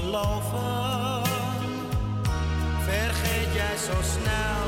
Geloven, 0.00 1.22
vergeet 2.84 3.54
jij 3.54 3.76
zo 3.76 4.02
snel 4.02 4.66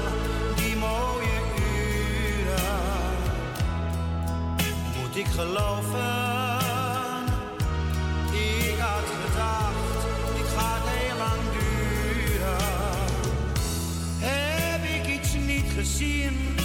die 0.57 0.77
mooie 0.77 1.39
uren? 1.57 2.81
Moet 5.01 5.17
ik 5.17 5.27
ik 5.27 5.27
geloven? 5.27 6.61
Ik 8.33 8.79
had 8.79 9.09
gedacht, 9.25 10.07
dit 10.37 10.49
gaat 10.57 10.85
heel 10.85 11.17
lang 11.19 11.43
duren. 11.59 12.57
Heb 14.19 14.85
ik 14.85 15.21
iets 15.21 15.35
niet 15.35 15.73
gezien? 15.75 16.57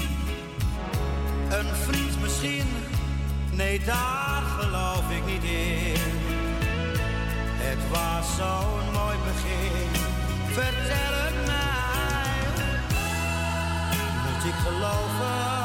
Een 1.50 1.75
vriend 1.75 2.22
misschien? 2.22 2.68
Nee, 3.52 3.80
daar 3.86 4.42
geloof 4.60 5.12
ik 5.12 5.25
niet 5.25 5.44
in. 5.44 6.26
Het 7.77 7.89
was 7.89 8.35
zo'n 8.35 8.91
mooi 8.94 9.18
begin. 9.27 9.89
Vertel 10.45 11.13
het 11.24 11.45
mij. 11.45 12.63
Moet 14.24 14.44
ik 14.45 14.57
geloven? 14.65 15.56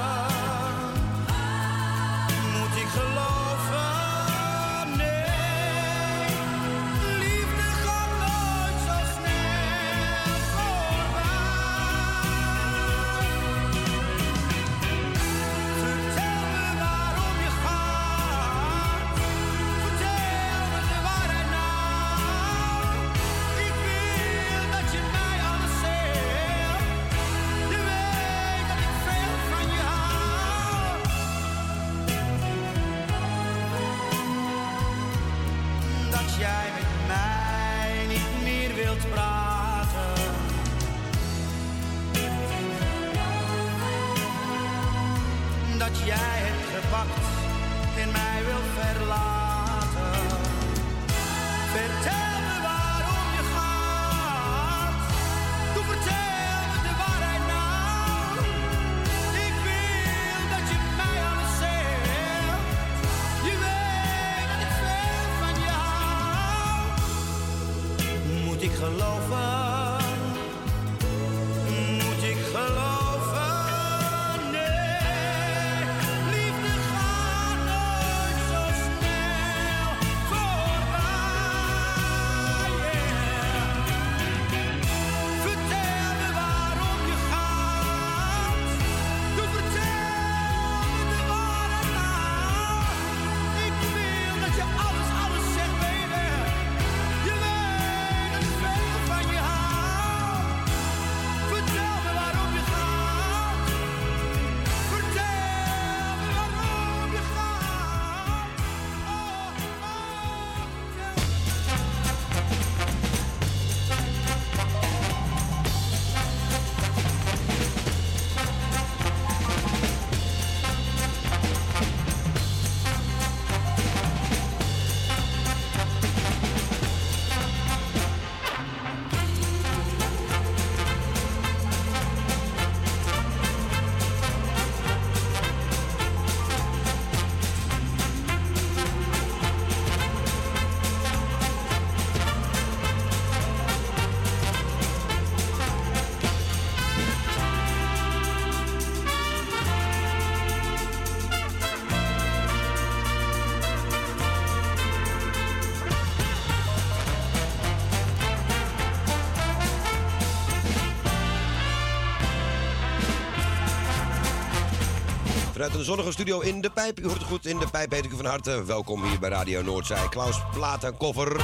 Vanuit 165.62 165.80
een 165.80 165.86
zonnige 165.86 166.12
studio 166.12 166.40
in 166.40 166.60
de 166.60 166.70
pijp. 166.70 167.00
U 167.00 167.04
hoort 167.04 167.18
het 167.18 167.26
goed 167.26 167.46
in 167.46 167.58
de 167.58 167.66
pijp. 167.70 167.92
Heet 167.92 168.04
ik 168.04 168.12
u 168.12 168.16
van 168.16 168.24
harte. 168.24 168.64
Welkom 168.64 169.04
hier 169.04 169.18
bij 169.18 169.30
Radio 169.30 169.62
Noordzij. 169.62 170.08
Klaus 170.08 170.40
Platenkoffer. 170.52 171.40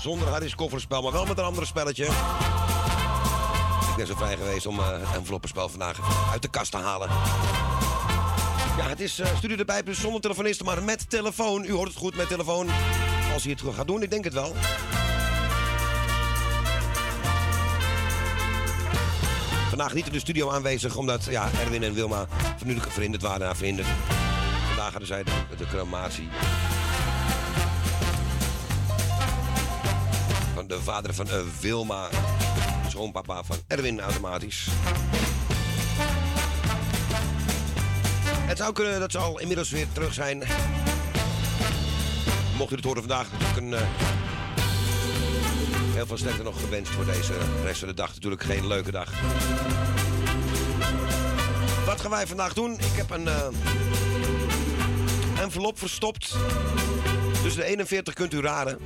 Zonder 0.00 0.28
Harry's 0.28 0.54
kofferspel, 0.54 1.02
maar 1.02 1.12
wel 1.12 1.26
met 1.26 1.38
een 1.38 1.44
ander 1.44 1.66
spelletje. 1.66 2.04
Ik 3.90 3.96
ben 3.96 4.06
zo 4.06 4.14
vrij 4.14 4.36
geweest 4.36 4.66
om 4.66 4.78
eh, 4.78 4.90
het 4.90 5.16
enveloppenspel 5.16 5.68
vandaag 5.68 5.98
uit 6.32 6.42
de 6.42 6.48
kast 6.48 6.70
te 6.70 6.76
halen. 6.76 7.08
Ja, 8.76 8.88
het 8.88 9.00
is 9.00 9.18
eh, 9.18 9.36
Studio 9.36 9.56
de 9.56 9.64
Pijp, 9.64 9.86
dus 9.86 10.00
zonder 10.00 10.20
telefonisten, 10.20 10.66
maar 10.66 10.82
met 10.82 11.10
telefoon. 11.10 11.64
U 11.64 11.72
hoort 11.72 11.88
het 11.88 11.96
goed 11.96 12.16
met 12.16 12.28
telefoon. 12.28 12.68
Als 13.32 13.42
hij 13.44 13.52
het 13.52 13.74
gaat 13.74 13.86
doen, 13.86 14.02
ik 14.02 14.10
denk 14.10 14.24
het 14.24 14.34
wel. 14.34 14.54
Vandaag 19.76 19.94
niet 19.94 20.06
in 20.06 20.12
de 20.12 20.18
studio 20.18 20.50
aanwezig, 20.50 20.96
omdat 20.96 21.24
ja, 21.24 21.50
Erwin 21.64 21.82
en 21.82 21.94
Wilma 21.94 22.26
nu 22.64 22.78
verhinderd 22.88 23.22
waren. 23.22 23.40
Nou, 23.40 23.56
verhinderd. 23.56 23.86
Vandaag 24.66 24.90
hadden 24.90 25.06
zij 25.06 25.22
de, 25.22 25.32
de 25.56 25.66
crematie. 25.66 26.28
Van 30.54 30.66
de 30.66 30.80
vader 30.82 31.14
van 31.14 31.28
eh, 31.28 31.40
Wilma. 31.60 32.08
Schoonpapa 32.88 33.42
van 33.42 33.56
Erwin 33.66 34.00
automatisch. 34.00 34.66
Het 38.46 38.58
zou 38.58 38.72
kunnen 38.72 39.00
dat 39.00 39.12
ze 39.12 39.18
al 39.18 39.40
inmiddels 39.40 39.70
weer 39.70 39.86
terug 39.92 40.14
zijn. 40.14 40.42
Mocht 42.58 42.72
u 42.72 42.74
het 42.74 42.84
horen 42.84 43.02
vandaag, 43.02 43.26
natuurlijk 43.32 43.58
een. 43.58 43.74
eh, 43.74 44.16
heel 45.96 46.06
veel 46.06 46.16
sterkte 46.16 46.42
nog 46.42 46.60
gewenst 46.60 46.92
voor 46.92 47.04
deze 47.04 47.32
rest 47.64 47.78
van 47.78 47.88
de 47.88 47.94
dag. 47.94 48.14
Natuurlijk 48.14 48.42
geen 48.42 48.66
leuke 48.66 48.90
dag. 48.90 49.12
Wat 51.96 52.04
gaan 52.04 52.14
wij 52.14 52.26
vandaag 52.26 52.52
doen? 52.52 52.72
Ik 52.72 52.96
heb 52.96 53.10
een 53.10 53.28
eh, 53.28 53.48
envelop 55.40 55.78
verstopt. 55.78 56.36
Tussen 57.42 57.60
de 57.60 57.64
41 57.64 58.14
kunt 58.14 58.32
u 58.32 58.40
raden. 58.40 58.78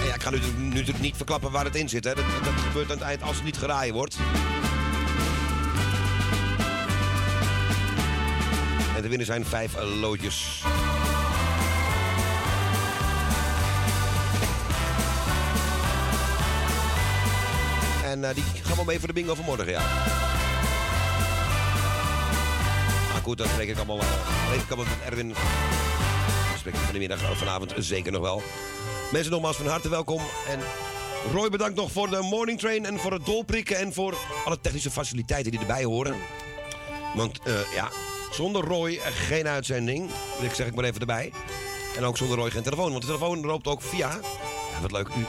En 0.00 0.06
ja, 0.06 0.14
ik 0.14 0.22
ga 0.22 0.30
nu, 0.30 0.38
nu 0.58 0.84
niet 1.00 1.16
verklappen 1.16 1.50
waar 1.50 1.64
het 1.64 1.74
in 1.74 1.88
zit. 1.88 2.04
Hè. 2.04 2.14
Dat, 2.14 2.24
dat 2.44 2.52
gebeurt 2.66 2.90
aan 2.90 2.96
het 2.96 3.06
eind 3.06 3.22
als 3.22 3.36
het 3.36 3.44
niet 3.44 3.56
geraaien 3.56 3.94
wordt. 3.94 4.16
En 8.96 9.02
de 9.02 9.08
winnaar 9.08 9.26
zijn 9.26 9.44
vijf 9.44 9.72
loodjes. 10.00 10.62
En 18.04 18.24
eh, 18.24 18.34
die 18.34 18.44
gaan 18.62 18.76
we 18.76 18.84
mee 18.86 18.98
voor 18.98 19.08
de 19.08 19.14
bingo 19.14 19.34
van 19.34 19.44
morgen, 19.44 19.70
ja. 19.70 19.82
Goed, 23.26 23.38
dat 23.38 23.48
spreek 23.48 23.68
ik 23.68 23.76
allemaal, 23.76 23.98
uh, 23.98 24.44
spreek 24.44 24.60
ik 24.60 24.70
allemaal 24.70 24.94
met 24.98 25.08
Erwin. 25.08 25.28
Dat 25.28 26.58
spreek 26.58 26.74
ik 26.74 27.12
of 27.30 27.38
vanavond 27.38 27.74
zeker 27.78 28.12
nog 28.12 28.20
wel. 28.20 28.42
Mensen 29.12 29.32
nogmaals 29.32 29.56
van 29.56 29.66
harte 29.66 29.88
welkom. 29.88 30.20
En 30.48 30.60
Roy 31.32 31.48
bedankt 31.48 31.76
nog 31.76 31.92
voor 31.92 32.10
de 32.10 32.20
morning 32.20 32.58
train 32.58 32.86
en 32.86 32.98
voor 32.98 33.12
het 33.12 33.26
dolprikken 33.26 33.78
en 33.78 33.92
voor 33.92 34.14
alle 34.44 34.60
technische 34.60 34.90
faciliteiten 34.90 35.50
die 35.50 35.60
erbij 35.60 35.84
horen. 35.84 36.16
Want 37.14 37.40
eh, 37.44 37.72
ja, 37.74 37.88
zonder 38.30 38.64
Roy 38.64 38.90
eh, 38.90 39.12
geen 39.12 39.48
uitzending. 39.48 40.10
Ik 40.40 40.54
zeg 40.54 40.66
ik 40.66 40.74
maar 40.74 40.84
even 40.84 41.00
erbij. 41.00 41.32
En 41.96 42.04
ook 42.04 42.16
zonder 42.16 42.38
Roy 42.38 42.50
geen 42.50 42.62
telefoon. 42.62 42.90
Want 42.90 43.00
de 43.00 43.06
telefoon 43.06 43.40
loopt 43.40 43.66
ook 43.66 43.82
via. 43.82 44.10
Ja, 44.72 44.80
wat 44.80 44.92
leuk. 44.92 45.08
U, 45.08 45.26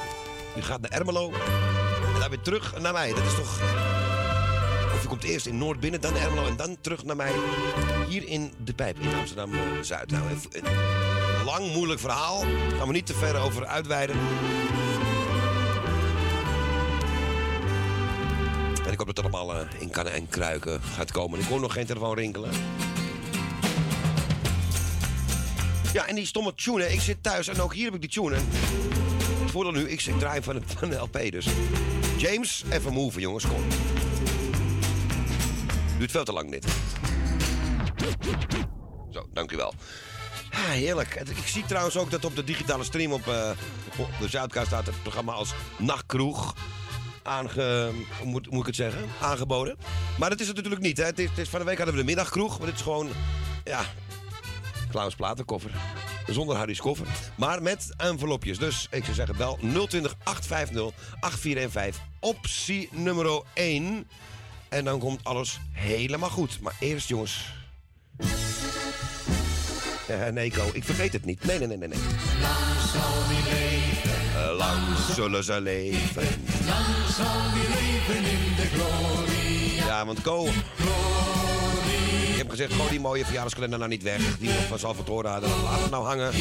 u 0.58 0.62
gaat 0.62 0.82
naar 0.82 0.92
Ermelo. 0.92 1.32
En 2.13 2.20
dan 2.20 2.30
weer 2.30 2.42
terug 2.42 2.80
naar 2.80 2.94
mij. 2.94 3.10
Dat 3.13 3.24
is 3.25 3.36
toch. 3.36 3.60
Komt 5.08 5.24
eerst 5.24 5.46
in 5.46 5.58
Noord 5.58 5.80
binnen, 5.80 6.02
dan 6.02 6.16
Ermelo 6.16 6.48
en 6.48 6.56
dan 6.56 6.78
terug 6.82 7.04
naar 7.04 7.16
mij. 7.16 7.32
Hier 8.08 8.28
in 8.28 8.52
de 8.64 8.74
pijp 8.74 9.00
in 9.00 9.16
Amsterdam 9.16 9.54
eh, 9.54 9.60
Zuid. 9.82 10.12
Nou, 10.12 10.24
een 10.52 10.64
lang, 11.46 11.74
moeilijk 11.74 12.00
verhaal. 12.00 12.40
Gaan 12.78 12.88
we 12.88 12.94
niet 12.94 13.06
te 13.06 13.14
ver 13.14 13.40
over 13.40 13.66
uitweiden. 13.66 14.16
En 18.86 18.92
ik 18.92 18.98
hoop 18.98 19.08
dat 19.08 19.18
het 19.18 19.20
allemaal 19.20 19.56
eh, 19.56 19.68
in 19.80 19.90
kannen 19.90 20.14
en 20.14 20.30
kruiken 20.30 20.82
gaat 20.82 21.12
komen. 21.12 21.40
Ik 21.40 21.46
hoor 21.46 21.60
nog 21.60 21.74
geen 21.74 21.86
telefoon 21.86 22.16
rinkelen. 22.16 22.50
Ja, 25.94 26.08
en 26.08 26.16
die 26.16 26.26
stomme 26.26 26.54
tune. 26.54 26.94
Ik 26.94 27.02
zit 27.02 27.24
thuis 27.24 27.48
en 27.48 27.62
ook 27.62 27.74
hier 27.74 27.86
heb 27.86 27.94
ik 27.94 28.02
die 28.02 28.10
tune. 28.10 28.36
Het 28.36 29.52
voordeel 29.52 29.72
nu, 29.72 29.90
ik 29.90 30.02
zit 30.02 30.20
draai 30.20 30.42
van 30.42 30.64
van 30.66 30.90
de 30.90 30.96
LP 30.96 31.32
dus. 31.32 31.48
James, 32.18 32.64
even 32.70 32.94
move 32.94 33.20
jongens, 33.20 33.48
kom. 33.48 33.64
Duurt 35.98 36.12
veel 36.12 36.24
te 36.24 36.34
lang 36.34 36.51
dit. 36.51 36.66
Zo, 39.12 39.27
dank 39.34 39.51
u 39.51 39.56
wel. 39.56 39.74
Heerlijk. 40.50 41.16
Ik 41.16 41.48
zie 41.48 41.66
trouwens 41.66 41.98
ook 41.98 42.12
dat 42.12 42.25
op 42.25 42.36
de 42.36 42.44
digitale 42.44 42.84
stream 42.84 43.12
op, 43.12 43.27
eh, 43.27 43.50
op 43.98 44.10
de 44.20 44.30
Zuidkast 44.30 44.68
staat 44.68 44.86
het 44.86 45.01
programma 45.01 45.32
als 45.32 45.54
Nachtkroeg 45.77 46.56
aange... 47.24 47.92
Moet, 48.24 48.51
moet 48.51 48.60
ik 48.60 48.66
het 48.66 48.75
zeggen? 48.75 49.01
Aangeboden. 49.22 49.77
Maar 50.18 50.30
dat 50.30 50.39
is 50.39 50.48
het 50.48 50.56
natuurlijk 50.56 50.84
niet. 50.84 50.98
Hè. 50.98 51.04
Het 51.04 51.20
is, 51.20 51.30
het 51.36 51.50
van 51.50 51.60
de 51.60 51.66
week 51.66 51.77
hadden 51.77 51.96
we 51.96 52.01
de 52.01 52.08
middagkroeg. 52.08 52.58
Maar 52.58 52.68
dit 52.68 52.75
is 52.75 52.82
gewoon, 52.82 53.10
ja, 53.63 53.82
Klaus 54.89 55.16
Platenkoffer. 55.16 55.72
Zonder 56.27 56.56
Harry's 56.56 56.80
koffer. 56.80 57.08
Maar 57.36 57.62
met 57.62 57.94
envelopjes. 57.98 58.58
Dus 58.58 58.88
ik 58.92 59.04
zou 59.04 59.16
zeggen, 59.16 59.38
bel 59.38 59.58
020 59.88 60.16
850 60.24 60.94
8415. 61.20 62.01
Optie 62.20 62.89
nummer 62.92 63.42
1. 63.54 64.08
En 64.70 64.84
dan 64.86 65.00
komt 65.00 65.24
alles 65.24 65.60
helemaal 65.72 66.30
goed. 66.30 66.60
Maar 66.62 66.76
eerst, 66.80 67.08
jongens. 67.08 67.46
Ja, 70.08 70.30
nee, 70.30 70.52
Ko, 70.52 70.70
ik 70.74 70.84
vergeet 70.84 71.14
het 71.14 71.26
niet. 71.26 71.46
Nee, 71.46 71.58
nee, 71.60 71.68
nee, 71.68 71.78
nee. 71.78 71.88
nee. 71.88 72.00
Lang 72.42 72.80
zal 72.94 73.28
die 73.28 73.54
leven, 73.54 74.56
Lang 74.56 74.98
zullen 75.16 75.44
ze 75.44 75.62
leven. 75.62 76.24
lang 76.66 76.86
zal 77.18 77.52
die 77.54 77.68
leven 77.70 78.32
in 78.32 78.56
de 78.56 78.68
gloria. 78.74 79.86
Ja, 79.86 80.06
want 80.06 80.22
Ko. 80.22 80.46
Ik 82.32 82.38
heb 82.44 82.50
gezegd, 82.50 82.74
gooi 82.74 82.90
die 82.90 83.00
mooie 83.00 83.24
verjaardagskalender 83.24 83.80
nou 83.80 83.92
niet 83.92 84.04
weg. 84.04 84.38
Die 84.38 84.50
we 84.50 84.62
van 84.68 84.80
Salvatore 84.80 85.28
hadden. 85.28 85.50
Laat 85.64 85.82
het 85.82 85.92
nou 85.92 86.06
hangen. 86.06 86.32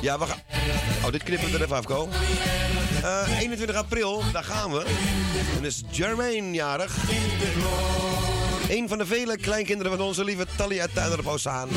Ja, 0.00 0.18
we 0.18 0.26
gaan. 0.26 0.38
Oh, 1.04 1.12
dit 1.12 1.22
knippen 1.22 1.50
we 1.50 1.56
er 1.56 1.62
even 1.62 1.76
af, 1.76 1.84
Ko. 1.84 2.08
Eh, 3.02 3.38
21 3.38 3.76
april, 3.76 4.22
daar 4.32 4.44
gaan 4.44 4.72
we. 4.72 4.78
En 4.80 5.54
dan 5.54 5.64
is 5.64 5.82
Jermaine 5.90 6.52
jarig. 6.54 6.94
Een 8.68 8.88
van 8.88 8.98
de 8.98 9.06
vele 9.06 9.36
kleinkinderen 9.36 9.96
van 9.96 10.06
onze 10.06 10.24
lieve 10.24 10.46
Tally 10.56 10.80
uit 10.80 10.94
Tuindorp 10.94 11.26
Ozaan. 11.26 11.68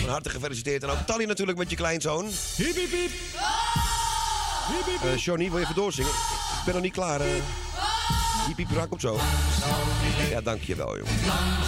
Van 0.00 0.10
harte 0.10 0.30
gefeliciteerd. 0.30 0.82
En 0.82 0.88
ook 0.90 0.98
Tally 1.06 1.24
natuurlijk 1.24 1.58
met 1.58 1.70
je 1.70 1.76
kleinzoon. 1.76 2.24
Hiep, 2.56 2.74
hiep, 2.76 2.90
hiep. 2.90 3.10
Eh 5.04 5.16
Johnny, 5.16 5.48
wil 5.48 5.58
je 5.58 5.62
even 5.64 5.74
doorzingen? 5.76 6.10
Ik 6.10 6.64
ben 6.64 6.74
nog 6.74 6.82
niet 6.82 6.92
klaar. 6.92 7.20
eh. 7.20 7.26
Hiep, 8.56 8.68
hiep, 8.68 8.76
raak 8.76 8.92
op 8.92 9.00
zo. 9.00 9.18
Ja, 10.30 10.40
dankjewel, 10.40 10.96
jongen. 10.96 11.12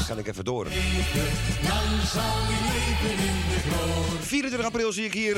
Kan 0.08 0.18
ik 0.18 0.26
even 0.26 0.44
door. 0.44 0.64
Lang 0.64 2.02
zal 2.12 2.22
die 2.48 2.56
leven 2.72 3.24
in 3.24 3.34
de 3.48 3.60
gloria. 3.68 4.20
24 4.20 4.66
april 4.66 4.92
zie 4.92 5.04
ik 5.04 5.12
hier 5.12 5.34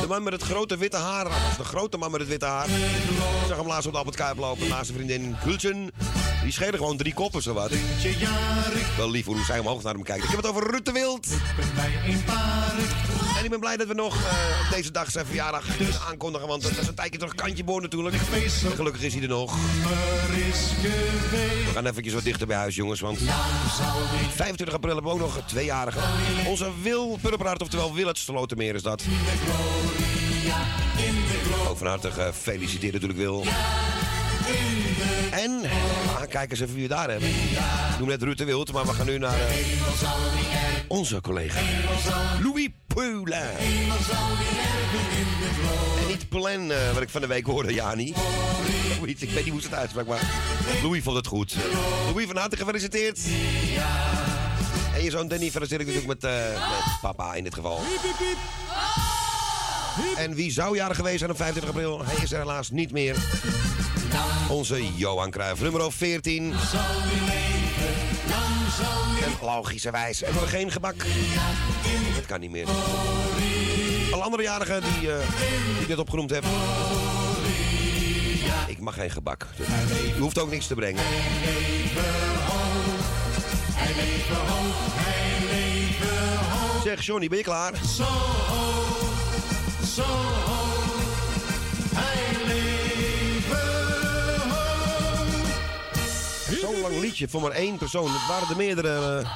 de 0.00 0.06
man 0.08 0.22
met 0.22 0.32
het 0.32 0.42
grote 0.42 0.76
witte 0.76 0.96
haar. 0.96 1.24
De 1.56 1.64
grote 1.64 1.96
man 1.96 2.10
met 2.10 2.20
het 2.20 2.28
witte 2.28 2.46
haar. 2.46 2.68
Ik 2.68 3.46
zag 3.48 3.56
hem 3.56 3.66
laatst 3.66 3.86
op 3.86 3.92
de 3.92 3.98
Albert 3.98 4.16
Kuip 4.16 4.38
lopen 4.38 4.68
naast 4.68 4.92
vriendin 4.92 5.36
Gultjen. 5.36 5.90
Die 6.42 6.52
schelen 6.52 6.74
gewoon 6.74 6.96
drie 6.96 7.14
koppen, 7.14 7.42
zo 7.42 7.52
wat. 7.52 7.70
Wel 8.96 9.10
lief 9.10 9.24
hoe 9.24 9.44
zij 9.44 9.58
omhoog 9.58 9.82
naar 9.82 9.94
hem 9.94 10.02
kijkt. 10.02 10.24
Ik 10.24 10.30
heb 10.30 10.38
het 10.38 10.48
over 10.48 10.70
Rutte 10.70 10.92
Wild. 10.92 11.26
En 13.38 13.44
ik 13.44 13.50
ben 13.50 13.60
blij 13.60 13.76
dat 13.76 13.86
we 13.86 13.94
nog 13.94 14.14
eh, 14.14 14.20
op 14.64 14.74
deze 14.74 14.90
dag 14.90 15.10
zijn 15.10 15.26
verjaardag 15.26 15.76
kunnen 15.76 16.00
aankondigen. 16.08 16.48
Want 16.48 16.62
dat 16.62 16.78
is 16.78 16.86
een 16.86 16.94
tijdje 16.94 17.18
terug 17.18 17.34
kantje 17.34 17.64
boor 17.64 17.80
natuurlijk. 17.80 18.16
Gelukkig 18.74 19.02
is 19.02 19.12
hij 19.14 19.22
er 19.22 19.28
nog. 19.28 19.56
We 21.66 21.70
gaan 21.74 21.86
eventjes 21.86 22.14
wat 22.14 22.22
dichter 22.22 22.46
bij 22.46 22.56
huis, 22.56 22.74
jongens. 22.74 23.00
Want 23.00 23.18
25 24.34 24.74
april 24.74 24.94
hebben 24.94 25.12
we 25.12 25.18
ook 25.18 25.34
nog 25.34 25.42
tweejarige. 25.46 25.98
Onze 26.46 26.70
Wil 26.82 27.18
Purperaard, 27.20 27.62
oftewel 27.62 27.94
Wil 27.94 28.06
het 28.06 28.18
Slotermeer 28.18 28.74
is 28.74 28.82
dat. 28.82 29.02
Ook 31.68 31.78
van 31.78 31.86
harte 31.86 32.10
gefeliciteerd 32.10 32.92
natuurlijk 32.92 33.20
Wil. 33.20 33.44
En, 35.30 35.60
kijk 36.28 36.50
eens 36.50 36.60
even 36.60 36.74
wie 36.74 36.82
we 36.82 36.94
daar 36.94 37.10
hebben. 37.10 37.28
Ik 37.28 37.98
noem 37.98 38.08
net 38.08 38.22
Ruud 38.22 38.36
de 38.38 38.44
Wild, 38.44 38.72
maar 38.72 38.86
we 38.86 38.92
gaan 38.92 39.06
nu 39.06 39.18
naar 39.18 39.40
eh, 39.40 39.56
onze 40.88 41.20
collega 41.20 41.60
Louis 42.42 42.68
Poulain. 42.86 43.56
En 46.00 46.06
niet 46.06 46.28
Poulain, 46.28 46.70
eh, 46.70 46.92
wat 46.92 47.02
ik 47.02 47.08
van 47.08 47.20
de 47.20 47.26
week 47.26 47.46
hoorde, 47.46 47.74
Jani. 47.74 48.14
Zoiets, 48.96 49.22
ik 49.22 49.30
weet 49.30 49.44
niet 49.44 49.52
hoe 49.52 49.62
ze 49.62 49.68
het 49.68 49.76
uitsprak, 49.76 50.06
maar 50.06 50.22
Louis 50.82 51.02
vond 51.02 51.16
het 51.16 51.26
goed. 51.26 51.56
Louis, 52.10 52.26
van 52.26 52.36
harte 52.36 52.56
gefeliciteerd. 52.56 53.20
En 54.94 55.04
je 55.04 55.10
zoon 55.10 55.28
Danny 55.28 55.50
feliciteer 55.50 55.80
ik 55.80 55.86
natuurlijk 55.86 56.20
met, 56.20 56.32
eh, 56.32 56.50
met 56.50 57.00
papa 57.00 57.34
in 57.34 57.44
dit 57.44 57.54
geval. 57.54 57.80
En 60.16 60.34
wie 60.34 60.50
zou 60.50 60.76
jarig 60.76 60.96
geweest 60.96 61.18
zijn 61.18 61.30
op 61.30 61.36
25 61.36 61.74
april? 61.74 62.04
Hij 62.04 62.24
is 62.24 62.32
er 62.32 62.38
helaas 62.38 62.70
niet 62.70 62.92
meer. 62.92 63.16
Onze 64.48 64.94
Johan 64.94 65.30
Cruijff, 65.30 65.60
nummer 65.60 65.92
14. 65.92 66.52
En 69.22 69.32
logischerwijs 69.46 70.20
hebben 70.20 70.42
we 70.42 70.48
geen 70.48 70.70
gebak. 70.70 70.96
Dat 72.14 72.26
kan 72.26 72.40
niet 72.40 72.50
meer. 72.50 72.66
Alle 74.12 74.22
andere 74.22 74.42
jarigen 74.42 74.82
die, 74.82 75.12
eh, 75.12 75.18
die 75.78 75.88
net 75.88 75.98
opgenoemd 75.98 76.30
heb. 76.30 76.44
Ik 78.66 78.80
mag 78.80 78.94
geen 78.94 79.10
gebak. 79.10 79.46
U 80.16 80.20
hoeft 80.20 80.38
ook 80.38 80.50
niks 80.50 80.66
te 80.66 80.74
brengen. 80.74 81.02
Zeg 86.84 87.02
Johnny, 87.02 87.28
ben 87.28 87.38
je 87.38 87.44
klaar? 87.44 87.72
Zo 89.98 90.04
hoog, 90.04 91.02
hij 91.94 92.46
leven. 92.46 93.58
Zo'n 96.60 96.80
lang 96.80 97.00
liedje 97.00 97.28
voor 97.28 97.40
maar 97.40 97.50
één 97.50 97.78
persoon. 97.78 98.10
Het 98.10 98.26
waren 98.28 98.48
er 98.48 98.56
meerdere. 98.56 99.18
eh, 99.18 99.30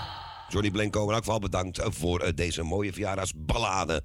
Johnny 0.48 0.70
Blanco, 0.70 1.02
in 1.04 1.14
elk 1.14 1.24
geval 1.24 1.38
bedankt 1.38 1.80
voor 1.82 2.20
eh, 2.20 2.32
deze 2.34 2.62
mooie 2.62 2.92
verjaardagsballade. 2.92 4.02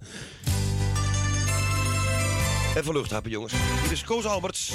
Even 2.75 2.93
luchthappen, 2.93 3.31
jongens. 3.31 3.53
Dit 3.81 3.91
is 3.91 4.03
Koos 4.03 4.25
Alberts. 4.25 4.71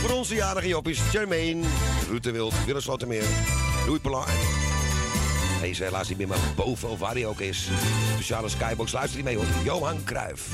Voor 0.00 0.10
onze 0.10 0.34
jarige 0.34 0.68
joppies, 0.68 1.00
Jermaine, 1.12 1.66
Ruud 2.08 2.22
de 2.22 2.30
Wild, 2.30 2.64
Willem 2.64 2.80
Slotermeer, 2.80 3.24
Louis 3.86 4.00
Poulain. 4.00 4.26
Is 5.66 5.78
helaas 5.78 6.08
niet 6.08 6.18
meer, 6.18 6.28
maar 6.28 6.38
boven 6.56 6.88
of 6.88 6.98
waar 6.98 7.12
hij 7.12 7.26
ook 7.26 7.40
is. 7.40 7.68
Speciale 8.12 8.48
skybox, 8.48 8.92
luister 8.92 9.14
die 9.16 9.24
mee 9.24 9.36
hoor. 9.36 9.46
Johan 9.64 10.04
Cruijff. 10.04 10.48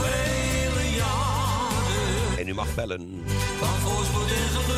Vele 0.00 0.94
jaren 0.96 2.38
En 2.38 2.48
u 2.48 2.54
mag 2.54 2.74
bellen. 2.74 3.22
van 3.58 3.68
voorspoed 3.68 4.30
en 4.30 4.60
geluk. 4.60 4.77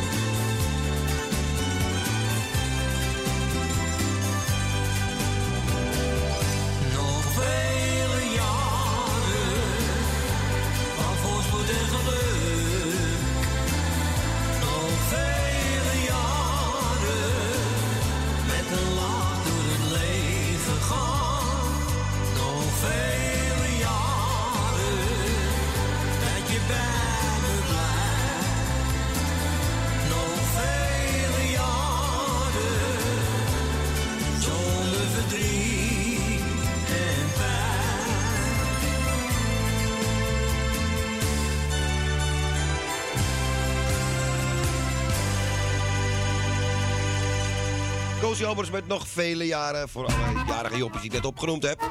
Albers 48.45 48.69
met 48.69 48.87
nog 48.87 49.07
vele 49.07 49.45
jaren 49.45 49.89
voor 49.89 50.05
alle 50.05 50.43
jarige 50.47 50.77
joppjes 50.77 51.01
die 51.01 51.09
ik 51.11 51.15
net 51.15 51.25
opgenoemd 51.25 51.63
heb. 51.63 51.89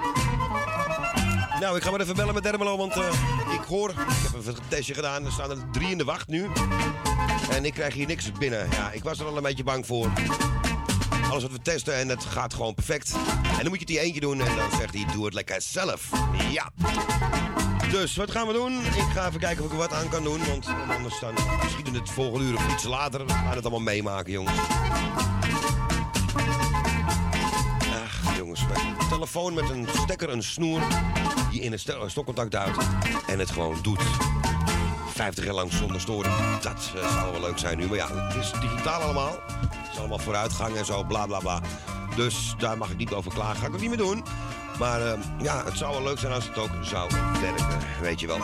Nou, 1.61 1.77
ik 1.77 1.83
ga 1.83 1.91
maar 1.91 2.01
even 2.01 2.17
bellen 2.17 2.35
met 2.35 2.43
Dermelo, 2.43 2.77
want 2.77 2.93
eh, 2.93 3.09
ik 3.53 3.61
hoor... 3.69 3.91
Ik 3.91 3.97
heb 4.33 4.47
een 4.47 4.55
testje 4.69 4.95
gedaan, 4.95 5.25
er 5.25 5.33
staan 5.33 5.51
er 5.51 5.71
drie 5.73 5.91
in 5.91 5.99
de 5.99 6.05
wacht 6.05 6.29
nu. 6.29 6.47
En 7.51 7.65
ik 7.65 7.75
krijg 7.75 7.95
hier 7.95 8.07
niks 8.07 8.33
binnen. 8.33 8.69
Ja, 8.71 8.91
ik 8.93 9.03
was 9.03 9.19
er 9.19 9.27
al 9.27 9.37
een 9.37 9.43
beetje 9.43 9.65
bang 9.65 9.87
voor. 9.87 10.11
Alles 11.31 11.43
wat 11.43 11.53
we 11.53 11.63
testen 11.63 11.95
en 11.95 12.09
het 12.09 12.25
gaat 12.25 12.55
gewoon 12.55 12.75
perfect. 12.75 13.13
En 13.13 13.57
dan 13.57 13.69
moet 13.69 13.73
je 13.73 13.79
het 13.79 13.87
die 13.87 14.01
eentje 14.01 14.21
doen 14.21 14.41
en 14.41 14.57
dan 14.57 14.71
zegt 14.79 14.95
hij, 14.95 15.05
doe 15.13 15.25
het 15.25 15.35
lekker 15.35 15.63
zelf. 15.63 16.09
Ja. 16.51 16.71
Dus, 17.91 18.17
wat 18.17 18.31
gaan 18.31 18.47
we 18.47 18.53
doen? 18.53 18.73
Ik 18.81 19.13
ga 19.15 19.27
even 19.27 19.41
kijken 19.41 19.65
of 19.65 19.67
ik 19.67 19.73
er 19.73 19.79
wat 19.79 19.93
aan 19.93 20.09
kan 20.09 20.23
doen, 20.23 20.47
want 20.47 20.67
anders 20.89 21.21
dan 21.21 21.35
schieten 21.71 21.95
het 21.95 22.11
volgende 22.11 22.47
uur 22.47 22.55
of 22.55 22.73
iets 22.73 22.85
later. 22.85 23.27
We 23.27 23.33
gaan 23.33 23.55
het 23.55 23.63
allemaal 23.63 23.81
meemaken, 23.81 24.33
jongens. 24.33 24.59
Telefoon 29.11 29.55
met 29.55 29.71
een 29.71 29.87
stekker, 30.03 30.31
een 30.31 30.43
snoer, 30.43 30.81
die 31.51 31.61
in 31.61 31.71
het 31.73 31.81
stel- 31.81 32.09
stokcontact 32.09 32.51
duwt 32.51 32.87
en 33.27 33.39
het 33.39 33.51
gewoon 33.51 33.79
doet. 33.83 34.03
50 35.07 35.45
jaar 35.45 35.55
lang 35.55 35.73
zonder 35.73 36.01
storing. 36.01 36.35
Dat 36.61 36.93
eh, 36.97 37.13
zou 37.13 37.33
wel 37.33 37.41
leuk 37.41 37.59
zijn 37.59 37.79
nu. 37.79 37.87
Maar 37.87 37.97
ja, 37.97 38.27
het 38.29 38.35
is 38.35 38.53
digitaal 38.61 39.01
allemaal. 39.01 39.39
Het 39.67 39.93
is 39.93 39.99
allemaal 39.99 40.19
vooruitgang 40.19 40.77
en 40.77 40.85
zo, 40.85 41.05
bla 41.05 41.27
bla 41.27 41.39
bla. 41.39 41.61
Dus 42.17 42.55
daar 42.59 42.79
mag 42.79 42.91
ik 42.91 42.97
niet 42.97 43.13
over 43.13 43.33
klagen. 43.33 43.57
Ga 43.57 43.67
ik 43.67 43.75
ook 43.75 43.81
niet 43.81 43.89
meer 43.89 43.99
doen. 43.99 44.25
Maar 44.79 45.07
eh, 45.13 45.19
ja, 45.43 45.65
het 45.65 45.77
zou 45.77 45.93
wel 45.93 46.03
leuk 46.03 46.19
zijn 46.19 46.33
als 46.33 46.47
het 46.47 46.59
ook 46.59 46.71
zou 46.83 47.11
werken. 47.41 47.79
Weet 48.01 48.21
je 48.21 48.27
wel. 48.27 48.41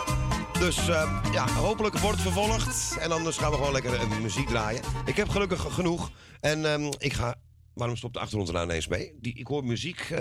Dus 0.59 0.89
eh, 0.89 1.23
ja, 1.33 1.49
hopelijk 1.49 1.99
wordt 1.99 2.23
het 2.23 2.33
vervolgd. 2.33 2.97
En 2.99 3.13
anders 3.13 3.37
gaan 3.37 3.51
we 3.51 3.57
gewoon 3.57 3.73
lekker 3.73 3.95
eh, 3.95 4.19
muziek 4.21 4.49
draaien. 4.49 4.83
Ik 5.05 5.17
heb 5.17 5.29
gelukkig 5.29 5.67
genoeg. 5.71 6.11
En 6.41 6.73
ehm, 6.73 6.93
ik 6.99 7.13
ga. 7.13 7.35
Waarom 7.77 7.97
stopt 7.97 8.15
de 8.15 8.21
achtergrond 8.21 8.49
er 8.49 8.55
nou 8.55 8.67
ineens 8.67 8.87
mee? 8.89 9.13
Die, 9.21 9.35
ik 9.35 9.47
hoor 9.47 9.65
muziek. 9.65 10.01
eh, 10.11 10.19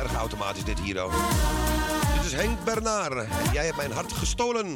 erg 0.00 0.14
automatisch 0.14 0.64
dit 0.64 0.80
hier 0.80 1.00
ook. 1.00 1.12
Dit 2.14 2.24
is 2.24 2.32
Henk 2.32 2.64
Bernard. 2.64 3.28
Jij 3.52 3.64
hebt 3.64 3.76
mijn 3.76 3.92
hart 3.92 4.12
gestolen. 4.12 4.66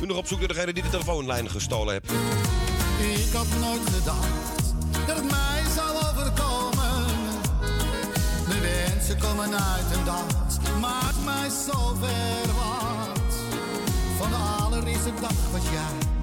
Nu 0.00 0.06
nog 0.06 0.16
op 0.16 0.26
zoek 0.26 0.38
naar 0.38 0.48
degene 0.48 0.72
die 0.72 0.82
de 0.82 0.88
telefoonlijn 0.88 1.50
gestolen 1.50 1.92
heeft. 1.92 2.10
Ik 3.26 3.32
had 3.32 3.46
nooit 3.60 3.88
gedacht 3.88 4.74
dat 5.06 5.16
het 5.16 5.30
mij 5.30 5.62
zou 5.74 5.96
overkomen. 5.96 7.06
De 8.48 8.60
wensen 8.60 9.18
komen 9.18 9.54
uit 9.64 9.92
en 9.92 10.04
dat 10.04 10.60
maakt 10.80 11.24
mij 11.24 11.48
zo 11.48 11.94
ver 12.00 12.46
wat. 12.54 13.34
Van 14.18 14.30
de 14.30 14.36
allereerste 14.36 15.12
dag 15.20 15.50
was 15.52 15.62
jij 15.62 16.19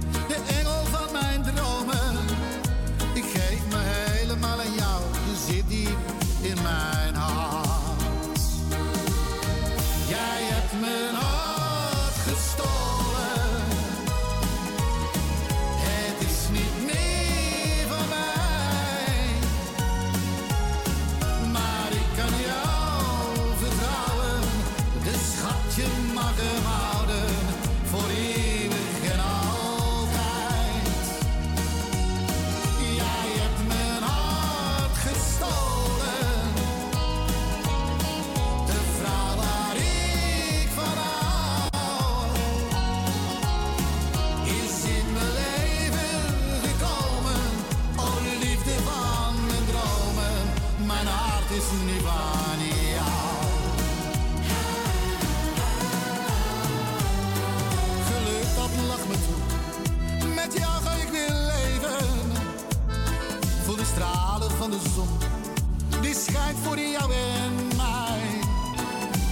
voor 66.64 66.80
jou 66.80 67.12
en 67.14 67.68
mij. 67.76 68.40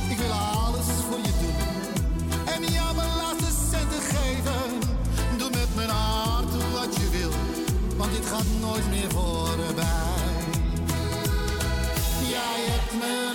Ik 0.09 0.17
wil 0.17 0.31
alles 0.31 0.85
voor 1.09 1.17
je 1.17 1.33
doen. 1.41 2.53
En 2.53 2.73
jou 2.73 2.95
mijn 2.95 3.15
laatste 3.15 3.51
centen 3.71 4.01
geven. 4.01 4.79
Doe 5.37 5.49
met 5.49 5.75
mijn 5.75 5.89
hart 5.89 6.51
wat 6.73 6.95
je 6.95 7.09
wil, 7.09 7.31
want 7.97 8.11
dit 8.11 8.25
gaat 8.25 8.49
nooit 8.61 8.89
meer 8.89 9.09
voorbij. 9.11 10.43
Jij 12.29 12.59
hebt 12.71 12.93
mijn 12.99 13.34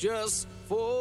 just 0.00 0.48
for 0.66 0.99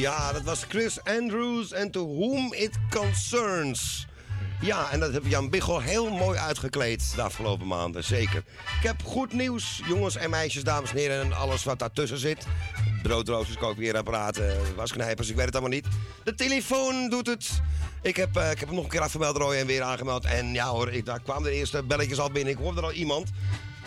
Ja, 0.00 0.32
dat 0.32 0.42
was 0.42 0.64
Chris 0.68 1.04
Andrews 1.04 1.72
en 1.72 1.90
To 1.90 2.06
Whom 2.06 2.52
It 2.54 2.78
Concerns. 2.90 4.06
Ja, 4.60 4.90
en 4.90 5.00
dat 5.00 5.12
heb 5.12 5.26
Jan 5.26 5.50
Biggel 5.50 5.80
heel 5.80 6.10
mooi 6.10 6.38
uitgekleed 6.38 7.12
de 7.14 7.22
afgelopen 7.22 7.66
maanden, 7.66 8.04
zeker. 8.04 8.42
Ik 8.80 8.86
heb 8.86 9.02
goed 9.02 9.32
nieuws, 9.32 9.80
jongens 9.86 10.16
en 10.16 10.30
meisjes, 10.30 10.64
dames 10.64 10.90
en 10.90 10.96
heren... 10.96 11.20
en 11.20 11.32
alles 11.32 11.64
wat 11.64 11.78
daartussen 11.78 12.18
zit. 12.18 12.46
Broodroosters, 13.02 13.58
kookweerapparaten, 13.58 14.74
wasknijpers, 14.76 15.28
ik 15.28 15.36
weet 15.36 15.44
het 15.44 15.54
allemaal 15.54 15.72
niet. 15.72 15.86
De 16.24 16.34
telefoon 16.34 17.08
doet 17.08 17.26
het. 17.26 17.60
Ik 18.02 18.16
heb, 18.16 18.36
eh, 18.36 18.50
ik 18.50 18.58
heb 18.58 18.68
hem 18.68 18.76
nog 18.76 18.84
een 18.84 18.90
keer 18.90 19.00
afgemeld, 19.00 19.36
Roy, 19.36 19.54
en 19.54 19.66
weer 19.66 19.82
aangemeld. 19.82 20.24
En 20.24 20.52
ja 20.52 20.66
hoor, 20.68 20.92
ik, 20.92 21.04
daar 21.04 21.20
kwamen 21.20 21.42
de 21.42 21.56
eerste 21.56 21.82
belletjes 21.82 22.18
al 22.18 22.30
binnen. 22.30 22.52
Ik 22.52 22.58
hoorde 22.58 22.80
al 22.80 22.92
iemand. 22.92 23.30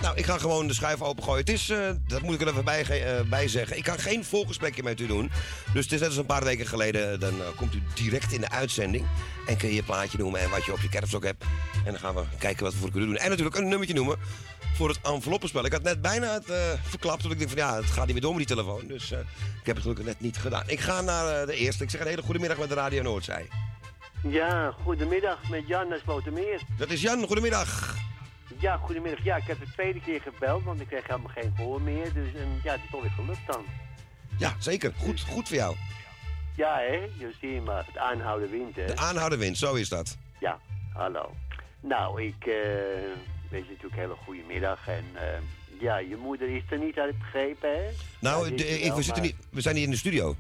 Nou, 0.04 0.18
ik 0.18 0.26
ga 0.26 0.38
gewoon 0.38 0.68
de 0.68 0.74
schuif 0.74 1.02
opengooien. 1.02 1.40
Het 1.40 1.50
is, 1.50 1.70
eh, 1.70 1.90
dat 2.08 2.22
moet 2.22 2.34
ik 2.34 2.42
er 2.42 2.48
even 2.48 2.66
bij, 2.66 2.82
eh, 2.82 3.22
bij 3.22 3.48
zeggen. 3.48 3.78
Ik 3.78 3.84
kan 3.84 4.00
geen 4.00 4.26
volgesprekje 4.26 4.84
met 4.84 5.00
u 5.00 5.08
doen. 5.08 5.32
Dus 5.74 5.84
het 5.84 5.94
is 5.94 6.00
net 6.00 6.10
als 6.10 6.18
een 6.18 6.26
paar 6.26 6.44
weken 6.44 6.68
geleden. 6.68 7.20
Dan 7.20 7.42
eh, 7.42 7.48
komt 7.56 7.74
u 7.74 7.84
direct 7.94 8.32
in 8.32 8.42
de 8.42 8.50
uitzending. 8.50 9.06
En 9.48 9.58
kun 9.58 9.68
je 9.68 9.76
je 9.76 9.84
plaatje 9.84 10.18
noemen 10.18 10.40
en 10.40 10.50
wat 10.50 10.66
je 10.66 10.74
op 10.74 10.80
je 10.80 10.90
kerfstok 10.90 11.24
hebt. 11.24 11.44
En 11.86 11.92
dan 11.92 12.00
gaan 12.00 12.16
we 12.16 12.24
kijken 12.40 12.64
wat 12.64 12.74
we 12.74 12.80
voor 12.80 12.92
kunnen 12.92 13.10
doen. 13.10 13.18
En 13.18 13.30
natuurlijk 13.30 13.56
een 13.56 13.68
nummertje 13.68 13.96
noemen 13.96 14.18
voor 14.76 14.90
het 14.90 15.00
enveloppenspel. 15.04 15.66
Ik 15.66 15.72
had 15.72 15.84
net 15.84 16.02
bijna 16.02 16.34
het 16.34 16.80
verklapt. 16.84 17.22
Want 17.22 17.34
ik 17.34 17.40
denk 17.40 17.52
van 17.52 17.60
ja, 17.60 17.76
het 17.76 17.86
gaat 17.86 18.06
niet 18.06 18.14
meer 18.14 18.22
door 18.22 18.36
met 18.36 18.48
die 18.48 18.56
telefoon. 18.56 18.88
Dus 18.88 19.12
ik 19.12 19.66
heb 19.66 19.76
het 19.76 19.82
gelukkig 19.82 20.06
net 20.06 20.20
niet 20.20 20.38
gedaan. 20.38 20.64
Ik 20.68 20.80
ga 20.80 21.02
naar 21.02 21.46
de 21.46 21.56
eerste. 21.56 21.84
Ik 21.84 21.90
zeg 21.90 22.02
een 22.02 22.08
hele 22.08 22.22
goede 22.22 22.40
middag 22.40 22.58
met 22.58 22.70
de 22.70 22.76
Radio 22.76 23.02
Noordzij. 23.02 23.48
Ja, 24.28 24.74
goedemiddag 24.84 25.50
met 25.50 25.68
Jan 25.68 25.92
uit 25.92 26.02
Slotermeer. 26.04 26.62
Dat 26.78 26.90
is 26.90 27.02
Jan, 27.02 27.26
goedemiddag. 27.26 27.96
Ja, 28.64 28.78
goedemiddag. 28.78 29.24
Ja, 29.24 29.36
ik 29.36 29.44
heb 29.44 29.60
de 29.60 29.72
tweede 29.72 30.00
keer 30.02 30.22
gebeld, 30.22 30.64
want 30.64 30.82
ik 30.82 30.88
kreeg 30.88 31.08
helemaal 31.08 31.32
geen 31.34 31.54
gehoor 31.56 31.82
meer. 31.82 32.14
Dus 32.14 32.34
en, 32.34 32.60
ja, 32.64 32.72
het 32.72 32.82
is 32.84 32.90
toch 32.92 33.02
weer 33.02 33.12
gelukt 33.12 33.46
dan. 33.48 33.66
Ja, 34.38 34.56
zeker. 34.60 34.94
Goed, 34.98 35.22
goed 35.22 35.48
voor 35.48 35.58
jou. 35.58 35.76
Ja, 36.56 36.76
hè? 36.78 36.96
Je 37.18 37.34
ziet 37.42 37.66
maar, 37.66 37.86
het 37.86 37.98
aanhouden 37.98 38.50
wint, 38.50 38.76
hè? 38.76 38.86
De 38.86 38.96
aanhouden 38.98 39.40
wint, 39.40 39.58
zo 39.58 39.74
is 39.74 39.90
dat. 39.90 40.18
Ja, 40.40 40.60
hallo. 40.94 41.34
Nou, 41.80 42.24
ik 42.24 42.46
eh 42.46 42.54
wens 43.50 43.66
je 43.66 43.72
natuurlijk 43.72 43.94
een 43.94 44.00
hele 44.00 44.16
goede 44.26 44.42
middag. 44.48 44.88
En 44.88 45.06
eh, 45.14 45.82
ja, 45.82 45.98
je 45.98 46.16
moeder 46.16 46.56
is 46.56 46.64
er 46.70 46.78
niet, 46.78 46.98
ik 46.98 47.20
begrepen, 47.20 47.70
hè? 47.70 47.90
Nou, 48.20 48.44
Ja, 48.44 48.50
de- 48.50 48.56
die 48.56 48.66
is 48.66 48.78
ik, 48.78 48.88
wel, 48.88 48.96
we, 48.96 49.04
zitten 49.04 49.24
maar- 49.24 49.32
niet, 49.32 49.48
we 49.50 49.62
zijn 49.62 49.76
hier 49.76 49.84
in 49.86 49.92
de 49.92 49.98
studio. 49.98 50.36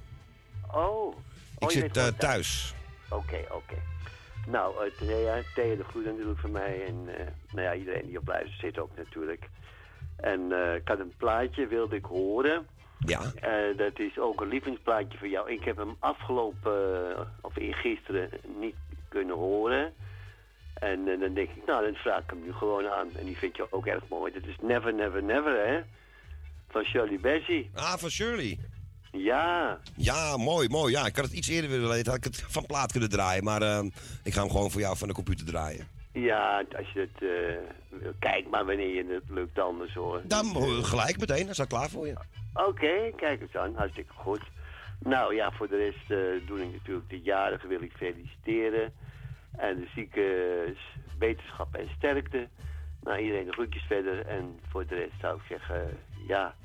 Oh. 0.71 1.15
Ik 1.59 1.63
Oh, 1.67 1.71
je 1.71 1.79
zit 1.79 1.97
eh, 1.97 2.07
thuis. 2.07 2.73
Oké, 3.09 3.37
oké. 3.51 3.75
Nou, 4.47 4.85
uh, 4.85 4.91
Thea, 4.97 5.41
Thea 5.55 5.75
de 5.75 5.83
groet 5.83 6.05
natuurlijk 6.05 6.39
van 6.39 6.51
mij. 6.51 6.85
En 6.85 7.17
eh, 7.17 7.25
nou 7.51 7.67
ja, 7.67 7.73
iedereen 7.73 8.05
die 8.05 8.17
op 8.17 8.27
luistert 8.27 8.59
zit 8.59 8.79
ook 8.79 8.91
natuurlijk. 8.95 9.49
En 10.15 10.51
eh, 10.51 10.75
ik 10.75 10.87
had 10.87 10.99
een 10.99 11.13
plaatje, 11.17 11.67
wilde 11.67 11.95
ik 11.95 12.05
horen. 12.05 12.67
Ja. 13.05 13.21
Eh, 13.35 13.77
dat 13.77 13.99
is 13.99 14.19
ook 14.19 14.41
een 14.41 14.47
lievelingsplaatje 14.47 15.17
voor 15.17 15.27
jou. 15.27 15.51
Ik 15.51 15.63
heb 15.63 15.77
hem 15.77 15.95
afgelopen, 15.99 17.27
of 17.41 17.55
eergisteren, 17.55 18.29
niet 18.59 18.75
kunnen 19.07 19.35
horen. 19.35 19.93
En 20.73 21.05
dan 21.05 21.33
denk 21.33 21.49
ik, 21.49 21.65
nou, 21.65 21.85
dan 21.85 21.95
vraag 21.95 22.23
ik 22.23 22.29
hem 22.29 22.43
nu 22.43 22.53
gewoon 22.53 22.87
aan. 22.87 23.07
En 23.15 23.25
die 23.25 23.37
vind 23.37 23.55
je 23.55 23.67
ook 23.69 23.85
erg 23.85 24.03
mooi. 24.09 24.33
Dat 24.33 24.45
is 24.45 24.55
Never, 24.61 24.93
Never, 24.93 25.23
Never, 25.23 25.67
hè? 25.67 25.81
Van 26.69 26.83
Shirley 26.83 27.19
Bassey. 27.19 27.69
Ah, 27.73 27.97
van 27.97 28.09
Shirley. 28.09 28.59
Ja. 29.17 29.79
Ja, 29.95 30.37
mooi, 30.37 30.69
mooi. 30.69 30.93
Ja, 30.93 31.05
ik 31.05 31.15
had 31.15 31.25
het 31.25 31.33
iets 31.33 31.47
eerder 31.47 31.69
willen 31.69 31.89
weten. 31.89 32.11
Had 32.11 32.25
ik 32.25 32.33
het 32.33 32.43
van 32.47 32.65
plaat 32.65 32.91
kunnen 32.91 33.09
draaien. 33.09 33.43
Maar 33.43 33.61
eh, 33.61 33.83
ik 34.23 34.33
ga 34.33 34.41
hem 34.41 34.51
gewoon 34.51 34.71
voor 34.71 34.81
jou 34.81 34.97
van 34.97 35.07
de 35.07 35.13
computer 35.13 35.45
draaien. 35.45 35.87
Ja, 36.13 36.63
als 36.77 36.91
je 36.91 36.99
het 36.99 37.19
wil, 37.89 38.13
kijk 38.19 38.49
maar 38.49 38.65
wanneer 38.65 38.95
je 38.95 39.13
het 39.13 39.29
lukt 39.29 39.59
anders 39.59 39.93
hoor. 39.93 40.21
Dan 40.23 40.45
eh, 40.55 40.83
gelijk 40.83 41.19
meteen, 41.19 41.45
dan 41.45 41.53
staat 41.53 41.67
klaar 41.67 41.89
voor 41.89 42.07
je. 42.07 42.15
Oké, 42.53 43.11
kijk 43.15 43.41
eens 43.41 43.55
aan, 43.55 43.75
hartstikke 43.75 44.13
goed. 44.13 44.41
Nou 44.99 45.35
ja, 45.35 45.51
voor 45.51 45.67
de 45.67 45.77
rest 45.77 46.11
eh, 46.11 46.47
doe 46.47 46.61
ik 46.61 46.71
natuurlijk 46.71 47.09
de 47.09 47.21
jarige 47.21 47.67
wil 47.67 47.81
ik 47.81 47.91
feliciteren. 47.95 48.93
En 49.57 49.79
de 49.79 49.87
zieke 49.95 50.75
wetenschap 51.19 51.75
en 51.75 51.89
sterkte. 51.97 52.47
Nou, 53.01 53.19
iedereen 53.19 53.45
de 53.45 53.51
groetjes 53.51 53.83
verder. 53.83 54.25
En 54.25 54.59
voor 54.69 54.87
de 54.87 54.95
rest 54.95 55.19
zou 55.21 55.35
ik 55.35 55.43
zeggen, 55.47 55.99
ja, 56.27 56.55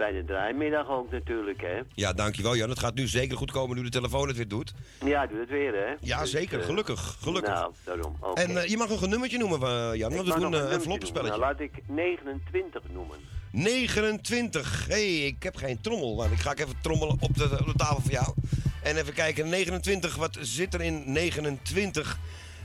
fijne 0.00 0.24
draaimiddag 0.24 0.88
ook 0.88 1.10
natuurlijk, 1.10 1.60
hè. 1.60 1.80
Ja, 1.94 2.12
dankjewel 2.12 2.56
Jan. 2.56 2.68
Het 2.68 2.78
gaat 2.78 2.94
nu 2.94 3.06
zeker 3.08 3.36
goed 3.36 3.50
komen 3.50 3.76
nu 3.76 3.82
de 3.82 3.88
telefoon 3.88 4.28
het 4.28 4.36
weer 4.36 4.48
doet. 4.48 4.72
Ja, 5.04 5.26
doe 5.26 5.40
het 5.40 5.48
weer, 5.48 5.72
hè. 5.74 5.94
Ja, 6.00 6.20
Dus, 6.20 6.30
zeker. 6.30 6.60
eh, 6.60 6.66
Gelukkig. 6.66 7.16
Gelukkig. 7.20 7.52
Nou, 7.54 7.72
daarom. 7.84 8.16
En 8.34 8.56
eh, 8.56 8.66
je 8.68 8.76
mag 8.76 8.88
nog 8.88 9.02
een 9.02 9.08
nummertje 9.10 9.38
noemen, 9.38 9.60
eh, 9.62 9.98
Jan, 9.98 10.14
want 10.14 10.26
we 10.28 10.34
doen 10.34 10.42
eh, 10.42 10.44
een 10.44 10.50
nummertje 10.50 10.80
floppenspelletje. 10.80 11.38
Nou, 11.38 11.40
laat 11.50 11.60
ik 11.60 11.72
29 11.86 12.82
noemen. 12.92 13.16
29. 13.52 14.86
Hé, 14.88 14.94
hey, 14.94 15.26
ik 15.26 15.42
heb 15.42 15.56
geen 15.56 15.80
trommel. 15.80 16.14
Maar 16.14 16.32
ik 16.32 16.38
ga 16.40 16.50
ik 16.52 16.58
even 16.60 16.74
trommelen 16.82 17.16
op 17.20 17.34
de, 17.36 17.44
op 17.60 17.66
de 17.66 17.74
tafel 17.76 18.00
voor 18.00 18.10
jou. 18.10 18.34
En 18.82 18.96
even 18.96 19.12
kijken, 19.12 19.48
29, 19.48 20.16
wat 20.16 20.36
zit 20.40 20.74
er 20.74 20.80
in 20.80 21.02
29? 21.12 22.18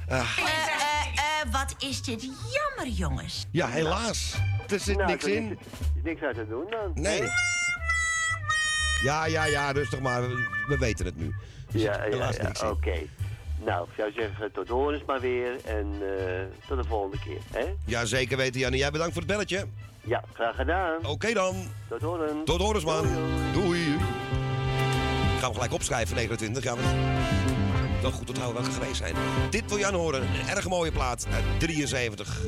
Ah, 0.10 0.20
Eh, 0.38 0.44
eh, 0.44 1.42
eh, 1.46 1.52
wat 1.52 1.76
is 1.84 2.02
dit 2.04 2.22
jammer, 2.24 2.94
jongens. 2.94 3.46
ja, 3.52 3.68
helaas. 3.68 4.36
Er 4.72 4.80
zit 4.80 4.98
Nou, 4.98 5.10
niks 5.10 5.26
in. 5.26 5.50
er 5.50 5.58
is 5.96 6.04
niks 6.04 6.22
uit 6.22 6.36
te 6.36 6.48
doen 6.48 6.66
dan. 6.70 6.92
Nee. 7.04 7.22
Ja, 9.04 9.26
ja, 9.26 9.46
ja, 9.46 9.72
rustig 9.72 10.00
maar. 10.00 10.22
We, 10.22 10.48
we 10.68 10.78
weten 10.78 11.06
het 11.06 11.18
nu. 11.18 11.26
Er 11.74 11.80
Ja, 11.80 11.94
ja, 11.94 12.02
helaas 12.02 12.36
ja, 12.38 12.70
oké. 12.70 12.94
Nou, 13.66 13.88
ik 13.88 13.94
zou 13.98 14.12
zeggen, 14.12 14.52
tot 14.52 14.68
horens 14.68 15.04
maar 15.06 15.20
weer. 15.20 15.56
En 15.66 15.94
eh, 16.02 16.68
tot 16.68 16.78
de 16.82 16.88
volgende 16.88 17.18
keer, 17.20 17.40
hè? 17.52 17.66
Ja, 17.86 18.06
zeker 18.06 18.38
weten, 18.38 18.60
Jan. 18.60 18.72
En 18.72 18.78
jij 18.78 18.92
bedankt 18.92 19.14
voor 19.14 19.22
het 19.22 19.32
belletje. 19.32 19.66
Ja, 20.02 20.24
graag 20.34 20.56
gedaan. 20.56 21.06
Oké 21.06 21.34
dan. 21.34 21.56
Tot 21.90 22.02
horens. 22.02 22.46
Tot 22.46 22.62
horens, 22.62 22.86
man. 22.86 23.08
Doei. 23.54 23.94
Ik 25.34 25.40
ga 25.42 25.46
hem 25.46 25.54
gelijk 25.54 25.74
opschrijven, 25.74 26.16
29. 26.16 26.64
Ja, 26.64 26.76
wel 28.02 28.12
goed 28.12 28.30
onthouden 28.30 28.62
welke 28.62 28.80
geweest 28.80 28.96
zijn. 28.98 29.16
Dit 29.50 29.64
wil 29.70 29.78
Jan 29.80 29.94
horen. 29.94 30.22
Een 30.22 30.48
erg 30.56 30.68
mooie 30.70 30.92
plaat 30.92 31.28
uit 31.34 31.44
73. 31.60 32.42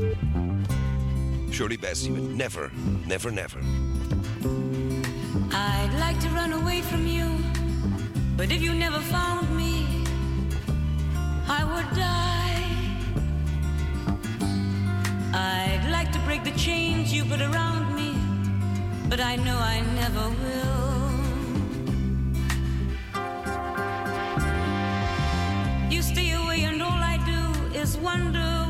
Shirley 1.51 1.77
Bassey 1.77 2.11
met 2.11 2.23
Never, 2.23 2.71
Never, 3.07 3.31
Never. 3.31 3.59
I'd 5.51 5.93
like 5.99 6.19
to 6.19 6.29
run 6.29 6.53
away 6.53 6.81
from 6.81 7.07
you, 7.07 7.25
but 8.35 8.51
if 8.51 8.61
you 8.61 8.73
never 8.73 8.99
found 8.99 9.49
me, 9.55 10.03
I 11.47 11.63
would 11.63 11.89
die. 11.95 12.63
I'd 15.33 15.89
like 15.91 16.11
to 16.11 16.19
break 16.19 16.43
the 16.43 16.51
chains 16.51 17.13
you 17.13 17.23
put 17.25 17.41
around 17.41 17.95
me, 17.95 18.13
but 19.09 19.19
I 19.19 19.35
know 19.37 19.57
I 19.57 19.81
never 19.95 20.29
will. 20.43 20.87
You 25.91 26.01
stay 26.01 26.33
away, 26.33 26.63
and 26.63 26.83
all 26.83 27.01
I 27.13 27.17
do 27.25 27.77
is 27.79 27.97
wonder 27.97 28.66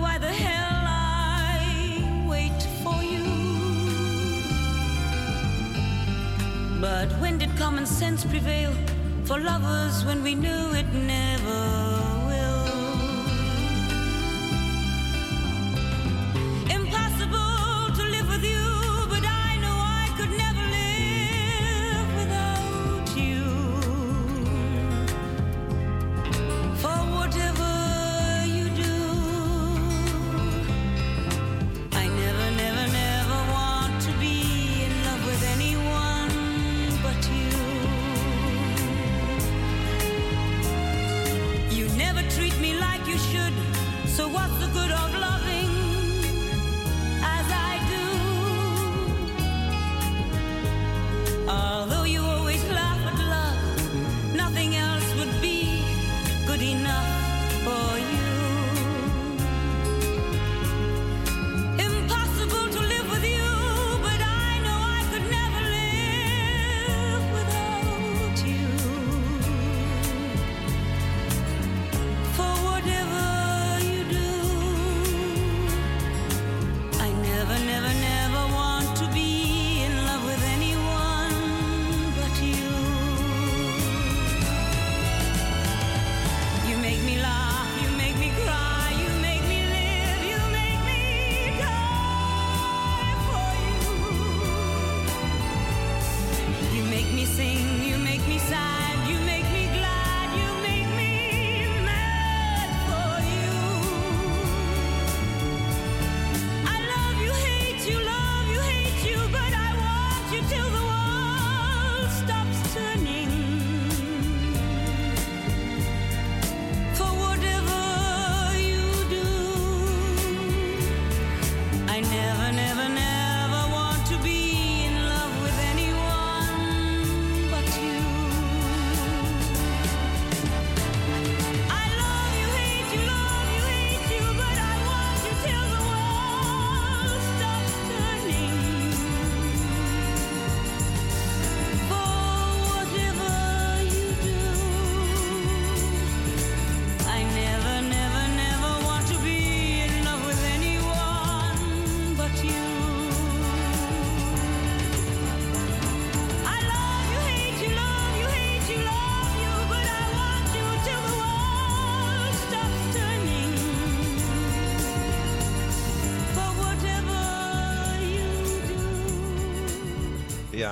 But 6.79 7.09
when 7.19 7.39
did 7.39 7.49
common 7.57 7.87
sense 7.87 8.23
prevail? 8.23 8.71
For 9.25 9.39
lovers 9.39 10.05
when 10.05 10.21
we 10.21 10.35
knew 10.35 10.73
it 10.73 10.85
never 10.93 12.16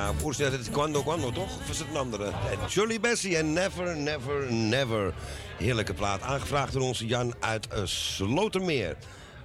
Ja, 0.05 0.13
voorstel 0.13 0.51
het 0.51 0.61
is 0.61 0.69
Quando 0.69 1.03
Quando, 1.03 1.31
toch? 1.31 1.59
Of 1.59 1.69
is 1.69 1.79
het 1.79 1.87
een 1.89 1.97
andere? 1.97 2.25
Eh, 2.25 2.67
Shirley 2.69 2.99
Bassey 2.99 3.35
en 3.37 3.53
Never, 3.53 3.97
Never, 3.97 4.53
Never. 4.53 5.13
Heerlijke 5.57 5.93
plaat, 5.93 6.21
aangevraagd 6.21 6.73
door 6.73 6.81
onze 6.81 7.05
Jan 7.05 7.33
uit 7.39 7.67
uh, 7.73 7.79
Slotermeer. 7.83 8.95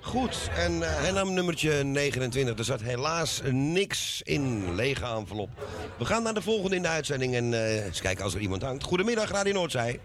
Goed, 0.00 0.50
en 0.56 0.82
eh, 0.82 1.00
hij 1.00 1.10
nam 1.10 1.34
nummertje 1.34 1.84
29. 1.84 2.58
Er 2.58 2.64
zat 2.64 2.80
helaas 2.80 3.40
niks 3.50 4.22
in, 4.22 4.74
lege 4.74 5.04
envelop. 5.04 5.50
We 5.98 6.04
gaan 6.04 6.22
naar 6.22 6.34
de 6.34 6.42
volgende 6.42 6.76
in 6.76 6.82
de 6.82 6.88
uitzending 6.88 7.34
en 7.34 7.54
eh, 7.54 7.84
eens 7.84 8.00
kijken 8.00 8.24
als 8.24 8.34
er 8.34 8.40
iemand 8.40 8.62
hangt. 8.62 8.84
Goedemiddag, 8.84 9.30
Radio 9.30 9.52
Noordzij. 9.52 10.00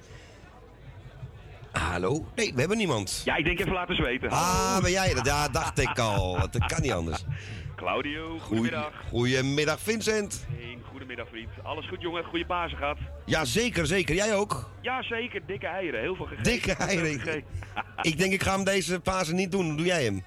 Hallo? 1.72 2.26
Nee, 2.36 2.54
we 2.54 2.60
hebben 2.60 2.78
niemand. 2.78 3.22
Ja, 3.26 3.36
ik 3.36 3.46
denk 3.46 3.60
even 3.60 3.74
laten 3.74 3.96
zweten. 3.96 4.30
Ah, 4.30 4.82
ben 4.82 4.92
jij 4.92 5.14
dat? 5.14 5.26
Ja, 5.26 5.48
dacht 5.48 5.80
ik 5.80 6.00
al. 6.00 6.38
Dat 6.52 6.66
kan 6.66 6.82
niet 6.82 6.92
anders. 6.92 7.24
Claudio, 7.76 8.40
goedemiddag. 8.40 8.92
Goedemiddag, 9.10 9.80
Vincent. 9.80 10.46
Hey, 10.58 10.78
goedemiddag 10.90 11.28
vriend. 11.30 11.50
Alles 11.64 11.88
goed 11.88 12.02
jongen, 12.02 12.24
goede 12.24 12.46
Pasen 12.46 12.78
gehad. 12.78 12.98
Ja, 13.26 13.46
zeker, 13.46 13.86
zeker. 13.86 14.16
Jij 14.16 14.36
ook? 14.36 14.70
Ja, 14.82 15.04
zeker. 15.04 15.42
Dikke 15.46 15.68
eieren, 15.68 16.00
heel 16.00 16.16
veel 16.16 16.26
gegeten. 16.26 16.52
Dikke 16.52 16.74
eieren. 16.74 17.44
Ik 18.02 18.18
denk, 18.18 18.34
ik 18.34 18.44
ga 18.44 18.56
hem 18.56 18.64
deze 18.64 19.00
Pasen 19.00 19.36
niet 19.36 19.52
doen. 19.52 19.76
Doe 19.78 19.86
jij 19.86 20.04
hem? 20.04 20.24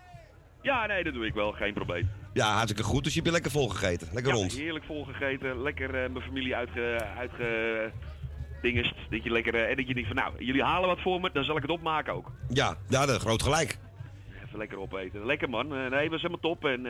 Ja, 0.62 0.86
nee, 0.86 1.04
dat 1.04 1.14
doe 1.14 1.26
ik 1.26 1.34
wel, 1.34 1.52
geen 1.52 1.74
probleem. 1.74 2.10
Ja, 2.32 2.52
hartstikke 2.52 2.82
goed. 2.82 3.04
Dus 3.04 3.14
je 3.14 3.20
hebt 3.20 3.26
je 3.26 3.40
lekker 3.40 3.50
vol 3.60 3.68
gegeten. 3.68 4.08
Lekker 4.12 4.32
Ja, 4.32 4.38
rond. 4.38 4.52
heerlijk 4.52 4.84
volgegeten. 4.84 5.62
Lekker 5.62 6.02
eh, 6.04 6.10
mijn 6.10 6.24
familie 6.24 6.56
uitge... 6.56 7.04
uitge 7.18 7.90
dingest. 8.62 8.94
Dat 9.10 9.24
je 9.24 9.30
lekker... 9.30 9.54
eh, 9.54 9.70
en 9.70 9.76
dat 9.76 9.86
je 9.88 9.94
denkt 9.94 10.08
van, 10.08 10.16
nou, 10.16 10.44
jullie 10.44 10.62
halen 10.62 10.88
wat 10.88 11.00
voor 11.00 11.20
me, 11.20 11.30
dan 11.32 11.44
zal 11.44 11.56
ik 11.56 11.62
het 11.62 11.70
opmaken 11.70 12.12
ook. 12.14 12.32
Ja, 12.48 12.76
ja, 12.88 13.06
dat 13.06 13.20
groot 13.20 13.42
gelijk. 13.42 13.78
Even 14.46 14.58
lekker 14.58 14.78
opeten. 14.78 15.26
Lekker 15.26 15.48
man. 15.50 15.74
Eh, 15.76 15.90
nee, 15.90 16.10
was 16.10 16.22
helemaal 16.22 16.40
top. 16.40 16.64
En 16.64 16.86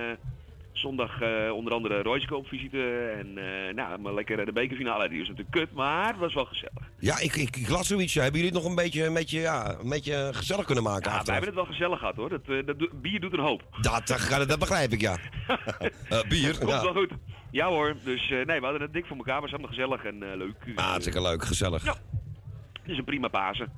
zondag 0.79 1.21
eh, 1.21 1.53
onder 1.53 1.73
andere 1.73 2.03
Royce 2.03 2.37
op 2.37 2.47
visite. 2.47 3.13
En 3.19 3.39
eh, 3.39 3.75
nou, 3.75 4.01
maar 4.01 4.15
lekker 4.15 4.39
eh, 4.39 4.47
de 4.47 4.53
bekerfinale. 4.53 5.09
Die 5.09 5.19
was 5.19 5.29
natuurlijk 5.29 5.57
kut, 5.57 5.73
maar 5.73 6.07
het 6.07 6.19
was 6.19 6.35
wel 6.35 6.45
gezellig. 6.45 6.91
Ja, 6.99 7.19
ik, 7.19 7.37
ik, 7.37 7.57
ik 7.57 7.69
las 7.69 7.87
zoiets. 7.87 8.15
Hebben 8.15 8.41
jullie 8.41 8.55
het 8.55 8.63
nog 8.63 8.71
een 8.71 8.77
beetje, 8.77 9.05
een 9.05 9.15
beetje, 9.15 9.41
ja, 9.41 9.79
een 9.81 9.89
beetje 9.89 10.31
gezellig 10.33 10.65
kunnen 10.65 10.85
maken? 10.85 11.11
Ja, 11.11 11.23
wij 11.23 11.35
hebben 11.35 11.55
het 11.55 11.55
wel 11.55 11.75
gezellig 11.75 11.99
gehad 11.99 12.17
hoor. 12.17 12.29
Dat, 12.29 12.67
dat, 12.67 13.01
bier 13.03 13.21
doet 13.21 13.33
een 13.33 13.39
hoop. 13.39 13.63
Dat, 13.81 14.07
dat, 14.07 14.49
dat 14.49 14.59
begrijp 14.59 14.93
ik, 14.93 15.01
ja. 15.01 15.17
Eh, 16.09 16.23
bier, 16.29 16.59
Komt 16.59 16.71
ja. 16.71 16.83
wel 16.83 16.93
goed. 16.93 17.11
Ja 17.51 17.67
hoor. 17.67 17.97
Dus 18.05 18.29
nee, 18.29 18.45
we 18.45 18.61
hadden 18.61 18.81
het 18.81 18.93
dik 18.93 19.07
voor 19.07 19.17
elkaar. 19.17 19.41
was 19.41 19.51
allemaal 19.51 19.69
gezellig 19.69 20.05
en 20.05 20.19
leuk. 20.19 20.55
Ah, 20.75 20.85
hartstikke 20.85 21.23
leuk, 21.23 21.45
gezellig. 21.45 21.85
Ja. 21.85 21.97
Het 22.83 22.91
is 22.91 22.99
een 22.99 23.05
prima 23.05 23.29
Pasen. 23.29 23.73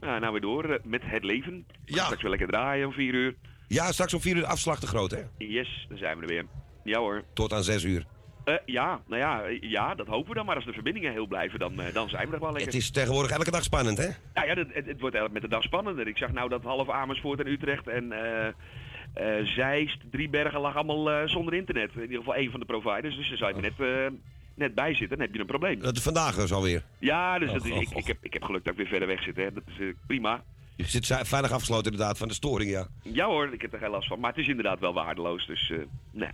Nou, 0.00 0.20
nou 0.20 0.32
weer 0.32 0.40
door 0.40 0.80
met 0.84 1.02
het 1.04 1.24
leven. 1.24 1.66
Ja. 1.84 2.04
Straks 2.04 2.22
weer 2.22 2.30
lekker 2.30 2.48
draaien 2.48 2.86
om 2.86 2.92
vier 2.92 3.14
uur. 3.14 3.34
Ja, 3.68 3.92
straks 3.92 4.14
om 4.14 4.20
vier 4.20 4.34
uur 4.34 4.40
de 4.40 4.46
afslag 4.46 4.80
te 4.80 4.86
groot, 4.86 5.10
hè? 5.10 5.22
Yes, 5.38 5.86
dan 5.88 5.98
zijn 5.98 6.16
we 6.16 6.22
er 6.22 6.28
weer. 6.28 6.44
Ja 6.84 6.98
hoor. 6.98 7.24
Tot 7.32 7.52
aan 7.52 7.62
zes 7.62 7.84
uur. 7.84 8.04
Eh, 8.44 8.54
ja, 8.64 9.00
nou 9.06 9.20
ja, 9.20 9.42
ja, 9.60 9.94
dat 9.94 10.06
hopen 10.06 10.28
we 10.28 10.34
dan. 10.34 10.46
Maar 10.46 10.54
als 10.54 10.64
de 10.64 10.72
verbindingen 10.72 11.12
heel 11.12 11.26
blijven, 11.26 11.58
dan, 11.58 11.80
eh, 11.80 11.94
dan 11.94 12.08
zijn 12.08 12.28
we 12.28 12.34
er 12.34 12.40
wel 12.40 12.52
lekker. 12.52 12.66
Het 12.66 12.82
is 12.82 12.90
tegenwoordig 12.90 13.30
elke 13.30 13.50
dag 13.50 13.62
spannend, 13.62 13.98
hè? 13.98 14.06
Ja, 14.34 14.44
ja 14.44 14.54
het, 14.54 14.74
wordt 14.74 15.14
eigenlijk 15.14 15.32
met 15.32 15.42
de 15.42 15.48
dag 15.48 15.62
spannender. 15.62 16.06
Ik 16.06 16.18
zag 16.18 16.32
nou 16.32 16.48
dat 16.48 16.62
half 16.62 16.90
Amersfoort 16.90 17.40
en 17.40 17.46
Utrecht 17.46 17.88
en 17.88 18.12
eh, 18.12 19.44
Zeist, 19.44 19.98
Driebergen 20.10 20.60
lag 20.60 20.76
allemaal 20.76 21.28
zonder 21.28 21.54
internet. 21.54 21.90
In 21.94 22.00
ieder 22.00 22.18
geval 22.18 22.34
één 22.34 22.50
van 22.50 22.60
de 22.60 22.66
providers. 22.66 23.16
Dus 23.16 23.28
daar 23.28 23.38
zou 23.38 23.50
je 23.56 23.62
er 23.62 23.72
net, 23.78 24.12
net 24.54 24.74
bij 24.74 24.94
zitten. 24.94 25.16
Dan 25.16 25.26
heb 25.26 25.34
je 25.34 25.40
een 25.40 25.46
probleem. 25.46 25.80
Dat 25.80 25.96
is 25.96 26.02
vandaag 26.02 26.34
dus 26.34 26.52
alweer. 26.52 26.82
Ja, 26.98 27.38
dus 27.38 27.48
Och, 27.48 27.54
dat 27.54 27.64
is, 27.64 27.72
och, 27.72 27.82
ik, 27.82 27.90
ik, 27.90 28.06
heb, 28.06 28.18
ik 28.20 28.32
heb 28.32 28.42
geluk 28.42 28.64
dat 28.64 28.72
ik 28.72 28.78
weer 28.78 28.88
verder 28.88 29.08
weg 29.08 29.22
zit. 29.22 29.36
Hè. 29.36 29.52
Dat 29.52 29.62
is 29.78 29.92
prima. 30.06 30.44
Je 30.78 30.84
zit 30.86 31.06
zi- 31.06 31.24
veilig 31.24 31.50
afgesloten 31.52 31.90
inderdaad 31.92 32.18
van 32.18 32.28
de 32.28 32.34
storing, 32.34 32.70
ja. 32.70 32.86
Ja 33.02 33.26
hoor, 33.26 33.52
ik 33.52 33.62
heb 33.62 33.72
er 33.72 33.78
geen 33.78 33.90
last 33.90 34.08
van. 34.08 34.20
Maar 34.20 34.30
het 34.30 34.38
is 34.40 34.48
inderdaad 34.48 34.80
wel 34.80 34.92
waardeloos. 34.92 35.46
Dus, 35.46 35.70
eh 35.70 35.78
nou. 36.10 36.32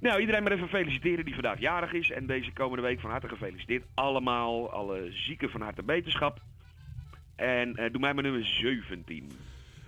Nou, 0.00 0.20
iedereen 0.20 0.42
maar 0.42 0.52
even 0.52 0.68
feliciteren 0.68 1.24
die 1.24 1.34
vandaag 1.34 1.60
jarig 1.60 1.92
is. 1.92 2.10
En 2.10 2.26
deze 2.26 2.52
komende 2.52 2.82
week 2.82 3.00
van 3.00 3.10
harte 3.10 3.28
gefeliciteerd. 3.28 3.82
Allemaal, 3.94 4.70
alle 4.72 5.08
zieken 5.12 5.50
van 5.50 5.60
harte 5.60 5.82
beterschap. 5.82 6.40
En 7.36 7.76
eh, 7.76 7.90
doe 7.92 8.00
mij 8.00 8.14
maar 8.14 8.22
nummer 8.22 8.44
17. 8.46 9.30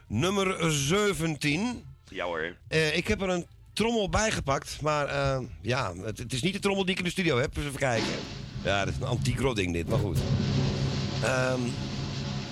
Nummer 0.06 0.72
17. 0.72 1.84
Ja 2.08 2.24
hoor. 2.24 2.56
Eh, 2.68 2.96
ik 2.96 3.08
heb 3.08 3.20
er 3.22 3.28
een 3.28 3.46
trommel 3.72 4.08
bijgepakt, 4.08 4.78
maar 4.82 5.06
eh, 5.06 5.40
ja, 5.60 5.94
het, 5.96 6.18
het 6.18 6.32
is 6.32 6.42
niet 6.42 6.52
de 6.52 6.58
trommel 6.58 6.84
die 6.84 6.92
ik 6.92 6.98
in 6.98 7.04
de 7.04 7.10
studio 7.10 7.38
heb. 7.38 7.54
Dus 7.54 7.64
even 7.64 7.78
kijken. 7.78 8.08
Ja, 8.64 8.84
dat 8.84 8.94
is 8.94 9.00
een 9.00 9.06
antiek 9.06 9.40
rodding 9.40 9.72
dit, 9.72 9.88
maar 9.88 9.98
goed. 9.98 10.18
Ehm, 11.22 11.60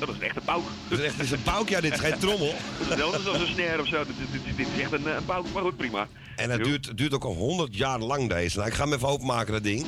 Dat 0.06 0.14
is 0.14 0.20
een 0.20 0.26
echte 0.26 0.40
pauk. 0.40 0.62
dat 0.88 0.98
is 0.98 1.04
echt 1.04 1.16
dat 1.16 1.26
is 1.26 1.30
een 1.32 1.42
pauk, 1.42 1.68
ja, 1.68 1.80
dit 1.80 1.92
is 1.92 2.00
geen 2.00 2.18
trommel. 2.18 2.54
Dat 2.88 2.98
is 3.20 3.26
als 3.26 3.40
een 3.40 3.46
snare 3.46 3.80
of 3.80 3.86
zo. 3.86 4.04
Dit, 4.04 4.14
dit, 4.18 4.32
dit- 4.44 4.56
dit 4.56 4.66
is 4.74 4.80
echt 4.80 4.92
een, 4.92 5.06
eh, 5.06 5.14
een 5.14 5.24
pauk, 5.24 5.44
maar 5.52 5.62
goed, 5.62 5.76
prima. 5.76 6.06
En 6.36 6.50
het 6.50 6.64
duurt, 6.64 6.96
duurt 6.96 7.14
ook 7.14 7.24
al 7.24 7.34
100 7.34 7.76
jaar 7.76 7.98
lang 7.98 8.28
deze. 8.28 8.56
Nou, 8.56 8.68
ik 8.68 8.74
ga 8.74 8.84
hem 8.84 8.92
even 8.92 9.08
openmaken, 9.08 9.52
dat 9.52 9.62
ding. 9.62 9.86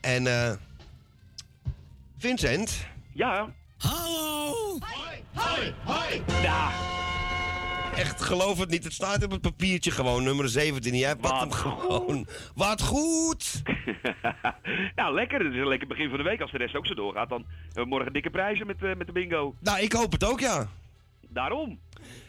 En 0.00 0.26
eh 0.26 0.52
Vincent. 2.18 2.76
Ja. 3.12 3.48
Hallo! 3.78 4.78
Hoi, 5.34 5.74
hoi! 5.84 6.22
Ja. 6.42 6.70
Echt, 7.96 8.22
geloof 8.22 8.58
het 8.58 8.70
niet. 8.70 8.84
Het 8.84 8.92
staat 8.92 9.24
op 9.24 9.30
het 9.30 9.40
papiertje 9.40 9.90
gewoon, 9.90 10.22
nummer 10.22 10.48
17. 10.48 10.94
Jij 10.96 11.16
pakt 11.16 11.40
hem 11.40 11.52
gewoon. 11.52 12.26
Wat 12.54 12.82
goed! 12.82 13.62
nou, 14.96 15.14
lekker. 15.14 15.44
Het 15.44 15.52
is 15.52 15.58
een 15.60 15.68
lekker 15.68 15.88
begin 15.88 16.08
van 16.08 16.18
de 16.18 16.24
week. 16.24 16.40
Als 16.40 16.50
de 16.50 16.58
rest 16.58 16.76
ook 16.76 16.86
zo 16.86 16.94
doorgaat, 16.94 17.28
dan 17.28 17.44
hebben 17.64 17.82
we 17.82 17.88
morgen 17.88 18.12
dikke 18.12 18.30
prijzen 18.30 18.66
met, 18.66 18.82
eh, 18.82 18.94
met 18.96 19.06
de 19.06 19.12
bingo. 19.12 19.54
Nou, 19.60 19.80
ik 19.80 19.92
hoop 19.92 20.12
het 20.12 20.24
ook, 20.24 20.40
ja. 20.40 20.68
Daarom. 21.28 21.78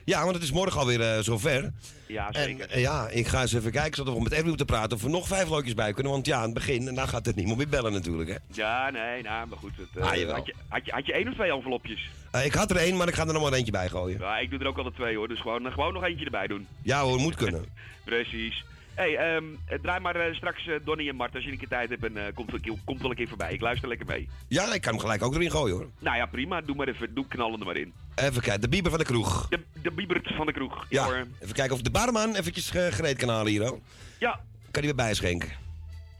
Ja, 0.06 0.22
want 0.24 0.34
het 0.36 0.44
is 0.44 0.52
morgen 0.52 0.80
alweer 0.80 1.02
eh 1.02 1.20
zover. 1.20 1.72
Ja, 2.08 2.32
En 2.32 2.44
zeker. 2.44 2.70
eh, 2.70 2.82
ja, 2.82 3.08
ik 3.10 3.28
ga 3.28 3.42
eens 3.42 3.54
even 3.54 3.72
kijken, 3.72 3.96
zodat 3.96 4.13
we 4.13 4.22
met 4.22 4.32
Erwin 4.32 4.48
moeten 4.48 4.66
praten 4.66 4.98
of 4.98 5.04
we 5.04 5.10
nog 5.10 5.28
vijf 5.28 5.50
loodjes 5.50 5.74
bij 5.74 5.94
kunnen. 5.94 6.12
Want 6.12 6.26
ja, 6.26 6.38
aan 6.38 6.44
het 6.44 6.54
begin, 6.54 6.88
en 6.88 6.96
dan 6.96 7.08
gaat 7.08 7.26
het 7.26 7.36
niemand 7.36 7.58
meer 7.58 7.68
bellen 7.68 7.92
natuurlijk, 7.94 8.30
hè. 8.30 8.36
Ja, 8.52 8.90
nee, 8.90 9.22
nou, 9.24 9.48
maar 9.48 9.58
goed. 9.58 9.72
Het, 9.78 9.88
eh, 9.96 10.02
Ah, 10.04 10.10
had, 10.10 10.46
je, 10.46 10.54
had, 10.68 10.86
je, 10.86 10.92
had 10.92 11.06
je 11.06 11.13
één 11.13 11.28
of 11.28 11.34
twee 11.34 11.52
envelopjes? 11.52 12.10
Ik 12.44 12.54
had 12.54 12.70
er 12.70 12.78
één, 12.78 12.98
maar 12.98 13.08
ik 13.08 13.13
ga 13.16 13.28
er 13.28 13.34
nog 13.34 13.42
maar 13.44 13.54
eentje 13.54 13.72
bij 13.72 13.90
gooien. 13.90 14.20
Ja, 14.20 14.38
ik 14.38 14.50
doe 14.50 14.60
er 14.60 14.68
ook 14.68 14.78
altijd 14.78 14.96
twee 14.96 15.16
hoor. 15.18 15.28
Dus 15.28 15.40
gewoon, 15.40 15.72
gewoon 15.72 15.94
nog 15.94 16.04
eentje 16.04 16.26
erbij 16.26 16.48
doen. 16.48 16.68
Ja 16.82 17.02
hoor, 17.02 17.20
moet 17.20 17.36
kunnen. 17.36 17.66
Precies. 18.06 18.63
Hey, 18.98 19.17
ehm, 19.17 19.43
eh, 19.67 19.79
draai 19.81 20.00
maar 20.00 20.15
eh, 20.15 20.33
straks 20.35 20.67
eh, 20.67 20.75
Donnie 20.83 21.10
en 21.10 21.15
Mart 21.15 21.35
als 21.35 21.43
je 21.43 21.52
een 21.52 21.58
keer 21.58 21.67
tijd 21.67 21.89
hebt 21.89 22.04
en 22.06 22.17
eh, 22.17 22.23
komt, 22.33 22.52
komt 22.85 23.02
wel 23.02 23.10
een 23.10 23.15
keer 23.15 23.27
voorbij. 23.27 23.54
Ik 23.54 23.62
luister 23.62 23.87
lekker 23.87 24.08
mee. 24.08 24.29
Ja, 24.48 24.73
ik 24.73 24.81
kan 24.81 24.91
hem 24.91 25.02
gelijk 25.02 25.23
ook 25.23 25.35
erin 25.35 25.52
gooien 25.52 25.75
hoor. 25.75 25.87
Nou 26.00 26.17
ja, 26.17 26.25
prima. 26.25 26.62
Doe 26.62 26.75
maar 26.75 26.87
even, 26.87 27.13
doe 27.13 27.27
knallen 27.27 27.60
er 27.60 27.65
maar 27.65 27.77
in. 27.77 27.93
Even 28.15 28.41
kijken, 28.41 28.62
de 28.62 28.69
bieber 28.69 28.89
van 28.91 29.00
de 29.00 29.06
kroeg. 29.06 29.48
De, 29.50 29.60
de 29.81 29.91
biebert 29.91 30.33
van 30.35 30.45
de 30.45 30.52
kroeg. 30.54 30.85
Ja, 30.89 31.04
hoor. 31.04 31.25
even 31.39 31.54
kijken 31.56 31.75
of 31.75 31.81
de 31.81 31.91
barman 31.91 32.35
eventjes 32.35 32.69
ge- 32.69 32.89
gereed 32.91 33.17
kan 33.17 33.29
halen 33.29 33.52
hier. 33.52 33.65
hoor. 33.67 33.79
Ja. 34.19 34.31
Kan 34.71 34.71
hij 34.71 34.81
weer 34.81 34.95
bijschenken. 34.95 35.50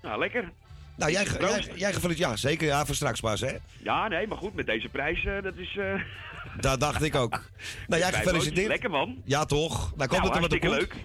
Nou, 0.02 0.20
lekker. 0.20 0.52
Nou, 0.96 1.12
jij, 1.12 1.26
jij, 1.40 1.64
jij. 1.76 1.94
Ja, 2.16 2.36
zeker. 2.36 2.68
Ja, 2.68 2.86
voor 2.86 2.96
straks 2.96 3.20
pas, 3.20 3.42
hè. 3.42 3.56
Ja, 3.84 4.08
nee, 4.08 4.28
maar 4.28 4.38
goed, 4.38 4.54
met 4.56 4.66
deze 4.66 4.90
prijs, 4.90 5.24
dat 5.44 5.56
is... 5.56 5.80
Dat 6.60 6.80
dacht 6.80 7.04
ik 7.04 7.16
ook. 7.16 7.42
Nou, 7.88 8.02
jij 8.02 8.14
gefeliciteerd. 8.14 8.68
Lekker 8.68 8.90
man. 8.90 9.22
Ja, 9.26 9.46
toch? 9.46 9.78
Nou, 9.96 10.10
komt 10.10 10.12
Nou, 10.12 10.24
het 10.24 10.54
er 10.54 10.70
wat 10.70 10.72
op 10.72 10.80
leuk. 10.80 10.96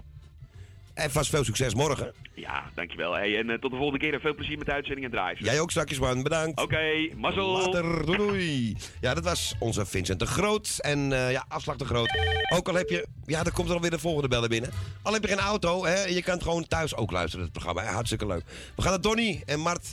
En 0.95 1.11
vast 1.11 1.31
veel 1.31 1.45
succes 1.45 1.75
morgen. 1.75 2.13
Ja, 2.35 2.71
dankjewel. 2.75 3.13
Hey, 3.13 3.39
en 3.39 3.51
eh, 3.51 3.59
tot 3.59 3.71
de 3.71 3.77
volgende 3.77 3.99
keer 3.99 4.15
en 4.15 4.21
veel 4.21 4.35
plezier 4.35 4.59
met 4.59 4.67
de 4.67 4.73
uitzending 4.73 5.07
en 5.07 5.13
draaien. 5.13 5.45
Jij 5.45 5.61
ook 5.61 5.71
straks, 5.71 5.99
man. 5.99 6.23
Bedankt. 6.23 6.61
Oké, 6.61 7.09
mazzel. 7.17 7.53
Later. 7.53 8.07
Doei, 8.07 8.17
doei. 8.17 8.77
Ja, 9.01 9.15
dat 9.15 9.25
was 9.25 9.55
onze 9.59 9.87
Vincent 9.87 10.19
de 10.19 10.27
Groot. 10.27 10.79
En 10.79 11.13
eh, 11.13 11.31
ja, 11.31 11.45
afslag 11.49 11.77
de 11.77 11.85
Groot. 11.85 12.19
Ook 12.55 12.69
al 12.69 12.75
heb 12.75 12.89
je... 12.89 13.07
Ja, 13.25 13.43
dan 13.43 13.53
komt 13.53 13.69
er 13.69 13.75
alweer 13.75 13.91
de 13.91 13.99
volgende 13.99 14.29
bellen 14.29 14.49
binnen. 14.49 14.71
Al 15.03 15.13
heb 15.13 15.23
je 15.23 15.29
geen 15.29 15.39
auto, 15.39 15.85
hè. 15.85 16.05
Je 16.05 16.23
kan 16.23 16.35
het 16.35 16.43
gewoon 16.43 16.67
thuis 16.67 16.97
ook 16.97 17.11
luisteren, 17.11 17.45
het 17.45 17.53
programma. 17.53 17.83
Hartstikke 17.85 18.27
leuk. 18.27 18.43
We 18.77 18.83
gaan 18.83 18.91
naar 18.91 19.01
Donny 19.01 19.43
en 19.47 19.61
Mart. 19.61 19.87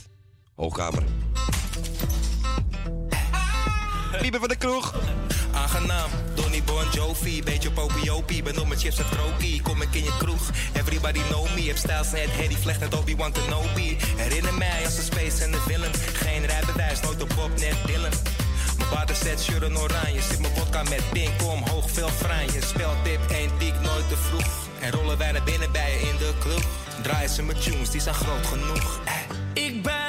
Hoogkamer. 0.54 1.02
Lieber 4.20 4.40
van 4.40 4.48
de 4.48 4.56
kroeg. 4.56 4.94
Aangenaam, 5.60 6.10
Donny 6.34 6.62
Bon 6.62 6.84
Jovi, 6.92 7.42
beetje 7.42 7.70
popiopie. 7.70 8.42
Ben 8.42 8.58
op 8.58 8.66
mijn 8.68 8.80
chips 8.80 8.98
en 8.98 9.08
krokie, 9.08 9.62
kom 9.62 9.82
ik 9.82 9.94
in 9.94 10.04
je 10.04 10.16
kroeg. 10.18 10.50
Everybody 10.72 11.20
know 11.28 11.46
me, 11.54 11.62
heb 11.66 11.76
stijls 11.76 12.10
net 12.10 12.30
Harry 12.30 12.56
Vlecht 12.60 12.80
net 12.80 12.94
Obi-Wan 12.94 13.32
Kenobi. 13.32 13.96
Herinner 14.16 14.54
mij 14.54 14.84
als 14.84 14.96
een 14.96 15.02
space 15.02 15.44
en 15.44 15.50
de 15.50 15.60
villain. 15.66 15.92
Geen 15.94 16.46
rijbewijs, 16.46 17.00
nooit 17.00 17.22
op 17.22 17.28
Bob, 17.36 17.50
net 17.58 17.76
Dylan. 17.86 18.10
Mijn 18.78 18.90
water 18.90 19.16
zet 19.16 19.40
shirt 19.42 19.62
en 19.62 19.78
oranje, 19.78 20.22
zit 20.22 20.40
mijn 20.40 20.56
vodka 20.56 20.82
met 20.82 21.02
pink 21.12 21.42
omhoog, 21.42 21.90
veel 21.90 22.08
franje. 22.08 22.60
Speltip, 22.60 23.20
één 23.30 23.50
piek, 23.58 23.74
nooit 23.80 24.08
te 24.08 24.16
vroeg. 24.16 24.68
En 24.80 24.90
rollen 24.90 25.18
wij 25.18 25.32
naar 25.32 25.44
binnen 25.44 25.72
bij 25.72 25.90
je 25.92 26.08
in 26.08 26.16
de 26.18 26.32
club. 26.40 26.64
Draaien 27.02 27.30
ze 27.30 27.42
mijn 27.42 27.58
tunes, 27.58 27.90
die 27.90 28.00
zijn 28.00 28.14
groot 28.14 28.46
genoeg. 28.46 29.00
Ik 29.54 29.82
ben 29.82 29.99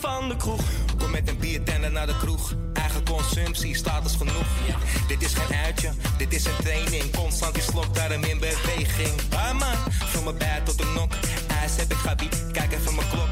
van 0.00 0.28
de 0.28 0.36
kroeg. 0.36 0.60
Kom 0.98 1.10
met 1.10 1.28
een 1.28 1.38
biertender 1.38 1.90
naar 1.90 2.06
de 2.06 2.16
kroeg. 2.16 2.54
Eigen 2.72 3.04
consumptie, 3.04 3.76
status 3.76 4.14
genoeg. 4.14 4.46
Dit 5.08 5.22
is 5.22 5.34
geen 5.34 5.56
uitje, 5.56 5.90
dit 6.16 6.32
is 6.32 6.44
een 6.44 6.56
training. 6.62 7.16
Constant 7.16 7.54
die 7.54 7.62
slok, 7.62 7.94
daarom 7.94 8.24
in 8.24 8.38
beweging. 8.38 9.20
Ah 9.34 9.58
man, 9.58 9.76
vul 9.88 10.22
me 10.22 10.32
bij 10.32 10.60
tot 10.64 10.78
de 10.78 10.92
nok. 10.94 11.12
IJs 11.60 11.76
heb 11.76 11.90
ik 11.90 11.96
gabi, 11.96 12.28
kijk 12.52 12.72
even 12.72 12.94
mijn 12.94 13.08
klok. 13.08 13.28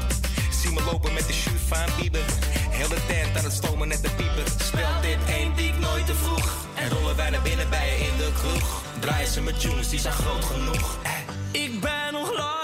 Zie 0.51 0.71
me 0.71 0.81
lopen 0.83 1.13
met 1.13 1.27
de 1.27 1.33
shoe 1.33 1.57
van 1.67 1.89
Bieber. 1.99 2.25
Heel 2.69 2.87
de 2.87 3.05
tent 3.07 3.37
aan 3.37 3.43
het 3.43 3.53
stomen 3.53 3.87
net 3.87 4.01
de 4.01 4.09
pieper. 4.09 4.43
Speelt 4.63 5.01
dit 5.01 5.17
één 5.27 5.53
piek 5.53 5.77
nooit 5.77 6.05
te 6.05 6.15
vroeg. 6.15 6.65
En 6.75 6.89
rollen 6.89 7.15
wij 7.15 7.29
naar 7.29 7.41
binnen 7.41 7.69
bij 7.69 7.87
je 7.89 8.05
in 8.05 8.17
de 8.17 8.31
kroeg. 8.33 8.81
Draaien 8.99 9.27
ze 9.27 9.41
met 9.41 9.59
tunes, 9.59 9.89
die 9.89 9.99
zijn 9.99 10.13
groot 10.13 10.45
genoeg. 10.45 10.97
Ik 11.51 11.81
ben 11.81 12.13
nog 12.13 12.37
lang 12.37 12.58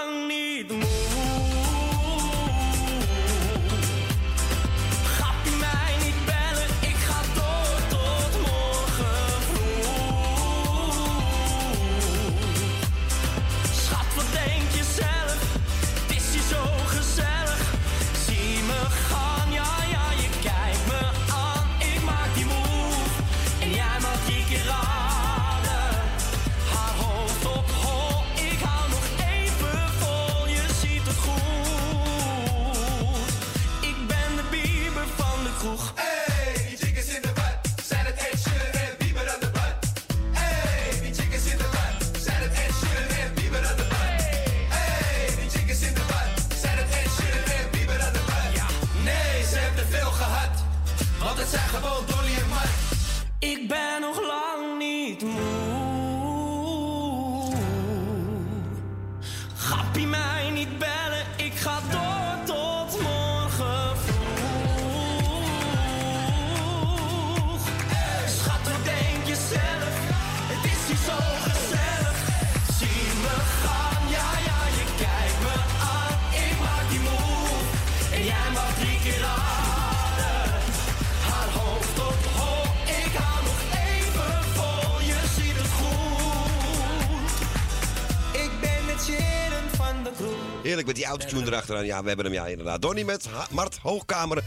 autotune 91.20 91.45
erachteraan. 91.51 91.86
Ja, 91.86 92.01
we 92.01 92.07
hebben 92.07 92.26
hem 92.26 92.34
ja 92.34 92.45
inderdaad. 92.47 92.82
Donnie 92.82 93.05
met 93.05 93.28
Mart 93.51 93.78
Hoogkamer. 93.82 94.43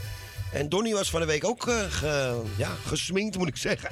En 0.53 0.69
Donnie 0.69 0.95
was 0.95 1.11
van 1.11 1.21
de 1.21 1.27
week 1.27 1.45
ook 1.45 1.63
ge- 1.63 2.41
ja, 2.57 2.71
gesminkt, 2.87 3.37
moet 3.39 3.49
ik 3.49 3.57
zeggen. 3.57 3.91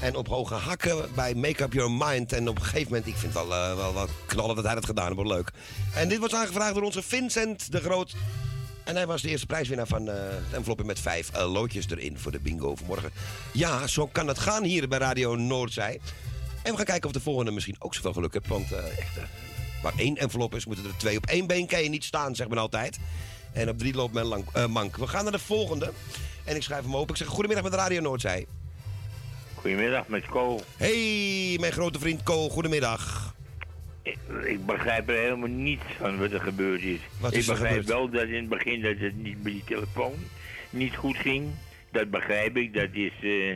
En 0.00 0.14
op 0.16 0.28
hoge 0.28 0.54
hakken 0.54 1.14
bij 1.14 1.34
Make 1.34 1.62
Up 1.62 1.72
Your 1.72 1.90
Mind. 1.90 2.32
En 2.32 2.48
op 2.48 2.56
een 2.56 2.62
gegeven 2.64 2.84
moment, 2.88 3.06
ik 3.06 3.16
vind 3.16 3.34
het 3.34 3.42
wel, 3.46 3.54
eh, 3.54 3.76
wel, 3.76 3.94
wel 3.94 4.06
knallen 4.26 4.54
dat 4.56 4.64
hij 4.64 4.74
dat 4.74 4.84
gedaan 4.84 5.16
heeft. 5.16 5.28
Leuk. 5.28 5.50
En 5.94 6.08
dit 6.08 6.18
was 6.18 6.34
aangevraagd 6.34 6.74
door 6.74 6.82
onze 6.82 7.02
Vincent 7.02 7.72
de 7.72 7.80
Groot. 7.80 8.14
En 8.84 8.96
hij 8.96 9.06
was 9.06 9.22
de 9.22 9.28
eerste 9.28 9.46
prijswinnaar 9.46 9.86
van 9.86 9.98
eh 10.08 10.14
de 10.50 10.56
enveloppen 10.56 10.86
met 10.86 11.00
vijf 11.00 11.30
loodjes 11.36 11.90
erin 11.90 12.18
voor 12.18 12.32
de 12.32 12.40
bingo 12.40 12.74
vanmorgen. 12.76 13.10
Ja, 13.52 13.86
zo 13.86 14.06
kan 14.06 14.28
het 14.28 14.38
gaan 14.38 14.64
hier 14.64 14.88
bij 14.88 14.98
Radio 14.98 15.34
Noordzij. 15.36 16.00
En 16.62 16.70
we 16.70 16.76
gaan 16.76 16.86
kijken 16.86 17.06
of 17.08 17.14
de 17.14 17.20
volgende 17.20 17.50
misschien 17.50 17.76
ook 17.78 17.94
zoveel 17.94 18.12
geluk 18.12 18.32
heeft. 18.32 18.46
Want 18.48 18.72
eh, 18.72 18.78
echt, 18.98 19.16
waar 19.82 19.92
één 19.96 20.16
envelop 20.16 20.54
is, 20.54 20.66
moeten 20.66 20.84
er 20.84 20.96
twee. 20.96 21.16
Op 21.16 21.26
één 21.26 21.46
been 21.46 21.66
kan 21.66 21.82
je 21.82 21.88
niet 21.88 22.04
staan, 22.04 22.34
zegt 22.34 22.48
men 22.48 22.58
altijd. 22.58 22.98
En 23.52 23.68
op 23.68 23.78
drie 23.78 23.94
loopt 23.94 24.14
men 24.14 24.24
lang, 24.24 24.44
eh, 24.52 24.66
mank. 24.66 24.96
We 24.96 25.06
gaan 25.06 25.22
naar 25.22 25.32
de 25.32 25.38
volgende. 25.38 25.92
En 26.44 26.56
ik 26.56 26.62
schrijf 26.62 26.82
hem 26.82 26.96
open. 26.96 27.10
Ik 27.10 27.16
zeg 27.16 27.26
goedemiddag 27.26 27.64
met 27.64 27.74
Radio 27.74 28.00
Noordzij. 28.00 28.46
Goedemiddag, 29.54 30.08
met 30.08 30.26
Ko. 30.26 30.60
Hey, 30.76 31.56
mijn 31.60 31.72
grote 31.72 31.98
vriend 31.98 32.22
Ko, 32.22 32.48
goedemiddag. 32.48 33.34
Ik, 34.02 34.18
ik 34.44 34.66
begrijp 34.66 35.08
er 35.08 35.16
helemaal 35.16 35.48
niets 35.48 35.84
van 35.98 36.18
wat 36.18 36.30
er 36.30 36.40
gebeurd 36.40 36.82
is. 36.82 37.00
Wat 37.20 37.32
ik 37.32 37.38
is 37.38 37.48
er 37.48 37.58
begrijp 37.58 37.84
wel 37.84 38.10
dat 38.10 38.22
in 38.22 38.34
het 38.34 38.48
begin 38.48 38.82
dat 38.82 38.96
het 38.98 39.16
niet 39.16 39.42
bij 39.42 39.52
die 39.52 39.64
telefoon 39.64 40.14
niet 40.70 40.96
goed 40.96 41.16
ging. 41.16 41.50
Dat 41.92 42.10
begrijp 42.10 42.56
ik, 42.56 42.74
dat 42.74 42.88
is, 42.92 43.12
eh 43.22 43.50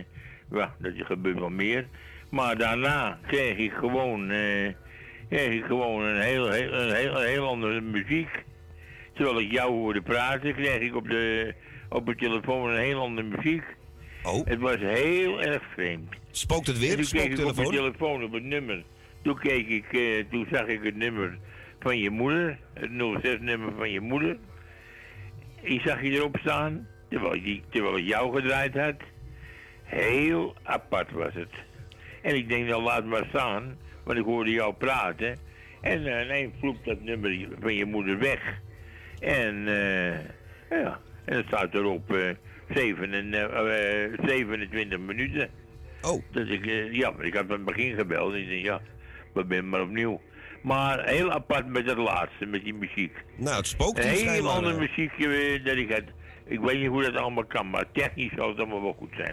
ja, 0.51 0.75
dat 0.79 0.93
is 0.95 1.07
gebeurt 1.07 1.39
wel 1.39 1.51
meer. 1.51 1.87
Maar 2.29 2.59
daarna 2.59 3.18
kreeg 3.27 3.57
ik 3.57 3.73
gewoon, 3.73 4.31
eh, 4.31 4.68
kreeg 5.33 5.53
ik 5.53 5.64
gewoon 5.64 6.03
een 6.03 6.20
heel, 6.20 6.51
heel, 6.51 6.72
een 6.72 6.95
heel, 6.95 7.20
een 7.20 7.26
heel 7.28 7.47
andere 7.47 7.80
muziek. 7.80 8.45
Terwijl 9.14 9.41
ik 9.41 9.53
jou 9.53 9.70
hoorde 9.72 10.03
praten, 10.03 10.55
kreeg 10.55 10.80
ik 10.80 10.97
op 10.97 11.09
de, 11.09 11.55
op 11.89 12.07
de 12.07 12.14
telefoon 12.14 12.70
een 12.70 12.78
heel 12.83 13.01
andere 13.01 13.28
muziek. 13.37 13.62
Oh. 14.22 14.47
Het 14.47 14.59
was 14.61 14.76
heel 14.78 15.43
erg 15.43 15.62
vreemd. 15.72 16.14
Spookt 16.30 16.66
het 16.66 16.78
weer? 16.78 16.99
En 16.99 17.05
toen 17.05 17.20
keek 17.20 17.22
ik 17.24 17.30
op 17.30 17.39
Spooktelefoon? 17.39 17.72
de 17.72 17.78
telefoon 17.78 18.24
op 18.24 18.33
het 18.33 18.43
nummer. 18.45 18.83
Toen 19.22 19.39
keek 19.39 19.68
ik, 19.68 19.93
eh, 19.93 20.24
toen 20.30 20.47
zag 20.51 20.66
ik 20.66 20.83
het 20.83 20.97
nummer 20.97 21.39
van 21.80 21.99
je 21.99 22.11
moeder, 22.11 22.59
het 22.74 22.91
06-nummer 22.91 23.72
van 23.76 23.91
je 23.91 24.01
moeder. 24.01 24.37
Ik 25.61 25.80
zag 25.80 26.03
je 26.03 26.11
erop 26.11 26.37
staan, 26.41 26.87
terwijl 27.09 27.35
ik, 27.35 27.45
die- 27.45 27.62
terwijl 27.70 27.97
ik 27.97 28.07
jou 28.07 28.35
gedraaid 28.35 28.74
had. 28.74 28.95
Heel 29.83 30.57
apart 30.62 31.11
was 31.11 31.35
het. 31.35 31.53
En 32.22 32.35
ik 32.37 32.49
denk, 32.49 32.68
nou 32.68 32.83
laat 32.83 33.05
maar 33.05 33.24
staan, 33.28 33.76
want 34.05 34.18
ik 34.18 34.24
hoorde 34.24 34.50
jou 34.50 34.74
praten. 34.74 35.38
En 35.80 36.07
uh, 36.07 36.24
ineens 36.24 36.53
vloept 36.59 36.84
dat 36.84 37.00
nummer 37.00 37.48
van 37.61 37.74
je 37.74 37.84
moeder 37.84 38.18
weg. 38.18 38.61
En, 39.20 39.68
eh, 39.68 40.18
ja, 40.80 41.00
en 41.24 41.36
het 41.36 41.46
staat 41.46 41.74
erop 41.74 42.14
eh, 42.14 42.28
eh, 42.68 44.07
eh, 44.09 44.18
27 44.24 44.98
minuten. 44.98 45.50
Oh. 46.03 46.22
Dus 46.30 46.48
ik, 46.48 46.66
eh, 46.66 46.92
ja, 46.92 47.12
ik 47.20 47.34
had 47.34 47.44
van 47.46 47.57
het 47.57 47.64
begin 47.64 47.94
gebeld 47.96 48.32
en 48.32 48.40
ik 48.40 48.48
denk, 48.48 48.64
ja, 48.64 48.80
we 49.32 49.44
zijn 49.48 49.68
maar 49.68 49.80
opnieuw. 49.80 50.20
Maar 50.62 51.09
heel 51.09 51.30
apart 51.30 51.66
met 51.66 51.86
het 51.86 51.98
laatste, 51.98 52.46
met 52.46 52.64
die 52.64 52.74
muziek. 52.74 53.12
Nou, 53.36 53.57
het 53.57 53.66
spookt 53.66 54.05
Een 54.05 54.11
heel 54.11 54.50
ander 54.50 54.72
eh. 54.72 54.78
muziekje 54.78 55.28
eh, 55.28 55.64
dat 55.64 55.76
ik 55.76 55.92
had. 55.92 56.03
Ik 56.44 56.61
weet 56.61 56.78
niet 56.78 56.88
hoe 56.88 57.03
dat 57.03 57.16
allemaal 57.16 57.44
kan, 57.44 57.70
maar 57.70 57.84
technisch 57.92 58.32
zal 58.36 58.48
het 58.48 58.59
allemaal 58.59 58.82
wel 58.82 58.96
goed 58.98 59.12
zijn. 59.16 59.32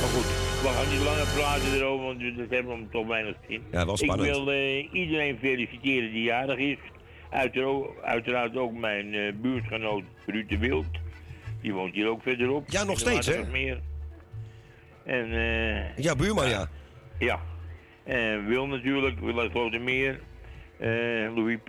Maar 0.00 0.10
goed, 0.14 0.43
we 0.64 0.70
gaan 0.70 0.90
niet 0.90 1.02
langer 1.04 1.26
praten 1.34 1.74
erover, 1.74 2.04
want 2.06 2.20
dat 2.36 2.50
hebben 2.50 2.78
we 2.78 2.88
toch 2.90 3.06
weinig 3.06 3.36
zin. 3.48 3.62
Ja, 3.70 3.96
spannend. 3.96 4.28
Ik 4.28 4.34
wil 4.34 4.50
eh, 4.52 4.92
iedereen 4.92 5.38
feliciteren 5.38 6.12
die 6.12 6.22
jarig 6.22 6.58
is. 6.58 6.76
Uiteraard, 7.30 8.02
uiteraard 8.02 8.56
ook 8.56 8.72
mijn 8.72 9.14
eh, 9.14 9.32
buurtgenoot 9.34 10.02
Ruud 10.26 10.48
de 10.48 10.58
Wild. 10.58 10.86
Die 11.60 11.72
woont 11.74 11.94
hier 11.94 12.08
ook 12.08 12.22
verderop. 12.22 12.68
Ja, 12.70 12.84
nog 12.84 12.98
steeds, 12.98 13.26
hè? 13.26 13.42
En, 15.04 15.32
eh 15.32 15.96
Ja, 15.96 16.16
buurman, 16.16 16.48
ja. 16.48 16.68
ja. 17.18 17.40
En 18.04 18.46
Wil 18.46 18.66
natuurlijk, 18.66 19.20
Wil 19.20 19.40
uit 19.40 19.50
Grotemeer. 19.50 20.20
eh 20.78 20.88
Louis 21.34 21.58
P. 21.64 21.68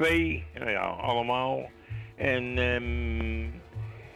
Nou 0.59 0.69
ja, 0.71 0.81
allemaal. 0.85 1.69
En 2.15 2.57
ehm, 2.57 3.47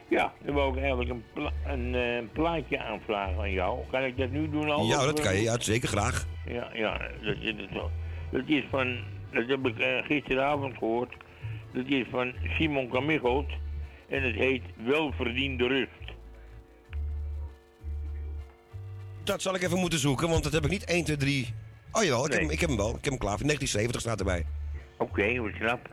ja, 0.10 0.34
dan 0.46 0.56
wil 0.56 0.70
ik 0.70 0.78
eigenlijk 0.78 1.10
een, 1.10 1.24
pla- 1.34 1.54
een 1.66 1.96
eh, 1.96 2.24
plaatje 2.34 2.80
aanvragen 2.80 3.40
aan 3.40 3.52
jou. 3.52 3.80
Kan 3.92 4.04
ik 4.04 4.18
dat 4.18 4.30
nu 4.30 4.50
doen 4.50 4.70
al? 4.70 4.86
Ja, 4.86 5.06
dat 5.06 5.20
kan 5.20 5.36
je. 5.36 5.42
Ja, 5.42 5.60
zeker 5.60 5.88
graag. 5.88 6.28
Ja, 6.46 6.70
ja 6.74 6.98
dat, 7.24 7.70
wel. 7.74 7.92
dat 8.32 8.44
is 8.46 8.64
van, 8.70 8.98
dat 9.32 9.48
heb 9.48 9.68
ik 9.68 9.80
eh, 9.80 10.06
gisteravond 10.06 10.78
gehoord. 10.78 11.16
Dat 11.74 11.86
is 11.88 12.06
van 12.12 12.34
Simon 12.58 12.90
Camichelt. 12.90 13.52
En 14.10 14.24
het 14.24 14.36
heet 14.36 14.64
Welverdiende 14.86 15.68
Rust. 15.68 16.14
Dat 19.24 19.42
zal 19.42 19.56
ik 19.56 19.62
even 19.62 19.80
moeten 19.80 20.00
zoeken, 20.00 20.30
want 20.30 20.44
dat 20.44 20.54
heb 20.54 20.64
ik 20.64 20.70
niet 20.70 20.86
1, 20.86 21.04
2, 21.04 21.18
3. 21.18 21.54
Oh 21.92 22.04
jawel, 22.04 22.26
ik, 22.26 22.32
heb, 22.32 22.42
hem, 22.42 22.50
ik 22.50 22.60
heb 22.60 22.70
hem 22.70 22.78
wel. 22.78 22.90
Ik 22.90 23.04
heb 23.04 23.04
hem 23.04 23.18
klaar. 23.18 23.38
1970 23.38 24.02
staat 24.02 24.20
erbij. 24.20 24.46
Oké, 24.98 25.42
wat 25.42 25.52
knap. 25.52 25.90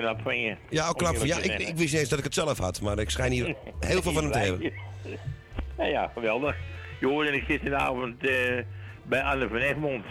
Knap 0.00 0.20
van 0.22 0.40
je. 0.40 0.56
Ja, 0.70 0.88
ook 0.88 0.98
knap. 0.98 1.16
Van- 1.16 1.26
Ja, 1.26 1.36
eerlijk 1.40 1.60
ik, 1.60 1.68
ik 1.68 1.76
wist 1.76 1.90
niet 1.92 2.00
eens 2.00 2.08
dat 2.08 2.18
ik 2.18 2.24
het 2.24 2.34
zelf 2.34 2.58
had, 2.58 2.80
maar 2.80 2.98
ik 2.98 3.10
schijn 3.10 3.32
hier 3.32 3.46
heel 3.80 4.02
veel 4.02 4.12
van 4.12 4.22
hem 4.22 4.32
te 4.32 4.38
hebben. 4.38 4.72
Nou 5.76 5.92
ja, 5.92 6.10
geweldig. 6.14 6.56
Je 7.00 7.06
hoorde 7.06 7.32
ik 7.32 7.42
gisteravond 7.44 8.26
eh, 8.26 8.58
bij 9.02 9.22
Anne 9.22 9.48
van 9.48 9.56
Egmond. 9.56 10.04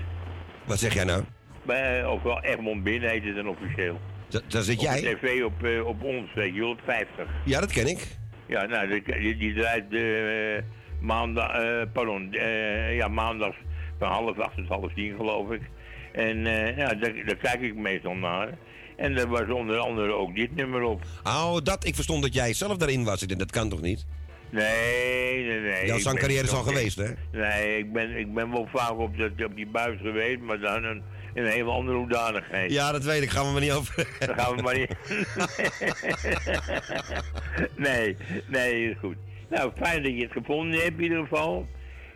Wat 0.65 0.79
zeg 0.79 0.93
jij 0.93 1.03
nou? 1.03 1.23
Bij, 1.63 2.05
of 2.05 2.21
wel 2.21 2.41
Egmond 2.43 2.83
Binnen 2.83 3.09
heet 3.09 3.23
het 3.23 3.35
dan 3.35 3.47
officieel. 3.47 3.99
Da- 4.29 4.39
daar 4.47 4.61
zit 4.61 4.77
Op 4.77 4.83
jij? 4.83 5.01
de 5.01 5.17
tv 5.21 5.43
op, 5.43 5.63
eh, 5.63 5.85
op 5.87 6.03
ons, 6.03 6.33
weet 6.33 6.53
je 6.53 6.59
wel, 6.59 6.69
op 6.69 6.79
50. 6.85 7.27
Ja, 7.45 7.59
dat 7.59 7.71
ken 7.71 7.87
ik. 7.87 8.07
Ja, 8.47 8.65
nou, 8.65 9.01
die, 9.03 9.37
die, 9.37 9.53
draait 9.53 9.93
eh, 9.93 10.63
maandag, 11.01 11.51
pardon, 11.93 12.27
ja, 12.91 13.07
maandag 13.07 13.55
van 13.99 14.07
half 14.11 14.39
acht 14.39 14.55
tot 14.55 14.67
half 14.67 14.93
tien, 14.93 15.15
geloof 15.15 15.51
ik. 15.51 15.61
En 16.11 16.37
ja, 16.75 16.93
daar, 16.93 17.13
daar 17.25 17.35
kijk 17.35 17.61
ik 17.61 17.75
meestal 17.75 18.13
naar. 18.15 18.47
En 18.99 19.17
er 19.17 19.27
was 19.27 19.49
onder 19.49 19.77
andere 19.77 20.13
ook 20.13 20.35
dit 20.35 20.55
nummer 20.55 20.81
op. 20.81 21.01
Oh, 21.23 21.57
dat. 21.63 21.85
Ik 21.85 21.95
verstond 21.95 22.21
dat 22.21 22.33
jij 22.33 22.53
zelf 22.53 22.77
daarin 22.77 23.03
was. 23.03 23.21
Ik 23.21 23.27
denk, 23.27 23.39
dat 23.39 23.51
kan 23.51 23.69
toch 23.69 23.81
niet? 23.81 24.05
Nee, 24.49 25.45
nee, 25.45 25.59
nee. 25.59 25.85
Jouw 25.85 25.99
zangcarrière 25.99 26.43
is 26.43 26.53
al 26.53 26.63
geweest, 26.63 26.97
hè? 26.97 27.07
Nee, 27.31 27.77
ik 27.77 27.93
ben, 27.93 28.17
ik 28.17 28.33
ben 28.33 28.51
wel 28.51 28.67
vaak 28.73 28.97
op, 28.97 29.17
dat, 29.17 29.31
op 29.45 29.55
die 29.55 29.67
buis 29.67 29.99
geweest, 30.01 30.39
maar 30.39 30.59
dan 30.59 30.83
een, 30.83 31.01
in 31.33 31.43
een 31.43 31.51
hele 31.51 31.69
andere 31.71 31.97
hoedanigheid. 31.97 32.71
Ja, 32.71 32.91
dat 32.91 33.03
weet 33.03 33.21
ik. 33.21 33.29
Gaan 33.29 33.45
we 33.45 33.51
maar 33.51 33.61
niet 33.61 33.71
over. 33.71 34.07
Daar 34.19 34.39
gaan 34.39 34.55
we 34.55 34.61
maar 34.61 34.77
niet. 34.77 34.95
nee, 37.87 38.17
nee, 38.47 38.89
is 38.89 38.95
goed. 38.99 39.15
Nou, 39.49 39.71
fijn 39.77 40.03
dat 40.03 40.11
je 40.11 40.21
het 40.21 40.31
gevonden 40.31 40.79
hebt 40.79 40.97
in 40.97 41.03
ieder 41.03 41.21
geval. 41.27 41.67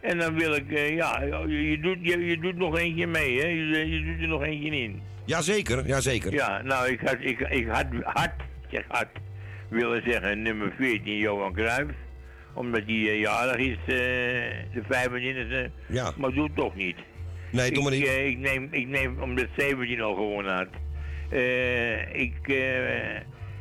En 0.02 0.18
dan 0.18 0.34
wil 0.38 0.54
ik, 0.54 0.72
eh, 0.72 0.96
ja, 0.96 1.22
je, 1.22 1.70
je 1.70 1.80
doet, 1.80 1.98
je, 2.02 2.26
je 2.26 2.40
doet 2.40 2.56
nog 2.56 2.78
eentje 2.78 3.08
mee, 3.08 3.40
hè? 3.40 3.48
Je, 3.48 3.90
je 3.90 4.04
doet 4.04 4.22
er 4.22 4.28
nog 4.28 4.44
eentje 4.44 4.70
in. 4.70 5.02
Jazeker, 5.26 5.88
jazeker. 5.88 6.34
Ja, 6.34 6.62
nou, 6.62 6.90
ik 6.92 7.00
had, 7.00 7.18
ik, 7.20 7.40
ik 7.40 7.68
had, 7.68 7.86
had, 8.04 8.30
ik 8.70 8.86
had, 8.88 9.08
willen 9.70 10.02
zeggen 10.06 10.42
nummer 10.42 10.74
14, 10.78 11.18
Johan 11.18 11.54
Cruijff. 11.54 11.92
Omdat 12.54 12.82
hij 12.86 12.96
eh, 12.96 13.20
jarig 13.20 13.58
is, 13.58 13.78
eh, 13.78 13.86
de 14.74 14.84
25e. 14.88 15.72
Ja. 15.88 16.12
Maar 16.18 16.32
doe 16.32 16.44
het 16.44 16.56
toch 16.56 16.76
niet. 16.76 16.98
Nee, 17.52 17.72
doe 17.72 17.78
ik, 17.78 17.84
maar 17.84 17.92
niet. 17.92 18.08
eh, 18.08 18.28
ik, 18.28 18.38
neem, 18.38 18.68
ik 18.72 18.88
neem, 18.88 19.22
omdat 19.22 19.48
17 19.58 20.02
al 20.02 20.16
gewonnen 20.16 20.54
had. 20.56 20.68
Ik, 22.12 22.36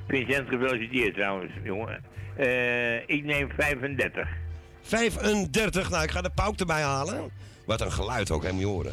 Vincent 0.09 0.49
gefeliciteerd 0.49 1.15
trouwens, 1.15 1.53
jongen. 1.65 2.05
Ik 3.07 3.25
neem 3.25 3.51
35. 3.57 4.29
35. 4.83 5.91
Nou, 5.91 6.03
ik 6.03 6.11
ga 6.11 6.21
de 6.23 6.31
pauk 6.35 6.61
erbij 6.61 6.83
halen. 6.83 7.31
Wat 7.67 7.81
een 7.81 7.93
geluid 7.93 8.31
ook, 8.31 8.51
moet 8.51 8.61
je 8.61 8.67
horen. 8.67 8.93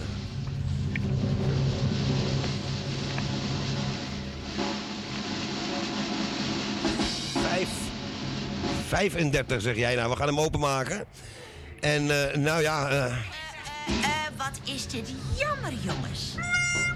35 8.90 9.62
zeg 9.62 9.76
jij. 9.76 9.96
Nou, 9.96 10.10
we 10.10 10.16
gaan 10.16 10.28
hem 10.28 10.40
openmaken. 10.40 11.06
En 11.80 12.32
eh, 12.32 12.38
nou 12.38 12.62
ja, 12.62 12.90
eh, 12.90 13.06
Eh, 13.06 13.14
wat 14.38 14.60
is 14.64 14.88
dit 14.88 15.14
jammer, 15.38 15.72
jongens. 15.82 16.36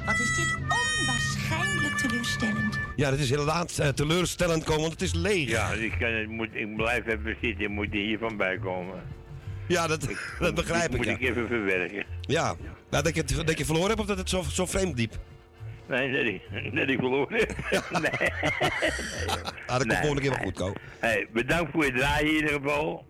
Wat 0.05 0.19
is 0.19 0.35
dit 0.35 0.55
onwaarschijnlijk 0.55 1.97
teleurstellend. 1.97 2.79
ja, 2.95 3.09
dat 3.09 3.19
is 3.19 3.29
inderdaad 3.31 3.77
eh, 3.79 3.87
teleurstellend 3.87 4.63
komen, 4.63 4.81
want 4.81 4.91
het 4.93 5.01
is 5.01 5.13
leeg. 5.13 5.49
Ja, 5.49 5.71
ik, 5.71 5.95
kan, 5.99 6.29
moet, 6.35 6.49
ik 6.53 6.75
blijf 6.75 7.05
even 7.07 7.35
zitten, 7.41 7.63
ik 7.65 7.69
moet 7.69 7.87
er 7.93 7.99
hiervan 7.99 8.37
bij 8.37 8.57
komen. 8.57 9.01
Ja, 9.67 9.87
dat, 9.87 10.07
dat 10.39 10.55
begrijp 10.55 10.89
ik. 10.91 10.97
moet 10.97 11.05
Ja, 11.05 11.11
ik 11.11 11.21
even 11.21 11.47
verwerken. 11.47 12.05
ja. 12.21 12.55
Nou, 12.89 13.03
dat, 13.03 13.15
je, 13.15 13.21
het- 13.21 13.47
dat 13.47 13.57
je 13.57 13.65
verloren 13.65 13.87
hebt 13.89 13.99
of 13.99 14.05
dat 14.07 14.17
het 14.17 14.29
zo, 14.29 14.43
zo 14.51 14.65
vreemd 14.65 14.97
diep? 14.97 15.13
Nee, 15.87 16.11
dat 16.11 16.25
ik, 16.25 16.75
dat 16.75 16.87
ik 16.89 16.99
verloren. 16.99 17.47
nee. 18.01 18.29
Ah, 19.67 19.77
dat 19.77 19.87
komt 19.87 19.95
volgende 19.97 20.21
keer 20.21 20.29
wel 20.29 20.39
goed, 20.43 20.53
Ko. 20.57 20.73
Hey, 20.99 21.27
bedankt 21.33 21.71
voor 21.71 21.83
het 21.83 21.95
draaien 21.95 22.27
in 22.29 22.35
ieder 22.35 22.49
geval. 22.49 23.05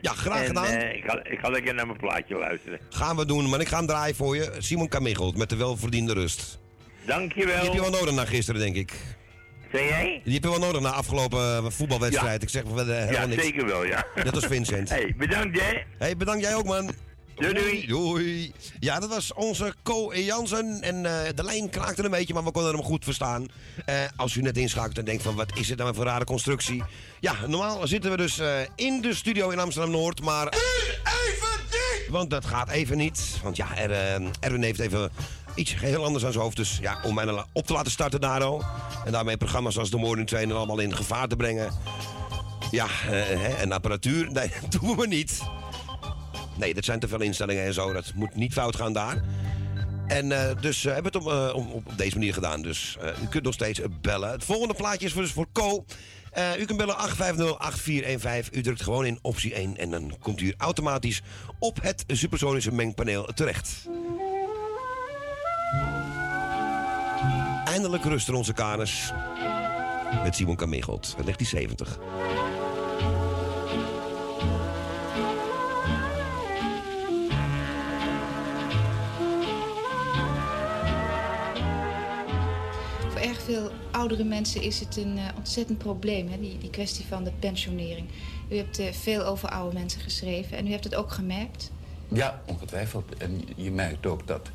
Ja, 0.00 0.12
graag 0.12 0.40
En, 0.40 0.46
gedaan. 0.46 0.64
eh, 0.64 0.96
ik, 0.96 1.04
ga, 1.06 1.24
ik 1.24 1.38
ga 1.38 1.48
lekker 1.48 1.74
naar 1.74 1.86
mijn 1.86 1.98
plaatje 1.98 2.38
luisteren. 2.38 2.78
Gaan 2.90 3.16
we 3.16 3.26
doen, 3.26 3.48
maar 3.48 3.60
ik 3.60 3.68
ga 3.68 3.76
hem 3.76 3.86
draaien 3.86 4.14
voor 4.16 4.36
je. 4.36 4.52
Simon 4.58 4.88
Kamichelt 4.88 5.36
met 5.36 5.48
de 5.50 5.56
welverdiende 5.56 6.12
rust. 6.12 6.58
Dankjewel. 7.06 7.54
Die 7.60 7.64
heb 7.64 7.72
je 7.74 7.90
wel 7.90 8.00
nodig 8.00 8.14
na 8.14 8.24
gisteren, 8.24 8.60
denk 8.60 8.76
ik. 8.76 8.92
Zeg 9.72 9.88
jij? 9.88 10.20
Die 10.24 10.34
heb 10.34 10.42
je 10.42 10.50
wel 10.50 10.58
nodig 10.58 10.80
na 10.80 10.90
afgelopen 10.90 11.38
eh, 11.56 11.64
voetbalwedstrijd. 11.68 12.42
Ik 12.42 12.48
zeg 12.48 12.62
wel 12.62 12.86
Ja, 12.86 13.26
niks. 13.26 13.42
zeker 13.44 13.66
wel, 13.66 13.84
ja. 13.84 14.06
Net 14.14 14.34
als 14.34 14.46
Vincent. 14.46 14.88
Hey, 14.94 15.14
bedankt 15.16 15.60
hè. 15.60 15.78
Hey, 15.98 16.16
bedankt 16.16 16.42
jij 16.44 16.54
ook, 16.54 16.64
man. 16.64 16.90
Doei, 17.38 17.54
doei. 17.54 17.86
Doei. 17.86 18.52
Ja, 18.80 19.00
dat 19.00 19.08
was 19.08 19.32
onze 19.32 19.74
Co 19.82 20.14
Jansen. 20.14 20.82
En 20.82 21.06
eh, 21.06 21.34
de 21.34 21.44
lijn 21.44 21.70
kraakte 21.70 22.04
een 22.04 22.10
beetje, 22.10 22.34
maar 22.34 22.44
we 22.44 22.50
konden 22.50 22.74
hem 22.74 22.82
goed 22.82 23.04
verstaan. 23.04 23.46
Eh, 23.84 23.94
als 24.16 24.34
u 24.34 24.40
net 24.40 24.56
inschakelt 24.56 24.98
en 24.98 25.04
denkt 25.04 25.22
van, 25.22 25.34
wat 25.34 25.58
is 25.58 25.66
dit 25.66 25.78
nou 25.78 25.94
voor 25.94 26.04
een 26.04 26.10
rare 26.10 26.24
constructie? 26.24 26.82
Ja, 27.20 27.34
normaal 27.46 27.86
zitten 27.86 28.10
we 28.10 28.16
dus 28.16 28.38
eh, 28.38 28.60
in 28.74 29.00
de 29.00 29.14
studio 29.14 29.50
in 29.50 29.58
Amsterdam-Noord, 29.58 30.20
maar... 30.22 30.48
even 30.48 31.58
niet! 31.70 32.08
Want 32.08 32.30
dat 32.30 32.46
gaat 32.46 32.70
even 32.70 32.96
niet. 32.96 33.38
Want 33.42 33.56
ja, 33.56 33.76
er, 33.76 33.90
Erwin 34.40 34.62
heeft 34.62 34.80
even 34.80 35.10
iets 35.54 35.74
heel 35.74 36.04
anders 36.04 36.24
aan 36.24 36.32
zijn 36.32 36.44
hoofd. 36.44 36.56
Dus 36.56 36.78
ja, 36.80 36.98
om 37.02 37.14
mij 37.14 37.44
op 37.52 37.66
te 37.66 37.72
laten 37.72 37.92
starten, 37.92 38.20
Daro. 38.20 38.62
En 39.04 39.12
daarmee 39.12 39.36
programma's 39.36 39.78
als 39.78 39.90
de 39.90 39.96
Morning 39.96 40.28
Trainer 40.28 40.56
allemaal 40.56 40.78
in 40.78 40.96
gevaar 40.96 41.28
te 41.28 41.36
brengen. 41.36 41.72
Ja, 42.70 42.86
hè, 42.88 43.54
en 43.54 43.72
apparatuur, 43.72 44.30
nee, 44.32 44.50
dat 44.60 44.80
doen 44.80 44.96
we 44.96 45.06
niet. 45.06 45.40
Nee, 46.58 46.74
dat 46.74 46.84
zijn 46.84 46.98
te 46.98 47.08
veel 47.08 47.20
instellingen 47.20 47.64
en 47.64 47.74
zo. 47.74 47.92
Dat 47.92 48.12
moet 48.14 48.34
niet 48.34 48.52
fout 48.52 48.76
gaan 48.76 48.92
daar. 48.92 49.22
En 50.08 50.32
eh, 50.32 50.60
dus 50.60 50.84
eh, 50.84 50.92
hebben 50.92 51.12
we 51.12 51.18
het 51.18 51.26
op, 51.26 51.32
eh, 51.32 51.74
op, 51.74 51.96
deze 51.96 52.16
manier 52.16 52.34
gedaan. 52.34 52.62
Dus 52.62 52.96
u 53.22 53.26
kunt 53.26 53.44
nog 53.44 53.54
steeds 53.54 53.80
bellen. 54.00 54.30
Het 54.30 54.44
volgende 54.44 54.74
plaatje 54.74 55.06
is 55.06 55.12
dus 55.12 55.32
voor 55.32 55.46
Co. 55.52 55.84
U 56.58 56.64
kunt 56.64 56.78
bellen 56.78 56.96
850-8415. 56.96 58.50
U 58.52 58.62
drukt 58.62 58.82
gewoon 58.82 59.06
in 59.06 59.18
optie 59.22 59.54
1 59.54 59.76
en 59.76 59.90
dan 59.90 60.16
komt 60.20 60.40
u 60.40 60.54
automatisch 60.56 61.22
op 61.58 61.82
het 61.82 62.04
supersonische 62.06 62.72
mengpaneel 62.72 63.24
terecht. 63.34 63.88
Eindelijk 67.64 68.04
rusten 68.04 68.34
onze 68.34 68.52
kaners. 68.52 69.12
Met 70.22 70.36
Simon 70.36 70.56
Kamegelt, 70.56 71.14
1970. 71.16 71.98
Veel 83.48 83.70
oudere 83.90 84.24
mensen 84.24 84.62
is 84.62 84.80
het 84.80 84.96
een 84.96 85.18
eh, 85.18 85.24
ontzettend 85.36 85.78
probleem, 85.78 86.28
hè? 86.28 86.40
Die, 86.40 86.58
die 86.58 86.70
kwestie 86.70 87.04
van 87.04 87.24
de 87.24 87.32
pensionering. 87.38 88.08
U 88.48 88.56
hebt 88.56 88.78
eh, 88.78 88.92
veel 88.92 89.24
over 89.24 89.48
oude 89.48 89.74
mensen 89.74 90.00
geschreven 90.00 90.56
en 90.56 90.66
u 90.66 90.70
hebt 90.70 90.84
het 90.84 90.94
ook 90.94 91.10
gemerkt. 91.10 91.70
Ja, 92.08 92.42
ongetwijfeld. 92.46 93.16
En 93.16 93.42
je 93.56 93.70
merkt 93.70 94.06
ook 94.06 94.26
dat 94.26 94.50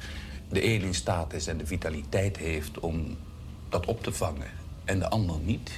de 0.50 0.66
een 0.66 0.82
in 0.82 0.94
staat 0.94 1.34
is 1.34 1.48
en 1.48 1.58
de 1.58 1.66
vitaliteit 1.66 2.38
heeft 2.38 2.80
om 2.80 3.18
dat 3.70 3.86
op 3.86 4.04
te 4.04 4.12
vangen. 4.12 4.52
En 4.86 5.00
de 5.00 5.10
ander 5.10 5.40
niet. 5.40 5.72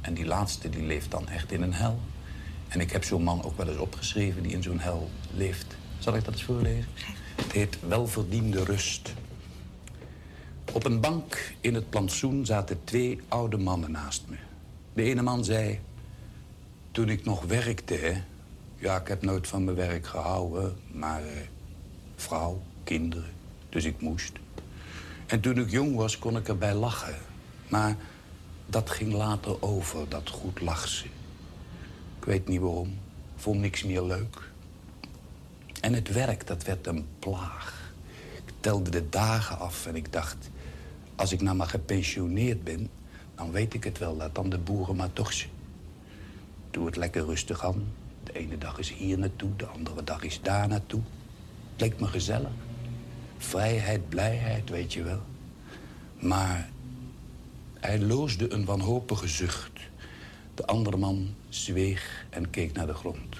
En 0.00 0.14
die 0.14 0.26
laatste 0.26 0.70
die 0.70 0.82
leeft 0.82 1.10
dan 1.10 1.28
echt 1.28 1.52
in 1.52 1.62
een 1.62 1.74
hel. 1.74 1.98
En 2.68 2.80
ik 2.80 2.90
heb 2.92 3.04
zo'n 3.04 3.22
man 3.22 3.42
ook 3.42 3.56
wel 3.56 3.68
eens 3.68 3.78
opgeschreven 3.78 4.42
die 4.42 4.52
in 4.52 4.62
zo'n 4.62 4.78
hel 4.78 5.10
leeft. 5.34 5.76
Zal 5.98 6.16
ik 6.16 6.24
dat 6.24 6.34
eens 6.34 6.42
voorlezen? 6.42 6.88
Het 7.36 7.52
heet 7.52 7.78
Welverdiende 7.88 8.64
Rust. 8.64 9.12
Op 10.72 10.84
een 10.84 11.00
bank 11.00 11.52
in 11.60 11.74
het 11.74 11.90
plantsoen 11.90 12.46
zaten 12.46 12.84
twee 12.84 13.20
oude 13.28 13.56
mannen 13.56 13.90
naast 13.90 14.22
me. 14.28 14.36
De 14.92 15.02
ene 15.02 15.22
man 15.22 15.44
zei... 15.44 15.80
Toen 16.90 17.08
ik 17.08 17.24
nog 17.24 17.44
werkte, 17.44 17.94
hè... 17.94 18.22
Ja, 18.76 19.00
ik 19.00 19.08
heb 19.08 19.22
nooit 19.22 19.48
van 19.48 19.64
mijn 19.64 19.76
werk 19.76 20.06
gehouden, 20.06 20.76
maar... 20.92 21.22
eh, 21.22 21.40
vrouw, 22.16 22.62
kinderen, 22.84 23.30
dus 23.68 23.84
ik 23.84 24.00
moest. 24.00 24.32
En 25.26 25.40
toen 25.40 25.58
ik 25.58 25.70
jong 25.70 25.96
was, 25.96 26.18
kon 26.18 26.36
ik 26.36 26.48
erbij 26.48 26.74
lachen. 26.74 27.18
Maar 27.68 27.96
dat 28.66 28.90
ging 28.90 29.12
later 29.12 29.62
over, 29.62 30.08
dat 30.08 30.30
goed 30.30 30.60
lachen. 30.60 31.10
Ik 32.18 32.24
weet 32.24 32.48
niet 32.48 32.60
waarom. 32.60 32.98
Vond 33.36 33.60
niks 33.60 33.84
meer 33.84 34.02
leuk. 34.02 34.50
En 35.80 35.94
het 35.94 36.12
werk, 36.12 36.46
dat 36.46 36.64
werd 36.64 36.86
een 36.86 37.06
plaag. 37.18 37.92
Ik 38.34 38.52
telde 38.60 38.90
de 38.90 39.08
dagen 39.08 39.58
af 39.58 39.86
en 39.86 39.96
ik 39.96 40.12
dacht... 40.12 40.49
als 41.20 41.32
ik 41.32 41.40
nou 41.40 41.56
maar 41.56 41.66
gepensioneerd 41.66 42.64
ben... 42.64 42.88
dan 43.34 43.50
weet 43.50 43.74
ik 43.74 43.84
het 43.84 43.98
wel, 43.98 44.16
laat 44.16 44.34
dan 44.34 44.50
de 44.50 44.58
boeren 44.58 44.96
maar 44.96 45.12
toch. 45.12 45.32
Doe 46.70 46.86
het 46.86 46.96
lekker 46.96 47.24
rustig 47.24 47.64
aan. 47.64 47.92
De 48.24 48.32
ene 48.32 48.58
dag 48.58 48.78
is 48.78 48.92
hier 48.92 49.18
naartoe, 49.18 49.56
de 49.56 49.66
andere 49.66 50.04
dag 50.04 50.22
is 50.22 50.40
daar 50.42 50.68
naartoe. 50.68 51.00
Het 51.72 51.80
leek 51.80 52.00
me 52.00 52.06
gezellig. 52.06 52.50
Vrijheid, 53.38 54.08
blijheid, 54.08 54.68
weet 54.68 54.92
je 54.92 55.02
wel. 55.02 55.20
Maar 56.18 56.70
hij 57.78 58.00
loosde 58.00 58.52
een 58.52 58.64
wanhopige 58.64 59.28
zucht. 59.28 59.80
De 60.54 60.66
andere 60.66 60.96
man 60.96 61.34
zweeg 61.48 62.26
en 62.30 62.50
keek 62.50 62.72
naar 62.72 62.86
de 62.86 62.94
grond. 62.94 63.36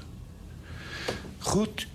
Goed, 1.39 1.87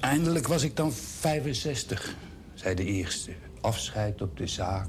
eindelijk 0.00 0.46
was 0.46 0.62
ik 0.62 0.76
dan 0.76 0.92
65, 0.92 2.14
zei 2.54 2.74
de 2.74 2.84
eerste. 2.84 3.32
Afscheid 3.60 4.22
op 4.22 4.36
de 4.36 4.46
zaak, 4.46 4.88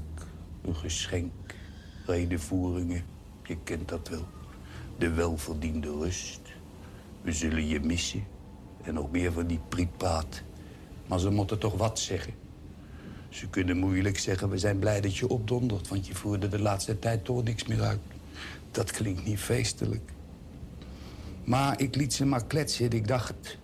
een 0.66 0.76
geschenk, 0.76 1.32
redenvoeringen, 2.06 3.04
je 3.42 3.56
kent 3.64 3.88
dat 3.88 4.08
wel. 4.08 4.26
De 4.98 5.10
welverdiende 5.10 5.90
rust. 5.90 6.40
We 7.22 7.32
zullen 7.32 7.66
je 7.66 7.80
missen. 7.80 8.24
En 8.82 8.94
nog 8.94 9.10
meer 9.10 9.32
van 9.32 9.46
die 9.46 9.60
prietpraat. 9.68 10.42
Maar 11.06 11.18
ze 11.18 11.30
moeten 11.30 11.58
toch 11.58 11.76
wat 11.76 11.98
zeggen. 11.98 12.32
Ze 13.28 13.48
kunnen 13.48 13.76
moeilijk 13.76 14.18
zeggen, 14.18 14.48
we 14.48 14.58
zijn 14.58 14.78
blij 14.78 15.00
dat 15.00 15.16
je 15.16 15.28
opdondert... 15.28 15.88
want 15.88 16.06
je 16.06 16.14
voerde 16.14 16.48
de 16.48 16.60
laatste 16.60 16.98
tijd 16.98 17.24
toch 17.24 17.44
niks 17.44 17.64
meer 17.64 17.82
uit. 17.82 18.00
Dat 18.70 18.90
klinkt 18.90 19.24
niet 19.24 19.38
feestelijk. 19.38 20.12
Maar 21.44 21.80
ik 21.80 21.94
liet 21.94 22.14
ze 22.14 22.26
maar 22.26 22.46
kletsen 22.46 22.90
en 22.90 22.96
ik 22.96 23.08
dacht... 23.08 23.58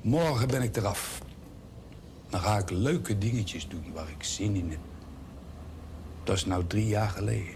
morgen 0.00 0.48
ben 0.48 0.62
ik 0.62 0.76
eraf. 0.76 1.22
Dan 2.28 2.40
ga 2.40 2.58
ik 2.58 2.70
leuke 2.70 3.18
dingetjes 3.18 3.68
doen 3.68 3.92
waar 3.92 4.08
ik 4.08 4.22
zin 4.22 4.54
in 4.54 4.70
heb. 4.70 4.91
Dat 6.24 6.36
is 6.36 6.44
nou 6.44 6.66
drie 6.66 6.86
jaar 6.86 7.08
geleden. 7.08 7.54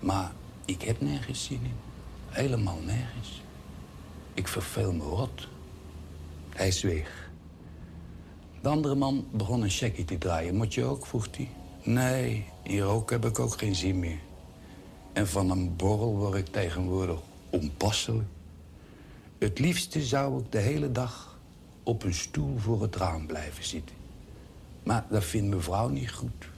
Maar 0.00 0.32
ik 0.64 0.82
heb 0.82 1.00
nergens 1.00 1.44
zin 1.44 1.60
in. 1.62 1.76
Helemaal 2.28 2.78
nergens. 2.84 3.42
Ik 4.34 4.48
verveel 4.48 4.92
me 4.92 5.02
rot. 5.02 5.48
Hij 6.48 6.70
zweeg. 6.70 7.30
De 8.60 8.68
andere 8.68 8.94
man 8.94 9.26
begon 9.30 9.62
een 9.62 9.70
checkie 9.70 10.04
te 10.04 10.18
draaien. 10.18 10.54
Moet 10.54 10.74
je 10.74 10.84
ook, 10.84 11.06
vroeg 11.06 11.28
hij. 11.36 11.48
Nee, 11.82 12.44
hier 12.62 12.84
ook 12.84 13.10
heb 13.10 13.24
ik 13.24 13.38
ook 13.38 13.58
geen 13.58 13.74
zin 13.74 13.98
meer. 13.98 14.20
En 15.12 15.28
van 15.28 15.50
een 15.50 15.76
borrel 15.76 16.16
word 16.16 16.34
ik 16.34 16.46
tegenwoordig 16.46 17.18
onpasselijk. 17.50 18.28
Het 19.38 19.58
liefste 19.58 20.02
zou 20.02 20.40
ik 20.40 20.52
de 20.52 20.58
hele 20.58 20.92
dag 20.92 21.38
op 21.82 22.02
een 22.02 22.14
stoel 22.14 22.58
voor 22.58 22.82
het 22.82 22.96
raam 22.96 23.26
blijven 23.26 23.64
zitten. 23.64 23.96
Maar 24.82 25.06
dat 25.10 25.24
vindt 25.24 25.48
mijn 25.48 25.62
vrouw 25.62 25.88
niet 25.88 26.12
goed. 26.12 26.51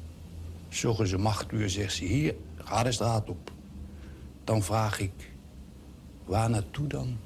Zorgen 0.75 1.07
ze 1.07 1.19
acht 1.19 1.53
uur 1.53 1.71
zegt 1.71 1.95
ze, 1.95 2.05
hier, 2.05 2.35
ga 2.57 2.83
de 2.83 2.93
straat 2.93 3.29
op. 3.29 3.53
Dan 4.45 4.63
vraag 4.63 5.01
ik, 5.01 5.33
waar 6.25 6.51
naartoe 6.51 6.87
dan? 6.87 7.17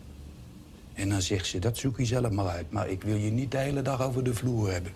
En 0.95 1.09
dan 1.09 1.23
zegt 1.23 1.47
ze, 1.47 1.59
dat 1.59 1.77
zoek 1.77 1.99
je 1.99 2.05
zelf 2.05 2.31
maar 2.31 2.47
uit. 2.47 2.71
Maar 2.71 2.89
ik 2.89 3.03
wil 3.03 3.17
je 3.17 3.31
niet 3.31 3.51
de 3.51 3.59
hele 3.59 3.83
dag 3.83 4.03
over 4.03 4.25
de 4.25 4.35
vloer 4.35 4.73
hebben. 4.73 4.93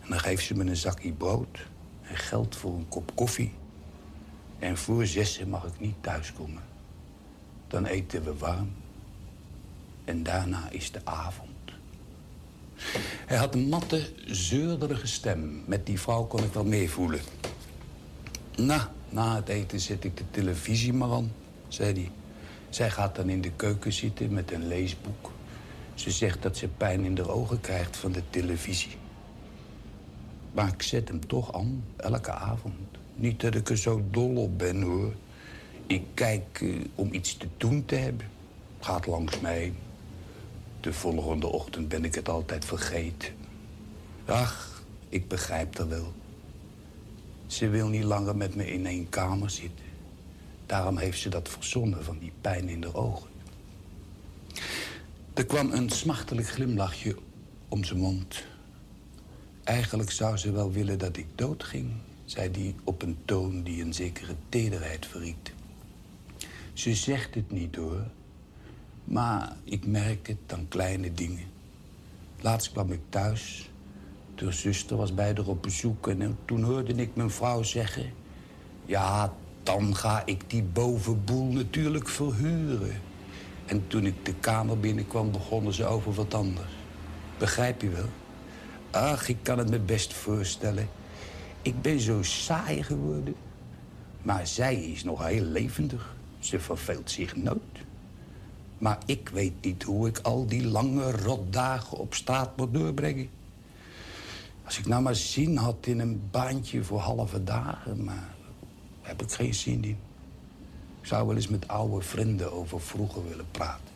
En 0.00 0.08
dan 0.08 0.20
geeft 0.20 0.44
ze 0.44 0.54
me 0.54 0.64
een 0.64 0.76
zakje 0.76 1.12
brood 1.12 1.66
en 2.02 2.16
geld 2.16 2.56
voor 2.56 2.74
een 2.74 2.88
kop 2.88 3.12
koffie. 3.14 3.52
En 4.58 4.76
voor 4.76 5.06
zessen 5.06 5.48
mag 5.48 5.64
ik 5.64 5.80
niet 5.80 5.96
thuiskomen. 6.00 6.62
Dan 7.68 7.84
eten 7.84 8.24
we 8.24 8.36
warm. 8.36 8.72
En 10.04 10.22
daarna 10.22 10.70
is 10.70 10.92
de 10.92 11.00
avond. 11.04 11.49
Hij 13.26 13.36
had 13.36 13.54
een 13.54 13.68
matte, 13.68 14.08
zeurderige 14.26 15.06
stem. 15.06 15.62
Met 15.66 15.86
die 15.86 16.00
vrouw 16.00 16.24
kon 16.24 16.44
ik 16.44 16.52
wel 16.52 16.64
meevoelen. 16.64 17.20
Nou, 18.56 18.82
na 19.08 19.36
het 19.36 19.48
eten 19.48 19.80
zet 19.80 20.04
ik 20.04 20.16
de 20.16 20.24
televisie 20.30 20.92
maar 20.92 21.10
aan, 21.10 21.32
zei 21.68 21.92
hij. 21.92 22.10
Zij 22.68 22.90
gaat 22.90 23.16
dan 23.16 23.28
in 23.28 23.40
de 23.40 23.50
keuken 23.56 23.92
zitten 23.92 24.32
met 24.32 24.52
een 24.52 24.66
leesboek. 24.66 25.30
Ze 25.94 26.10
zegt 26.10 26.42
dat 26.42 26.56
ze 26.56 26.68
pijn 26.68 27.04
in 27.04 27.14
de 27.14 27.28
ogen 27.28 27.60
krijgt 27.60 27.96
van 27.96 28.12
de 28.12 28.22
televisie. 28.30 28.96
Maar 30.52 30.68
ik 30.68 30.82
zet 30.82 31.08
hem 31.08 31.26
toch 31.26 31.54
aan, 31.54 31.84
elke 31.96 32.32
avond. 32.32 32.74
Niet 33.14 33.40
dat 33.40 33.54
ik 33.54 33.68
er 33.68 33.78
zo 33.78 34.02
dol 34.10 34.36
op 34.36 34.58
ben, 34.58 34.82
hoor. 34.82 35.14
Ik 35.86 36.02
kijk 36.14 36.60
eh, 36.60 36.74
om 36.94 37.12
iets 37.12 37.36
te 37.36 37.46
doen 37.56 37.84
te 37.84 37.94
hebben. 37.94 38.26
Gaat 38.80 39.06
langs 39.06 39.40
mij. 39.40 39.72
De 40.80 40.92
volgende 40.92 41.46
ochtend 41.46 41.88
ben 41.88 42.04
ik 42.04 42.14
het 42.14 42.28
altijd 42.28 42.64
vergeten. 42.64 43.34
Ach, 44.24 44.82
ik 45.08 45.28
begrijp 45.28 45.78
er 45.78 45.88
wel. 45.88 46.12
Ze 47.46 47.68
wil 47.68 47.88
niet 47.88 48.04
langer 48.04 48.36
met 48.36 48.54
me 48.54 48.72
in 48.72 48.86
één 48.86 49.08
kamer 49.08 49.50
zitten. 49.50 49.84
Daarom 50.66 50.96
heeft 50.96 51.20
ze 51.20 51.28
dat 51.28 51.48
verzonnen 51.48 52.04
van 52.04 52.18
die 52.18 52.32
pijn 52.40 52.68
in 52.68 52.80
de 52.80 52.94
ogen. 52.94 53.30
Er 55.34 55.46
kwam 55.46 55.72
een 55.72 55.90
smachtelijk 55.90 56.48
glimlachje 56.48 57.16
om 57.68 57.84
zijn 57.84 57.98
mond. 57.98 58.44
Eigenlijk 59.64 60.10
zou 60.10 60.36
ze 60.36 60.52
wel 60.52 60.72
willen 60.72 60.98
dat 60.98 61.16
ik 61.16 61.26
doodging, 61.34 61.90
zei 62.24 62.50
hij 62.52 62.74
op 62.84 63.02
een 63.02 63.16
toon 63.24 63.62
die 63.62 63.82
een 63.82 63.94
zekere 63.94 64.34
tederheid 64.48 65.06
verried. 65.06 65.52
Ze 66.72 66.94
zegt 66.94 67.34
het 67.34 67.50
niet 67.50 67.76
hoor, 67.76 68.06
maar 69.04 69.56
ik 69.64 69.86
merk 69.86 70.26
het 70.26 70.38
aan 70.46 70.68
kleine 70.68 71.12
dingen. 71.12 71.46
Laatst 72.40 72.72
kwam 72.72 72.92
ik 72.92 73.00
thuis. 73.08 73.70
De 74.34 74.52
zuster 74.52 74.96
was 74.96 75.14
bij 75.14 75.26
haar 75.36 75.46
op 75.46 75.62
bezoek 75.62 76.08
en 76.08 76.38
toen 76.44 76.62
hoorde 76.62 76.94
ik 76.94 77.14
mijn 77.14 77.30
vrouw 77.30 77.62
zeggen... 77.62 78.18
Ja, 78.84 79.32
dan 79.62 79.96
ga 79.96 80.22
ik 80.26 80.50
die 80.50 80.62
bovenboel 80.62 81.44
natuurlijk 81.44 82.08
verhuren. 82.08 83.00
En 83.66 83.86
toen 83.86 84.06
ik 84.06 84.24
de 84.24 84.34
kamer 84.34 84.80
binnenkwam, 84.80 85.30
begonnen 85.30 85.72
ze 85.72 85.84
over 85.84 86.12
wat 86.12 86.34
anders. 86.34 86.72
Begrijp 87.38 87.82
je 87.82 87.88
wel? 87.88 88.08
Ach, 88.90 89.28
ik 89.28 89.36
kan 89.42 89.58
het 89.58 89.70
me 89.70 89.78
best 89.78 90.12
voorstellen. 90.12 90.88
Ik 91.62 91.82
ben 91.82 92.00
zo 92.00 92.22
saai 92.22 92.82
geworden. 92.82 93.34
Maar 94.22 94.46
zij 94.46 94.84
is 94.84 95.04
nog 95.04 95.26
heel 95.26 95.44
levendig. 95.44 96.16
Ze 96.38 96.60
verveelt 96.60 97.10
zich 97.10 97.36
nooit. 97.36 97.78
Maar 98.80 98.98
ik 99.06 99.28
weet 99.28 99.64
niet 99.64 99.82
hoe 99.82 100.08
ik 100.08 100.18
al 100.18 100.46
die 100.46 100.66
lange 100.66 101.10
rotdagen 101.10 101.98
op 101.98 102.14
straat 102.14 102.56
moet 102.56 102.74
doorbrengen. 102.74 103.30
Als 104.64 104.78
ik 104.78 104.86
nou 104.86 105.02
maar 105.02 105.14
zin 105.14 105.56
had 105.56 105.86
in 105.86 106.00
een 106.00 106.22
baantje 106.30 106.84
voor 106.84 106.98
halve 106.98 107.44
dagen, 107.44 108.04
maar 108.04 108.34
daar 109.00 109.10
heb 109.10 109.22
ik 109.22 109.32
geen 109.32 109.54
zin 109.54 109.84
in. 109.84 109.98
Ik 111.00 111.06
zou 111.06 111.26
wel 111.26 111.36
eens 111.36 111.48
met 111.48 111.68
oude 111.68 112.04
vrienden 112.04 112.52
over 112.52 112.80
vroeger 112.80 113.28
willen 113.28 113.50
praten. 113.50 113.92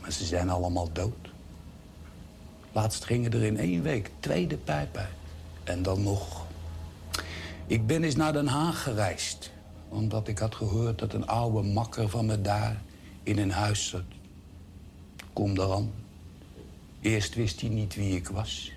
Maar 0.00 0.12
ze 0.12 0.24
zijn 0.24 0.50
allemaal 0.50 0.92
dood. 0.92 1.30
Laatst 2.72 3.04
gingen 3.04 3.32
er 3.32 3.42
in 3.42 3.58
één 3.58 3.82
week 3.82 4.10
twee 4.20 4.46
de 4.46 4.56
pijp 4.56 4.96
uit. 4.96 5.08
En 5.64 5.82
dan 5.82 6.02
nog. 6.02 6.46
Ik 7.66 7.86
ben 7.86 8.04
eens 8.04 8.16
naar 8.16 8.32
Den 8.32 8.46
Haag 8.46 8.82
gereisd. 8.82 9.50
Omdat 9.88 10.28
ik 10.28 10.38
had 10.38 10.54
gehoord 10.54 10.98
dat 10.98 11.12
een 11.12 11.26
oude 11.26 11.68
makker 11.68 12.08
van 12.08 12.26
me 12.26 12.40
daar 12.40 12.82
in 13.28 13.38
een 13.38 13.50
huis 13.50 13.88
zat. 13.88 14.02
Kom 15.32 15.50
eraan. 15.50 15.90
Eerst 17.00 17.34
wist 17.34 17.60
hij 17.60 17.70
niet 17.70 17.94
wie 17.94 18.16
ik 18.16 18.28
was. 18.28 18.72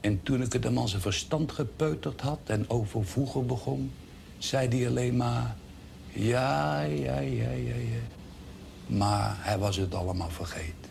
En 0.00 0.22
toen 0.22 0.42
ik 0.42 0.52
het 0.52 0.64
hem 0.64 0.78
aan 0.78 0.88
zijn 0.88 1.02
verstand 1.02 1.52
gepeuterd 1.52 2.20
had 2.20 2.38
en 2.44 2.70
over 2.70 3.06
vroeger 3.06 3.46
begon... 3.46 3.92
zei 4.38 4.68
hij 4.68 4.88
alleen 4.88 5.16
maar... 5.16 5.56
Ja, 6.12 6.80
ja, 6.80 7.18
ja, 7.18 7.50
ja, 7.50 7.74
ja. 7.74 8.02
Maar 8.86 9.36
hij 9.38 9.58
was 9.58 9.76
het 9.76 9.94
allemaal 9.94 10.30
vergeten. 10.30 10.87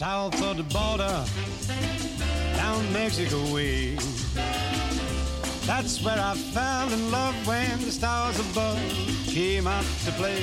South 0.00 0.42
of 0.42 0.56
the 0.56 0.62
border, 0.62 1.22
down 2.56 2.90
Mexico 2.90 3.36
way. 3.52 3.96
That's 5.66 6.02
where 6.02 6.18
I 6.18 6.34
fell 6.54 6.90
in 6.90 7.10
love 7.10 7.34
when 7.46 7.78
the 7.82 7.92
stars 7.92 8.40
above 8.40 8.80
came 9.26 9.66
out 9.66 9.84
to 10.06 10.12
play. 10.12 10.42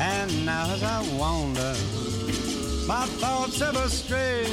And 0.00 0.44
now 0.44 0.68
as 0.74 0.82
I 0.82 1.00
wander, 1.16 1.76
my 2.88 3.06
thoughts 3.22 3.62
ever 3.62 3.88
stray 3.88 4.46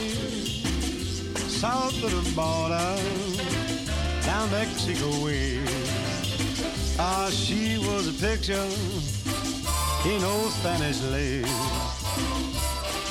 south 1.50 2.04
of 2.04 2.12
the 2.12 2.32
border, 2.36 2.90
down 4.28 4.52
Mexico 4.52 5.10
way. 5.26 5.60
Ah, 7.00 7.30
she 7.32 7.80
was 7.80 8.08
a 8.08 8.28
picture 8.28 8.70
in 10.06 10.24
old 10.24 10.52
Spanish 10.52 11.02
lace 11.06 11.99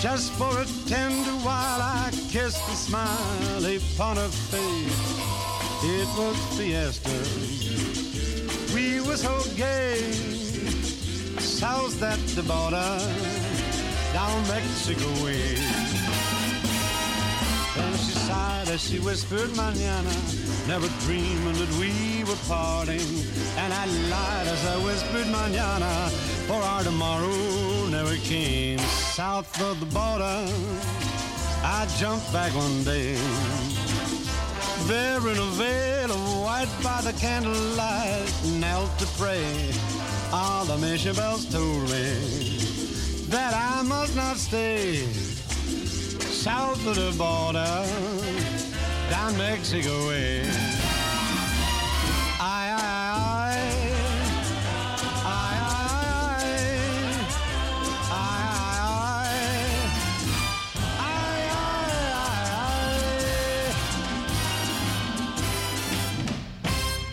just 0.00 0.32
for 0.34 0.60
a 0.60 0.64
tender 0.86 1.30
while 1.42 1.82
I 1.82 2.10
kissed 2.30 2.64
the 2.66 2.74
smile 2.74 3.64
upon 3.64 4.16
her 4.16 4.28
face. 4.28 5.28
It 5.82 6.08
was 6.16 6.36
fiesta. 6.56 7.18
We 8.74 9.00
were 9.00 9.16
so 9.16 9.42
gay, 9.56 10.12
south 11.40 12.00
at 12.02 12.20
the 12.36 12.42
border, 12.42 12.98
down 14.12 14.46
Mexico 14.46 15.08
way. 15.24 15.56
Then 17.74 17.92
she 17.98 18.12
sighed 18.12 18.68
as 18.68 18.88
she 18.88 18.98
whispered 19.00 19.50
mañana, 19.50 20.14
never 20.68 20.88
dreaming 21.00 21.54
that 21.54 21.72
we 21.80 22.22
were 22.24 22.38
parting. 22.46 23.08
And 23.56 23.72
I 23.72 23.86
lied 23.86 24.46
as 24.46 24.66
I 24.66 24.76
whispered 24.84 25.26
mañana, 25.32 26.10
for 26.46 26.60
our 26.62 26.84
tomorrow 26.84 27.86
never 27.88 28.14
came. 28.16 28.78
South 28.78 29.50
of 29.62 29.80
the 29.80 29.86
border, 29.86 30.44
I 31.64 31.86
jumped 31.96 32.30
back 32.34 32.54
one 32.54 32.84
day. 32.84 33.16
There 34.86 35.26
in 35.32 35.38
a 35.38 35.50
veil 35.56 36.12
of 36.12 36.42
white 36.44 36.72
by 36.82 37.00
the 37.00 37.14
candlelight, 37.18 38.30
knelt 38.60 38.90
to 38.98 39.06
pray. 39.18 39.72
All 40.32 40.66
the 40.66 40.76
mission 40.76 41.14
bells 41.14 41.46
told 41.46 41.84
me 41.84 42.08
that 43.28 43.54
I 43.54 43.82
must 43.82 44.14
not 44.14 44.36
stay 44.36 45.06
south 46.38 46.86
of 46.86 46.94
the 46.94 47.12
border, 47.18 47.84
down 49.10 49.36
Mexico 49.36 50.08
way. 50.08 50.42
I, 52.40 52.74
I, 52.76 53.08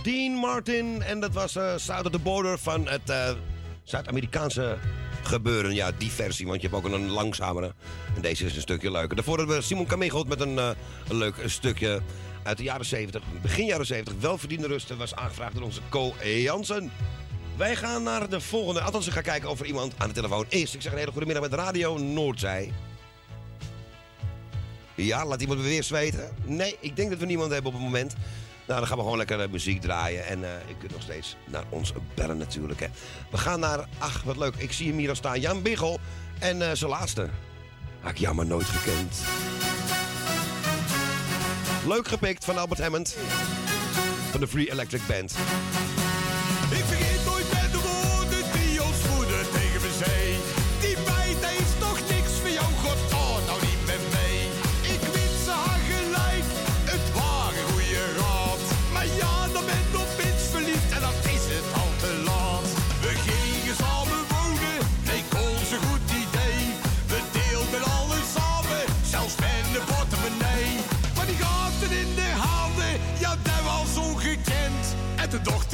Dean 0.04 0.36
Martin. 0.36 1.02
En 1.04 1.20
dat 1.20 1.34
was 1.34 1.56
eh 1.56 1.74
South 1.76 2.06
of 2.06 2.12
the 2.12 2.20
Border 2.20 2.58
van 2.58 2.88
het 2.88 3.10
eh, 3.10 3.30
Zuid-Amerikaanse 3.84 4.78
gebeuren. 5.28 5.74
Ja, 5.74 5.92
die 5.98 6.12
versie, 6.12 6.48
want 6.48 6.62
je 6.62 6.68
hebt 6.68 6.86
ook 6.86 6.92
een 6.92 7.10
langzamere. 7.10 7.74
En 8.16 8.22
deze 8.22 8.46
is 8.46 8.56
een 8.56 8.62
stukje 8.62 8.92
leuker. 8.92 9.16
Daarvoor 9.16 9.38
hebben 9.38 9.56
we 9.56 9.62
Simon 9.62 9.86
Kamegelt 9.86 10.28
met 10.28 10.40
een, 10.40 10.60
eh, 10.60 10.70
een 11.10 11.16
leuk 11.16 11.36
stukje 11.46 12.02
uit 12.44 12.58
de 12.58 12.64
jaren 12.64 12.86
70. 12.86 13.22
Begin 13.42 13.66
jaren 13.66 13.86
70. 13.86 14.14
Welverdiende 14.20 14.68
rust 14.68 14.96
was 14.96 15.16
aangevraagd 15.16 15.54
door 15.54 15.64
onze 15.64 15.82
Co 15.90 16.14
Jansen. 16.24 16.92
Wij 17.58 17.76
gaan 17.76 18.04
naar 18.04 18.30
de 18.30 18.42
volgende. 18.42 18.82
Althans, 18.82 19.08
ik 19.08 19.14
ga 19.14 19.22
kijken 19.22 19.50
of 19.50 19.60
er 19.60 19.66
iemand 19.66 19.94
aan 19.98 20.08
de 20.08 20.14
telefoon 20.14 20.46
is. 20.50 20.76
Ik 20.76 20.82
zeg 20.82 20.92
een 20.92 20.98
hele 20.98 21.12
goede 21.12 21.26
middag 21.26 21.50
met 21.50 21.54
Radio 21.54 21.98
Noordzij. 21.98 22.72
Ja, 24.96 25.26
laat 25.26 25.42
iemand 25.42 25.60
me 25.60 25.66
weer 25.66 25.84
zweten. 25.84 26.30
Nee, 26.46 26.78
ik 26.80 26.96
denk 26.96 27.10
dat 27.10 27.20
we 27.20 27.26
niemand 27.26 27.52
hebben 27.52 27.72
op 27.72 27.78
het 27.78 27.88
moment. 27.88 28.16
Nou, 28.68 28.80
dan 28.80 28.88
gaan 28.88 28.98
we 28.98 29.04
gewoon 29.04 29.18
lekker 29.18 29.42
eh, 29.42 29.50
muziek 29.50 29.82
draaien. 29.82 30.26
En 30.26 30.44
eh 30.44 30.68
je 30.68 30.76
kunt 30.78 30.92
nog 30.92 31.02
steeds 31.02 31.36
naar 31.46 31.64
ons 31.70 31.94
bellen 32.14 32.38
natuurlijk. 32.38 32.80
Hè. 32.80 32.88
We 33.32 33.38
gaan 33.38 33.60
naar... 33.60 33.88
Ach, 33.98 34.24
wat 34.24 34.38
leuk. 34.38 34.56
Ik 34.56 34.72
zie 34.72 34.88
hem 34.88 34.98
hier 34.98 35.10
al 35.10 35.16
staan. 35.16 35.40
Jan 35.40 35.62
Biggel. 35.62 36.00
En 36.40 36.62
eh, 36.62 36.76
zijn 36.76 36.90
laatste. 36.90 37.30
Had 38.00 38.12
ik 38.12 38.18
jammer 38.18 38.46
nooit 38.46 38.66
gekend. 38.66 39.22
Leuk 41.88 42.08
gepikt 42.08 42.46
van 42.46 42.58
Albert 42.58 42.82
Hammond. 42.82 43.18
Van 44.32 44.40
de 44.40 44.48
Free 44.48 44.72
Electric 44.72 45.02
Band. 45.08 45.36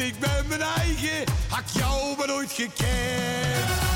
Ik 0.07 0.19
bij 0.19 0.43
mijn 0.47 0.61
eigen, 0.61 1.33
had 1.49 1.73
jou 1.73 2.17
maar 2.17 2.27
nooit 2.27 2.51
gekend. 2.51 3.90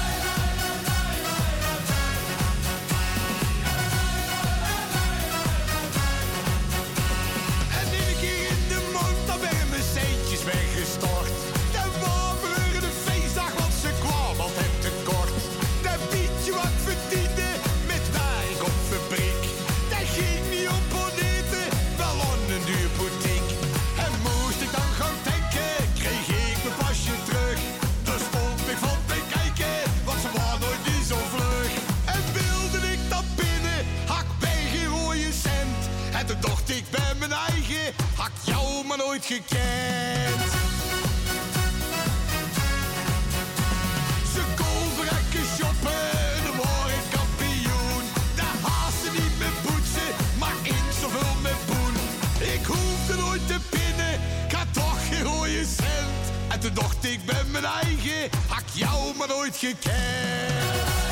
Nooit 38.98 39.26
gekend. 39.26 40.52
Ze 44.34 44.42
koolverrekken 44.56 45.46
shoppen, 45.58 46.44
dan 46.44 46.56
word 46.56 46.92
ik 47.00 47.06
kampioen. 47.18 48.04
De 48.36 48.48
haasten 48.68 49.14
niet 49.14 49.38
met 49.40 49.56
poetsen, 49.66 50.12
maar 50.40 50.56
in 50.64 50.86
zoveel 51.02 51.36
met 51.42 51.60
poen. 51.66 51.96
Ik 52.54 52.66
hoefde 52.66 53.16
nooit 53.24 53.48
te 53.48 53.58
pinnen, 53.70 54.14
ik 54.48 54.58
toch 54.72 55.08
geen 55.08 55.24
rode 55.24 55.66
cent. 55.66 56.24
En 56.48 56.60
toen 56.60 56.74
dacht 56.74 57.06
ik 57.06 57.26
bij 57.26 57.44
mijn 57.52 57.66
eigen, 57.66 58.30
had 58.48 58.60
ik 58.60 58.70
jou 58.74 59.16
maar 59.18 59.28
nooit 59.28 59.58
gekend. 59.58 61.05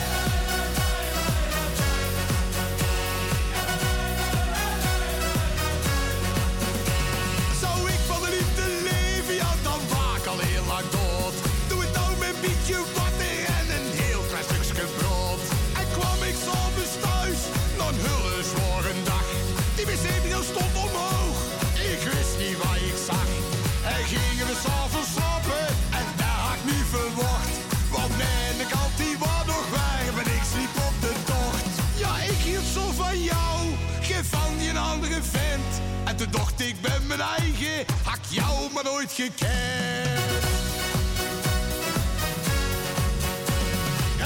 Mijn 37.18 37.30
eigen, 37.30 37.86
had 38.04 38.20
jou 38.30 38.72
maar 38.74 38.84
nooit 38.84 39.12
gekend. 39.12 39.52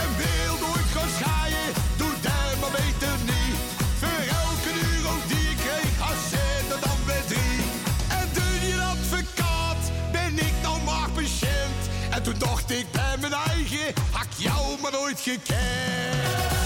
En 0.02 0.10
wil 0.18 0.68
nooit 0.68 0.88
gaan 0.94 1.10
schaaien, 1.20 1.74
doe 1.98 2.12
daar 2.22 2.54
maar 2.60 2.72
beter 2.72 3.16
niet. 3.24 3.58
Voor 4.00 4.22
elke 4.44 4.72
euro 4.94 5.14
die 5.28 5.50
ik 5.50 5.58
kreeg, 5.58 6.10
als 6.10 6.32
er 6.32 6.80
dan 6.82 6.98
bij 7.06 7.22
drie. 7.28 7.60
En 8.08 8.30
doe 8.34 8.68
je 8.68 8.82
advocaat, 8.82 9.92
ben 10.12 10.38
ik 10.38 10.54
nou 10.62 10.82
maar 10.82 11.10
patiënt. 11.10 11.82
En 12.10 12.24
toen 12.24 12.38
dacht 12.38 12.72
ik 12.72 12.92
bij 12.92 13.18
mijn 13.20 13.34
eigen, 13.34 13.94
had 14.12 14.28
jou 14.38 14.82
maar 14.82 14.92
nooit 14.92 15.20
gekend. 15.20 16.57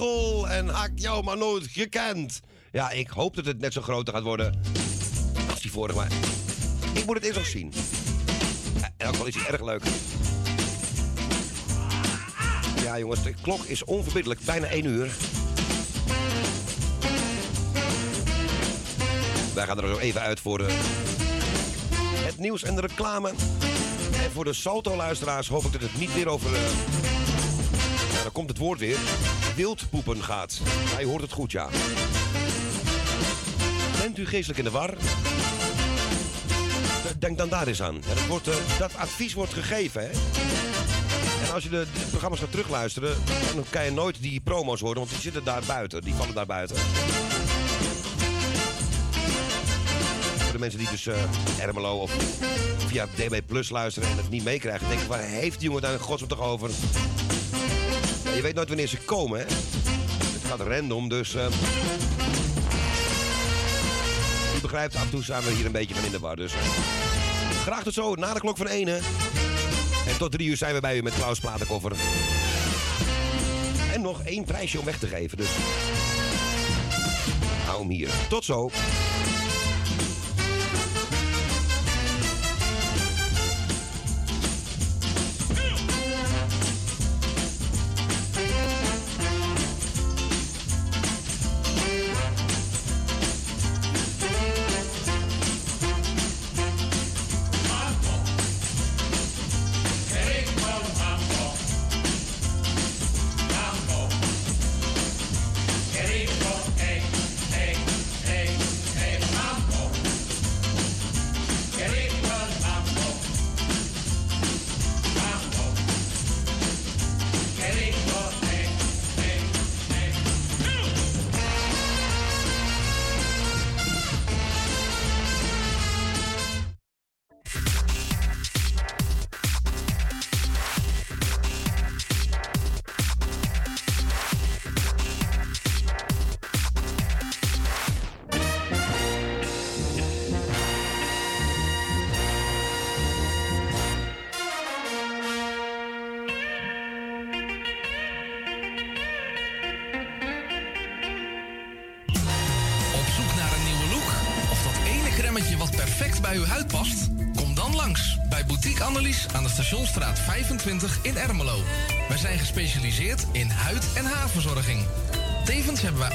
En 0.00 0.68
had 0.68 0.90
jou 0.94 1.24
maar 1.24 1.36
nooit 1.36 1.66
gekend. 1.70 2.40
Ja, 2.72 2.90
ik 2.90 3.08
hoop 3.08 3.34
dat 3.34 3.44
het 3.44 3.60
net 3.60 3.72
zo 3.72 3.80
groot 3.80 4.10
gaat 4.10 4.22
worden 4.22 4.60
als 5.50 5.60
die 5.60 5.70
vorige. 5.70 5.98
Maar 5.98 6.12
ik 6.94 7.06
moet 7.06 7.14
het 7.14 7.24
eerst 7.24 7.38
nog 7.38 7.46
zien. 7.46 7.72
In 8.76 8.92
elk 8.96 9.10
geval 9.10 9.26
is 9.26 9.34
hij 9.34 9.46
erg 9.46 9.62
leuk. 9.62 9.82
Ja, 12.82 12.98
jongens, 12.98 13.22
de 13.22 13.34
klok 13.42 13.64
is 13.64 13.84
onverbiddelijk. 13.84 14.40
Bijna 14.40 14.66
1 14.66 14.84
uur. 14.84 15.10
Wij 19.54 19.66
gaan 19.66 19.80
er 19.80 19.88
zo 19.88 19.98
even 19.98 20.20
uit 20.20 20.40
voor 20.40 20.58
de, 20.58 20.66
het 22.24 22.38
nieuws 22.38 22.62
en 22.62 22.74
de 22.74 22.80
reclame. 22.80 23.28
En 24.24 24.30
voor 24.32 24.44
de 24.44 24.52
Salto-luisteraars 24.52 25.48
hoop 25.48 25.64
ik 25.64 25.72
dat 25.72 25.80
het 25.80 25.98
niet 25.98 26.14
weer 26.14 26.28
over... 26.28 26.54
eh, 26.54 27.11
komt 28.32 28.48
het 28.48 28.58
woord 28.58 28.78
weer. 28.78 28.96
Wildpoepen 29.56 30.22
gaat. 30.22 30.60
Je 30.98 31.06
hoort 31.06 31.22
het 31.22 31.32
goed, 31.32 31.52
ja. 31.52 31.68
Bent 34.00 34.18
u 34.18 34.26
geestelijk 34.26 34.58
in 34.58 34.64
de 34.64 34.70
war? 34.70 34.94
Denk 37.18 37.38
dan 37.38 37.48
daar 37.48 37.66
eens 37.66 37.82
aan. 37.82 37.94
Ja, 37.94 38.14
dat, 38.14 38.26
wordt, 38.26 38.48
eh, 38.48 38.54
dat 38.78 38.96
advies 38.96 39.34
wordt 39.34 39.52
gegeven, 39.52 40.02
hè? 40.02 40.10
En 41.46 41.52
als 41.54 41.62
je 41.62 41.68
de, 41.68 41.86
programma's 42.10 42.40
gaat 42.40 42.50
terugluisteren, 42.50 43.16
dan 43.54 43.64
kan 43.70 43.84
je 43.84 43.90
nooit 43.90 44.22
die 44.22 44.40
promo's 44.40 44.80
horen, 44.80 44.96
want 44.96 45.10
die 45.10 45.20
zitten 45.20 45.44
daar 45.44 45.62
buiten. 45.66 46.02
Die 46.02 46.14
vallen 46.14 46.34
daar 46.34 46.46
buiten. 46.46 46.76
Voor 50.36 50.52
de 50.52 50.58
mensen 50.58 50.78
die 50.78 50.90
dus 50.90 51.06
eh 51.06 51.16
Ermelo 51.58 51.96
of 51.96 52.12
via 52.86 53.06
DB 53.14 53.40
Plus 53.46 53.70
luisteren 53.70 54.08
en 54.08 54.16
het 54.16 54.30
niet 54.30 54.44
meekrijgen, 54.44 54.88
denken 54.88 55.08
waar 55.08 55.20
heeft 55.20 55.58
die 55.58 55.66
jongen 55.66 55.82
daar 55.82 55.92
in 55.92 55.98
godsnaam 55.98 56.28
toch 56.28 56.40
over? 56.40 56.70
Je 58.34 58.42
weet 58.42 58.54
nooit 58.54 58.68
wanneer 58.68 58.86
ze 58.86 58.96
komen, 58.96 59.38
hè? 59.38 59.44
Het 59.44 60.44
gaat 60.48 60.60
random, 60.60 61.08
dus... 61.08 61.34
eh 61.34 61.46
u 64.56 64.60
begrijpt, 64.60 64.96
af 64.96 65.02
en 65.02 65.10
toe 65.10 65.22
zijn 65.22 65.42
we 65.42 65.50
hier 65.50 65.66
een 65.66 65.72
beetje 65.72 65.94
van 65.94 66.04
in 66.04 66.10
de 66.10 66.18
war. 66.18 66.36
Dus 66.36 66.52
graag 67.62 67.82
tot 67.82 67.94
zo, 67.94 68.14
na 68.14 68.34
de 68.34 68.40
klok 68.40 68.56
van 68.56 68.66
1. 68.66 68.86
hè. 68.86 68.96
En 70.06 70.18
tot 70.18 70.32
drie 70.32 70.48
uur 70.48 70.56
zijn 70.56 70.74
we 70.74 70.80
bij 70.80 70.96
u 70.96 71.02
met 71.02 71.14
Klaus 71.14 71.38
Platenkoffer. 71.38 71.92
En 73.92 74.02
nog 74.02 74.22
één 74.22 74.44
prijsje 74.44 74.78
om 74.78 74.84
weg 74.84 74.98
te 74.98 75.06
geven, 75.06 75.36
dus... 75.36 75.48
Hou 77.66 77.78
hem 77.78 77.90
hier. 77.90 78.08
Tot 78.28 78.44
zo. 78.44 78.70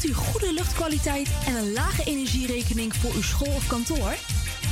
Wilt 0.00 0.16
u 0.16 0.22
goede 0.22 0.52
luchtkwaliteit 0.52 1.28
en 1.46 1.54
een 1.54 1.72
lage 1.72 2.04
energierekening 2.04 2.96
voor 2.96 3.12
uw 3.14 3.22
school 3.22 3.54
of 3.54 3.66
kantoor? 3.66 4.14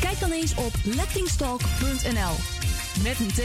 Kijk 0.01 0.21
dan 0.21 0.31
eens 0.31 0.55
op 0.55 0.73
lettingstalk.nl. 0.85 2.35
Met 3.03 3.19
een 3.19 3.29
T. 3.29 3.41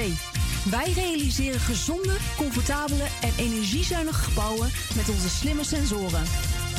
Wij 0.70 0.92
realiseren 0.92 1.60
gezonde, 1.60 2.18
comfortabele 2.38 3.04
en 3.22 3.32
energiezuinige 3.38 4.24
gebouwen 4.24 4.72
met 4.96 5.10
onze 5.10 5.30
slimme 5.30 5.64
sensoren. 5.64 6.24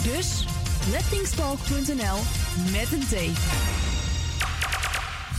Dus 0.03 0.45
lettingstalk.nl 0.91 2.19
met 2.73 2.93
een 2.93 3.07
T. 3.09 3.39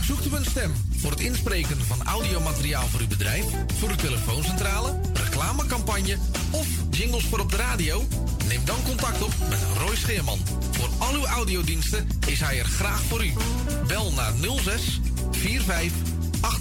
Zoekt 0.02 0.26
u 0.26 0.36
een 0.36 0.44
stem 0.44 0.72
voor 0.96 1.10
het 1.10 1.20
inspreken 1.20 1.80
van 1.86 2.02
audiomateriaal 2.06 2.86
voor 2.86 3.00
uw 3.00 3.08
bedrijf, 3.08 3.44
voor 3.78 3.88
uw 3.88 3.96
telefooncentrale, 3.96 5.00
reclamecampagne 5.12 6.18
of 6.50 6.66
jingles 6.90 7.24
voor 7.24 7.40
op 7.40 7.50
de 7.50 7.56
radio? 7.56 8.04
Neem 8.48 8.64
dan 8.64 8.82
contact 8.84 9.22
op 9.22 9.32
met 9.48 9.58
Roy 9.78 9.96
Scheerman. 9.96 10.38
Voor 10.70 10.88
al 10.98 11.14
uw 11.14 11.26
audiodiensten 11.26 12.08
is 12.26 12.40
hij 12.40 12.58
er 12.58 12.64
graag 12.64 13.02
voor 13.02 13.24
u. 13.24 13.32
Bel 13.86 14.12
naar 14.12 14.32
06 14.62 15.00
45 15.30 16.14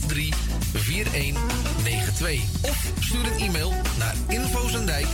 83 0.08 0.36
4192 0.74 2.42
of 2.62 2.92
stuur 3.00 3.26
een 3.26 3.40
e-mail 3.40 3.74
naar 3.98 4.16
infozendijk 4.28 5.08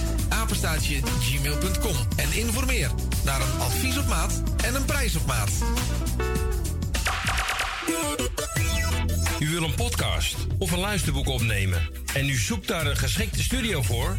gmail.com 1.20 1.96
en 2.16 2.34
informeer 2.34 2.92
naar 3.24 3.42
een 3.42 3.60
advies 3.60 3.98
op 3.98 4.08
maat 4.08 4.44
en 4.66 4.76
een 4.76 4.86
prijs 4.86 5.16
op 5.16 5.26
maat. 5.26 5.52
U 9.40 9.50
wil 9.50 9.64
een 9.64 9.76
podcast 9.76 10.36
of 10.58 10.72
een 10.72 10.80
luisterboek 10.80 11.28
opnemen 11.28 11.90
en 12.14 12.30
u 12.30 12.36
zoekt 12.36 12.68
daar 12.68 12.86
een 12.86 12.98
geschikte 12.98 13.44
studio 13.44 13.82
voor? 13.82 14.18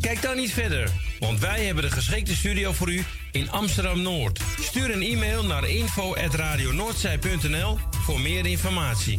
Kijk 0.00 0.22
dan 0.22 0.36
niet 0.36 0.52
verder, 0.52 0.90
want 1.18 1.40
wij 1.40 1.64
hebben 1.64 1.84
de 1.84 1.90
geschikte 1.90 2.34
studio 2.34 2.72
voor 2.72 2.92
u 2.92 3.04
in 3.32 3.50
Amsterdam 3.50 4.02
Noord. 4.02 4.40
Stuur 4.60 4.90
een 4.90 5.02
e-mail 5.02 5.44
naar 5.44 5.68
info@radionoordzij.nl 5.68 7.78
voor 7.90 8.20
meer 8.20 8.46
informatie. 8.46 9.18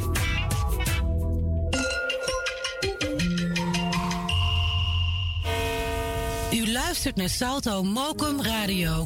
U 6.54 6.72
luistert 6.72 7.16
naar 7.16 7.30
Salto 7.30 7.84
Mokum 7.84 8.42
Radio. 8.42 9.06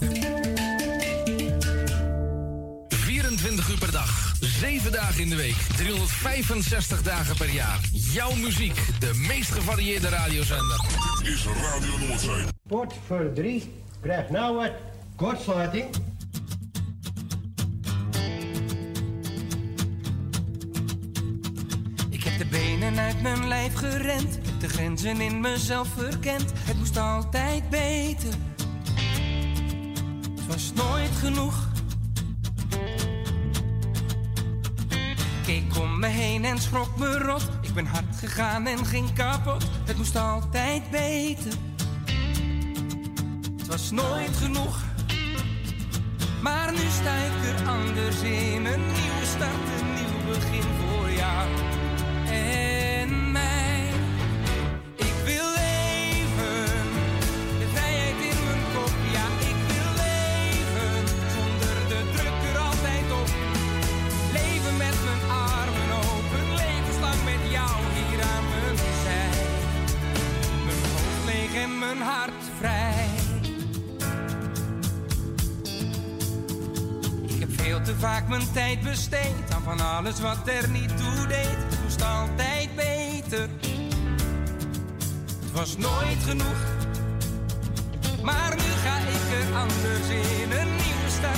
24 2.88 3.69
uur 3.69 3.78
per 3.78 3.91
dag, 3.91 4.34
7 4.39 4.91
dagen 4.91 5.22
in 5.22 5.30
de 5.30 5.36
week, 5.36 5.57
365 5.76 7.01
dagen 7.01 7.36
per 7.36 7.49
jaar. 7.49 7.80
Jouw 7.91 8.36
muziek, 8.36 8.80
de 8.99 9.13
meest 9.13 9.51
gevarieerde 9.51 10.09
radiozender. 10.09 10.80
Is 11.24 11.45
Radio 11.45 12.07
Noordzee. 12.07 12.43
Pot 12.67 12.93
voor 13.07 13.32
drie. 13.34 13.74
Krijg 14.01 14.30
nou 14.30 14.55
wat 14.55 14.72
kortsluiting. 15.15 15.95
Ik 22.09 22.24
heb 22.24 22.38
de 22.38 22.45
benen 22.45 22.97
uit 22.97 23.22
mijn 23.22 23.47
lijf 23.47 23.74
gerend, 23.74 24.36
heb 24.36 24.59
de 24.59 24.69
grenzen 24.69 25.22
in 25.22 25.41
mezelf 25.41 25.88
verkend. 25.88 26.51
Het 26.55 26.78
moest 26.78 26.97
altijd 26.97 27.69
beter. 27.69 28.34
Het 30.36 30.47
was 30.47 30.74
nooit 30.74 31.11
genoeg. 31.19 31.69
Keek 35.45 35.78
om 35.80 35.99
me 35.99 36.07
heen 36.07 36.45
en 36.45 36.59
schrok 36.59 36.97
me 36.97 37.17
rot. 37.17 37.61
Ik 37.72 37.78
ben 37.78 37.86
hard 37.86 38.15
gegaan 38.15 38.67
en 38.67 38.86
ging 38.86 39.13
kapot. 39.13 39.63
Het 39.86 39.97
moest 39.97 40.15
altijd 40.15 40.89
beter. 40.89 41.51
Het 43.57 43.67
was 43.67 43.91
nooit 43.91 44.38
genoeg. 44.38 44.80
Maar 46.41 46.72
nu 46.72 46.89
sta 47.01 47.15
ik 47.15 47.59
er 47.59 47.67
anders 47.67 48.22
in. 48.22 48.65
Een 48.65 48.86
nieuwe 48.86 49.26
start, 49.26 49.80
een 49.80 49.93
nieuw 49.93 50.34
begin 50.34 50.63
voor 50.80 51.11
jou 51.11 51.70
mijn 71.94 72.10
hart 72.10 72.44
vrij. 72.58 73.10
Ik 77.28 77.39
heb 77.39 77.50
veel 77.62 77.82
te 77.82 77.96
vaak 77.96 78.28
mijn 78.28 78.52
tijd 78.54 78.82
besteed 78.82 79.54
aan 79.54 79.64
van 79.64 79.80
alles 79.80 80.20
wat 80.20 80.48
er 80.48 80.70
niet 80.70 80.98
toe 80.98 81.28
deed. 81.28 81.58
Het 81.70 81.80
moest 81.84 82.04
altijd 82.04 82.76
beter. 82.76 83.50
Het 85.42 85.52
was 85.52 85.78
nooit 85.78 86.24
genoeg. 86.26 86.62
Maar 88.24 88.56
nu 88.56 88.72
ga 88.84 88.98
ik 88.98 89.48
er 89.48 89.56
anders 89.56 90.10
in. 90.10 90.52
Een 90.52 90.68
nieuwe 90.68 91.10
start, 91.10 91.38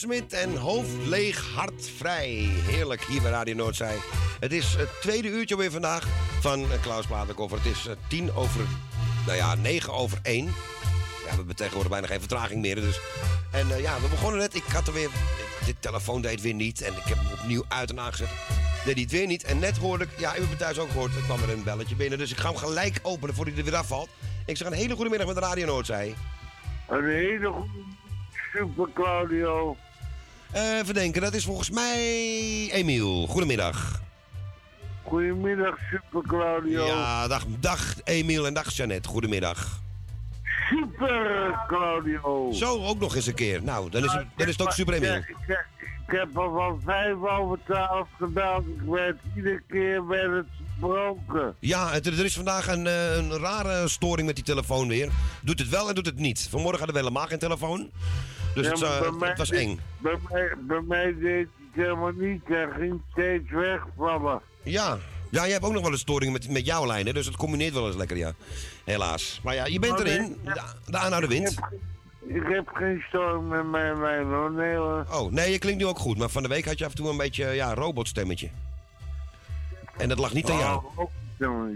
Smit 0.00 0.32
en 0.32 0.56
hoofd 0.56 1.06
leeg, 1.06 1.54
hart 1.54 1.90
vrij. 1.96 2.28
Heerlijk 2.66 3.04
hier 3.04 3.22
bij 3.22 3.30
Radio 3.30 3.54
Noordzij. 3.54 3.96
Het 4.40 4.52
is 4.52 4.74
het 4.74 4.88
tweede 5.00 5.28
uurtje 5.28 5.56
weer 5.56 5.70
vandaag 5.70 6.06
van 6.40 6.72
eh, 6.72 6.82
Klaus 6.82 7.06
Platenkoffer. 7.06 7.58
Het 7.58 7.66
is 7.66 7.86
eh, 7.86 7.94
tien 8.08 8.32
over, 8.32 8.60
nou 9.26 9.36
ja, 9.36 9.54
negen 9.54 9.92
over 9.92 10.18
één. 10.22 10.44
Ja, 10.44 11.30
we 11.30 11.36
hebben 11.36 11.56
tegenwoordig 11.56 11.90
bijna 11.90 12.06
geen 12.06 12.18
vertraging 12.18 12.60
meer. 12.60 12.74
Dus. 12.74 13.00
En 13.52 13.70
eh, 13.70 13.80
ja, 13.80 14.00
we 14.00 14.08
begonnen 14.08 14.40
net. 14.40 14.54
Ik 14.54 14.64
had 14.72 14.86
er 14.86 14.92
weer. 14.92 15.10
Dit 15.64 15.76
telefoon 15.80 16.22
deed 16.22 16.40
weer 16.40 16.54
niet. 16.54 16.82
En 16.82 16.92
ik 16.92 17.04
heb 17.04 17.18
hem 17.18 17.32
opnieuw 17.40 17.64
uit 17.68 17.90
en 17.90 18.00
aangezet. 18.00 18.28
Deed 18.84 18.94
hij 18.94 19.02
het 19.02 19.12
weer 19.12 19.26
niet. 19.26 19.44
En 19.44 19.58
net 19.58 19.76
hoorde 19.76 20.04
ik. 20.04 20.10
Ja, 20.18 20.36
u 20.36 20.38
hebt 20.38 20.50
het 20.50 20.58
thuis 20.58 20.78
ook 20.78 20.90
gehoord. 20.90 21.14
Er 21.14 21.22
kwam 21.22 21.42
er 21.42 21.50
een 21.50 21.64
belletje 21.64 21.96
binnen. 21.96 22.18
Dus 22.18 22.30
ik 22.30 22.38
ga 22.38 22.48
hem 22.48 22.56
gelijk 22.56 23.00
openen 23.02 23.34
voordat 23.34 23.54
hij 23.54 23.64
er 23.64 23.70
weer 23.70 23.80
afvalt. 23.80 24.08
Ik 24.46 24.56
zeg 24.56 24.66
een 24.66 24.72
hele 24.72 24.94
goede 24.94 25.10
middag 25.10 25.28
met 25.28 25.38
Radio 25.38 25.66
Noordzij. 25.66 26.14
Een 26.88 27.08
hele 27.08 27.50
goede 27.50 27.98
super 28.52 28.88
Claudio. 28.92 29.76
Eh, 30.52 30.78
even 30.78 30.94
denken, 30.94 31.22
dat 31.22 31.34
is 31.34 31.44
volgens 31.44 31.70
mij 31.70 31.98
Emiel. 32.72 33.26
Goedemiddag. 33.26 34.00
Goedemiddag, 35.02 35.78
super 35.90 36.22
Claudio. 36.28 36.86
Ja, 36.86 37.28
dag, 37.28 37.44
dag 37.60 37.94
Emiel 38.04 38.46
en 38.46 38.54
dag 38.54 38.72
Jeannette. 38.72 39.08
Goedemiddag. 39.08 39.80
Super 40.68 41.54
Claudio. 41.68 42.50
Zo, 42.52 42.84
ook 42.84 42.98
nog 43.00 43.14
eens 43.16 43.26
een 43.26 43.34
keer. 43.34 43.62
Nou, 43.62 43.90
dan 43.90 44.04
is 44.04 44.12
het, 44.12 44.26
dan 44.36 44.46
is 44.46 44.52
het 44.56 44.62
ook 44.62 44.72
super 44.72 44.94
Emiel. 44.94 45.14
Ik, 45.14 45.28
ik, 45.28 45.66
ik 46.06 46.18
heb 46.18 46.38
al 46.38 46.52
van 46.54 46.80
vijf 46.84 47.14
over 47.38 47.58
twaalf 47.64 48.08
gedaan. 48.18 48.60
Ik 48.60 48.88
werd 48.90 49.16
iedere 49.36 49.62
keer 49.68 50.06
werd 50.06 50.32
het 50.36 50.46
gebroken. 50.74 51.54
Ja, 51.60 51.90
het- 51.90 52.06
er 52.06 52.24
is 52.24 52.34
vandaag 52.34 52.66
een, 52.68 52.86
eh, 52.86 53.16
een 53.16 53.38
rare 53.38 53.88
storing 53.88 54.26
met 54.26 54.36
die 54.36 54.44
telefoon 54.44 54.88
weer. 54.88 55.08
Doet 55.42 55.58
het 55.58 55.68
wel 55.68 55.88
en 55.88 55.94
doet 55.94 56.06
het 56.06 56.18
niet. 56.18 56.46
Vanmorgen 56.50 56.78
hadden 56.78 56.96
we 56.96 57.02
helemaal 57.02 57.26
geen 57.28 57.38
telefoon. 57.38 57.90
Dus 58.54 58.66
Ja, 58.66 58.72
het, 58.72 58.82
eh, 59.04 59.12
mij 59.12 59.28
het 59.28 59.38
was 59.38 59.50
eng. 59.50 59.80
Bij 59.98 60.16
mij, 60.30 60.52
bij 60.60 60.80
mij 60.80 61.14
deed 61.18 61.46
het 61.56 61.84
helemaal 61.84 62.12
niet. 62.12 62.40
Hij 62.44 62.68
ging 62.78 63.00
steeds 63.12 63.50
wegvallen. 63.50 64.40
Ja. 64.62 64.98
ja, 65.30 65.44
je 65.44 65.52
hebt 65.52 65.64
ook 65.64 65.72
nog 65.72 65.82
wel 65.82 65.92
een 65.92 65.98
storing 65.98 66.32
met, 66.32 66.48
met 66.48 66.66
jouw 66.66 66.86
lijn, 66.86 67.06
hè? 67.06 67.12
dus 67.12 67.26
het 67.26 67.36
combineert 67.36 67.72
wel 67.74 67.86
eens 67.86 67.96
lekker, 67.96 68.16
ja. 68.16 68.32
Helaas. 68.84 69.40
Maar 69.44 69.54
ja, 69.54 69.66
je 69.66 69.78
bent 69.78 69.92
Maar 69.92 70.06
erin. 70.06 70.36
De, 70.44 70.60
de 70.86 70.98
aanhouder 70.98 71.30
wint. 71.30 71.58
Ik 72.26 72.42
heb 72.48 72.68
geen 72.72 73.02
storm 73.08 73.48
met 73.48 73.70
mijn 73.70 74.00
lijn 74.00 74.26
hoor. 74.26 74.52
Nee 74.52 74.76
hoor. 74.76 75.06
Oh, 75.12 75.32
nee, 75.32 75.50
je 75.52 75.58
klinkt 75.58 75.80
nu 75.80 75.86
ook 75.86 75.98
goed. 75.98 76.18
Maar 76.18 76.28
van 76.28 76.42
de 76.42 76.48
week 76.48 76.64
had 76.64 76.78
je 76.78 76.84
af 76.84 76.90
en 76.90 76.96
toe 76.96 77.08
een 77.10 77.16
beetje, 77.16 77.46
ja, 77.46 77.74
robotstemmetje. 77.74 78.48
En 79.96 80.08
dat 80.08 80.18
lag 80.18 80.32
niet 80.32 80.50
aan 80.50 80.58
jou. 80.58 80.82
Oh, 80.84 80.98
ook- 80.98 81.10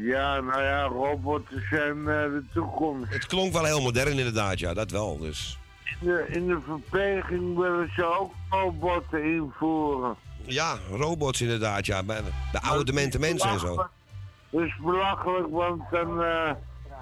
Ja, 0.03 0.41
nou 0.41 0.63
ja, 0.63 0.83
robots 0.83 1.51
zijn 1.71 1.99
eh, 1.99 2.05
de 2.05 2.43
toekomst. 2.53 3.13
Het 3.13 3.27
klonk 3.27 3.53
wel 3.53 3.65
heel 3.65 3.81
modern 3.81 4.19
inderdaad, 4.19 4.59
ja, 4.59 4.75
dat 4.75 4.91
wel. 4.91 5.19
Dus. 5.19 5.59
In 6.01 6.07
de, 6.07 6.27
in 6.29 6.47
de 6.47 6.59
verpleging 6.67 7.57
willen 7.57 7.91
ze 7.95 8.05
ook 8.05 8.33
robotten 8.51 9.25
invoeren. 9.25 10.17
Ja, 10.47 10.77
robots 10.91 11.41
inderdaad, 11.41 11.87
ja. 11.87 12.03
Bij, 12.03 12.21
bij 12.53 12.61
oude 12.61 12.85
demente 12.85 13.19
mensen 13.19 13.51
en 13.51 13.59
zo. 13.59 13.77
Dat 14.51 14.63
is 14.63 14.77
belachelijk, 14.83 15.51
want 15.51 15.83
dan 15.91 16.23
eh, 16.23 16.51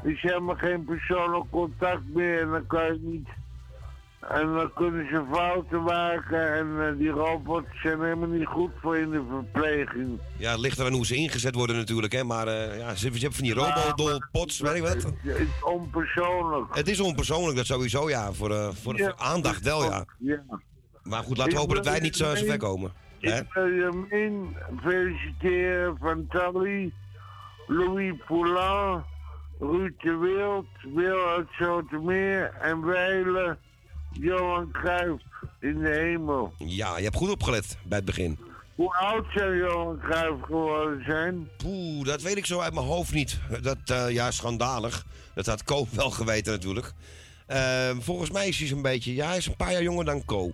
is 0.03 0.21
helemaal 0.21 0.55
geen 0.55 0.85
persoonlijk 0.85 1.45
contact 1.51 2.03
meer 2.15 2.41
en 2.41 2.51
dan 2.51 2.67
kan 2.67 2.85
je 2.85 2.99
niet. 3.01 3.29
En 4.29 4.53
dan 4.55 4.73
kunnen 4.75 5.07
ze 5.09 5.25
fouten 5.33 5.83
maken 5.83 6.55
en 6.55 6.89
eh, 6.89 6.99
die 6.99 7.11
robots 7.11 7.67
zijn 7.83 8.01
helemaal 8.01 8.29
niet 8.29 8.47
goed 8.47 8.71
voor 8.81 8.97
in 8.97 9.11
de 9.11 9.23
verpleging. 9.31 10.21
Ja, 10.37 10.51
het 10.51 10.61
ligt 10.61 10.79
eraan 10.79 10.93
hoe 10.93 11.07
ze 11.07 11.15
ingezet 11.15 11.55
worden 11.55 11.77
natuurlijk, 11.77 12.13
hè. 12.13 12.25
Maar 12.25 12.47
eh, 12.47 12.79
ja, 12.79 12.95
ze, 12.95 12.97
ze 12.97 13.09
hebben 13.11 13.33
van 13.33 13.45
die 13.45 13.55
robodolpots, 13.55 14.61
weet 14.61 14.75
ik 14.75 14.83
wat. 14.83 15.03
Het 15.23 15.39
is 15.39 15.63
onpersoonlijk. 15.63 16.75
Het 16.77 16.89
is 16.89 17.01
onpersoonlijk, 17.01 17.57
dat 17.57 17.67
sowieso, 17.67 18.09
ja. 18.09 18.33
Voor, 18.33 18.51
eh, 18.51 18.69
voor, 18.69 18.99
voor 18.99 19.15
aandacht 19.17 19.63
wel, 19.63 19.85
ja. 19.85 20.05
Ja. 20.19 20.43
Maar 21.03 21.23
goed, 21.23 21.37
laten 21.37 21.53
we 21.53 21.59
hopen 21.59 21.75
dat 21.77 21.85
wij 21.85 22.01
niet 22.01 22.17
zo, 22.17 22.35
zo 22.35 22.45
ver 22.45 22.59
komen. 22.59 22.93
Hè? 23.21 23.39
Ik 23.39 23.53
wil 23.53 23.67
je 23.67 24.07
min 24.11 24.57
feliciteren 24.83 25.97
van 26.01 26.27
Tally, 26.29 26.93
Louis 27.67 28.15
Poulain, 28.27 29.05
Ruud 29.61 29.93
de 29.99 30.17
Wild, 30.17 30.95
Wil 30.95 31.29
uit 31.29 31.49
Zoetermeer 31.59 32.55
en 32.61 32.85
Weile, 32.85 33.57
Johan 34.13 34.71
Cruijff 34.73 35.23
in 35.61 35.79
de 35.79 35.89
hemel. 35.89 36.53
Ja, 36.59 36.97
je 36.97 37.03
hebt 37.05 37.17
goed 37.17 37.31
opgelet 37.31 37.77
bij 37.85 37.97
het 37.97 38.07
begin. 38.07 38.39
Hoe 38.75 38.95
oud 38.95 39.27
zou 39.35 39.57
Johan 39.57 39.99
Cruijff 39.99 40.43
geworden 40.43 41.05
zijn? 41.05 41.49
Poeh, 41.57 42.05
dat 42.05 42.23
weet 42.23 42.37
ik 42.37 42.47
zo 42.47 42.61
uit 42.61 42.75
mijn 42.75 42.87
hoofd 42.87 43.13
niet. 43.13 43.41
Dat, 43.63 43.79
eh, 43.85 44.11
ja, 44.11 44.31
schandalig. 44.31 45.07
Dat 45.35 45.47
had 45.47 45.65
Ko 45.65 45.87
wel 45.91 46.11
geweten 46.11 46.53
natuurlijk. 46.53 46.93
Eh, 47.47 47.91
volgens 48.01 48.31
mij 48.31 48.49
is 48.49 48.59
hij 48.59 48.69
zo'n 48.69 48.83
beetje... 48.83 49.15
Ja, 49.15 49.27
hij 49.29 49.37
is 49.37 49.47
een 49.47 49.57
paar 49.57 49.73
jaar 49.73 49.83
jonger 49.83 50.05
dan 50.05 50.25
Ko. 50.25 50.51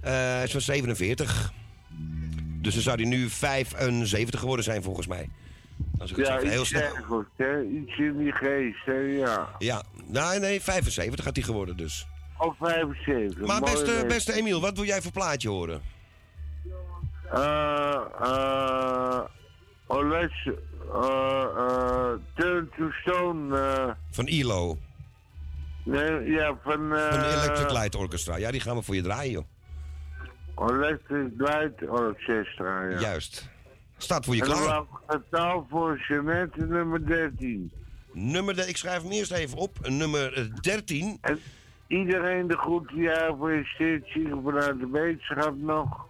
Eh, 0.00 0.12
hij 0.12 0.44
is 0.44 0.52
van 0.52 0.60
47. 0.60 1.52
Dus 2.60 2.74
dan 2.74 2.82
zou 2.82 2.96
hij 3.00 3.08
nu 3.08 3.28
75 3.28 4.40
geworden 4.40 4.64
zijn 4.64 4.82
volgens 4.82 5.06
mij. 5.06 5.28
Als 5.98 6.10
ik 6.10 6.16
het 6.16 6.26
Ja, 6.26 6.38
heel 6.38 6.64
snel... 6.64 6.82
ergens, 6.82 7.26
hè? 7.36 7.62
Iets 7.62 7.98
in 7.98 8.18
die 8.18 8.32
geest, 8.32 8.84
hè? 8.84 8.92
Ja. 8.92 9.48
Ja, 9.58 9.82
nee, 10.06 10.38
nee, 10.38 10.60
75 10.62 11.24
had 11.24 11.36
hij 11.36 11.44
geworden 11.44 11.76
dus. 11.76 12.06
Of 12.46 12.56
75. 12.60 13.46
Maar 13.46 13.60
beste, 13.60 14.04
beste 14.08 14.32
Emiel, 14.32 14.60
wat 14.60 14.76
wil 14.76 14.84
jij 14.84 15.02
voor 15.02 15.12
plaatje 15.12 15.48
horen? 15.48 15.80
Eh, 17.32 17.94
eh, 18.20 19.20
Oles, 19.86 20.48
eh, 20.92 21.44
eh, 21.56 22.12
Turn 22.34 22.68
to 22.76 22.90
Stone, 22.90 23.58
eh, 23.58 23.90
Van 24.10 24.26
ILO, 24.26 24.78
nee, 25.84 26.30
ja, 26.30 26.58
van, 26.64 26.94
eh, 26.94 27.08
van 27.10 27.18
de 27.18 27.26
Electric 27.42 27.70
Light 27.70 27.94
Orchestra. 27.94 28.36
Ja, 28.36 28.50
die 28.50 28.60
gaan 28.60 28.76
we 28.76 28.82
voor 28.82 28.94
je 28.94 29.02
draaien, 29.02 29.32
joh. 29.32 29.44
Electric 30.70 31.30
Light 31.36 31.88
Orchestra, 31.88 32.88
ja. 32.88 32.98
Juist. 33.00 33.48
Staat 33.96 34.24
voor 34.24 34.34
je 34.36 34.42
en 34.42 34.48
dan 34.48 34.56
klaar. 34.56 34.68
wou 34.68 34.82
ik 34.84 34.98
het 35.06 35.22
taal 35.30 35.66
voor 35.70 36.04
Jeanette, 36.08 36.66
nummer 36.66 37.06
13. 37.06 37.72
Nummer, 38.12 38.56
de- 38.56 38.68
ik 38.68 38.76
schrijf 38.76 39.02
hem 39.02 39.10
eerst 39.12 39.32
even 39.32 39.58
op. 39.58 39.78
Nummer 39.88 40.32
eh, 40.32 40.44
13. 40.60 41.18
En 41.20 41.40
iedereen 41.92 42.46
de 42.46 42.56
gefeliciteerd, 42.58 44.08
zien 44.14 44.40
vanuit 44.44 44.80
de 44.80 44.88
wetenschap 44.92 45.54
nog. 45.56 46.06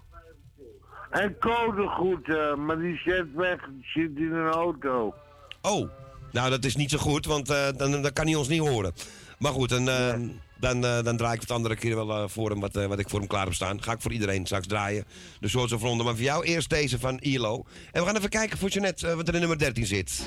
En 1.11 1.37
code 1.39 1.89
groeten, 1.89 2.65
maar 2.65 2.79
die 2.79 2.97
zit 2.97 3.35
weg, 3.35 3.61
die 3.71 3.91
zit 3.95 4.17
in 4.17 4.33
een 4.33 4.51
auto. 4.51 5.15
Oh, 5.63 5.91
nou 6.33 6.51
dat 6.51 6.65
is 6.65 6.77
niet 6.77 6.91
zo 6.91 6.99
goed, 6.99 7.27
want 7.27 7.51
eh, 7.51 7.69
dan, 7.77 8.03
dan 8.03 8.13
kan 8.13 8.27
hij 8.27 8.35
ons 8.35 8.49
niet 8.49 8.61
horen. 8.61 8.93
Maar 9.39 9.53
goed, 9.53 9.69
dan, 9.69 9.89
eh, 9.89 10.15
dan, 10.61 10.85
eh, 10.85 11.03
dan 11.03 11.17
draai 11.17 11.35
ik 11.35 11.41
het 11.41 11.51
andere 11.51 11.77
keer 11.77 11.95
wel 11.95 12.11
eh, 12.11 12.25
voor 12.29 12.51
hem 12.51 12.61
wat, 12.61 12.77
eh, 12.77 12.87
wat 12.87 12.99
ik 12.99 13.09
voor 13.09 13.19
hem 13.19 13.29
klaar 13.29 13.45
heb 13.45 13.55
staan. 13.55 13.83
Ga 13.83 13.93
ik 13.93 14.01
voor 14.01 14.13
iedereen 14.13 14.47
straks 14.47 14.67
draaien. 14.67 15.05
De 15.41 15.49
soort 15.49 15.73
of 15.73 15.83
ronde. 15.83 16.05
Maar 16.05 16.15
voor 16.15 16.23
jou 16.23 16.45
eerst 16.45 16.71
deze 16.71 16.99
van 16.99 17.19
ILO. 17.19 17.65
En 17.93 18.01
we 18.01 18.07
gaan 18.07 18.17
even 18.17 18.29
kijken 18.29 18.59
voor 18.59 18.69
Jeanette 18.69 19.09
eh, 19.09 19.15
wat 19.15 19.29
er 19.29 19.35
in 19.35 19.41
nummer 19.41 19.59
13 19.59 19.87
zit. 19.87 20.27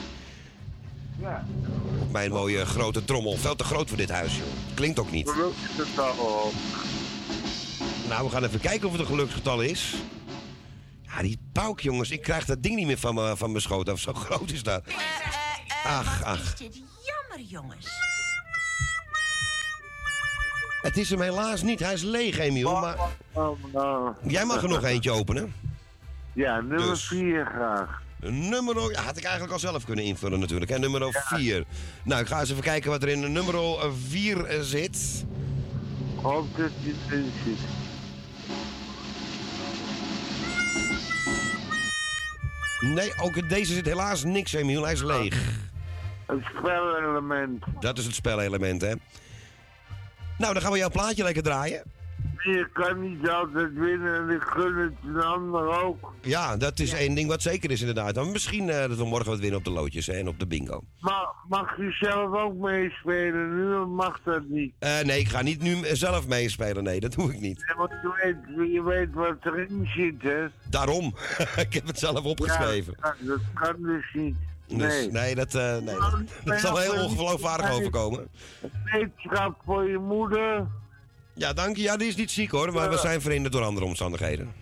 Ja. 1.19 1.45
Mijn 2.11 2.31
mooie 2.31 2.65
grote 2.65 3.05
trommel. 3.05 3.37
Veel 3.37 3.55
te 3.55 3.63
groot 3.63 3.87
voor 3.87 3.97
dit 3.97 4.09
huis, 4.09 4.37
joh. 4.37 4.45
Klinkt 4.73 4.99
ook 4.99 5.11
niet. 5.11 5.29
Geluksgetal. 5.29 6.51
Nou, 8.09 8.23
we 8.25 8.29
gaan 8.29 8.43
even 8.43 8.59
kijken 8.59 8.85
of 8.85 8.91
het 8.91 9.01
een 9.01 9.07
geluksgetal 9.07 9.61
is. 9.61 9.93
Ja, 11.01 11.21
die 11.21 11.39
pauk, 11.51 11.79
jongens. 11.79 12.11
Ik 12.11 12.21
krijg 12.21 12.45
dat 12.45 12.63
ding 12.63 12.75
niet 12.75 12.85
meer 12.87 12.97
van 12.97 13.15
me- 13.15 13.37
van 13.37 13.49
mijn 13.49 13.61
schoot 13.61 13.89
af. 13.89 13.99
Zo 13.99 14.13
groot 14.13 14.51
is 14.51 14.63
dat. 14.63 14.83
Ach, 15.85 16.19
Wat 16.19 16.27
ach. 16.27 16.43
is 16.43 16.55
dit 16.55 16.75
jammer, 16.75 17.47
jongens. 17.47 17.87
Het 20.81 20.97
is 20.97 21.09
hem 21.09 21.21
helaas 21.21 21.61
niet. 21.61 21.79
Hij 21.79 21.93
is 21.93 22.01
leeg, 22.01 22.37
Emiel. 22.37 22.79
Maar 22.79 22.97
nou. 23.73 24.13
jij 24.27 24.45
mag 24.45 24.61
er 24.63 24.69
nog 24.69 24.83
eentje 24.83 25.11
openen. 25.11 25.53
Ja, 26.33 26.55
nummer 26.61 26.79
Dus. 26.89 27.03
4 27.07 27.45
graag. 27.45 28.01
Nummer, 28.19 28.91
ja, 28.91 29.01
had 29.01 29.17
ik 29.17 29.23
eigenlijk 29.23 29.53
al 29.53 29.59
zelf 29.59 29.85
kunnen 29.85 30.05
invullen 30.05 30.39
natuurlijk. 30.39 30.71
Hè? 30.71 30.79
Nummer 30.79 31.23
4. 31.25 31.63
Nou, 32.03 32.21
ik 32.21 32.27
ga 32.27 32.39
eens 32.39 32.49
even 32.51 32.63
kijken 32.63 32.89
wat 32.89 33.03
er 33.03 33.09
in 33.09 33.31
nummer 33.31 33.55
4 34.09 34.57
zit. 34.61 35.25
Hoop 36.21 36.57
dat 36.57 36.71
je 36.79 36.95
erin 37.09 37.31
zit. 37.45 37.57
Nee, 42.79 43.13
ook 43.21 43.49
deze 43.49 43.73
zit 43.73 43.85
helaas 43.85 44.23
niks, 44.23 44.53
Emiel. 44.53 44.83
Hij 44.83 44.93
is 44.93 45.01
leeg. 45.03 45.63
Het 46.25 46.43
spelelement. 46.57 47.63
Dat 47.79 47.97
is 47.97 48.05
het 48.05 48.15
spelelement, 48.15 48.81
hè. 48.81 48.93
Nou, 50.37 50.53
dan 50.53 50.61
gaan 50.61 50.71
we 50.71 50.77
jouw 50.77 50.89
plaatje 50.89 51.23
lekker 51.23 51.43
draaien. 51.43 51.83
Je 52.43 52.67
kan 52.73 53.01
niet 53.01 53.29
altijd 53.29 53.73
winnen 53.73 54.15
en 54.15 54.29
ik 54.35 54.41
gun 54.41 54.75
het 54.75 54.93
een 55.05 55.21
ander 55.21 55.83
ook. 55.83 56.13
Ja, 56.21 56.57
dat 56.57 56.79
is 56.79 56.93
één 56.93 57.15
ding 57.15 57.29
wat 57.29 57.41
zeker 57.41 57.71
is 57.71 57.79
inderdaad. 57.79 58.15
Maar 58.15 58.25
misschien 58.27 58.69
eh, 58.69 58.87
dat 58.87 58.97
we 58.97 59.05
morgen 59.05 59.29
wat 59.29 59.39
winnen 59.39 59.57
op 59.59 59.65
de 59.65 59.71
loodjes 59.71 60.07
hè, 60.07 60.13
en 60.13 60.27
op 60.27 60.39
de 60.39 60.47
bingo. 60.47 60.81
Maar 60.99 61.27
mag 61.47 61.77
je 61.77 61.91
zelf 61.91 62.35
ook 62.35 62.55
meespelen? 62.55 63.55
Nu 63.55 63.85
mag 63.85 64.21
dat 64.23 64.43
niet. 64.47 64.73
Eh, 64.79 64.99
nee, 64.99 65.19
ik 65.19 65.27
ga 65.27 65.41
niet 65.41 65.61
nu 65.61 65.77
zelf 65.95 66.27
meespelen. 66.27 66.83
Nee, 66.83 66.99
dat 66.99 67.11
doe 67.13 67.33
ik 67.33 67.39
niet. 67.39 67.63
Ja, 67.67 67.75
want 67.75 67.91
je 67.91 68.21
weet, 68.23 68.71
je 68.71 68.83
weet 68.83 69.13
wat 69.13 69.37
erin 69.41 69.89
zit, 69.95 70.21
hè? 70.21 70.45
Daarom. 70.69 71.05
ik 71.65 71.73
heb 71.73 71.87
het 71.87 71.99
zelf 71.99 72.23
opgeschreven. 72.23 72.97
Ja, 73.01 73.15
dat 73.19 73.39
kan 73.53 73.75
dus 73.81 74.13
niet. 74.13 74.35
Dus, 74.67 74.77
Nee. 74.77 75.11
nee, 75.11 75.35
dat, 75.35 75.55
eh, 75.55 75.77
nee, 75.77 75.95
dat, 75.95 76.21
dat 76.45 76.59
zal 76.59 76.77
heel 76.77 77.03
ongeloofwaardig 77.03 77.71
overkomen. 77.71 78.27
Wetenschap 78.91 79.61
voor 79.65 79.89
je 79.89 79.97
moeder. 79.97 80.67
Ja, 81.35 81.53
dank 81.53 81.75
je. 81.75 81.81
Ja, 81.81 81.97
die 81.97 82.07
is 82.07 82.15
niet 82.15 82.31
ziek 82.31 82.51
hoor, 82.51 82.73
maar 82.73 82.89
we 82.89 82.97
zijn 82.97 83.21
verhinderd 83.21 83.53
door 83.53 83.63
andere 83.63 83.85
omstandigheden. 83.85 84.53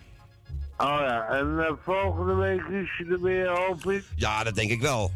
Oh 0.78 0.98
ja, 1.00 1.28
en 1.28 1.60
eh, 1.60 1.72
volgende 1.84 2.34
week 2.34 2.62
is 2.62 2.98
je 2.98 3.06
er 3.12 3.22
weer, 3.22 3.50
hoop 3.50 3.91
ik. 3.91 4.04
Ja, 4.16 4.44
dat 4.44 4.56
denk 4.56 4.72
ik 4.72 4.82
wel. 4.82 5.12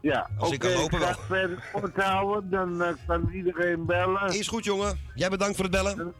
Ja, 0.00 0.30
Als 0.38 0.50
ik 0.52 0.58
kan 0.58 0.72
lopen 0.72 0.98
wel. 0.98 1.14
verder 1.26 1.68
kort 1.72 1.96
houden, 1.96 2.50
dan 2.50 2.82
eh, 2.82 2.92
kan 3.06 3.30
iedereen 3.32 3.86
bellen. 3.86 4.38
Is 4.38 4.48
goed, 4.48 4.64
jongen. 4.64 4.98
Jij 5.14 5.28
bedankt 5.30 5.54
voor 5.56 5.64
het 5.64 5.74
bellen. 5.74 6.14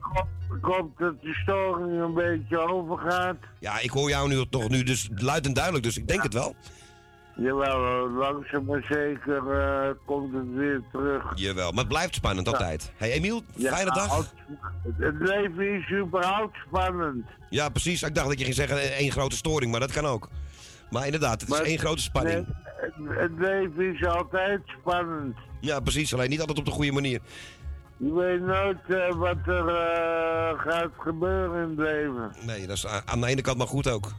Ik 0.57 0.65
hoop 0.65 0.99
dat 0.99 1.23
de 1.23 1.35
storing 1.35 2.01
een 2.03 2.15
beetje 2.15 2.59
overgaat. 2.59 3.37
Ja, 3.59 3.79
ik 3.81 3.91
hoor 3.91 4.09
jou 4.09 4.29
nu 4.29 4.49
toch 4.49 4.69
nu 4.69 4.83
dus 4.83 5.09
luid 5.15 5.47
en 5.47 5.53
duidelijk, 5.53 5.85
dus 5.85 5.97
ik 5.97 6.09
denk 6.09 6.23
het 6.23 6.35
wel. 6.35 6.55
Jawel, 7.41 7.85
eh, 7.85 8.17
langzaam 8.17 8.65
maar 8.65 8.85
zeker 8.89 9.61
eh, 9.61 9.91
komt 10.05 10.35
het 10.35 10.55
weer 10.55 10.83
terug. 10.93 11.33
Jawel, 11.35 11.71
maar 11.71 11.79
het 11.79 11.89
blijft 11.89 12.15
spannend 12.15 12.49
altijd. 12.49 12.93
Hey 12.97 13.13
Emiel, 13.13 13.43
Ja, 13.55 13.73
fijne 13.73 13.91
dag. 13.91 14.35
Het, 14.99 15.15
leven 15.19 15.75
is 15.75 15.93
überhaupt 15.93 16.57
spannend. 16.67 17.27
Ja, 17.51 17.69
precies. 17.69 18.03
Ik 18.03 18.15
dacht 18.15 18.29
dat 18.29 18.39
je 18.39 18.45
ging 18.45 18.57
zeggen 18.57 18.77
eh, 18.77 18.99
één 18.99 19.11
grote 19.11 19.37
storing, 19.37 19.71
maar 19.71 19.81
dat 19.81 19.93
kan 19.93 20.07
ook. 20.07 20.29
Maar 20.91 21.05
inderdaad, 21.05 21.41
het 21.41 21.51
is 21.51 21.61
één 21.61 21.79
grote 21.79 22.03
spanning. 22.03 22.47
Nee, 22.47 23.09
het, 23.09 23.21
het 23.21 23.39
leven 23.39 23.95
is 23.95 24.07
altijd 24.07 24.61
spannend. 24.81 25.37
Ja, 25.61 25.81
precies. 25.81 26.15
Alleen 26.15 26.31
niet 26.31 26.41
altijd 26.41 26.59
op 26.59 26.65
de 26.65 26.71
goede 26.71 26.93
manier. 26.93 27.21
Je 27.97 28.15
weet 28.15 28.41
nooit 28.41 29.17
wat 29.17 29.47
er 29.47 30.59
gaat 30.59 30.91
gebeuren 30.99 31.63
in 31.63 31.69
het 31.69 31.79
leven. 31.79 32.33
Nee, 32.47 32.67
dat 32.67 32.77
is 32.77 32.87
aan 32.87 33.21
de 33.21 33.27
ene 33.27 33.41
kant 33.41 33.59
maar 33.59 33.67
goed 33.67 33.89
ook. 33.89 34.13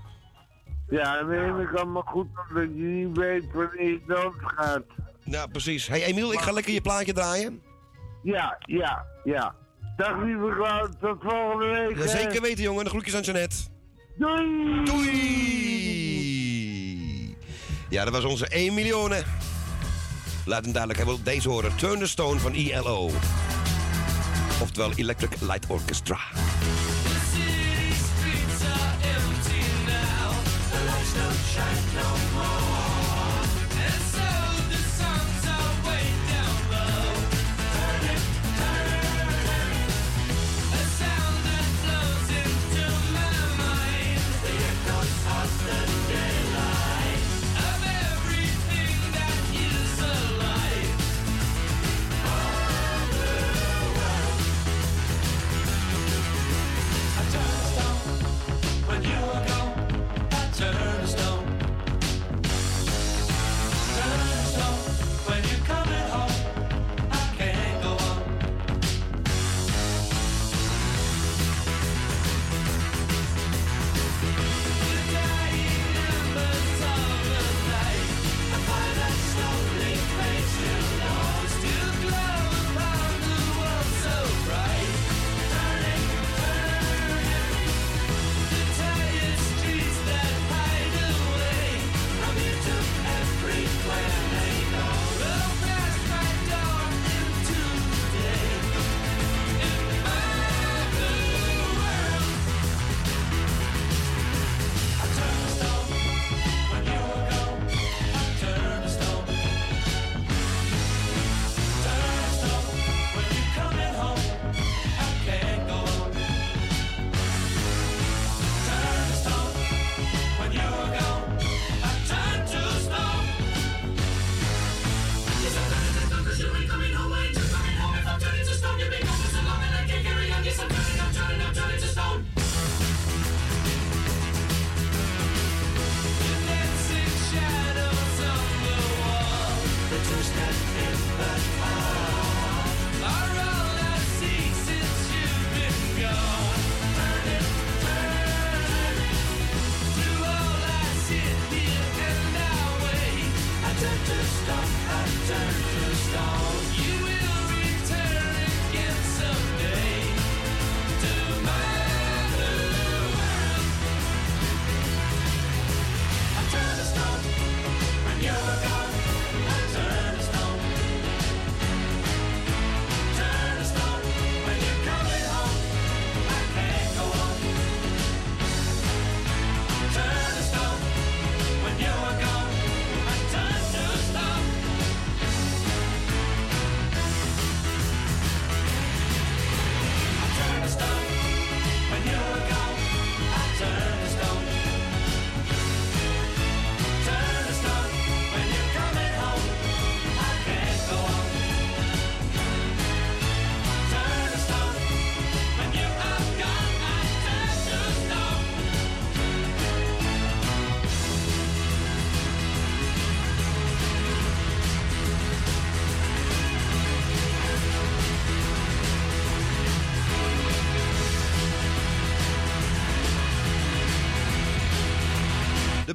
Ja, 0.90 1.24
de 1.24 1.36
ene 1.36 1.70
kant 1.74 1.94
maar 1.94 2.04
goed 2.06 2.28
omdat 2.50 2.64
je 2.64 2.84
niet 2.84 3.18
weet 3.18 3.46
wanneer 3.54 3.90
je 3.90 4.02
doodgaat. 4.08 4.84
Ja, 5.24 5.46
precies. 5.48 5.88
Hey 5.88 6.04
Emiel, 6.04 6.34
ik 6.34 6.40
ga 6.40 6.52
lekker 6.52 6.74
je 6.74 6.82
plaatje 6.82 7.14
draaien. 7.14 7.62
Ja, 8.24 8.58
ja, 8.60 9.06
ja. 9.24 9.56
Dag 9.98 10.22
lieve 10.24 10.54
Klauw, 10.56 10.90
tot 11.00 11.18
volgende 11.22 11.66
week. 11.66 11.98
Ja, 11.98 12.08
zeker 12.08 12.42
weten, 12.42 12.64
jongen. 12.64 12.84
De 12.84 12.90
groetjes 12.90 13.16
aan 13.16 13.22
Jeannette. 13.22 13.56
Doei! 14.18 14.84
Doei! 14.84 16.30
Ja, 17.90 18.04
dat 18.04 18.14
was 18.14 18.24
onze 18.24 18.48
1 18.48 18.74
miljoen. 18.74 19.12
Laat 20.46 20.64
hem 20.64 20.74
duidelijk, 20.74 20.98
hij 21.04 21.06
wil 21.06 21.24
deze 21.24 21.50
horen. 21.50 21.76
Turn 21.76 22.00
the 22.00 22.08
Stone 22.08 22.40
van 22.40 22.54
ELO. 22.54 23.10
Oftewel 24.62 24.92
Electric 24.96 25.42
Light 25.42 25.68
Orchestra. 25.68 26.18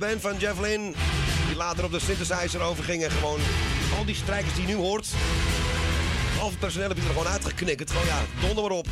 Band 0.06 0.20
van 0.20 0.60
Lynne, 0.60 0.92
die 1.46 1.56
later 1.56 1.84
op 1.84 1.90
de 1.90 2.00
synthesizer 2.00 2.60
overging 2.60 3.04
en 3.04 3.10
gewoon 3.10 3.40
al 3.98 4.04
die 4.04 4.14
strijkers 4.14 4.54
die 4.54 4.66
je 4.66 4.68
nu 4.68 4.74
hoort. 4.74 5.08
Al 6.40 6.48
het 6.48 6.58
personeel 6.58 6.88
heb 6.88 6.96
je 6.96 7.02
er 7.02 7.08
gewoon 7.08 7.26
uitgeknikkerd. 7.26 7.90
Gewoon 7.90 8.06
ja, 8.06 8.20
donder 8.40 8.62
maar 8.62 8.72
op. 8.72 8.86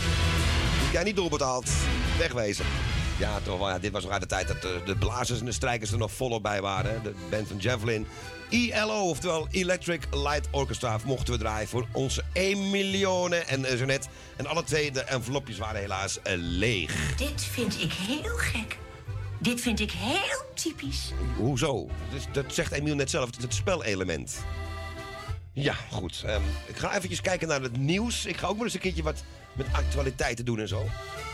Jij 0.93 1.03
niet 1.03 1.17
doorbetaald. 1.17 1.71
Wegwezen. 2.19 2.65
Ja, 3.19 3.41
toch 3.41 3.59
wel. 3.59 3.69
Ja, 3.69 3.79
dit 3.79 3.93
was 3.93 4.03
nog 4.03 4.13
uit 4.13 4.21
de 4.21 4.27
tijd 4.27 4.49
dat 4.49 4.63
de, 4.63 4.81
de 4.85 4.97
blazers 4.97 5.41
en 5.41 5.45
de 5.45 5.53
strijkers 5.53 5.93
er 5.93 5.99
nog 5.99 6.13
volop 6.13 6.43
bij 6.43 6.61
waren. 6.61 7.03
De 7.03 7.15
band 7.31 7.49
van 7.49 7.57
Javelin. 7.57 8.07
ELO, 8.51 9.09
oftewel 9.09 9.49
Electric 9.51 10.07
Light 10.11 10.49
Orchestra, 10.51 10.99
mochten 11.05 11.33
we 11.33 11.39
draaien 11.39 11.69
voor 11.69 11.87
onze 11.93 12.23
Emilione 12.33 13.37
en 13.37 13.65
eh, 13.65 13.77
Jeannette. 13.77 14.09
En 14.37 14.47
alle 14.47 14.65
twee 14.65 14.91
de 14.91 15.03
envelopjes 15.03 15.59
waren 15.59 15.81
helaas 15.81 16.23
eh, 16.23 16.33
leeg. 16.37 17.17
Dit 17.17 17.45
vind 17.45 17.81
ik 17.81 17.93
heel 17.93 18.37
gek. 18.37 18.79
Dit 19.39 19.61
vind 19.61 19.81
ik 19.81 19.91
heel 19.91 20.52
typisch. 20.63 21.13
Hoezo? 21.37 21.89
Dus, 22.11 22.25
dat 22.33 22.45
zegt 22.49 22.73
Emiel 22.73 22.95
net 22.95 23.11
zelf, 23.11 23.27
het 23.27 23.43
het 23.43 23.55
spelelement. 23.55 24.45
Ja, 25.53 25.75
goed. 25.91 26.23
Ehm, 26.27 26.43
ik 26.67 26.77
ga 26.77 26.97
eventjes 26.97 27.21
kijken 27.21 27.49
naar 27.49 27.61
het 27.61 27.77
nieuws. 27.77 28.27
Ik 28.27 28.37
ga 28.37 28.47
ook 28.47 28.57
wel 28.57 28.65
eens 28.65 28.75
een 28.75 28.81
keertje 28.81 29.03
wat 29.03 29.25
met 29.53 29.67
actualiteiten 29.73 30.45
doen 30.45 30.61
en 30.61 30.69
zo. 30.69 30.87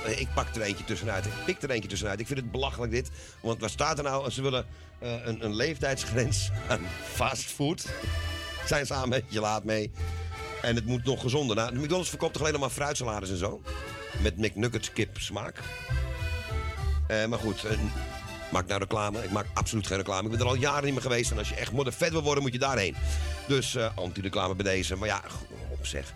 Eh, 0.05 0.21
ik 0.21 0.29
pak 0.35 0.55
er 0.55 0.63
eentje 0.63 0.85
tussenuit. 0.85 1.27
Ik 1.27 1.33
pik 1.45 1.63
er 1.63 1.71
eentje 1.71 1.89
tussenuit. 1.89 2.21
Ik 2.21 2.27
vind 2.27 2.39
het 2.39 2.51
belachelijk 2.51 2.93
dit. 2.93 3.11
Want 3.43 3.61
wat 3.61 3.71
staat 3.71 3.99
er 3.99 4.05
nou? 4.05 4.31
Ze 4.31 4.43
willen 4.43 4.67
eh, 4.99 5.13
een, 5.25 5.45
een 5.45 5.55
leeftijdsgrens 5.55 6.51
aan 6.69 6.81
fastfood. 7.13 7.87
Zijn 8.67 8.87
ze 8.87 8.95
aan 8.95 9.11
beetje 9.11 9.41
laat 9.41 9.65
mee. 9.65 9.91
En 10.63 10.75
het 10.75 10.87
moet 10.87 11.05
nog 11.05 11.21
gezonder. 11.21 11.57
Nou, 11.57 11.73
de 11.73 11.79
McDonald's 11.79 12.09
verkoopt 12.09 12.33
toch 12.33 12.43
alleen 12.43 12.61
maar 12.61 12.71
fruitsalades 12.71 13.31
en 13.31 13.37
zo? 13.37 13.63
Met 14.23 14.37
McNuggets 14.37 14.93
kip 14.93 15.19
smaak. 15.19 15.61
Eh, 17.07 17.27
maar 17.27 17.39
goed, 17.39 17.67
maak 18.51 18.67
nou 18.67 18.81
reclame. 18.81 19.25
Ik 19.25 19.31
maak 19.31 19.47
absoluut 19.55 19.87
geen 19.87 19.97
reclame. 19.97 20.25
Ik 20.25 20.31
ben 20.31 20.41
er 20.41 20.47
al 20.47 20.55
jaren 20.55 20.85
niet 20.85 20.93
meer 20.93 21.03
geweest. 21.03 21.31
En 21.31 21.39
als 21.39 21.49
je 21.49 21.55
echt 21.55 21.73
modder 21.73 21.93
vet 21.93 22.11
wil 22.11 22.23
worden, 22.23 22.43
moet 22.43 22.53
je 22.53 22.59
daarheen. 22.59 22.97
Dus 23.47 23.75
eh, 23.75 23.91
anti-reclame 23.95 24.55
bij 24.55 24.73
deze. 24.73 24.97
Maar 24.97 25.09
ja, 25.09 25.23
op 25.71 25.87
zeg. 25.87 26.13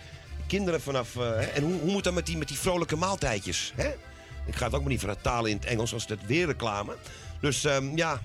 Kinderen 0.46 0.80
vanaf... 0.80 1.16
eh, 1.16 1.56
en 1.56 1.62
hoe, 1.62 1.80
hoe 1.80 1.90
moet 1.90 2.04
dat 2.04 2.14
met 2.14 2.26
die, 2.26 2.36
met 2.36 2.48
die 2.48 2.58
vrolijke 2.58 2.96
maaltijdjes? 2.96 3.72
Hè? 3.76 3.88
Ik 4.46 4.54
ga 4.54 4.64
het 4.64 4.74
ook 4.74 4.80
maar 4.80 4.90
niet 4.90 5.00
vertalen 5.00 5.50
in 5.50 5.56
het 5.56 5.64
Engels 5.64 5.92
als 5.92 6.06
het 6.06 6.26
weer 6.26 6.46
reclame. 6.46 6.96
Dus 7.40 7.64
ehm, 7.64 7.96
ja, 7.96 8.20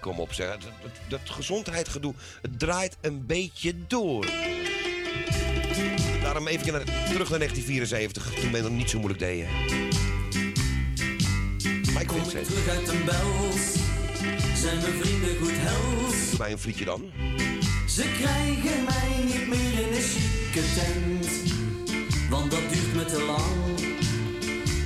kom 0.00 0.20
op 0.20 0.32
zeg. 0.32 0.50
Dat, 0.50 0.60
dat, 0.60 0.90
dat 1.08 1.20
gezondheidsgedoe, 1.24 2.14
draait 2.56 2.96
een 3.00 3.26
beetje 3.26 3.86
door. 3.86 4.26
Daarom 6.22 6.46
even 6.46 6.64
terug 6.64 7.30
naar 7.30 7.38
1974, 7.38 8.34
toen 8.34 8.50
men 8.50 8.64
het 8.64 8.72
niet 8.72 8.90
zo 8.90 8.98
moeilijk 8.98 9.20
deed. 9.20 9.46
Mike 11.98 12.08
Kom 12.08 12.16
ik 12.16 12.22
Vincent. 12.22 12.46
terug 12.46 12.68
uit 12.68 12.88
een 12.88 13.04
bels, 13.04 13.64
zijn 14.54 14.76
mijn 14.80 14.92
vrienden 15.00 15.36
goed 15.40 15.52
hels. 15.54 16.30
Doe 16.30 16.38
mij 16.38 16.52
een 16.52 16.58
frietje 16.58 16.84
dan. 16.84 17.02
Ze 17.88 18.04
krijgen 18.20 18.84
mij 18.84 19.24
niet 19.24 19.48
meer 19.48 19.72
in 19.86 19.92
een 19.96 20.02
chique 20.02 20.62
tent, 20.74 21.26
want 22.30 22.50
dat 22.50 22.60
duurt 22.72 22.94
me 22.94 23.04
te 23.04 23.22
lang. 23.22 23.78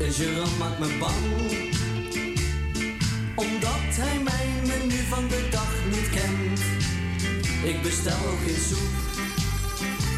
Een 0.01 0.13
gerant 0.13 0.59
maakt 0.59 0.79
me 0.79 0.97
bang, 0.99 1.27
omdat 3.35 3.91
hij 4.01 4.19
mijn 4.23 4.61
menu 4.67 4.99
van 5.09 5.29
de 5.29 5.49
dag 5.51 5.75
niet 5.91 6.11
kent. 6.11 6.61
Ik 7.65 7.83
bestel 7.83 8.19
ook 8.31 8.41
geen 8.47 8.63
soep, 8.69 8.93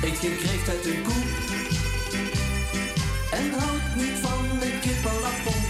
eet 0.02 0.18
geen 0.18 0.36
kreeft 0.36 0.68
uit 0.68 0.84
een 0.84 1.02
koep. 1.02 1.30
En 3.30 3.50
houd 3.58 3.96
niet 3.96 4.18
van 4.20 4.58
de 4.60 4.78
kip 4.80 5.06
à 5.06 5.20
la. 5.20 5.61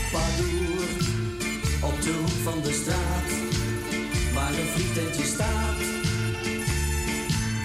Van 2.53 2.63
de 2.63 2.73
straat, 2.73 3.31
waar 4.35 4.49
een 4.49 4.67
vliegtentje 4.67 5.25
staat. 5.25 5.81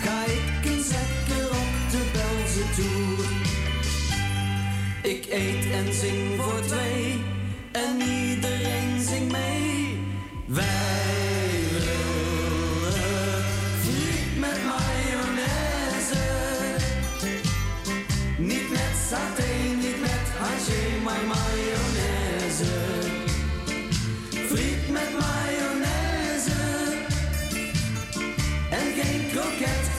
Ga 0.04 0.24
ik 0.26 0.66
een 0.72 0.84
zekker 0.84 1.50
op 1.50 1.92
de 1.92 2.04
Belze 2.14 2.64
Tour. 2.76 3.28
Ik 5.14 5.26
eet 5.26 5.72
en 5.72 5.94
zing 5.94 6.42
voor 6.42 6.62
twee, 6.62 7.22
en 7.72 8.02
iedereen 8.02 9.02
zingt 9.02 9.32
mee. 9.32 10.00
Wij 10.46 11.07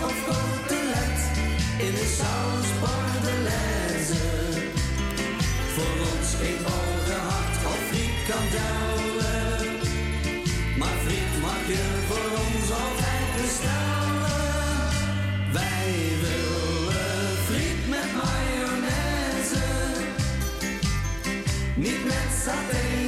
of 0.03 0.25
cotelet 0.27 1.21
in 1.79 1.93
een 2.01 2.13
saus 2.21 2.69
bordelaise. 2.81 4.27
Voor 5.75 5.95
ons 6.13 6.35
geen 6.41 6.65
gehakt 7.07 7.65
of 7.73 7.81
frikandellen. 7.91 9.67
Maar 10.79 10.97
friet 11.05 11.41
mag 11.41 11.67
je 11.67 11.85
voor 12.09 12.31
ons 12.45 12.71
altijd 12.71 13.29
bestellen. 13.43 14.91
Wij 15.53 15.95
willen 16.23 17.37
friet 17.47 17.89
met 17.89 18.09
mayonaise. 18.23 19.67
Niet 21.77 22.05
met 22.05 22.29
saté, 22.45 23.08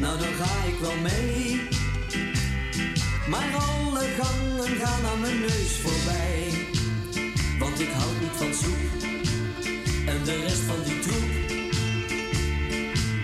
nou 0.00 0.18
dan 0.18 0.34
ga 0.40 0.64
ik 0.66 0.78
wel 0.80 0.96
mee. 0.96 1.68
Maar 3.28 3.54
alle 3.54 4.04
gangen 4.20 4.76
gaan 4.80 5.04
aan 5.10 5.20
mijn 5.20 5.40
neus 5.40 5.72
voorbij. 5.82 6.52
Want 7.58 7.80
ik 7.80 7.88
houd 7.88 8.20
niet 8.20 8.36
van 8.36 8.54
soep 8.54 9.02
en 10.06 10.24
de 10.24 10.40
rest 10.40 10.64
van 10.70 10.82
die 10.84 10.98
troep. 10.98 11.30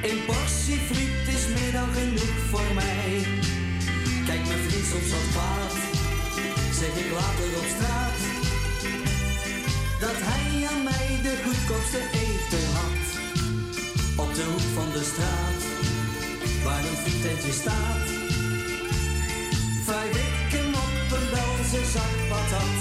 Een 0.03 0.25
portie 0.27 0.81
friet 0.89 1.35
is 1.37 1.45
meer 1.55 1.73
dan 1.73 1.89
genoeg 1.93 2.39
voor 2.51 2.75
mij. 2.75 3.27
Kijk 4.27 4.47
mijn 4.47 4.63
vriend 4.69 4.87
soms 4.87 5.11
wat 5.11 5.29
kwaad, 5.31 5.73
zeg 6.81 6.93
ik 7.03 7.11
later 7.19 7.49
op 7.61 7.69
straat. 7.77 8.19
Dat 10.01 10.19
hij 10.29 10.69
aan 10.71 10.83
mij 10.83 11.09
de 11.23 11.35
goedkoopste 11.45 12.03
eten 12.13 12.67
had. 12.79 13.05
Op 14.25 14.35
de 14.35 14.43
hoek 14.43 14.67
van 14.75 14.91
de 14.93 15.05
straat, 15.13 15.72
waar 16.65 16.79
een 16.79 16.97
friettentje 16.97 17.53
staat. 17.53 18.07
Vijf 19.85 20.17
ik 20.53 20.61
op 20.75 21.19
een 21.19 21.29
Belze 21.31 21.91
zak 21.93 22.29
patat. 22.29 22.79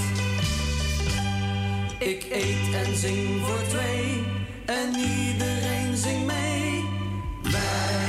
Ik 2.00 2.26
eet 2.32 2.86
en 2.86 2.98
zing 2.98 3.46
voor 3.46 3.62
twee 3.68 4.24
en 4.66 4.96
iedereen 4.96 5.98
zingt 5.98 6.26
mee. 6.26 6.84
Wij. 7.42 8.02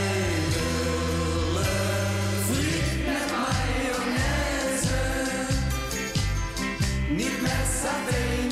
Niet 7.17 7.41
met 7.43 7.67
saté, 7.83 8.52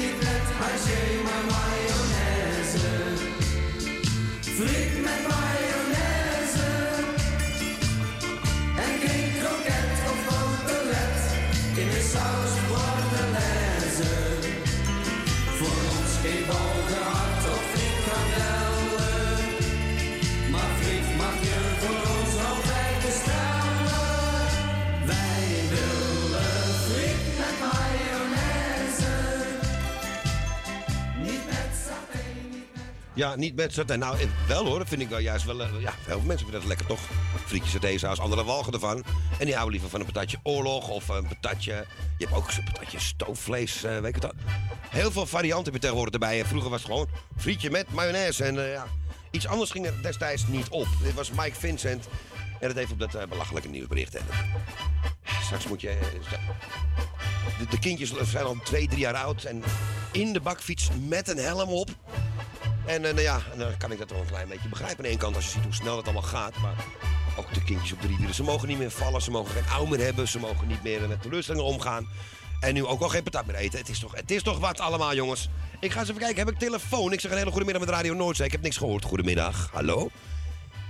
Ja, 33.20 33.34
niet 33.36 33.54
met 33.56 33.72
saté. 33.72 33.96
Nou, 33.96 34.16
wel 34.48 34.66
hoor. 34.66 34.86
Vind 34.86 35.00
ik 35.02 35.08
wel 35.08 35.18
juist 35.18 35.44
wel... 35.44 35.62
eh, 35.62 35.68
Ja, 35.80 35.92
veel 36.04 36.20
mensen 36.20 36.38
vinden 36.38 36.60
dat 36.60 36.68
lekker 36.68 36.86
toch. 36.86 37.00
Frietjes 37.46 37.70
satésaus, 37.72 38.18
anderen 38.18 38.44
walgen 38.44 38.72
ervan. 38.72 39.04
En 39.38 39.44
die 39.44 39.52
houden 39.54 39.70
liever 39.72 39.90
van 39.90 40.00
een 40.00 40.06
patatje 40.06 40.38
oorlog 40.42 40.88
of 40.88 41.08
een 41.08 41.26
patatje... 41.28 41.86
Je 42.18 42.24
hebt 42.24 42.36
ook 42.36 42.50
zo'n 42.50 42.64
patatje 42.64 43.00
stoofvlees, 43.00 43.82
eh, 43.84 43.98
weet 43.98 44.14
je 44.14 44.20
dat? 44.20 44.34
Heel 44.88 45.10
veel 45.10 45.26
varianten 45.26 45.64
heb 45.64 45.74
je 45.74 45.80
tegenwoordig 45.80 46.14
erbij. 46.14 46.40
En 46.40 46.46
vroeger 46.46 46.70
was 46.70 46.82
het 46.82 46.90
gewoon 46.90 47.08
frietje 47.36 47.70
met 47.70 47.92
mayonaise. 47.92 48.44
En 48.44 48.64
eh, 48.64 48.72
ja, 48.72 48.86
iets 49.30 49.46
anders 49.46 49.70
ging 49.70 49.86
er 49.86 50.02
destijds 50.02 50.46
niet 50.46 50.68
op. 50.68 50.86
Dit 51.02 51.14
was 51.14 51.30
Mike 51.30 51.54
Vincent. 51.58 52.08
En 52.60 52.68
dat 52.68 52.76
even 52.76 52.92
op 52.92 53.10
dat 53.12 53.28
belachelijke 53.28 53.68
nieuwsbericht. 53.68 54.12
Hè. 54.12 54.20
Straks 55.42 55.66
moet 55.66 55.80
je... 55.80 55.98
de, 57.58 57.66
de 57.70 57.78
kindjes 57.78 58.12
zijn 58.22 58.44
al 58.44 58.56
twee, 58.64 58.88
drie 58.88 59.00
jaar 59.00 59.14
oud 59.14 59.44
en 59.44 59.62
in 60.12 60.32
de 60.32 60.40
bakfiets 60.40 60.88
met 61.08 61.28
een 61.28 61.38
helm 61.38 61.68
op. 61.68 61.90
En 62.86 63.04
eh, 63.04 63.12
nou 63.12 63.20
ja, 63.20 63.40
dan 63.56 63.76
kan 63.76 63.92
ik 63.92 63.98
dat 63.98 64.10
wel 64.10 64.20
een 64.20 64.26
klein 64.26 64.48
beetje 64.48 64.68
begrijpen. 64.68 64.96
Aan 64.96 65.04
de 65.04 65.08
ene 65.10 65.18
kant 65.18 65.36
als 65.36 65.44
je 65.44 65.50
ziet 65.50 65.62
hoe 65.62 65.74
snel 65.74 65.96
het 65.96 66.04
allemaal 66.04 66.22
gaat. 66.22 66.56
Maar 66.56 66.84
ook 67.36 67.54
de 67.54 67.64
kindjes 67.64 67.92
op 67.92 68.00
de 68.00 68.06
rivieren. 68.06 68.34
Ze 68.34 68.42
mogen 68.42 68.68
niet 68.68 68.78
meer 68.78 68.90
vallen, 68.90 69.22
ze 69.22 69.30
mogen 69.30 69.52
geen 69.52 69.72
ouw 69.72 69.84
meer 69.84 70.00
hebben. 70.00 70.28
Ze 70.28 70.38
mogen 70.38 70.66
niet 70.66 70.82
meer 70.82 71.08
met 71.08 71.22
teleurstellingen 71.22 71.68
omgaan. 71.68 72.08
En 72.60 72.74
nu 72.74 72.86
ook 72.86 73.00
al 73.00 73.08
geen 73.08 73.22
patat 73.22 73.46
meer 73.46 73.54
eten. 73.54 73.78
Het 73.78 73.88
is, 73.88 73.98
toch, 73.98 74.14
het 74.14 74.30
is 74.30 74.42
toch 74.42 74.58
wat 74.58 74.80
allemaal, 74.80 75.14
jongens. 75.14 75.48
Ik 75.80 75.92
ga 75.92 76.00
eens 76.00 76.08
even 76.08 76.20
kijken. 76.20 76.38
Heb 76.38 76.54
ik 76.54 76.58
telefoon? 76.58 77.12
Ik 77.12 77.20
zeg 77.20 77.30
een 77.30 77.36
hele 77.36 77.50
goede 77.50 77.64
middag 77.64 77.84
met 77.84 77.94
Radio 77.94 78.14
Noordzee. 78.14 78.46
Ik 78.46 78.52
heb 78.52 78.62
niks 78.62 78.76
gehoord. 78.76 79.04
Goedemiddag. 79.04 79.70
Hallo? 79.72 80.10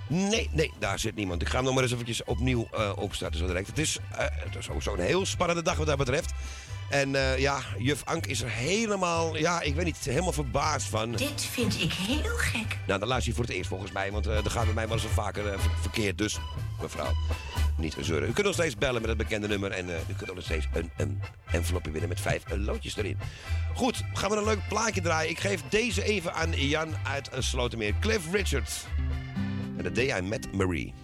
Nee, 0.07 0.51
nee, 0.53 0.73
daar 0.79 0.99
zit 0.99 1.15
niemand. 1.15 1.43
Ik 1.43 1.49
ga 1.49 1.55
hem 1.55 1.65
nog 1.65 1.75
maar 1.75 1.83
eens 1.83 1.93
eventjes 1.93 2.25
opnieuw 2.25 2.69
eh, 2.73 2.93
opstarten 2.97 3.39
zo 3.39 3.47
direct. 3.47 3.67
Het 3.67 3.79
is, 3.79 3.99
eh, 4.11 4.27
het 4.31 4.57
is 4.57 4.65
sowieso 4.65 4.95
een 4.95 5.01
heel 5.01 5.27
spannende 5.27 5.63
dag 5.63 5.77
wat 5.77 5.87
dat 5.87 5.99
betreft. 5.99 6.33
En 6.91 7.15
eh, 7.15 7.39
ja, 7.39 7.61
juf 7.79 8.03
Ank 8.05 8.27
is 8.27 8.43
er 8.43 8.51
helemaal, 8.51 9.37
ja, 9.37 9.61
ik 9.61 9.75
weet 9.75 9.85
niet, 9.85 9.97
helemaal 9.97 10.33
verbaasd 10.33 10.89
van. 10.89 11.13
Dit 11.13 11.43
vind 11.51 11.81
ik 11.83 11.93
heel 11.93 12.37
gek. 12.37 12.79
Nou, 12.87 12.99
dan 12.99 13.09
luister 13.09 13.31
je 13.31 13.37
voor 13.37 13.47
het 13.47 13.55
eerst 13.55 13.69
volgens 13.69 13.93
mij, 13.93 14.13
want 14.13 14.27
uh, 14.27 14.39
gaat 14.45 14.65
bij 14.65 14.75
mij 14.75 14.89
wel 14.89 14.97
eens 14.97 15.07
vaker 15.07 15.45
uh, 15.45 15.51
ver 15.59 15.71
verkeerd. 15.81 16.19
Dus, 16.19 16.39
mevrouw, 16.83 17.13
niet 17.77 17.97
zeuren. 18.01 18.29
U 18.29 18.33
kunt 18.33 18.47
nog 18.47 18.55
steeds 18.55 18.77
bellen 18.77 19.01
met 19.01 19.11
het 19.11 19.19
bekende 19.19 19.49
nummer 19.49 19.71
en 19.71 19.89
u 19.89 20.15
kunt 20.17 20.35
nog 20.35 20.45
steeds 20.45 20.67
een, 20.73 20.91
een 20.97 21.21
envelopje 21.51 21.91
winnen 21.91 22.09
met 22.09 22.21
vijf 22.21 22.43
loodjes 22.57 22.97
erin. 22.97 23.19
Goed, 23.75 24.03
gaan 24.13 24.31
we 24.31 24.37
een 24.37 24.45
leuk 24.45 24.69
plaatje 24.69 25.01
draaien. 25.01 25.31
Ik 25.31 25.39
geef 25.39 25.63
deze 25.69 26.03
even 26.03 26.35
aan 26.35 26.53
Jan 26.53 26.95
uit 27.03 27.31
Slotermeer. 27.39 27.95
Cliff 28.01 28.33
Richard. 28.33 28.71
En 29.77 29.85
The 29.85 29.93
Day 29.93 30.19
I 30.19 30.23
Met 30.23 30.53
Marie. 30.53 30.95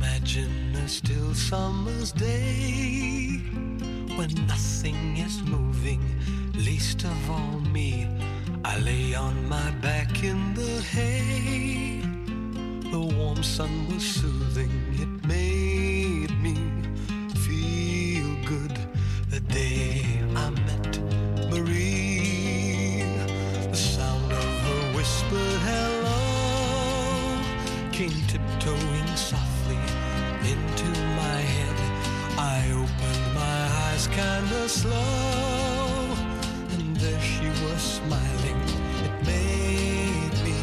Imagine 0.00 0.76
a 0.76 0.88
still 0.88 1.34
summer's 1.34 2.12
day 2.12 3.40
when 4.14 4.32
nothing 4.46 5.16
is 5.16 5.42
moving, 5.42 6.00
least 6.54 7.02
of 7.02 7.30
all 7.30 7.58
me. 7.58 8.06
I 8.64 8.78
lay 8.78 9.16
on 9.16 9.48
my 9.48 9.72
back 9.82 10.22
in 10.22 10.54
the 10.54 10.80
hay. 10.94 12.00
The 12.92 13.00
warm 13.16 13.42
sun 13.42 13.88
was 13.92 14.04
soothing, 14.04 14.70
it 14.92 15.26
made 15.26 16.30
me 16.40 16.54
feel 17.34 18.28
good. 18.46 18.78
The 19.30 19.40
day 19.40 20.06
I 20.36 20.50
met 20.50 21.07
eyes 33.98 34.06
kinda 34.06 34.68
slow, 34.68 36.16
and 36.74 36.96
there 36.96 37.20
she 37.20 37.48
was 37.64 37.82
smiling. 37.98 38.60
It 39.06 39.14
made 39.26 40.36
me 40.46 40.54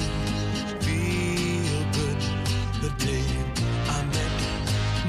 feel 0.86 1.82
good. 2.00 2.20
The 2.84 2.92
day 3.06 3.28
I 3.98 4.00
met 4.16 4.34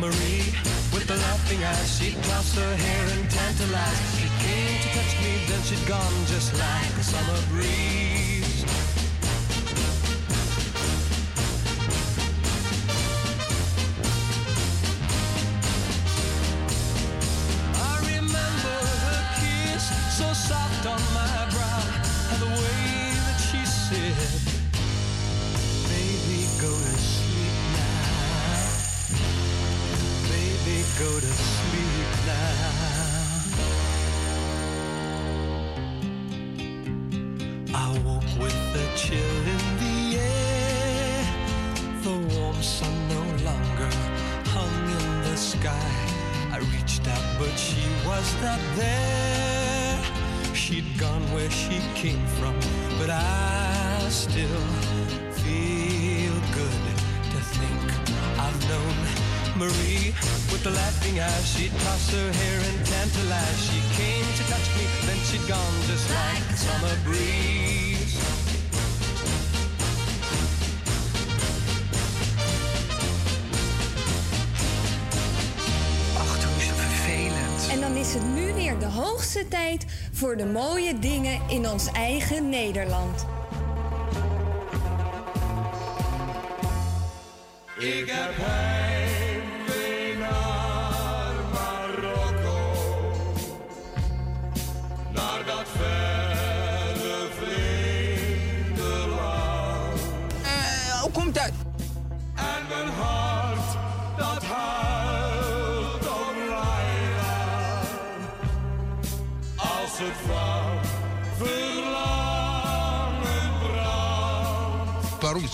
Marie 0.03 0.51
with 0.93 1.07
the 1.07 1.17
laughing 1.17 1.63
eyes, 1.63 1.99
she'd 1.99 2.21
toss 2.25 2.55
her 2.57 2.75
hair 2.77 3.05
and 3.15 3.31
tantalize. 3.31 4.01
She 4.19 4.29
came 4.45 4.81
to 4.83 4.89
touch 4.97 5.13
me, 5.23 5.33
then 5.49 5.63
she'd 5.69 5.87
gone 5.87 6.27
just 6.27 6.53
like 6.55 6.95
a 6.99 7.05
summer 7.05 7.41
breeze. 7.53 8.36
Eyes. 61.37 61.57
She'd 61.57 61.71
toss 61.71 62.11
her 62.11 62.33
hair 62.33 62.59
and 62.69 62.87
tantalize. 62.87 63.59
She 63.69 63.81
came 63.97 64.27
to 64.39 64.43
touch 64.51 64.69
me, 64.77 64.85
then 65.07 65.19
she'd 65.29 65.47
gone 65.49 65.77
just 65.87 66.09
like 66.11 66.51
a 66.51 66.57
summer 66.57 66.97
breeze. 67.05 68.17
Ach, 76.19 76.45
hoe 76.45 76.57
is 76.59 76.67
het 76.67 76.77
vervelend. 76.77 77.69
En 77.71 77.81
dan 77.81 77.97
is 77.97 78.15
het 78.15 78.35
nu 78.35 78.55
weer 78.55 78.79
de 78.79 78.87
hoogste 78.87 79.49
tijd 79.49 79.85
voor 80.13 80.37
de 80.37 80.47
mooie 80.47 80.99
dingen 80.99 81.41
in 81.49 81.69
ons 81.69 81.91
eigen 81.93 82.49
Nederland. 82.49 83.27
Ik 87.79 88.11
heb 88.11 88.37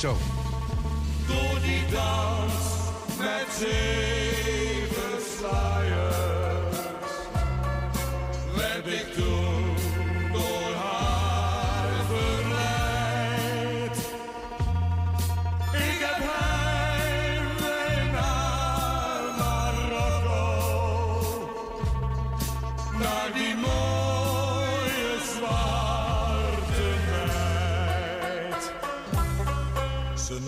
zo? 0.02 0.16
Door 1.26 1.60
die 1.62 1.84
dans 1.90 2.52
met 3.18 3.46
zeven 3.58 4.11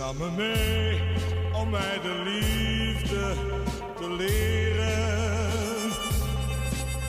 nam 0.04 0.16
me 0.16 0.30
mee 0.30 1.00
om 1.52 1.70
mij 1.70 1.98
de 2.02 2.22
liefde 2.24 3.34
te 3.96 4.10
leren. 4.10 5.90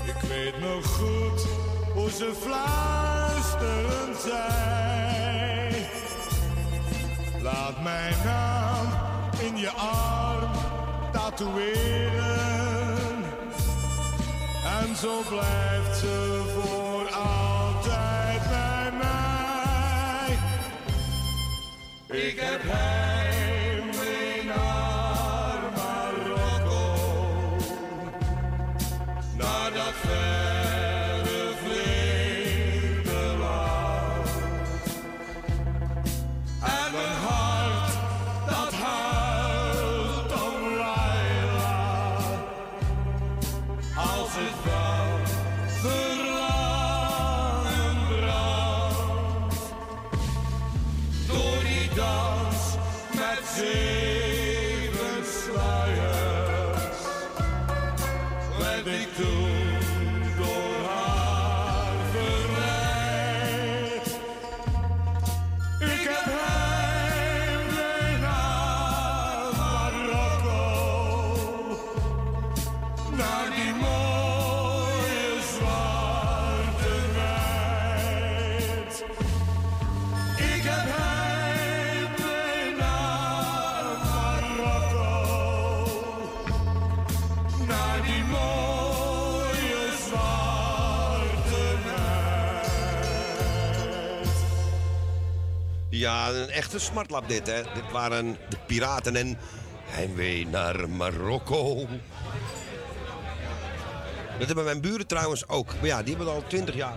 Ik 0.06 0.22
weet 0.28 0.60
nog 0.60 0.86
goed 0.86 1.48
hoe 1.94 2.12
ze 2.12 2.34
fluisterend 2.42 4.18
zei. 4.18 5.88
Laat 7.42 7.84
mijn 7.84 8.16
naam 8.24 8.88
in 9.40 9.58
je 9.58 9.72
arm 9.72 10.52
tatoeëren. 11.12 12.54
En 14.82 14.96
zo 14.96 15.22
blijft 15.30 15.98
ze 16.00 16.45
Ik 22.26 22.40
heb 22.40 22.62
heimwee 22.64 23.05
Ja, 96.06 96.30
een 96.30 96.50
echte 96.50 96.80
smartlap 96.80 97.30
dit, 97.30 97.48
hè. 97.48 97.62
Dit 97.62 97.92
waren 97.92 98.38
de 98.50 98.58
piraten 98.66 99.16
en 99.16 99.38
heimwee 99.86 100.48
naar 100.48 100.90
Marokko. 100.90 101.88
Dat 104.38 104.48
hebben 104.48 104.64
mijn 104.64 104.82
buren 104.82 105.08
trouwens 105.08 105.48
ook. 105.48 105.68
Maar 105.68 105.86
ja, 105.86 106.04
die 106.04 106.16
hebben 106.16 106.34
al 106.34 106.44
twintig 106.48 106.76
jaar 106.76 106.96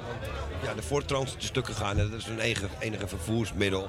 ja, 0.63 0.75
de 0.75 0.83
voortrans 0.83 1.33
te 1.39 1.47
stuk 1.47 1.67
gegaan. 1.67 1.97
Dat 1.97 2.13
is 2.13 2.25
hun 2.25 2.39
enige, 2.39 2.67
enige 2.79 3.09
vervoersmiddel. 3.09 3.89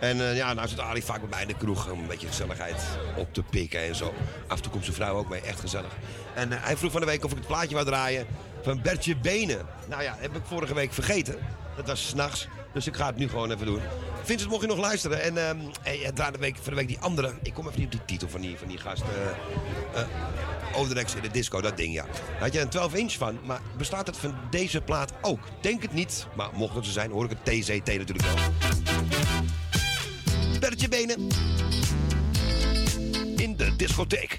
En 0.00 0.20
eh, 0.20 0.36
ja, 0.36 0.52
nou 0.52 0.68
zit 0.68 0.80
Ali 0.80 1.02
vaak 1.02 1.30
bij 1.30 1.46
de 1.46 1.56
kroeg 1.56 1.90
om 1.90 1.98
een 1.98 2.06
beetje 2.06 2.26
gezelligheid 2.26 2.82
op 3.16 3.34
te 3.34 3.42
pikken 3.42 3.80
en 3.80 3.94
zo. 3.94 4.14
Af 4.46 4.56
en 4.56 4.62
toe 4.62 4.72
komt 4.72 4.84
zijn 4.84 4.96
vrouw 4.96 5.16
ook 5.16 5.28
mee, 5.28 5.40
echt 5.40 5.60
gezellig. 5.60 5.92
En 6.34 6.52
eh, 6.52 6.64
hij 6.64 6.76
vroeg 6.76 6.92
van 6.92 7.00
de 7.00 7.06
week 7.06 7.24
of 7.24 7.30
ik 7.30 7.38
het 7.38 7.46
plaatje 7.46 7.74
wou 7.74 7.86
draaien 7.86 8.26
van 8.62 8.82
Bertje 8.82 9.16
Benen. 9.16 9.66
Nou 9.88 10.02
ja, 10.02 10.16
heb 10.18 10.36
ik 10.36 10.42
vorige 10.44 10.74
week 10.74 10.92
vergeten. 10.92 11.38
Dat 11.76 11.86
was 11.86 12.08
s'nachts. 12.08 12.48
Dus 12.72 12.86
ik 12.86 12.96
ga 12.96 13.06
het 13.06 13.16
nu 13.16 13.28
gewoon 13.28 13.50
even 13.52 13.66
doen. 13.66 13.80
Vincent, 14.22 14.50
mocht 14.50 14.62
je 14.62 14.68
nog 14.68 14.78
luisteren? 14.78 15.22
En 15.22 15.48
ehm 15.48 15.58
hey, 15.82 16.12
de 16.12 16.38
week, 16.38 16.56
voor 16.56 16.70
de 16.70 16.76
week 16.78 16.88
die 16.88 16.98
andere. 16.98 17.34
Ik 17.42 17.54
kom 17.54 17.66
even 17.68 17.78
niet 17.80 17.86
op 17.86 17.92
die 17.92 18.04
titel 18.04 18.28
van 18.28 18.40
die, 18.40 18.56
van 18.58 18.68
die 18.68 18.78
gast. 18.78 19.02
eh 19.02 20.00
eh, 20.00 20.08
Overdex 20.74 21.14
in 21.14 21.22
de 21.22 21.30
disco, 21.30 21.60
dat 21.60 21.76
ding, 21.76 21.94
ja. 21.94 22.04
Daar 22.04 22.40
had 22.40 22.52
je 22.52 22.60
een 22.60 22.68
12 22.68 22.94
inch 22.94 23.12
van. 23.12 23.38
Maar 23.44 23.60
bestaat 23.76 24.06
het 24.06 24.16
van 24.16 24.34
deze 24.50 24.80
plaat 24.80 25.12
ook? 25.20 25.40
Denk 25.60 25.82
het 25.82 25.92
niet. 25.92 26.26
Maar 26.36 26.48
mocht 26.52 26.74
het 26.74 26.84
zo 26.84 26.90
zijn, 26.90 27.10
hoor 27.10 27.24
ik 27.24 27.30
het 27.30 27.44
TCT 27.44 27.86
natuurlijk 27.86 28.22
wel. 28.22 28.36
Bertje 30.60 30.88
Benen. 30.88 31.26
In 33.36 33.56
de 33.56 33.76
discotheek. 33.76 34.38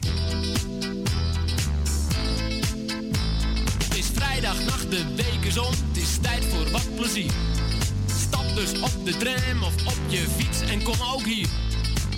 Het 3.84 3.98
is 3.98 4.10
vrijdagnacht, 4.14 4.92
de 4.92 5.16
week 5.16 5.46
is 5.46 5.56
het 5.56 5.98
is 5.98 6.18
tijd 6.18 6.46
voor 6.46 6.72
wat 6.72 6.96
plezier. 6.96 7.32
Dus 8.60 8.80
op 8.82 9.06
de 9.06 9.18
tram 9.18 9.64
of 9.64 9.74
op 9.86 10.00
je 10.08 10.26
fiets 10.38 10.62
en 10.62 10.84
kom 10.84 10.96
ook 11.14 11.26
hier. 11.26 11.48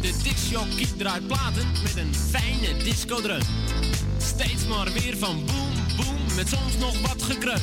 De 0.02 0.14
discjockey 0.24 0.88
draait 0.98 1.28
platen 1.28 1.68
met 1.84 1.96
een 1.96 2.16
fijne 2.30 2.84
discodreun. 2.84 3.42
Steeds 4.18 4.68
maar 4.68 4.92
weer 4.94 5.18
van 5.18 5.46
boom, 5.46 5.74
boom, 5.98 6.36
met 6.36 6.50
soms 6.50 6.78
nog 6.78 7.02
wat 7.02 7.24
gekreun. 7.24 7.62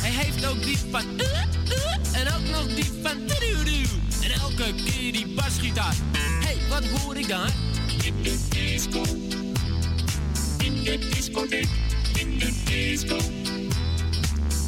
Hij 0.00 0.10
heeft 0.10 0.46
ook 0.46 0.62
die 0.62 0.78
van 0.90 1.02
uh, 1.16 1.26
uh, 1.68 2.20
en 2.20 2.34
ook 2.34 2.50
nog 2.50 2.74
die 2.74 2.90
van 3.02 3.26
tudu 3.26 3.82
En 4.22 4.30
elke 4.30 4.74
keer 4.84 5.12
die 5.12 5.26
basgitaar. 5.34 5.94
hey, 6.16 6.56
wat 6.68 6.84
hoor 6.84 7.16
ik 7.16 7.28
daar? 7.28 7.52
In 8.04 8.22
de 8.22 8.38
disco. 8.48 9.02
In 10.58 10.82
de 10.82 10.98
discotheek. 11.14 11.68
In 12.14 12.38
de 12.38 12.62
disco. 12.64 13.16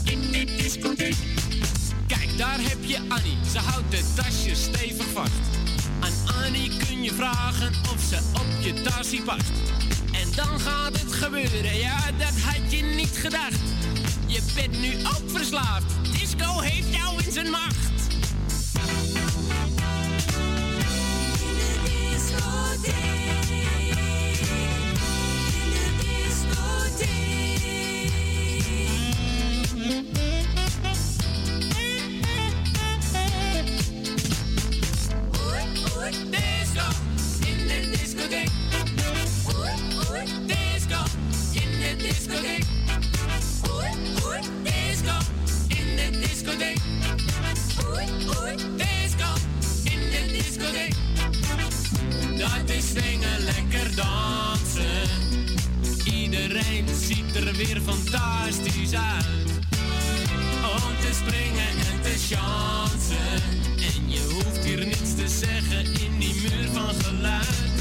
In 0.04 0.20
de 0.30 0.44
discotheek. 0.44 1.43
Daar 2.36 2.60
heb 2.60 2.78
je 2.80 2.98
Annie. 3.08 3.36
Ze 3.52 3.58
houdt 3.58 3.90
de 3.90 4.12
tasje 4.14 4.54
stevig 4.54 5.06
vast. 5.12 5.32
Aan 6.00 6.44
Annie 6.44 6.70
kun 6.88 7.02
je 7.02 7.12
vragen 7.12 7.72
of 7.92 8.00
ze 8.08 8.18
op 8.32 8.64
je 8.64 8.82
tasje 8.82 9.22
past. 9.24 9.52
En 10.12 10.28
dan 10.36 10.60
gaat 10.60 11.00
het 11.00 11.12
gebeuren, 11.12 11.76
ja, 11.76 12.10
dat 12.18 12.40
had 12.40 12.72
je 12.72 12.82
niet 12.82 13.16
gedacht. 13.16 13.60
Je 14.26 14.42
bent 14.54 14.80
nu 14.80 14.94
ook 15.06 15.30
verslaafd. 15.30 15.84
Disco 16.18 16.60
heeft 16.60 16.94
jou 16.94 17.22
in 17.24 17.32
zijn 17.32 17.50
macht. 17.50 17.93
Is 52.66 52.88
swingen, 52.88 53.40
lekker 53.44 53.96
dansen. 53.96 55.08
Iedereen 56.12 56.86
ziet 56.94 57.36
er 57.36 57.56
weer 57.56 57.80
fantastisch 57.80 58.94
uit. 58.94 59.50
Om 60.62 60.96
te 61.00 61.12
springen 61.12 61.68
en 61.68 62.00
te 62.02 62.34
chansen. 62.34 63.42
En 63.76 64.10
je 64.10 64.30
hoeft 64.32 64.64
hier 64.64 64.86
niets 64.86 65.14
te 65.14 65.28
zeggen 65.28 65.84
in 65.84 66.18
die 66.18 66.34
muur 66.34 66.68
van 66.72 66.94
geluid. 66.94 67.73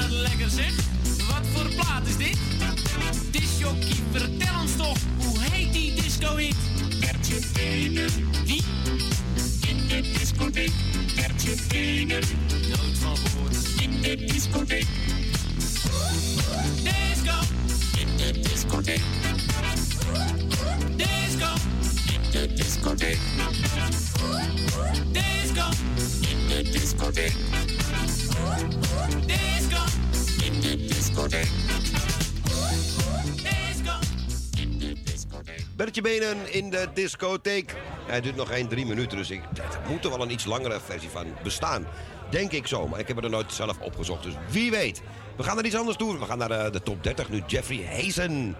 Dat 0.00 0.10
lekker 0.10 0.50
zeg. 0.50 0.74
Wat 1.28 1.46
voor 1.52 1.68
plaat 1.74 2.06
is 2.06 2.16
dit? 2.16 2.38
Disjockey, 3.30 3.96
vertel 4.12 4.60
ons 4.60 4.76
toch, 4.76 4.98
hoe 5.16 5.40
heet 5.40 5.72
die 5.72 5.94
disco 5.94 6.36
hit? 6.36 6.56
Bertje 7.00 7.40
Benen. 7.52 8.10
Wie? 8.44 8.62
In 9.68 9.86
de 9.88 10.12
discotheek. 10.18 10.72
Bertje 11.14 11.54
Benen. 11.68 12.22
Nooit 12.50 12.98
van 12.98 13.16
gehoord. 13.16 13.56
In 13.80 14.00
de 14.00 14.16
discotheek. 14.16 14.86
Disco. 16.82 17.38
In 17.98 18.16
de 18.16 18.40
discotheek. 18.40 19.02
Disco. 20.96 21.52
In 22.12 22.30
de 22.30 22.52
discotheek. 22.54 23.18
Disco. 25.12 25.68
In 26.20 26.48
de 26.48 26.70
discotheek. 26.70 27.75
Disco. 29.26 29.82
In 30.44 30.60
de 30.60 30.76
discotheek. 30.76 31.48
Disco. 33.34 33.92
In 34.58 34.78
de 34.78 34.96
discotheek. 35.04 35.64
Bertje 35.76 36.00
Benen 36.00 36.52
in 36.52 36.70
de 36.70 36.88
discotheek. 36.94 37.74
Hij 38.06 38.20
duurt 38.20 38.36
nog 38.36 38.48
geen 38.48 38.68
drie 38.68 38.86
minuten, 38.86 39.16
dus 39.16 39.30
ik, 39.30 39.40
er 39.54 39.90
moet 39.90 40.04
er 40.04 40.10
wel 40.10 40.22
een 40.22 40.30
iets 40.30 40.44
langere 40.44 40.80
versie 40.80 41.10
van 41.10 41.26
bestaan. 41.42 41.86
Denk 42.30 42.52
ik 42.52 42.66
zo, 42.66 42.88
maar 42.88 42.98
ik 43.00 43.06
heb 43.06 43.16
het 43.16 43.24
er 43.24 43.30
nooit 43.30 43.52
zelf 43.52 43.78
opgezocht, 43.80 44.22
dus 44.22 44.34
wie 44.48 44.70
weet. 44.70 45.02
We 45.36 45.42
gaan 45.42 45.56
naar 45.56 45.64
iets 45.64 45.76
anders 45.76 45.96
doen. 45.96 46.18
We 46.18 46.24
gaan 46.24 46.38
naar 46.38 46.48
de, 46.48 46.68
de 46.72 46.82
top 46.82 47.02
30 47.02 47.28
nu. 47.28 47.42
Jeffrey 47.46 47.86
Hazen. 47.90 48.56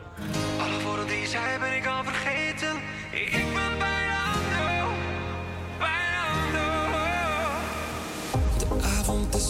Alle 0.58 0.82
woorden 0.82 1.06
die 1.06 1.28
ben 1.60 1.76
ik 1.76 1.86
al 1.86 2.04
vergeten. 2.04 2.45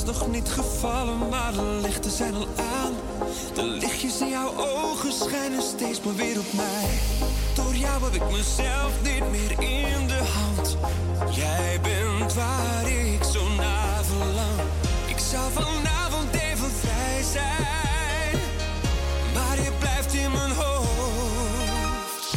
Nog 0.06 0.26
niet 0.28 0.48
gevallen, 0.48 1.28
maar 1.28 1.52
de 1.52 1.78
lichten 1.82 2.10
zijn 2.10 2.34
al 2.34 2.48
aan. 2.56 2.92
De 3.54 3.62
lichtjes 3.62 4.20
in 4.20 4.28
jouw 4.28 4.52
ogen 4.56 5.12
schijnen 5.12 5.62
steeds 5.62 6.00
maar 6.00 6.14
weer 6.14 6.38
op 6.38 6.52
mij. 6.52 6.88
Door 7.54 7.74
jou 7.74 8.04
heb 8.04 8.14
ik 8.14 8.30
mezelf 8.30 8.92
niet 9.02 9.30
meer 9.30 9.50
in 9.50 10.06
de 10.06 10.22
hand. 10.34 10.76
Jij 11.30 11.80
bent 11.82 12.34
waar 12.34 12.90
ik 12.90 13.22
zo 13.32 13.48
naar 13.56 14.04
verlang. 14.04 14.60
Ik 15.06 15.18
zou 15.18 15.52
vanavond 15.52 16.34
even 16.34 16.70
vrij 16.70 17.22
zijn, 17.32 18.40
maar 19.34 19.56
je 19.56 19.70
blijft 19.78 20.14
in 20.14 20.32
mijn 20.32 20.52
hoofd. 20.52 22.34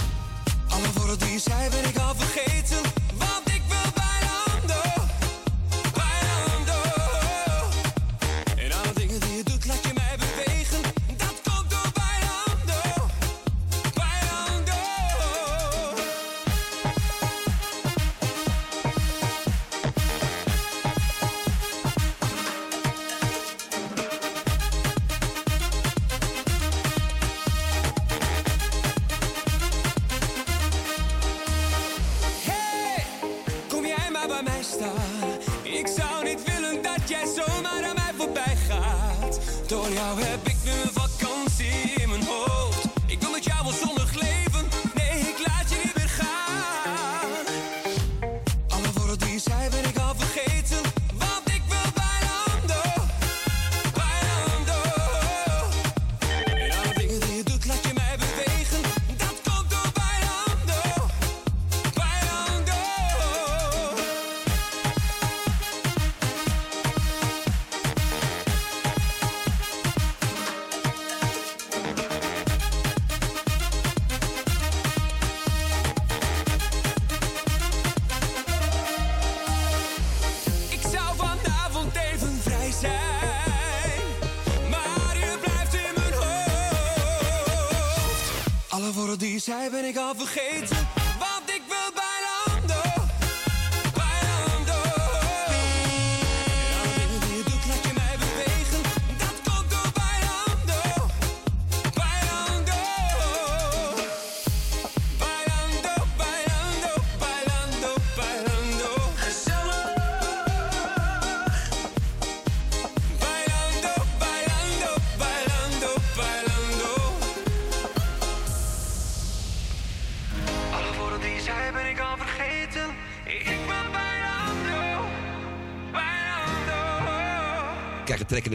Alle 0.69 0.87
woorden 0.95 1.19
die 1.19 1.31
je 1.31 1.39
zei 1.39 1.69
ben 1.69 1.89
ik 1.89 1.97
al 1.97 2.15
vergeten, 2.15 2.81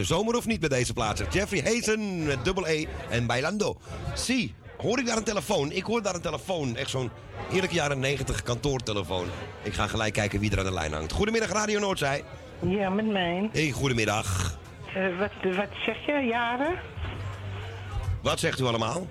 zomer 0.05 0.35
of 0.35 0.45
niet 0.45 0.59
bij 0.59 0.69
deze 0.69 0.93
plaatsen? 0.93 1.27
Jeffrey 1.31 1.61
Hazen 1.61 2.23
met 2.25 2.45
dubbel 2.45 2.67
E 2.67 2.85
en 3.09 3.25
Bailando. 3.25 3.77
Zie, 4.13 4.53
hoor 4.77 4.99
ik 4.99 5.05
daar 5.05 5.17
een 5.17 5.23
telefoon? 5.23 5.71
Ik 5.71 5.83
hoor 5.83 6.01
daar 6.01 6.15
een 6.15 6.21
telefoon. 6.21 6.75
Echt 6.75 6.89
zo'n 6.89 7.11
heerlijke 7.49 7.75
jaren 7.75 7.99
90 7.99 8.43
kantoortelefoon. 8.43 9.25
Ik 9.63 9.73
ga 9.73 9.87
gelijk 9.87 10.13
kijken 10.13 10.39
wie 10.39 10.51
er 10.51 10.59
aan 10.59 10.65
de 10.65 10.73
lijn 10.73 10.93
hangt. 10.93 11.11
Goedemiddag 11.11 11.51
Radio 11.51 11.79
Noordzij. 11.79 12.23
Ja, 12.59 12.89
met 12.89 13.07
mij. 13.07 13.49
Hey, 13.51 13.71
goedemiddag. 13.71 14.57
Eh, 14.95 15.19
wat, 15.19 15.55
wat 15.55 15.69
zeg 15.85 16.05
je, 16.05 16.27
jaren? 16.29 16.75
Wat 18.21 18.39
zegt 18.39 18.59
u 18.59 18.63
allemaal? 18.63 19.07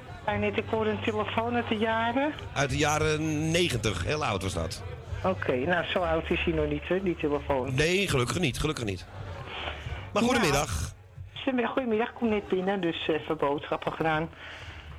Ik 0.55 0.65
hoorde 0.71 0.91
een 0.91 1.03
telefoon 1.05 1.55
uit 1.55 1.69
de 1.69 1.77
jaren. 1.77 2.33
Uit 2.55 2.71
de 2.71 2.77
jaren 2.77 3.51
90. 3.51 4.05
Heel 4.05 4.25
oud 4.25 4.43
was 4.43 4.55
dat. 4.55 4.83
Oké, 5.25 5.57
nou 5.57 5.85
zo 5.85 5.99
oud 5.99 6.31
is 6.31 6.41
hij 6.45 6.53
nog 6.53 6.69
niet, 6.69 6.89
hè, 6.89 7.03
die 7.03 7.17
telefoon. 7.17 7.75
Nee, 7.75 8.09
gelukkig 8.09 8.39
niet. 8.39 8.59
Gelukkig 8.59 8.85
niet. 8.85 9.05
Maar 10.15 10.23
goedemiddag. 10.23 10.93
Nou, 11.45 11.67
goedemiddag, 11.67 12.09
ik 12.09 12.15
kom 12.15 12.29
net 12.29 12.49
binnen, 12.49 12.81
dus 12.81 13.09
even 13.09 13.37
boodschappen 13.37 13.93
gedaan. 13.93 14.29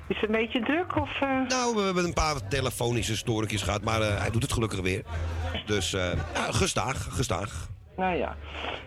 Is 0.08 0.20
het 0.20 0.24
een 0.30 0.36
beetje 0.36 0.60
druk 0.60 0.96
of... 1.00 1.20
eh? 1.20 1.28
Nou, 1.48 1.74
we 1.74 1.80
hebben 1.80 2.04
een 2.04 2.12
paar 2.12 2.48
telefonische 2.48 3.16
storingjes 3.16 3.62
gehad, 3.62 3.82
maar 3.82 4.00
eh, 4.00 4.20
hij 4.20 4.30
doet 4.30 4.42
het 4.42 4.52
gelukkig 4.52 4.80
weer. 4.80 5.02
Dus 5.66 5.92
eh, 5.92 6.12
ja, 6.34 6.52
gestaag, 6.52 7.06
gestaag. 7.10 7.68
Nou 7.96 8.16
ja. 8.16 8.36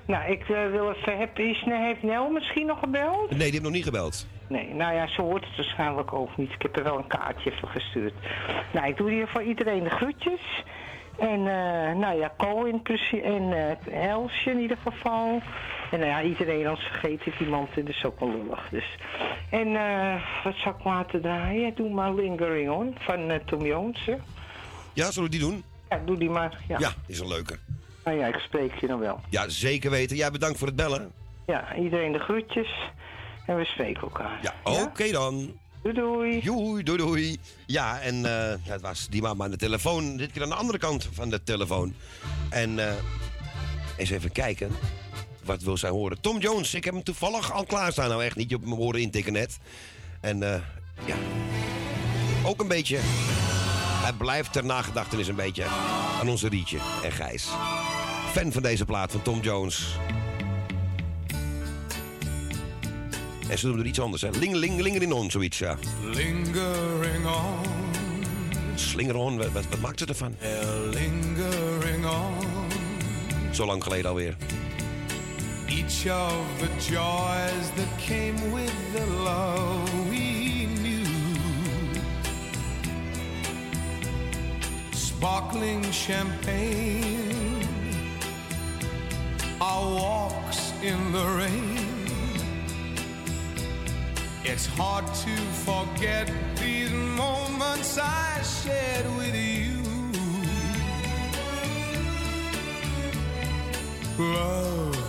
Nou, 0.05 0.31
ik 0.31 0.49
eh, 0.49 0.69
wil 0.71 0.91
even... 0.91 1.17
Heb, 1.17 1.39
is, 1.39 1.63
heeft 1.65 2.03
Nel 2.03 2.29
misschien 2.29 2.65
nog 2.65 2.79
gebeld? 2.79 3.29
Nee, 3.29 3.39
die 3.39 3.51
heeft 3.51 3.63
nog 3.63 3.71
niet 3.71 3.83
gebeld. 3.83 4.27
Nee, 4.47 4.73
nou 4.73 4.93
ja, 4.93 5.07
ze 5.07 5.21
hoort 5.21 5.45
het 5.45 5.55
waarschijnlijk 5.55 6.13
ook 6.13 6.37
niet. 6.37 6.51
Ik 6.51 6.61
heb 6.61 6.77
er 6.77 6.83
wel 6.83 6.97
een 6.97 7.07
kaartje 7.07 7.51
voor 7.59 7.69
gestuurd. 7.69 8.13
Nou, 8.73 8.87
ik 8.87 8.97
doe 8.97 9.11
hier 9.11 9.27
voor 9.27 9.43
iedereen 9.43 9.83
de 9.83 9.89
groetjes. 9.89 10.63
En 11.19 11.47
eh, 11.47 11.95
nou 11.95 12.19
ja, 12.19 12.33
Co 12.37 12.63
in 12.63 12.81
en 13.23 13.53
eh 13.53 14.09
Elsje 14.09 14.51
in 14.51 14.59
ieder 14.59 14.77
geval. 14.83 15.41
En 15.91 15.99
nou 15.99 16.11
ja, 16.11 16.21
iedereen 16.23 16.67
als 16.67 16.79
vergeet 16.79 17.25
ik 17.25 17.39
iemand, 17.39 17.75
dat 17.75 17.87
is 17.87 18.03
ook 18.05 18.19
wel 18.19 18.29
lullig. 18.31 18.67
Dus. 18.71 18.97
En 19.49 19.75
eh, 19.75 20.21
wat 20.43 20.55
zou 20.55 20.75
ik 20.75 20.83
laten 20.83 21.21
draaien? 21.21 21.75
Doe 21.75 21.89
maar 21.89 22.13
Lingering 22.13 22.69
On 22.69 22.95
van 22.99 23.29
eh, 23.29 23.39
Tom 23.45 23.65
Jones. 23.65 24.05
hè? 24.05 24.15
Ja, 24.93 25.11
zullen 25.11 25.29
we 25.29 25.37
die 25.37 25.47
doen? 25.47 25.63
Ja, 25.89 26.01
doe 26.05 26.17
die 26.17 26.29
maar. 26.29 26.57
Ja. 26.67 26.79
Ja, 26.79 26.93
is 27.07 27.19
een 27.19 27.27
leuke. 27.27 27.57
Nou 28.03 28.17
ja, 28.17 28.27
ik 28.27 28.35
spreek 28.35 28.73
je 28.79 28.87
dan 28.87 28.99
wel. 28.99 29.19
Ja, 29.29 29.49
zeker 29.49 29.91
weten. 29.91 30.17
Ja, 30.17 30.31
bedankt 30.31 30.57
voor 30.57 30.67
het 30.67 30.75
bellen. 30.75 31.11
Ja, 31.47 31.75
iedereen 31.75 32.11
de 32.11 32.19
groetjes. 32.19 32.69
En 33.45 33.55
we 33.57 33.65
spreken 33.65 34.01
elkaar. 34.01 34.39
Ja, 34.41 34.53
oké 34.83 35.11
dan. 35.11 35.57
Doei 35.81 35.95
doei. 35.95 36.41
Doei, 36.41 36.83
doei, 36.83 36.97
doei. 36.97 37.37
Ja, 37.65 37.99
en 37.99 38.15
ja, 38.21 38.57
het 38.63 38.81
was 38.81 39.07
die 39.07 39.21
mama 39.21 39.43
aan 39.43 39.51
de 39.51 39.57
telefoon. 39.57 40.17
Dit 40.17 40.31
keer 40.31 40.41
aan 40.43 40.49
de 40.49 40.55
andere 40.55 40.77
kant 40.77 41.09
van 41.13 41.29
de 41.29 41.43
telefoon. 41.43 41.93
En 42.49 42.79
eh, 42.79 42.93
eens 43.97 44.09
even 44.09 44.31
kijken. 44.31 44.71
Wat 45.49 45.61
wil 45.61 45.77
zij 45.77 45.89
horen? 45.89 46.21
Tom 46.21 46.39
Jones, 46.39 46.73
ik 46.73 46.83
heb 46.83 46.93
hem 46.93 47.03
toevallig 47.03 47.53
al 47.53 47.65
klaarstaan. 47.65 48.09
Nou 48.09 48.23
echt 48.23 48.35
niet, 48.35 48.53
op 48.53 48.65
mijn 48.65 48.75
horen 48.75 49.01
intikken 49.01 49.33
net. 49.33 49.57
En 50.21 50.43
eh, 50.43 50.61
ja, 51.05 51.15
ook 52.45 52.61
een 52.61 52.67
beetje. 52.67 52.97
Hij 54.03 54.13
blijft 54.13 54.53
ter 54.53 54.65
nagedachtenis 54.65 55.27
een 55.27 55.35
beetje 55.35 55.65
aan 56.19 56.29
onze 56.29 56.49
Rietje 56.49 56.77
en 57.03 57.11
Gijs. 57.11 57.47
Fan 58.31 58.51
van 58.51 58.61
deze 58.61 58.85
plaat 58.85 59.11
van 59.11 59.21
Tom 59.21 59.39
Jones. 59.39 59.97
En 63.49 63.57
ze 63.57 63.67
doen 63.67 63.79
er 63.79 63.85
iets 63.85 63.99
anders, 63.99 64.21
hè? 64.21 64.29
Ling, 64.29 64.53
ling, 64.53 64.79
lingerin 64.79 65.13
on, 65.13 65.31
zoiets, 65.31 65.57
ja. 65.57 65.77
Lingering 66.03 67.25
on, 67.25 67.65
Slinger 68.75 69.15
on, 69.15 69.37
wat, 69.37 69.51
wat, 69.51 69.65
wat 69.69 69.79
maakt 69.79 69.99
ze 69.99 70.05
ervan? 70.05 70.35
lingering 70.89 72.05
on. 72.05 72.35
Zo 73.51 73.65
lang 73.65 73.83
geleden 73.83 74.09
alweer. 74.09 74.35
Each 75.71 76.07
of 76.07 76.59
the 76.59 76.67
joys 76.79 77.71
that 77.77 77.89
came 77.99 78.51
with 78.51 78.93
the 78.93 79.05
love 79.05 80.09
we 80.09 80.65
knew. 80.65 81.05
Sparkling 84.91 85.83
champagne, 85.91 87.67
our 89.61 89.85
walks 89.93 90.73
in 90.81 91.11
the 91.11 91.25
rain. 91.37 91.89
It's 94.43 94.65
hard 94.65 95.05
to 95.05 95.35
forget 95.67 96.31
these 96.55 96.91
moments 96.91 97.99
I 97.99 98.41
shared 98.41 99.05
with 99.17 99.35
you. 99.35 99.75
Love 104.17 105.08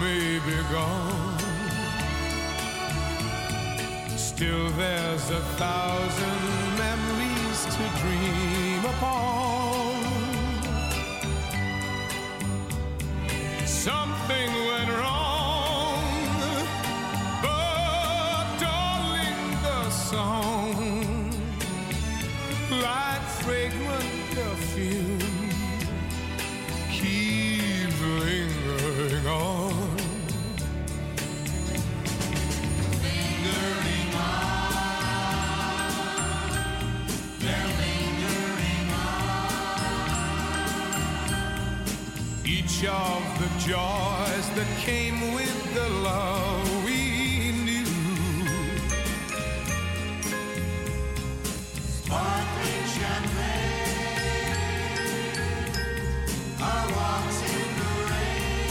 may 0.00 0.38
be 0.46 0.56
gone. 0.72 1.38
Still, 4.16 4.70
there's 4.70 5.30
a 5.30 5.40
thousand 5.60 6.40
memories 6.78 7.60
to 7.74 7.84
dream 8.00 8.84
upon. 8.94 10.02
Something 13.66 14.50
went 14.70 14.90
wrong, 14.98 16.02
but 17.42 18.46
darling, 18.58 19.42
the 19.62 19.90
song, 19.90 21.30
like 22.70 23.24
fragrant 23.42 24.14
perfume, 24.34 25.19
Each 42.80 42.88
of 42.88 43.22
the 43.38 43.48
joys 43.58 44.46
that 44.56 44.66
came 44.78 45.34
with 45.34 45.74
the 45.74 45.88
love 46.02 46.84
we 46.86 47.52
knew. 47.52 47.84
Sparkling 51.76 52.86
champagne, 52.96 54.54
our 56.62 56.86
walks 56.96 57.40
in 57.52 57.68
the 57.80 57.92
rain. 58.12 58.70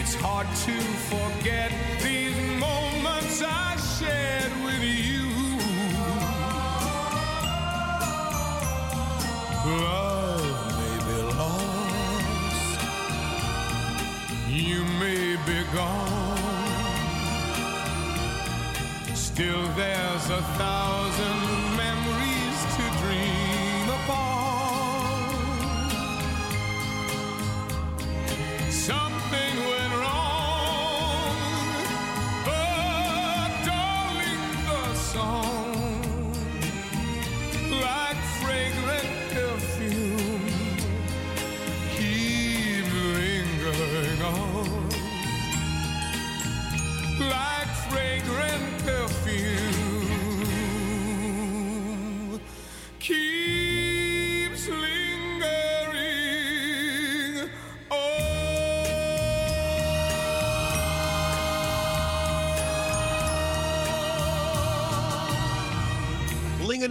It's 0.00 0.14
hard 0.16 0.48
to 0.66 0.76
forget 1.12 1.70
these 2.02 2.40
moments 2.58 3.40
I 3.40 3.76
shared 3.98 4.54
with 4.64 4.82
you. 4.82 5.28
Love 9.64 10.19
gone. 15.72 16.36
Still, 19.14 19.62
there's 19.74 20.30
a 20.30 20.42
thousand 20.58 21.69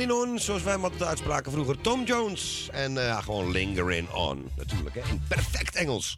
Zoals 0.09 0.63
wij 0.63 0.73
hem 0.73 0.83
altijd 0.83 1.03
uitspraken 1.03 1.51
vroeger. 1.51 1.81
Tom 1.81 2.03
Jones. 2.05 2.69
En 2.71 3.07
eh, 3.09 3.23
gewoon 3.23 3.51
Lingering 3.51 4.09
On, 4.09 4.49
natuurlijk. 4.57 4.95
Hè. 4.95 5.01
In 5.09 5.23
perfect 5.27 5.75
Engels. 5.75 6.17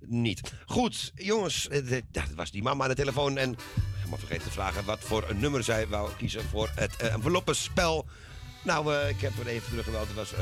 Niet. 0.00 0.40
Goed, 0.66 1.12
jongens. 1.14 1.68
eh, 1.68 2.00
dat 2.10 2.24
was 2.36 2.50
die 2.50 2.62
mama 2.62 2.82
aan 2.82 2.88
de 2.88 2.94
telefoon. 2.96 3.36
En 3.38 3.56
helemaal 3.96 4.18
vergeten 4.18 4.42
te 4.44 4.50
vragen 4.50 4.84
wat 4.84 4.98
voor 5.00 5.24
een 5.28 5.38
nummer 5.40 5.64
zij 5.64 5.88
wou 5.88 6.10
kiezen 6.16 6.42
voor 6.50 6.70
het 6.74 6.96
eh, 6.96 7.12
enveloppenspel. 7.12 8.06
Nou, 8.64 8.94
ik 9.08 9.20
heb 9.20 9.38
er 9.38 9.46
even 9.46 9.68
teruggebeld. 9.68 10.06
Het 10.06 10.16
was 10.16 10.32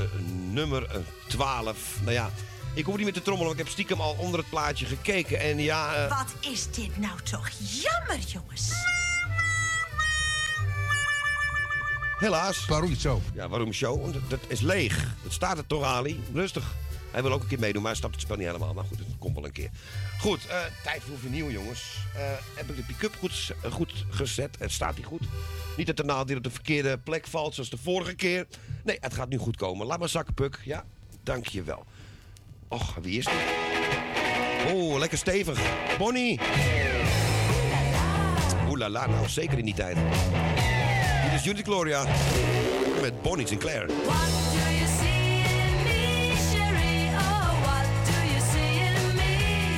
nummer 0.51 0.85
eh, 0.91 0.97
12. 1.29 1.97
Nou 2.01 2.13
ja, 2.13 2.31
ik 2.75 2.85
hoef 2.85 2.95
niet 2.97 3.05
meer 3.05 3.13
te 3.13 3.23
trommelen, 3.23 3.49
want 3.49 3.59
ik 3.61 3.65
heb 3.65 3.75
stiekem 3.75 4.01
al 4.01 4.17
onder 4.19 4.41
het 4.41 4.49
plaatje 4.49 4.87
gekeken. 4.87 5.41
En 5.41 5.59
ja... 5.59 6.09
Wat 6.09 6.53
is 6.53 6.71
dit 6.71 6.99
nou 6.99 7.21
toch 7.23 7.49
jammer, 7.59 8.19
jongens? 8.27 8.73
Helaas. 12.21 12.67
Waarom 12.67 12.95
zo? 12.95 13.21
Ja, 13.35 13.49
waarom 13.49 13.73
zo? 13.73 14.01
Want 14.01 14.15
dat 14.29 14.41
is 14.47 14.61
leeg. 14.61 15.15
Dat 15.23 15.33
staat 15.33 15.59
er 15.59 15.67
toch, 15.67 15.83
Ali? 15.83 16.23
Rustig. 16.33 16.75
Hij 17.11 17.23
wil 17.23 17.33
ook 17.33 17.43
een 17.43 17.49
keer 17.49 17.59
meedoen, 17.59 17.83
maar 17.83 17.91
hij 17.91 18.01
snapt 18.01 18.15
het 18.15 18.25
spel 18.25 18.37
niet 18.37 18.47
helemaal. 18.47 18.75
Maar 18.75 18.85
goed, 18.85 18.99
het 18.99 19.07
komt 19.19 19.35
wel 19.35 19.45
een 19.45 19.53
keer. 19.53 19.71
Goed, 20.19 20.47
eh, 20.47 20.59
tijd 20.83 21.03
voor 21.03 21.19
vernieuw, 21.19 21.51
jongens. 21.51 21.97
Eh, 22.15 22.23
heb 22.55 22.71
ik 22.71 22.77
de 22.77 22.83
pick-up 22.83 23.17
goed, 23.19 23.53
eh, 23.63 23.73
goed 23.73 24.05
gezet? 24.11 24.57
Het 24.59 24.73
staat 24.73 24.97
hier 24.97 25.05
goed. 25.05 25.23
Niet 25.77 25.87
dat 25.87 25.97
de 25.97 26.05
naald 26.05 26.29
hier 26.29 26.37
op 26.37 26.43
de 26.43 26.51
verkeerde 26.51 26.99
plek 26.99 27.27
valt, 27.27 27.55
zoals 27.55 27.71
de 27.71 27.77
vorige 27.77 28.15
keer. 28.15 28.47
Nee, 28.85 28.97
het 29.01 29.15
gaat 29.15 29.29
nu 29.29 29.37
goed 29.37 29.57
komen. 29.57 29.87
Laat 29.87 29.99
maar 29.99 30.09
zakken, 30.09 30.35
Puk. 30.35 30.61
Ja, 30.65 30.85
dank 31.23 31.47
je 31.47 31.63
wel. 31.63 31.85
Och, 32.69 32.95
wie 33.03 33.19
is 33.19 33.25
dit? 33.25 33.35
Oh, 34.73 34.99
lekker 34.99 35.19
stevig. 35.19 35.61
Bonnie. 35.99 36.41
Oeh 38.69 38.79
la 38.79 38.89
la, 38.89 39.07
nou 39.07 39.29
zeker 39.29 39.59
in 39.59 39.65
die 39.65 39.75
tijd. 39.75 39.97
Dit 41.31 41.39
is 41.39 41.45
Judith 41.45 41.65
Gloria 41.65 42.05
met 43.01 43.23
Bonnie 43.23 43.47
Sinclair. 43.47 43.87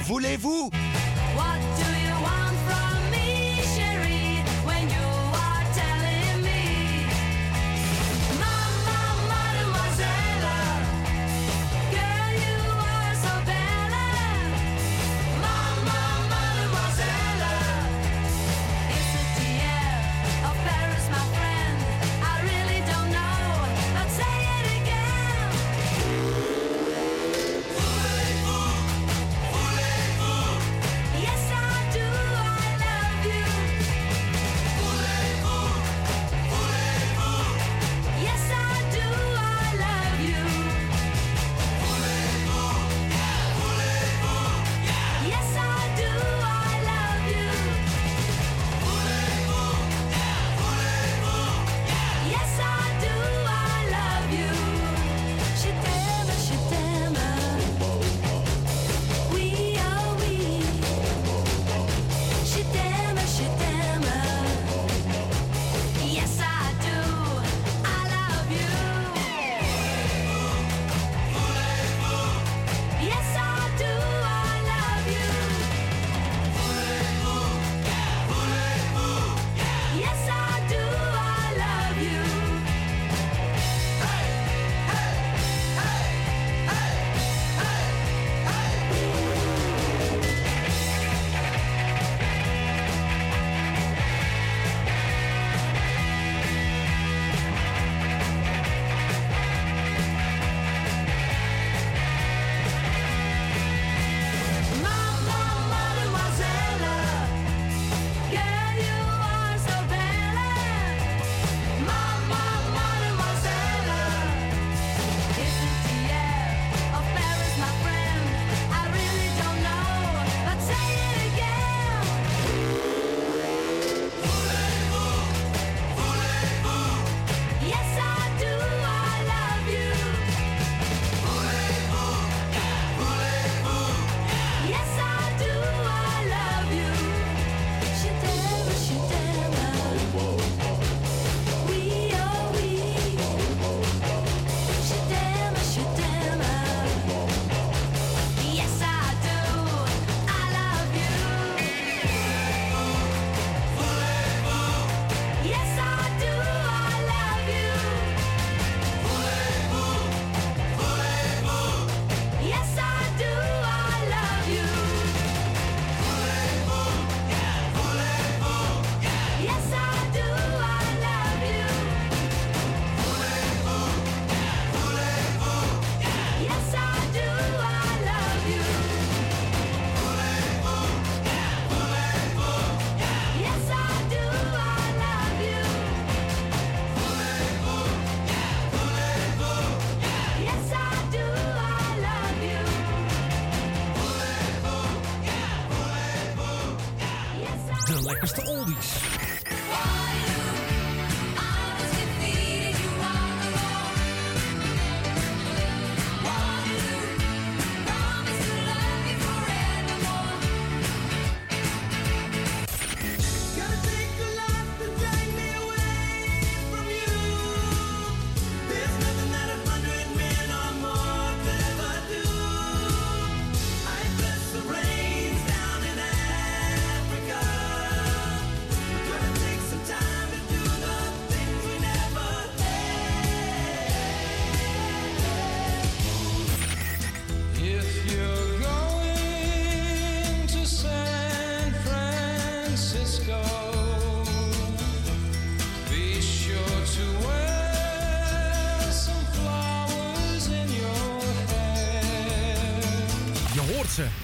Voulez-vous? 0.03 0.71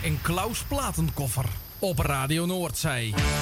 En 0.09 0.21
Klaus 0.23 0.65
Platenkoffer 0.69 1.45
op 1.79 1.99
Radio 1.99 2.47
Noordzee. 2.47 3.38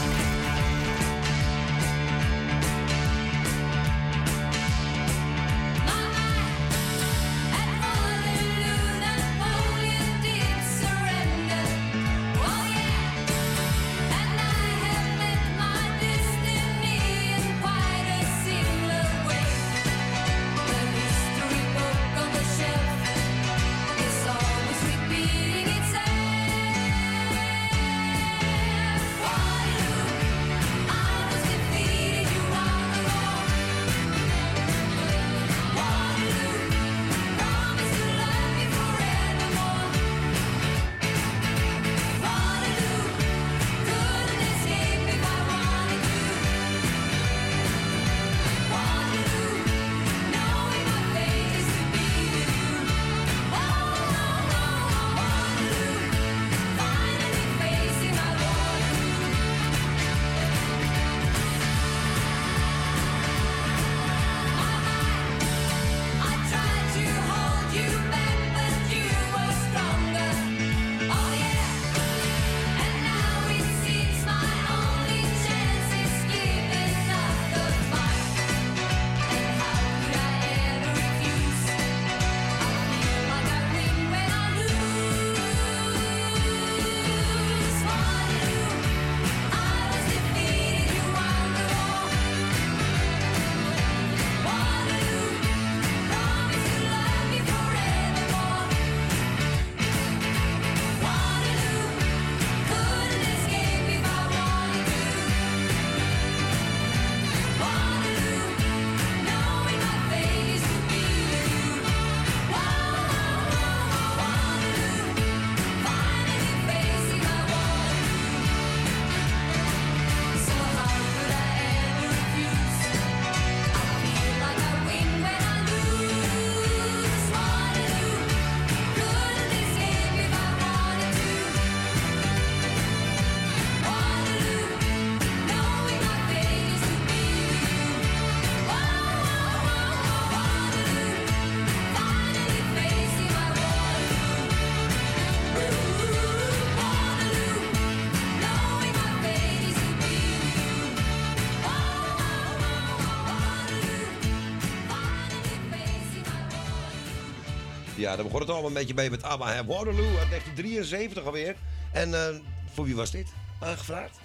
Ja, 158.07 158.15
daar 158.15 158.24
begon 158.24 158.41
het 158.41 158.51
allemaal 158.51 158.69
een 158.69 158.74
beetje 158.74 158.95
mee 158.95 159.11
met 159.11 159.23
ABBA. 159.23 159.65
Waterloo 159.65 160.19
uit 160.19 160.28
1973 160.28 161.24
alweer. 161.24 161.57
En 161.93 162.15
eh, 162.15 162.37
voor 162.73 162.85
wie 162.85 162.97
was 162.97 163.11
dit 163.11 163.27
aangevraagd? 163.61 164.19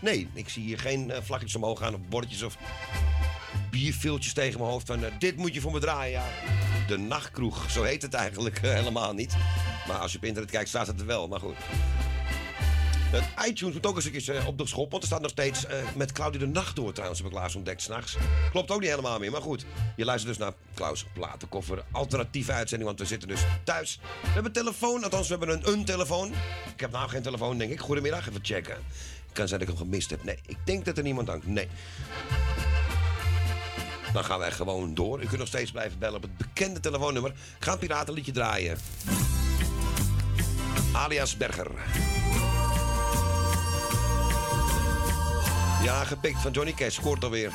Nee, 0.00 0.28
ik 0.32 0.48
zie 0.48 0.64
hier 0.64 0.78
geen 0.78 1.08
uh, 1.08 1.16
vlakjes 1.22 1.54
omhoog 1.54 1.78
gaan 1.78 1.94
of 1.94 2.00
bordjes 2.08 2.42
of 2.42 2.56
bierviltjes 3.70 4.32
tegen 4.32 4.58
mijn 4.60 4.70
hoofd 4.70 4.86
van... 4.86 5.04
eh, 5.04 5.12
dit 5.18 5.36
moet 5.36 5.54
je 5.54 5.60
voor 5.60 5.72
me 5.72 5.78
draaien, 5.78 6.12
ja. 6.12 6.24
De 6.88 6.98
Nachtkroeg, 6.98 7.70
zo 7.70 7.82
heet 7.82 8.02
het 8.02 8.14
eigenlijk 8.14 8.58
eh, 8.58 8.72
helemaal 8.72 9.12
niet. 9.12 9.36
Maar 9.88 9.96
als 9.96 10.12
je 10.12 10.18
op 10.18 10.24
internet 10.24 10.50
kijkt, 10.50 10.68
staat 10.68 10.86
het 10.86 11.00
er 11.00 11.06
wel. 11.06 11.28
Maar 11.28 11.40
goed. 11.40 11.56
Het 13.14 13.48
iTunes 13.48 13.74
moet 13.74 13.86
ook 13.86 13.96
eens 13.96 14.04
een 14.04 14.12
keer 14.12 14.36
eh, 14.36 14.46
op 14.46 14.58
de 14.58 14.66
schop. 14.66 14.90
Want 14.90 15.02
er 15.02 15.08
staat 15.08 15.20
nog 15.20 15.30
steeds 15.30 15.66
eh, 15.66 15.78
met 15.96 16.12
Claudia 16.12 16.40
de 16.40 16.46
Nacht 16.46 16.76
door 16.76 16.92
trouwens. 16.92 17.20
Heb 17.20 17.30
ik 17.30 17.36
laatst 17.36 17.56
ontdekt 17.56 17.82
s'nachts. 17.82 18.16
Klopt 18.50 18.70
ook 18.70 18.80
niet 18.80 18.88
helemaal 18.88 19.18
meer. 19.18 19.30
Maar 19.30 19.42
goed, 19.42 19.64
je 19.96 20.04
luistert 20.04 20.36
dus 20.36 20.44
naar 20.44 20.54
Klaus 20.74 21.04
Platenkoffer. 21.12 21.84
Alternatieve 21.90 22.52
uitzending, 22.52 22.88
want 22.88 23.00
we 23.00 23.06
zitten 23.06 23.28
dus 23.28 23.40
thuis. 23.64 23.98
We 24.22 24.26
hebben 24.26 24.44
een 24.44 24.52
telefoon. 24.52 25.04
Althans, 25.04 25.28
we 25.28 25.36
hebben 25.36 25.56
een, 25.56 25.72
een 25.72 25.84
telefoon. 25.84 26.32
Ik 26.74 26.80
heb 26.80 26.90
nou 26.90 27.08
geen 27.08 27.22
telefoon, 27.22 27.58
denk 27.58 27.72
ik. 27.72 27.80
Goedemiddag, 27.80 28.28
even 28.28 28.44
checken. 28.44 28.76
Kan 29.32 29.48
zijn 29.48 29.60
dat 29.60 29.68
ik 29.68 29.74
hem 29.74 29.84
gemist 29.84 30.10
heb. 30.10 30.24
Nee, 30.24 30.38
ik 30.46 30.56
denk 30.64 30.84
dat 30.84 30.96
er 30.96 31.02
niemand 31.02 31.26
dankt. 31.26 31.46
Nee. 31.46 31.68
Dan 34.12 34.24
gaan 34.24 34.38
wij 34.38 34.52
gewoon 34.52 34.94
door. 34.94 35.22
U 35.22 35.26
kunt 35.26 35.38
nog 35.38 35.48
steeds 35.48 35.70
blijven 35.70 35.98
bellen 35.98 36.16
op 36.16 36.22
het 36.22 36.36
bekende 36.36 36.80
telefoonnummer. 36.80 37.30
Ik 37.30 37.64
ga 37.64 37.72
een 37.72 37.78
piratenliedje 37.78 38.32
draaien. 38.32 38.78
Alias 40.92 41.36
Berger. 41.36 41.70
Ja, 45.84 46.04
gepikt 46.04 46.40
van 46.40 46.50
Johnny 46.50 46.72
Cash. 46.72 46.94
Scoort 46.94 47.24
alweer. 47.24 47.50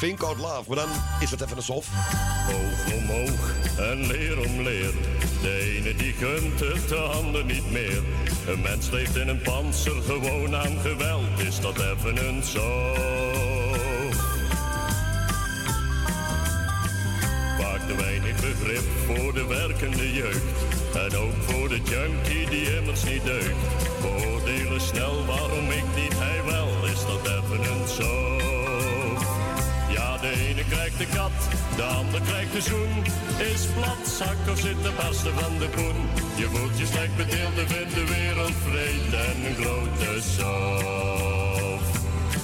Think 0.00 0.22
out 0.22 0.38
love, 0.38 0.62
maar 0.66 0.76
dan 0.76 0.88
is 1.20 1.30
het 1.30 1.40
even 1.40 1.56
een 1.56 1.62
sof. 1.62 1.86
Hoog 2.46 2.94
omhoog 2.94 3.54
en 3.78 4.06
leer 4.06 4.38
om 4.38 4.60
leer. 4.60 4.92
De 5.42 5.76
ene 5.76 5.94
die 5.94 6.12
gunt 6.12 6.60
het, 6.60 6.88
de 6.88 6.96
ander 6.96 7.44
niet 7.44 7.70
meer. 7.70 8.02
Een 8.46 8.60
mens 8.60 8.90
leeft 8.90 9.16
in 9.16 9.28
een 9.28 9.42
panzer, 9.42 10.02
gewoon 10.02 10.56
aan 10.56 10.78
geweld. 10.80 11.38
Is 11.38 11.60
dat 11.60 11.78
even 11.78 12.28
een 12.28 12.42
sof? 12.42 14.18
Vaak 17.58 17.80
te 17.86 17.94
weinig 17.96 18.40
begrip 18.40 18.84
voor 19.06 19.34
de 19.34 19.46
werkende 19.46 20.12
jeugd. 20.12 20.42
En 20.94 21.16
ook 21.16 21.34
voor 21.46 21.68
de 21.68 21.80
junkie 21.84 22.48
die 22.50 22.76
immers 22.76 23.04
niet 23.04 23.24
deugt. 23.24 23.54
Beoordelen 24.00 24.80
snel 24.80 25.26
waarom 25.26 25.70
ik 25.70 25.84
niet, 25.96 26.18
hij 26.18 26.44
wel. 26.44 26.79
Ja, 29.88 30.18
de 30.18 30.32
ene 30.48 30.64
krijgt 30.68 30.98
de 30.98 31.06
kat, 31.06 31.30
de 31.76 31.82
ander 31.82 32.20
krijgt 32.20 32.52
de 32.52 32.60
zoen. 32.60 33.04
Is 33.52 33.66
plat, 33.66 34.08
zak 34.18 34.36
of 34.50 34.58
zit 34.58 34.82
de 34.82 34.92
beste 34.96 35.30
van 35.38 35.58
de 35.58 35.68
poen. 35.68 36.08
Je 36.36 36.46
voelt 36.52 36.78
je 36.78 36.86
slecht 36.86 37.16
bedeeld 37.16 37.52
of 37.64 37.72
in 37.80 37.88
de 37.94 38.04
wereld 38.06 38.52
vreed 38.68 39.12
en 39.12 39.44
een 39.46 39.54
grote 39.54 40.22
sof. 40.36 41.82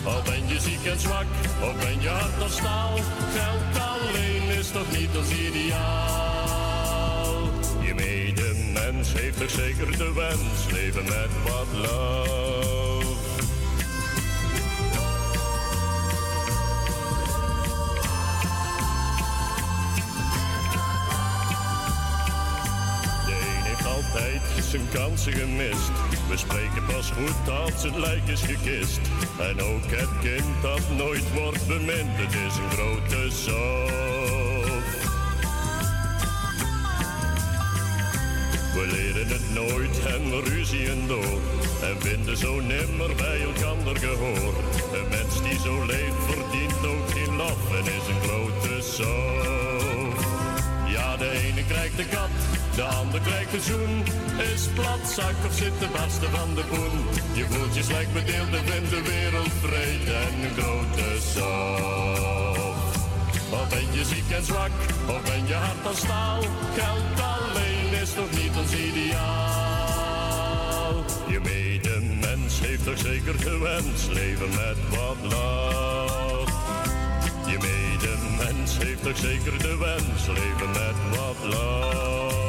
Al 0.05 0.23
ben 0.25 0.49
je 0.49 0.61
ziek 0.61 0.85
en 0.85 1.01
zwak, 1.01 1.27
of 1.63 1.77
ben 1.85 2.01
je 2.01 2.09
hard 2.09 2.43
als 2.43 2.57
staal. 2.57 2.95
Geld 3.35 3.79
alleen 3.93 4.59
is 4.59 4.71
toch 4.71 4.91
niet 4.99 5.17
als 5.17 5.31
ideaal. 5.31 6.69
Je 7.81 7.95
medemens 7.95 9.13
heeft 9.13 9.39
toch 9.41 9.51
zeker 9.51 9.99
de 9.99 10.13
wens, 10.13 10.73
leven 10.73 11.05
met 11.05 11.31
wat 11.45 11.67
love. 11.73 12.96
Altijd 24.17 24.65
zijn 24.65 24.89
kansen 24.93 25.33
gemist. 25.33 25.91
We 26.29 26.37
spreken 26.37 26.87
pas 26.87 27.11
goed 27.11 27.55
als 27.55 27.83
het 27.83 27.97
lijk 27.97 28.29
is 28.29 28.41
gekist. 28.41 29.01
En 29.39 29.61
ook 29.61 29.85
het 29.87 30.09
kind 30.21 30.63
dat 30.63 30.81
nooit 30.97 31.33
wordt 31.33 31.67
bemind, 31.67 32.11
het 32.13 32.35
is 32.35 32.57
een 32.57 32.71
grote 32.71 33.31
zorg. 33.31 34.85
We 38.75 38.87
leren 38.91 39.29
het 39.29 39.55
nooit 39.55 40.07
en 40.07 40.45
ruzien 40.45 41.07
door. 41.07 41.41
En 41.83 42.01
vinden 42.01 42.37
zo 42.37 42.61
nimmer 42.61 43.15
bij 43.15 43.41
elkander 43.43 43.97
gehoor. 43.97 44.55
Een 44.93 45.09
mens 45.09 45.43
die 45.43 45.59
zo 45.61 45.85
leeft 45.85 46.25
verdient 46.29 46.87
ook 46.87 47.11
geen 47.11 47.37
lof 47.37 47.79
en 47.79 47.85
is 47.85 48.09
een 48.09 48.29
grote 48.29 48.83
zorg. 48.83 50.25
Ja, 50.89 51.17
de 51.17 51.31
ene 51.31 51.65
krijgt 51.65 51.97
de 51.97 52.05
kat, 52.05 52.31
de 52.77 52.83
ander 52.83 53.21
krijgt 53.21 53.51
de 53.51 53.61
zoen. 53.61 54.05
Is 54.55 54.69
platzak 54.75 55.35
of 55.47 55.55
zit 55.55 55.81
de 55.81 55.89
barsten 55.93 56.31
van 56.31 56.55
de 56.55 56.65
poen. 56.71 56.97
Je 57.33 57.47
voelt 57.51 57.75
je 57.75 57.83
slecht 57.83 58.13
bedeeld 58.13 58.55
en 58.55 58.65
vindt 58.65 58.91
de 58.91 59.03
wereld 59.03 59.53
vreed 59.61 60.07
en 60.23 60.43
een 60.45 60.55
grote 60.59 61.21
zorg. 61.35 62.59
Of 63.51 63.69
ben 63.69 63.93
je 63.93 64.05
ziek 64.05 64.31
en 64.31 64.45
zwak, 64.45 64.71
of 65.07 65.23
ben 65.23 65.47
je 65.47 65.55
hard 65.55 65.87
als 65.87 65.99
staal? 65.99 66.41
Geld 66.77 67.21
alleen 67.21 68.01
is 68.03 68.13
toch 68.13 68.31
niet 68.31 68.57
ons 68.57 68.73
ideaal? 68.73 70.15
Je 71.27 71.41
medemens 71.41 72.61
heeft 72.61 72.85
toch 72.85 72.99
zeker 72.99 73.35
gewenst, 73.39 74.09
leven 74.13 74.49
met 74.49 74.77
wat 74.91 75.33
love. 75.33 76.53
Je 77.47 77.59
medemens 77.59 78.79
heeft 78.79 79.03
toch 79.03 79.17
zeker 79.17 79.59
de 79.59 79.77
wens, 79.77 80.27
leven 80.27 80.71
met 80.71 81.19
wat 81.19 81.55
love. 81.55 82.46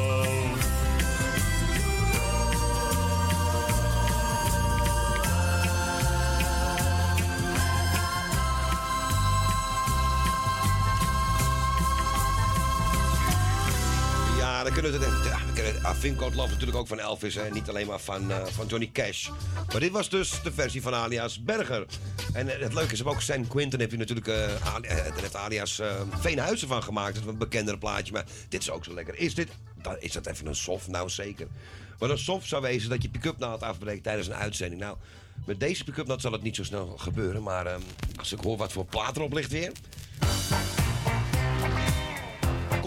Ja, 14.58 14.64
dan 14.64 14.72
kunnen 14.72 14.92
we 14.92 15.04
het. 15.04 15.24
Ja, 15.24 15.94
we 15.94 16.34
Love 16.34 16.50
natuurlijk 16.50 16.76
ook 16.78 16.86
van 16.86 16.98
Elvis. 17.00 17.34
Hè? 17.34 17.50
Niet 17.50 17.68
alleen 17.68 17.86
maar 17.86 18.00
van, 18.00 18.30
eh, 18.30 18.46
van 18.46 18.66
Johnny 18.66 18.90
Cash. 18.92 19.28
Maar 19.72 19.80
dit 19.80 19.90
was 19.90 20.08
dus 20.08 20.42
de 20.42 20.52
versie 20.52 20.82
van 20.82 20.94
alias 20.94 21.42
Berger. 21.42 21.86
En 22.32 22.48
eh, 22.48 22.62
het 22.62 22.74
leuke 22.74 22.92
is, 22.92 23.04
ook 23.04 23.20
San 23.20 23.46
Quentin 23.46 23.80
heb 23.80 23.90
je 23.90 23.96
natuurlijk. 23.96 24.26
daar 24.26 24.80
heeft 25.14 25.36
alias 25.36 25.80
Veenhuizen 26.10 26.68
van 26.68 26.82
gemaakt. 26.82 27.14
Dat 27.14 27.22
is 27.22 27.28
een 27.28 27.38
bekendere 27.38 27.78
plaatje. 27.78 28.12
Maar 28.12 28.24
dit 28.48 28.60
is 28.60 28.70
ook 28.70 28.84
zo 28.84 28.94
lekker. 28.94 29.18
Is 29.18 29.34
dit. 29.34 29.48
Is 29.98 30.12
dat 30.12 30.26
even 30.26 30.46
een 30.46 30.56
soft? 30.56 30.88
Nou 30.88 31.08
zeker. 31.08 31.46
Maar 31.98 32.10
een 32.10 32.18
soft 32.18 32.48
zou 32.48 32.62
wezen 32.62 32.90
dat 32.90 33.02
je 33.02 33.08
pick-up 33.08 33.38
naald 33.38 33.62
afbreekt 33.62 34.02
tijdens 34.02 34.26
een 34.26 34.34
uitzending. 34.34 34.80
Nou, 34.80 34.96
met 35.46 35.60
deze 35.60 35.84
pick-up 35.84 36.06
naald 36.06 36.20
zal 36.20 36.32
het 36.32 36.42
niet 36.42 36.56
zo 36.56 36.64
snel 36.64 36.86
gebeuren. 36.96 37.42
Maar 37.42 37.66
ehm, 37.66 37.80
als 38.16 38.32
ik 38.32 38.40
hoor 38.40 38.56
wat 38.56 38.72
voor 38.72 38.84
plaat 38.84 39.16
erop 39.16 39.32
ligt 39.32 39.50
weer. 39.50 39.72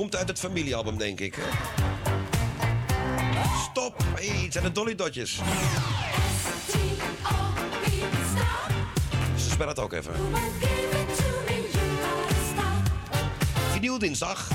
Komt 0.02 0.16
uit 0.16 0.28
het 0.28 0.40
familiealbum, 0.40 0.98
denk 0.98 1.20
ik. 1.20 1.38
Stop! 3.70 4.04
Hey, 4.16 4.44
het 4.44 4.54
zijn 4.54 4.64
de 4.64 4.72
Dolly 4.72 4.96
Dotjes. 4.96 5.40
Ze 9.36 9.50
spellen 9.50 9.68
het 9.68 9.80
ook 9.80 9.94
even. 9.94 10.14
Vinyl 13.72 14.00
dinsdag. 14.00 14.50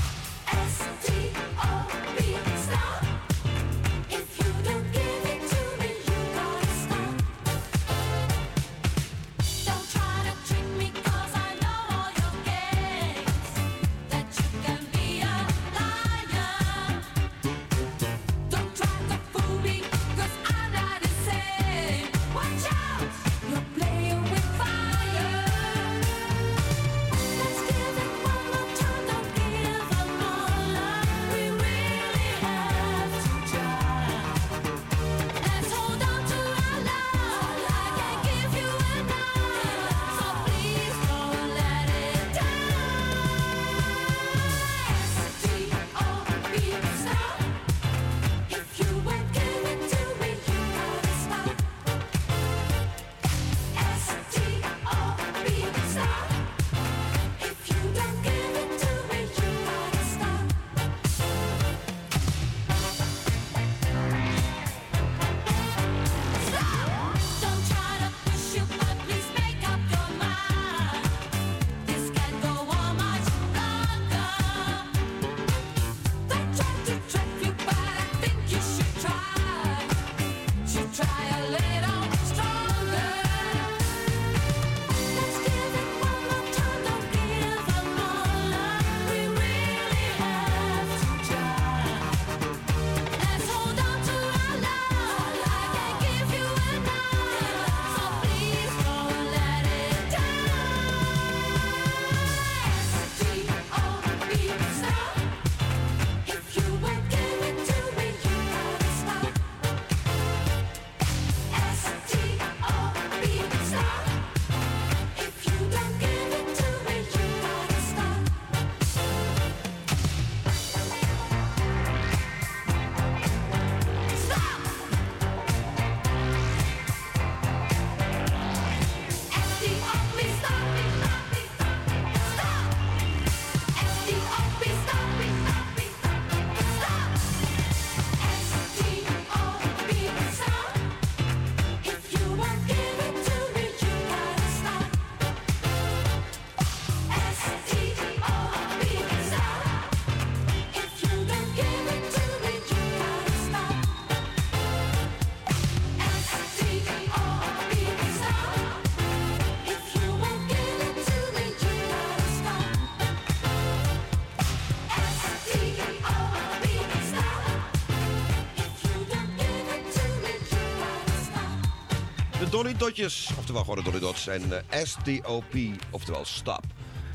Oftewel 173.38 173.60
gewoon 173.60 173.76
de 173.76 173.82
Dolly 173.82 173.98
Dots. 173.98 174.26
En 174.26 174.64
eh, 174.68 174.84
STOP, 174.84 175.44
oftewel 175.90 176.24
Stap. 176.24 176.64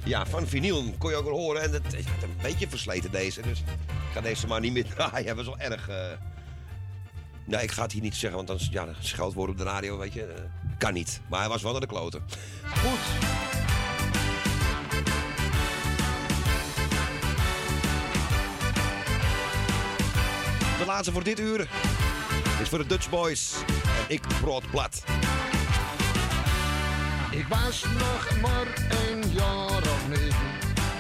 Ja, 0.03 0.26
van 0.26 0.48
vinyl 0.48 0.95
kon 0.98 1.10
je 1.10 1.15
ook 1.15 1.23
wel 1.26 1.38
horen. 1.38 1.61
En 1.61 1.72
het 1.72 1.94
is 1.94 2.06
een 2.06 2.36
beetje 2.41 2.69
versleten 2.69 3.11
deze. 3.11 3.41
Dus 3.41 3.60
ik 3.60 3.65
ga 4.14 4.22
deze 4.22 4.48
maar 4.48 4.60
niet 4.60 4.73
meer 4.73 4.86
draaien. 4.95 5.36
Was 5.36 5.45
wel 5.45 5.57
erg... 5.60 5.90
eh, 5.90 5.95
Nee, 7.45 7.61
ik 7.64 7.72
ga 7.72 7.82
het 7.82 7.91
hier 7.91 8.02
niet 8.02 8.15
zeggen, 8.15 8.45
want 8.45 8.48
dan 8.48 8.68
ja, 8.72 8.88
scheldwoorden 8.99 9.56
op 9.56 9.61
de 9.61 9.68
radio, 9.68 9.98
weet 9.98 10.14
je. 10.14 10.26
eh, 10.26 10.41
kan 10.78 10.94
niet. 10.94 11.22
Maar 11.30 11.40
hij 11.40 11.49
was 11.49 11.61
wel 11.61 11.72
naar 11.72 11.82
de 11.82 11.88
kloten. 11.88 12.23
Goed. 12.76 12.99
De 20.80 20.86
laatste 20.86 21.11
voor 21.11 21.23
dit 21.23 21.40
uur. 21.40 21.68
Is 22.61 22.69
voor 22.69 22.78
de 22.78 22.86
Dutch 22.86 23.10
Boys. 23.10 23.53
En 23.98 24.06
ik 24.07 24.22
brood 24.41 24.69
plat. 24.72 25.03
Ik 27.41 27.47
was 27.47 27.85
nog 27.99 28.41
maar 28.41 28.68
een 28.89 29.31
jaar 29.31 29.81
of 29.93 30.07
negen. 30.07 30.49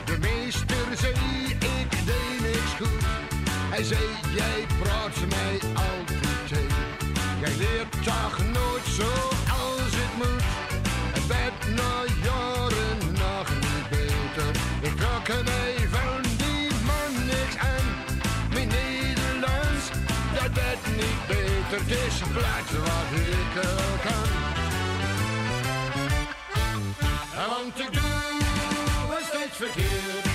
De 0.05 0.17
meester 0.19 0.85
zei, 0.97 1.13
ik 1.49 1.91
deed 2.05 2.41
niks 2.41 2.73
goed. 2.77 3.03
Hij 3.69 3.83
zei, 3.83 4.01
jij 4.35 4.65
praat 4.81 5.15
mij 5.29 5.59
altijd 5.73 6.47
tegen. 6.47 6.87
Jij 7.39 7.55
leert 7.57 7.91
toch 8.03 8.37
nooit 8.37 8.85
zo 8.97 9.11
als 9.61 9.91
het 10.01 10.13
moet. 10.17 10.43
Het 11.15 11.27
werd 11.27 11.75
na 11.75 11.93
jaren 12.23 12.97
nog 13.23 13.47
niet 13.49 13.89
beter. 13.89 14.51
Ik 14.81 14.95
trok 14.97 15.43
mij 15.43 15.75
van 15.89 16.21
die 16.21 16.69
man 16.89 17.25
niks 17.25 17.57
aan. 17.57 17.87
Mijn 18.53 18.67
Nederlands, 18.67 19.85
dat 20.33 20.51
werd 20.53 20.83
niet 20.95 21.21
beter. 21.27 21.79
Het 21.79 21.89
is 21.89 22.19
wat 22.19 23.09
ik 23.13 23.61
kan. 24.03 24.50
Want 27.61 27.79
ik 27.79 27.93
doe 27.93 28.01
was 29.09 29.25
steeds 29.27 29.57
verkeerd. 29.57 30.25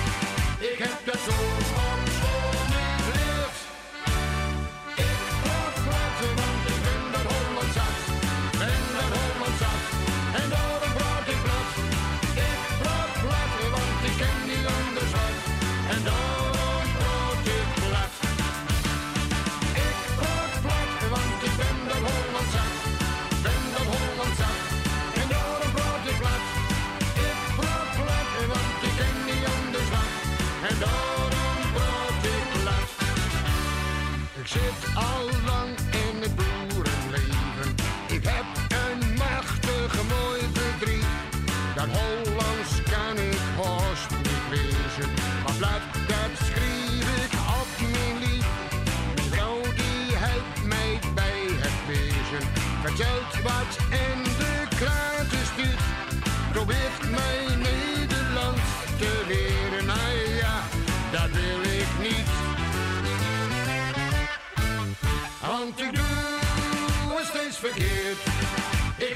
Ik 0.59 0.77
dat 1.05 1.19
zo 1.25 1.36
al 35.17 35.29
lang 35.45 35.69
in 36.03 36.15
het 36.21 36.35
boerenleven. 36.35 37.69
Ik 38.07 38.23
heb 38.23 38.47
een 38.83 38.99
machtig 39.13 39.91
mooi 40.15 40.41
bedrijf. 40.57 41.09
Dat 41.75 41.89
Hollands 41.97 42.73
kan 42.93 43.15
ik 43.31 43.41
haast 43.59 44.09
niet 44.27 44.45
lezen. 44.49 45.09
Maar 45.43 45.55
plat, 45.57 45.83
dat 46.11 46.31
schreef 46.47 47.05
ik 47.23 47.33
op 47.59 47.69
mijn 47.93 48.17
lief. 48.23 48.47
Mijn 49.15 49.29
vrouw 49.31 49.61
die 49.81 50.05
helpt 50.25 50.59
mij 50.73 50.99
bij 51.19 51.43
het 51.63 51.79
wezen. 51.87 52.43
Vertelt 52.83 53.33
wat 53.47 53.71
in 54.05 54.19
de 54.41 54.53
kranten 54.79 55.45
stuurt. 55.53 55.85
Probeert 56.51 57.03
mij 57.17 57.41
Nederlands 57.67 58.69
te 58.99 59.11
leren. 59.27 59.85
Nou 59.85 60.09
ja, 60.43 60.55
dat 61.11 61.29
wil 61.31 61.61
ik 61.81 61.91
niet. 62.01 62.36
Doe 67.61 67.69
het 67.69 67.79
steeds 67.79 67.85
verkeerd. 67.85 68.17
Ik 69.09 69.15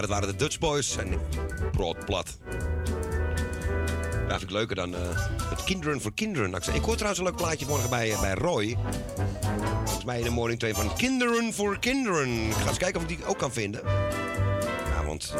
Dat 0.00 0.08
waren 0.08 0.28
de 0.28 0.36
Dutch 0.36 0.58
Boys 0.58 0.96
en 0.96 1.18
brood 1.72 2.04
plat. 2.04 2.38
Ja, 4.28 4.38
vind 4.38 4.42
ik 4.42 4.50
leuker 4.50 4.76
dan 4.76 4.94
eh, 4.94 5.00
het 5.44 5.64
Kinderen 5.64 6.00
voor 6.00 6.14
Kinderen. 6.14 6.62
Zei- 6.62 6.76
ik 6.76 6.82
hoor 6.82 6.94
trouwens 6.94 7.18
een 7.18 7.26
leuk 7.26 7.36
plaatje 7.36 7.66
morgen 7.66 7.90
bij, 7.90 8.12
eh, 8.12 8.20
bij 8.20 8.34
Roy. 8.34 8.76
Volgens 9.84 10.04
mij 10.04 10.18
in 10.18 10.24
de 10.24 10.30
morning 10.30 10.62
van 10.74 10.96
Kinderen 10.96 11.52
voor 11.52 11.78
Kinderen. 11.78 12.28
Ik 12.28 12.54
ga 12.54 12.68
eens 12.68 12.78
kijken 12.78 12.96
of 13.02 13.10
ik 13.10 13.16
die 13.16 13.26
ook 13.26 13.38
kan 13.38 13.52
vinden. 13.52 13.80
Ja, 14.94 15.04
want 15.06 15.34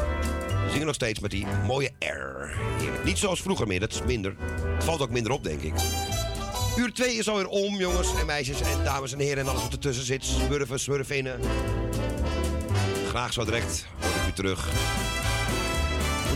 we 0.64 0.70
zingen 0.70 0.86
nog 0.86 0.94
steeds 0.94 1.20
met 1.20 1.30
die 1.30 1.46
mooie 1.66 1.90
R. 1.98 2.58
Niet 3.04 3.18
zoals 3.18 3.42
vroeger 3.42 3.66
meer, 3.66 3.80
dat 3.80 3.92
is 3.92 4.02
minder. 4.02 4.34
Het 4.74 4.84
valt 4.84 5.00
ook 5.00 5.10
minder 5.10 5.32
op, 5.32 5.44
denk 5.44 5.60
ik. 5.60 5.72
Uur 6.76 6.92
2 6.92 7.14
is 7.14 7.28
alweer 7.28 7.48
om, 7.48 7.76
jongens 7.76 8.08
en 8.20 8.26
meisjes 8.26 8.60
en 8.60 8.84
dames 8.84 9.12
en 9.12 9.18
heren 9.18 9.38
en 9.38 9.48
alles 9.48 9.62
wat 9.62 9.72
ertussen 9.72 10.04
zit. 10.04 10.24
Smurfen, 10.24 10.80
smurfinnen. 10.80 11.40
Graag 13.08 13.32
zo 13.32 13.44
direct 13.44 13.86
ik 14.20 14.28
u 14.28 14.32
terug. 14.32 14.68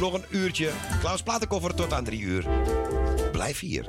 Nog 0.01 0.13
een 0.13 0.25
uurtje. 0.31 0.71
Klaus 1.01 1.23
Platenkoffer 1.23 1.75
tot 1.75 1.93
aan 1.93 2.05
drie 2.05 2.21
uur. 2.21 2.45
Blijf 3.33 3.61
hier. 3.61 3.89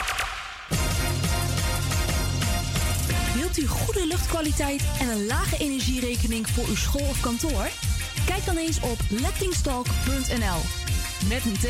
Wilt 3.55 3.69
u 3.69 3.73
goede 3.73 4.07
luchtkwaliteit 4.07 4.83
en 4.99 5.09
een 5.09 5.25
lage 5.25 5.57
energierekening 5.57 6.47
voor 6.47 6.67
uw 6.67 6.75
school 6.75 7.07
of 7.07 7.21
kantoor? 7.21 7.69
Kijk 8.25 8.45
dan 8.45 8.57
eens 8.57 8.79
op 8.79 8.99
lettingstalk.nl. 9.09 10.59
Met 11.27 11.45
een 11.45 11.53
T. 11.53 11.67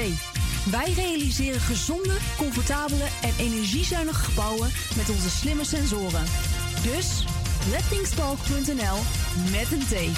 Wij 0.72 0.94
realiseren 0.94 1.60
gezonde, 1.60 2.18
comfortabele 2.38 3.04
en 3.22 3.34
energiezuinige 3.40 4.24
gebouwen 4.24 4.72
met 4.96 5.10
onze 5.10 5.30
slimme 5.30 5.64
sensoren. 5.64 6.24
Dus 6.84 7.26
lettingstalk.nl 7.70 8.98
met 9.52 9.72
een 9.72 9.86
T. 9.86 10.18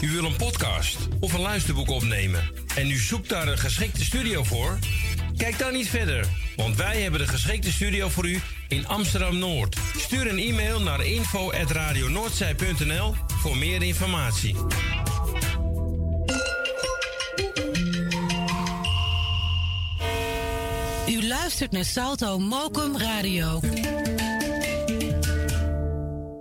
U 0.00 0.10
wil 0.10 0.24
een 0.24 0.36
podcast 0.36 0.96
of 1.20 1.32
een 1.32 1.40
luisterboek 1.40 1.88
opnemen 1.88 2.50
en 2.76 2.90
u 2.90 2.96
zoekt 2.96 3.28
daar 3.28 3.48
een 3.48 3.58
geschikte 3.58 4.04
studio 4.04 4.44
voor? 4.44 4.78
Kijk 5.36 5.58
dan 5.58 5.72
niet 5.72 5.88
verder, 5.88 6.26
want 6.56 6.76
wij 6.76 7.00
hebben 7.00 7.20
de 7.20 7.28
geschikte 7.28 7.72
studio 7.72 8.08
voor 8.08 8.28
u 8.28 8.40
in 8.68 8.86
Amsterdam 8.86 9.38
Noord. 9.38 9.76
Stuur 9.96 10.28
een 10.28 10.38
e-mail 10.38 10.80
naar 10.80 11.04
info@radionoordzij.nl 11.04 13.14
voor 13.26 13.56
meer 13.56 13.82
informatie. 13.82 14.54
U 21.08 21.26
luistert 21.26 21.70
naar 21.70 21.84
Salto 21.84 22.38
Mokum 22.38 22.96
Radio. 22.96 23.60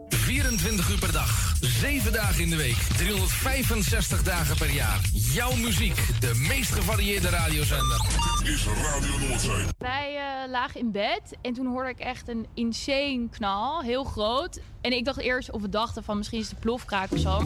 24 0.10 0.90
uur 0.90 1.00
per 1.00 1.12
dag, 1.12 1.49
7 1.80 2.14
dagen 2.14 2.44
in 2.44 2.50
de 2.50 2.56
week, 2.56 2.78
365 2.98 4.24
dagen 4.24 4.58
per 4.58 4.72
jaar. 4.72 5.00
Jouw 5.12 5.56
muziek, 5.56 5.96
de 6.20 6.46
meest 6.48 6.72
gevarieerde 6.72 7.30
radiozender. 7.30 8.02
Is 8.44 8.66
Radio 8.66 9.28
Noordzee. 9.28 9.66
Wij 9.78 10.16
eh, 10.16 10.50
lagen 10.50 10.80
in 10.80 10.92
bed 10.92 11.22
en 11.42 11.54
toen 11.54 11.66
hoorde 11.66 11.90
ik 11.90 12.00
echt 12.00 12.28
een 12.28 12.48
insane 12.54 13.28
knal, 13.32 13.82
heel 13.82 14.04
groot. 14.04 14.60
En 14.82 14.92
ik 14.92 15.06
dacht 15.06 15.20
eerst, 15.20 15.52
of 15.52 15.62
we 15.62 15.70
dachten 15.70 16.04
van 16.04 16.18
misschien 16.18 16.40
is 16.40 16.46
het 16.46 16.56
de 16.56 16.62
plofkraak 16.62 17.12
of 17.12 17.20
zo. 17.20 17.40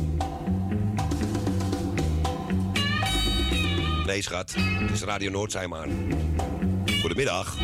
Nee, 4.05 4.22
schat. 4.22 4.55
Het 4.57 4.91
is 4.91 5.01
Radio 5.01 5.31
Noordzij 5.31 5.68
maar. 5.68 5.88
Goedemiddag. 7.01 7.57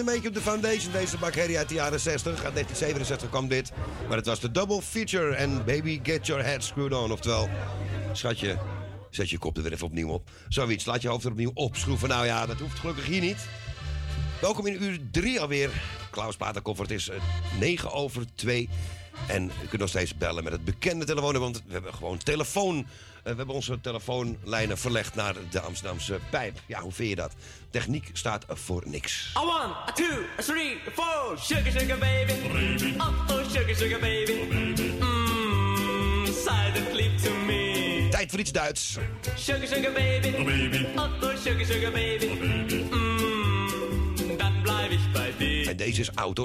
Een 0.00 0.06
beetje 0.06 0.28
op 0.28 0.34
de 0.34 0.40
Foundation, 0.40 0.92
deze 0.92 1.18
bakherrie 1.18 1.58
uit 1.58 1.68
de 1.68 1.74
jaren 1.74 2.00
60. 2.00 2.32
Uit 2.32 2.54
1967 2.54 3.28
kwam 3.28 3.48
dit. 3.48 3.72
Maar 4.08 4.16
het 4.16 4.26
was 4.26 4.40
de 4.40 4.50
double 4.50 4.82
feature 4.82 5.34
en 5.34 5.64
Baby 5.64 6.00
Get 6.02 6.26
Your 6.26 6.44
Head 6.44 6.64
Screwed 6.64 6.92
On. 6.92 7.12
Oftewel, 7.12 7.48
schatje, 8.12 8.58
zet 9.10 9.30
je 9.30 9.38
kop 9.38 9.56
er 9.56 9.62
weer 9.62 9.72
even 9.72 9.86
opnieuw 9.86 10.08
op. 10.08 10.30
Zoiets, 10.48 10.84
laat 10.84 11.02
je 11.02 11.08
hoofd 11.08 11.24
er 11.24 11.30
opnieuw 11.30 11.50
opschroeven. 11.54 12.08
Nou 12.08 12.26
ja, 12.26 12.46
dat 12.46 12.58
hoeft 12.58 12.78
gelukkig 12.78 13.06
hier 13.06 13.20
niet. 13.20 13.46
Welkom 14.40 14.66
in 14.66 14.82
uur 14.82 15.00
3 15.10 15.40
alweer. 15.40 15.70
Klaus 16.10 16.36
Paterkoffer, 16.36 16.84
het 16.84 16.94
is 16.94 17.08
uh, 17.08 17.14
9 17.58 17.92
over 17.92 18.24
2. 18.34 18.68
En 19.26 19.44
u 19.44 19.66
kunt 19.68 19.80
nog 19.80 19.88
steeds 19.88 20.16
bellen 20.16 20.44
met 20.44 20.52
het 20.52 20.64
bekende 20.64 21.04
telefoon. 21.04 21.38
Want 21.38 21.62
we 21.66 21.72
hebben 21.72 21.94
gewoon 21.94 22.18
telefoon. 22.18 22.86
Uh, 23.20 23.30
we 23.30 23.36
hebben 23.36 23.54
onze 23.54 23.80
telefoonlijnen 23.80 24.78
verlegd 24.78 25.14
naar 25.14 25.34
de 25.50 25.60
Amsterdamse 25.60 26.18
pijp. 26.30 26.58
Ja, 26.66 26.80
hoe 26.80 26.92
vind 26.92 27.08
je 27.08 27.14
dat? 27.14 27.32
Techniek 27.70 28.10
staat 28.12 28.44
voor 28.48 28.82
niks. 28.86 29.32
A 29.36 29.40
one, 29.40 29.74
a 29.88 29.92
two, 29.92 30.22
a 30.38 30.42
three, 30.42 30.78
a 30.88 30.90
four. 30.90 31.38
Sugar, 31.38 31.80
sugar 31.80 31.98
baby. 31.98 32.32
baby. 32.52 32.94
Oh, 32.98 33.06
oh, 33.30 33.50
sugar, 33.50 33.74
sugar 33.76 34.00
baby. 34.00 34.32
Mmm, 34.98 36.26
silently 36.26 37.10
to 37.22 37.34
me. 37.46 38.06
Tijd 38.10 38.30
voor 38.30 38.38
iets 38.38 38.52
Duits. 38.52 38.96
Sugar, 39.36 39.66
sugar 39.66 39.92
baby. 39.92 40.30
baby. 40.30 40.86
Oh, 40.96 41.22
oh, 41.22 41.36
sugar, 41.36 41.66
sugar 41.66 41.92
baby. 41.92 42.26
Mmm, 42.90 44.36
dan 44.36 44.62
blijf 44.62 44.90
ik 44.90 45.12
bij 45.12 45.32
die. 45.38 45.68
En 45.68 45.76
deze 45.76 46.00
is 46.00 46.14
oud 46.14 46.38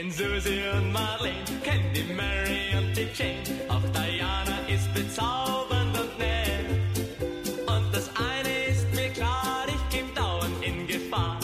kenn 0.00 0.10
Susi 0.10 0.62
und 0.72 0.92
Marlene, 0.92 1.44
kenn 1.62 1.92
die 1.94 2.12
Mary 2.14 2.74
und 2.76 2.96
die 2.96 3.08
Jane. 3.14 3.42
Auch 3.68 3.82
Diana 3.92 4.58
ist 4.66 4.92
bezaubernd 4.94 5.98
und 5.98 6.18
nett. 6.18 6.64
Und 7.66 7.94
das 7.94 8.10
eine 8.16 8.66
ist 8.70 8.86
mir 8.94 9.10
klar, 9.10 9.66
ich 9.68 9.98
geb 9.98 10.14
dauernd 10.14 10.64
in 10.64 10.86
Gefahr. 10.86 11.38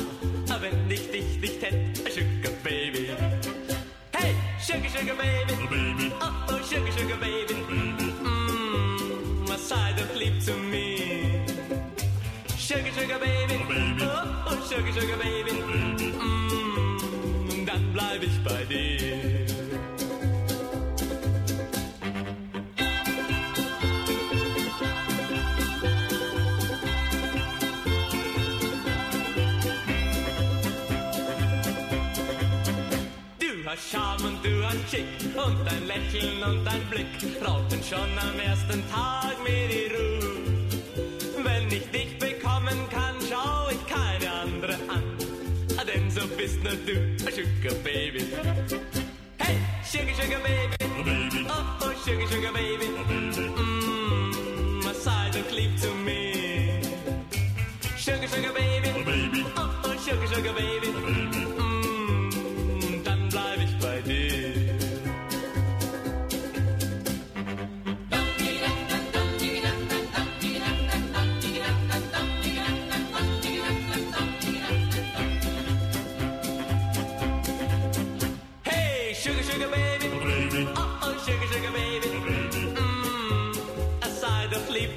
Aber 0.49 0.63
wenn 0.63 0.91
ich 0.91 1.11
dich 1.11 1.39
nicht 1.41 1.63
hätt, 1.63 2.01
a 2.07 2.11
Sugar 2.11 2.53
Baby. 2.63 3.11
Hey, 4.13 4.35
Sugar 4.59 4.91
Sugar 4.91 5.17
Baby. 5.17 5.55
baby. 5.69 6.13
Oh, 6.21 6.27
oh, 6.49 6.63
Sugar 6.63 6.93
Sugar 6.93 7.19
Baby. 7.19 7.55
Mmm, 7.69 9.47
sei 9.57 9.93
doch 9.99 10.15
lieb 10.19 10.41
zu 10.41 10.53
mir. 10.53 11.45
Sugar 12.57 12.93
Sugar 12.99 13.19
Baby. 13.19 13.61
Oh, 14.01 14.51
oh, 14.51 14.57
Sugar 14.67 14.93
Sugar 14.93 15.19
Baby. 15.19 15.66
Ich 18.27 18.43
bei 18.43 18.65
dir. 18.65 19.47
Du 33.39 33.71
hast 33.71 33.91
Charme 33.91 34.25
und 34.25 34.45
du 34.45 34.65
hast 34.65 34.91
Schick 34.91 35.05
und 35.37 35.65
dein 35.65 35.87
Lächeln 35.87 36.43
und 36.43 36.65
dein 36.65 36.85
Blick 36.91 37.07
raubten 37.47 37.81
schon 37.83 37.99
am 38.01 38.41
ersten 38.41 38.83
Tag 38.91 39.37
mir 39.45 39.69
die 39.69 39.95
Ruhe. 39.95 40.35
Wenn 41.45 41.69
ich 41.69 41.89
dich 41.93 42.19
bekommen 42.19 42.89
kann, 42.91 43.15
schau 43.31 43.69
ich 43.71 43.87
keine 43.87 44.33
an. 44.33 44.56
Ah, 46.27 46.29
Denn 46.29 46.31
so 46.31 46.37
bist 46.37 46.63
nur 46.63 46.73
du, 46.73 47.17
a 47.27 47.31
Sugar 47.31 47.75
Baby. 47.85 48.25
Hey, 49.39 49.57
Sugar 49.85 50.15
Sugar 50.15 50.41
Baby. 50.41 50.77
baby. 51.05 51.47
Oh, 51.49 51.53
oh, 51.83 51.93
Sugar 52.05 52.27
Sugar 52.27 52.53
Baby. 52.53 52.87
Mmm, 53.57 54.83
sei 54.93 55.31
doch 55.31 55.51
lieb 55.57 55.79
zu 55.79 55.89
mir. 56.05 56.81
Sugar 57.97 58.29
Sugar 58.29 58.53
Baby. 58.53 59.05
baby. 59.05 59.45
Oh, 59.57 59.69
oh, 59.85 59.95
Sugar 60.05 60.27
Sugar 60.27 60.53
Baby. 60.55 60.89
Mm, 60.89 61.46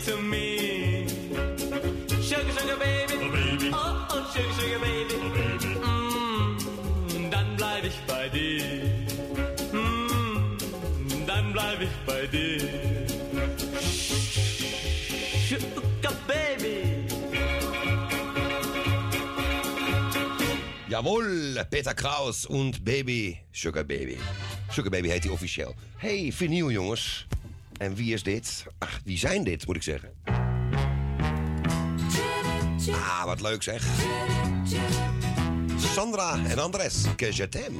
zu 0.09 0.17
mir. 0.17 1.07
Sugar, 2.21 2.53
sugar 2.57 2.77
baby. 2.77 3.15
baby. 3.29 3.71
Oh, 3.71 3.77
oh, 4.09 4.23
sugar, 4.33 4.53
sugar 4.59 4.79
baby. 4.79 5.15
Mmm, 5.85 7.31
dann 7.31 7.55
bleib 7.55 7.83
ich 7.83 7.99
bei 8.07 8.29
dir. 8.29 9.05
Mmm, 9.71 10.57
dann 11.27 11.53
bleib 11.53 11.81
ich 11.81 11.95
bei 12.05 12.27
dir. 12.27 13.07
Sugar 15.47 16.15
baby. 16.27 17.05
Jawohl, 20.89 21.63
Peter 21.69 21.93
Kraus 21.93 22.45
und 22.47 22.83
Baby 22.83 23.37
Sugar 23.51 23.83
Baby. 23.83 24.17
Sugar 24.71 24.89
Baby 24.89 25.09
heet 25.09 25.23
hij 25.23 25.31
officieel. 25.31 25.75
Hey, 25.97 26.33
vinyl 26.33 26.71
jongens. 26.71 27.27
En 27.79 27.95
wie 27.95 28.13
is 28.13 28.23
dit? 28.23 28.65
Ach, 28.77 28.99
wie 29.03 29.17
zijn 29.17 29.43
dit, 29.43 29.67
moet 29.67 29.75
ik 29.75 29.83
zeggen? 29.83 30.13
Ah, 32.91 33.25
wat 33.25 33.41
leuk 33.41 33.63
zeg. 33.63 33.87
Sandra 35.93 36.39
en 36.45 36.59
Andres, 36.59 37.05
que 37.15 37.35
je 37.35 37.49
t'aime. 37.49 37.79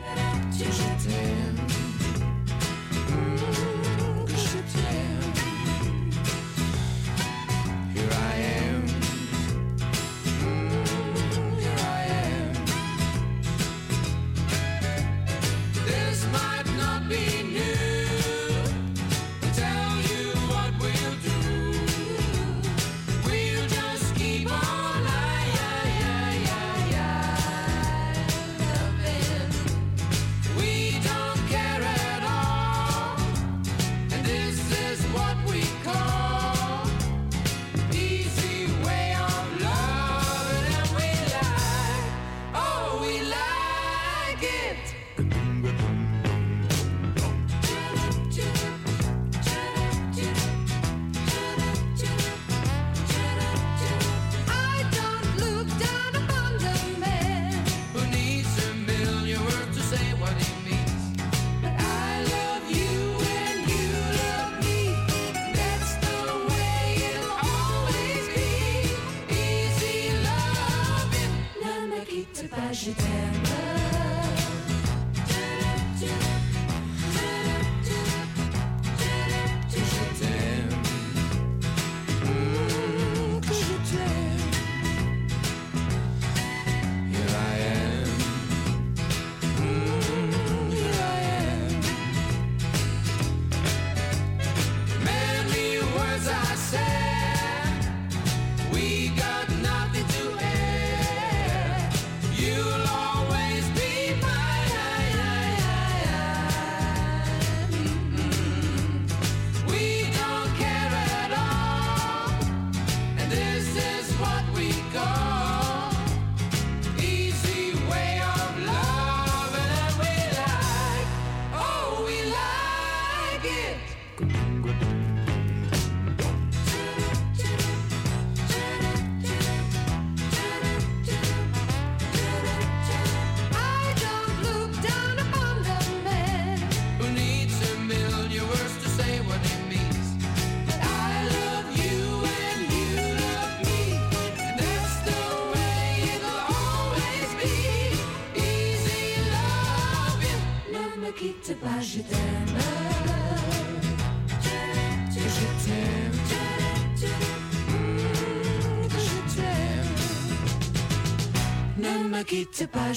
ожидаемо 72.70 73.59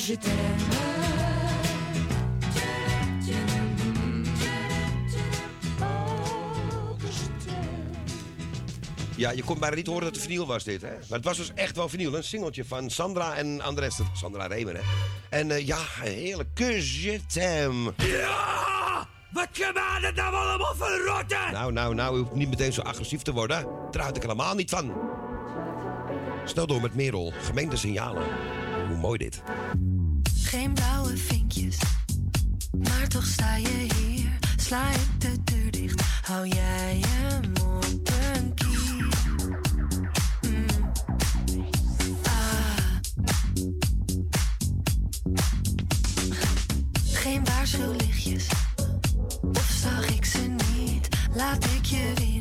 je 0.01 0.19
t'aime. 0.19 0.73
Ja, 9.17 9.31
je 9.31 9.43
kon 9.43 9.59
bijna 9.59 9.77
niet 9.77 9.87
horen 9.87 10.05
dat 10.05 10.15
het 10.15 10.25
vinyl 10.25 10.47
was 10.47 10.65
dit, 10.65 10.83
hè? 10.83 10.89
Maar 10.89 11.19
het 11.19 11.25
was 11.25 11.37
dus 11.37 11.51
echt 11.55 11.77
wel 11.77 11.89
vinyl. 11.89 12.15
Een 12.15 12.25
singeltje 12.25 12.65
van 12.65 12.91
Sandra 12.91 13.35
en 13.35 13.61
Andres. 13.61 13.99
Sandra 14.13 14.47
Remer, 14.47 14.75
hè? 14.75 14.81
En 15.31 15.51
eh, 15.51 15.67
ja, 15.67 15.79
heerlijk. 16.01 16.49
Que 16.55 17.01
je 17.03 17.21
t'aime. 17.27 17.93
Ja! 17.97 19.09
Wat 19.33 19.49
gaan 19.53 19.73
we 19.75 20.13
nou 20.15 20.35
allemaal 20.35 20.75
verrotten? 20.75 21.53
Nou, 21.53 21.73
nou, 21.73 21.95
nou, 21.95 22.17
u 22.17 22.19
hoeft 22.19 22.35
niet 22.35 22.49
meteen 22.49 22.73
zo 22.73 22.81
agressief 22.81 23.23
te 23.23 23.33
worden. 23.33 23.67
Daar 23.91 24.03
houd 24.03 24.17
ik 24.17 24.23
helemaal 24.23 24.55
niet 24.55 24.71
van. 24.71 24.93
Snel 26.45 26.67
door 26.67 26.81
met 26.81 26.95
Merel. 26.95 27.33
Gemeente 27.43 27.77
signalen. 27.77 28.23
Mooi 29.03 29.19
dit. 29.19 29.43
Geen 30.43 30.73
blauwe 30.75 31.17
vinkjes, 31.17 31.79
maar 32.79 33.09
toch 33.09 33.27
sta 33.27 33.57
je 33.57 33.87
hier. 33.97 34.39
Sla 34.57 34.91
ik 34.91 35.21
de 35.21 35.45
deur 35.45 35.71
dicht, 35.71 36.03
hou 36.23 36.49
jij 36.49 37.01
hem 37.07 37.53
op 37.63 38.11
een 38.35 38.55
kier. 38.55 39.09
Mm. 40.41 40.67
Ah. 42.25 42.97
Geen 47.13 47.45
waarschuwlichtjes, 47.45 48.49
of 49.43 49.79
zag 49.83 50.15
ik 50.15 50.25
ze 50.25 50.55
niet? 50.75 51.09
Laat 51.35 51.65
ik 51.65 51.85
je 51.85 52.13
winnen, 52.15 52.32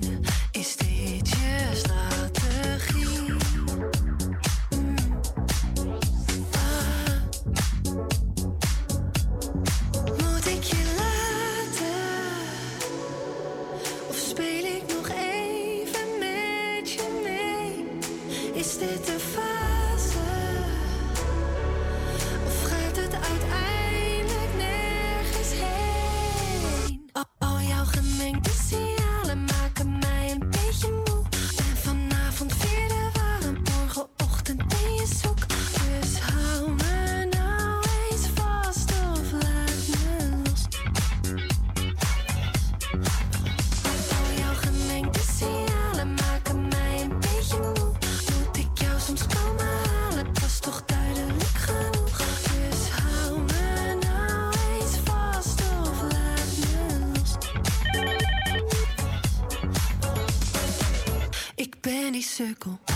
ben 62.51 62.90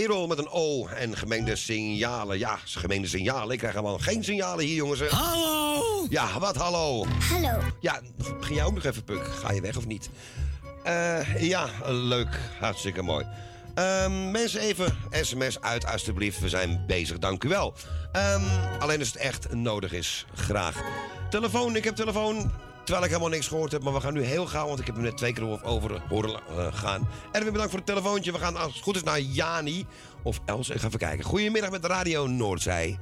Merel 0.00 0.26
met 0.26 0.38
een 0.38 0.48
O 0.50 0.86
en 0.86 1.16
gemengde 1.16 1.56
signalen. 1.56 2.38
Ja, 2.38 2.58
gemengde 2.64 3.08
signalen. 3.08 3.52
Ik 3.52 3.58
krijg 3.58 3.74
helemaal 3.74 3.98
geen 3.98 4.24
signalen 4.24 4.64
hier, 4.64 4.74
jongens. 4.74 5.00
Hallo! 5.00 6.06
Ja, 6.08 6.38
wat 6.38 6.56
hallo? 6.56 7.04
Hallo. 7.04 7.58
Ja, 7.80 8.00
begin 8.38 8.54
jij 8.54 8.64
ook 8.64 8.74
nog 8.74 8.84
even, 8.84 9.04
Puk? 9.04 9.24
Ga 9.24 9.52
je 9.52 9.60
weg 9.60 9.76
of 9.76 9.86
niet? 9.86 10.10
Eh, 10.84 11.42
ja, 11.42 11.68
leuk. 11.86 12.38
Hartstikke 12.60 13.02
mooi. 13.02 13.26
Ehm, 13.74 14.30
mensen, 14.30 14.60
even 14.60 14.98
sms 15.10 15.60
uit, 15.60 15.86
alstublieft. 15.86 16.40
We 16.40 16.48
zijn 16.48 16.84
bezig, 16.86 17.18
dank 17.18 17.44
u 17.44 17.48
wel. 17.48 17.74
Ehm, 18.12 18.42
alleen 18.78 18.98
als 18.98 19.08
het 19.08 19.16
echt 19.16 19.54
nodig 19.54 19.92
is. 19.92 20.26
Graag. 20.34 20.82
Telefoon, 21.30 21.76
ik 21.76 21.84
heb 21.84 21.94
telefoon. 21.96 22.50
Terwijl 22.84 23.04
ik 23.04 23.10
helemaal 23.10 23.32
niks 23.32 23.48
gehoord 23.48 23.72
heb. 23.72 23.82
Maar 23.82 23.92
we 23.92 24.00
gaan 24.00 24.14
nu 24.14 24.22
heel 24.22 24.46
gauw, 24.46 24.66
want 24.66 24.78
ik 24.78 24.86
heb 24.86 24.94
hem 24.94 25.04
net 25.04 25.16
twee 25.16 25.32
keer 25.32 25.64
over 25.64 26.02
horen 26.08 26.40
eh, 26.48 26.66
gaan. 26.72 27.08
Erwin, 27.32 27.52
bedankt 27.52 27.70
voor 27.70 27.80
het 27.80 27.88
telefoontje. 27.88 28.32
We 28.32 28.38
gaan 28.38 28.56
als 28.56 28.74
het 28.74 28.82
goed 28.82 28.96
is 28.96 29.02
naar 29.02 29.20
Jani. 29.20 29.86
Of 30.22 30.40
Els, 30.44 30.68
ik 30.68 30.80
ga 30.80 30.86
even 30.86 30.98
kijken. 30.98 31.24
Goedemiddag 31.24 31.70
met 31.70 31.84
Radio 31.84 32.26
Noordzij. 32.26 32.98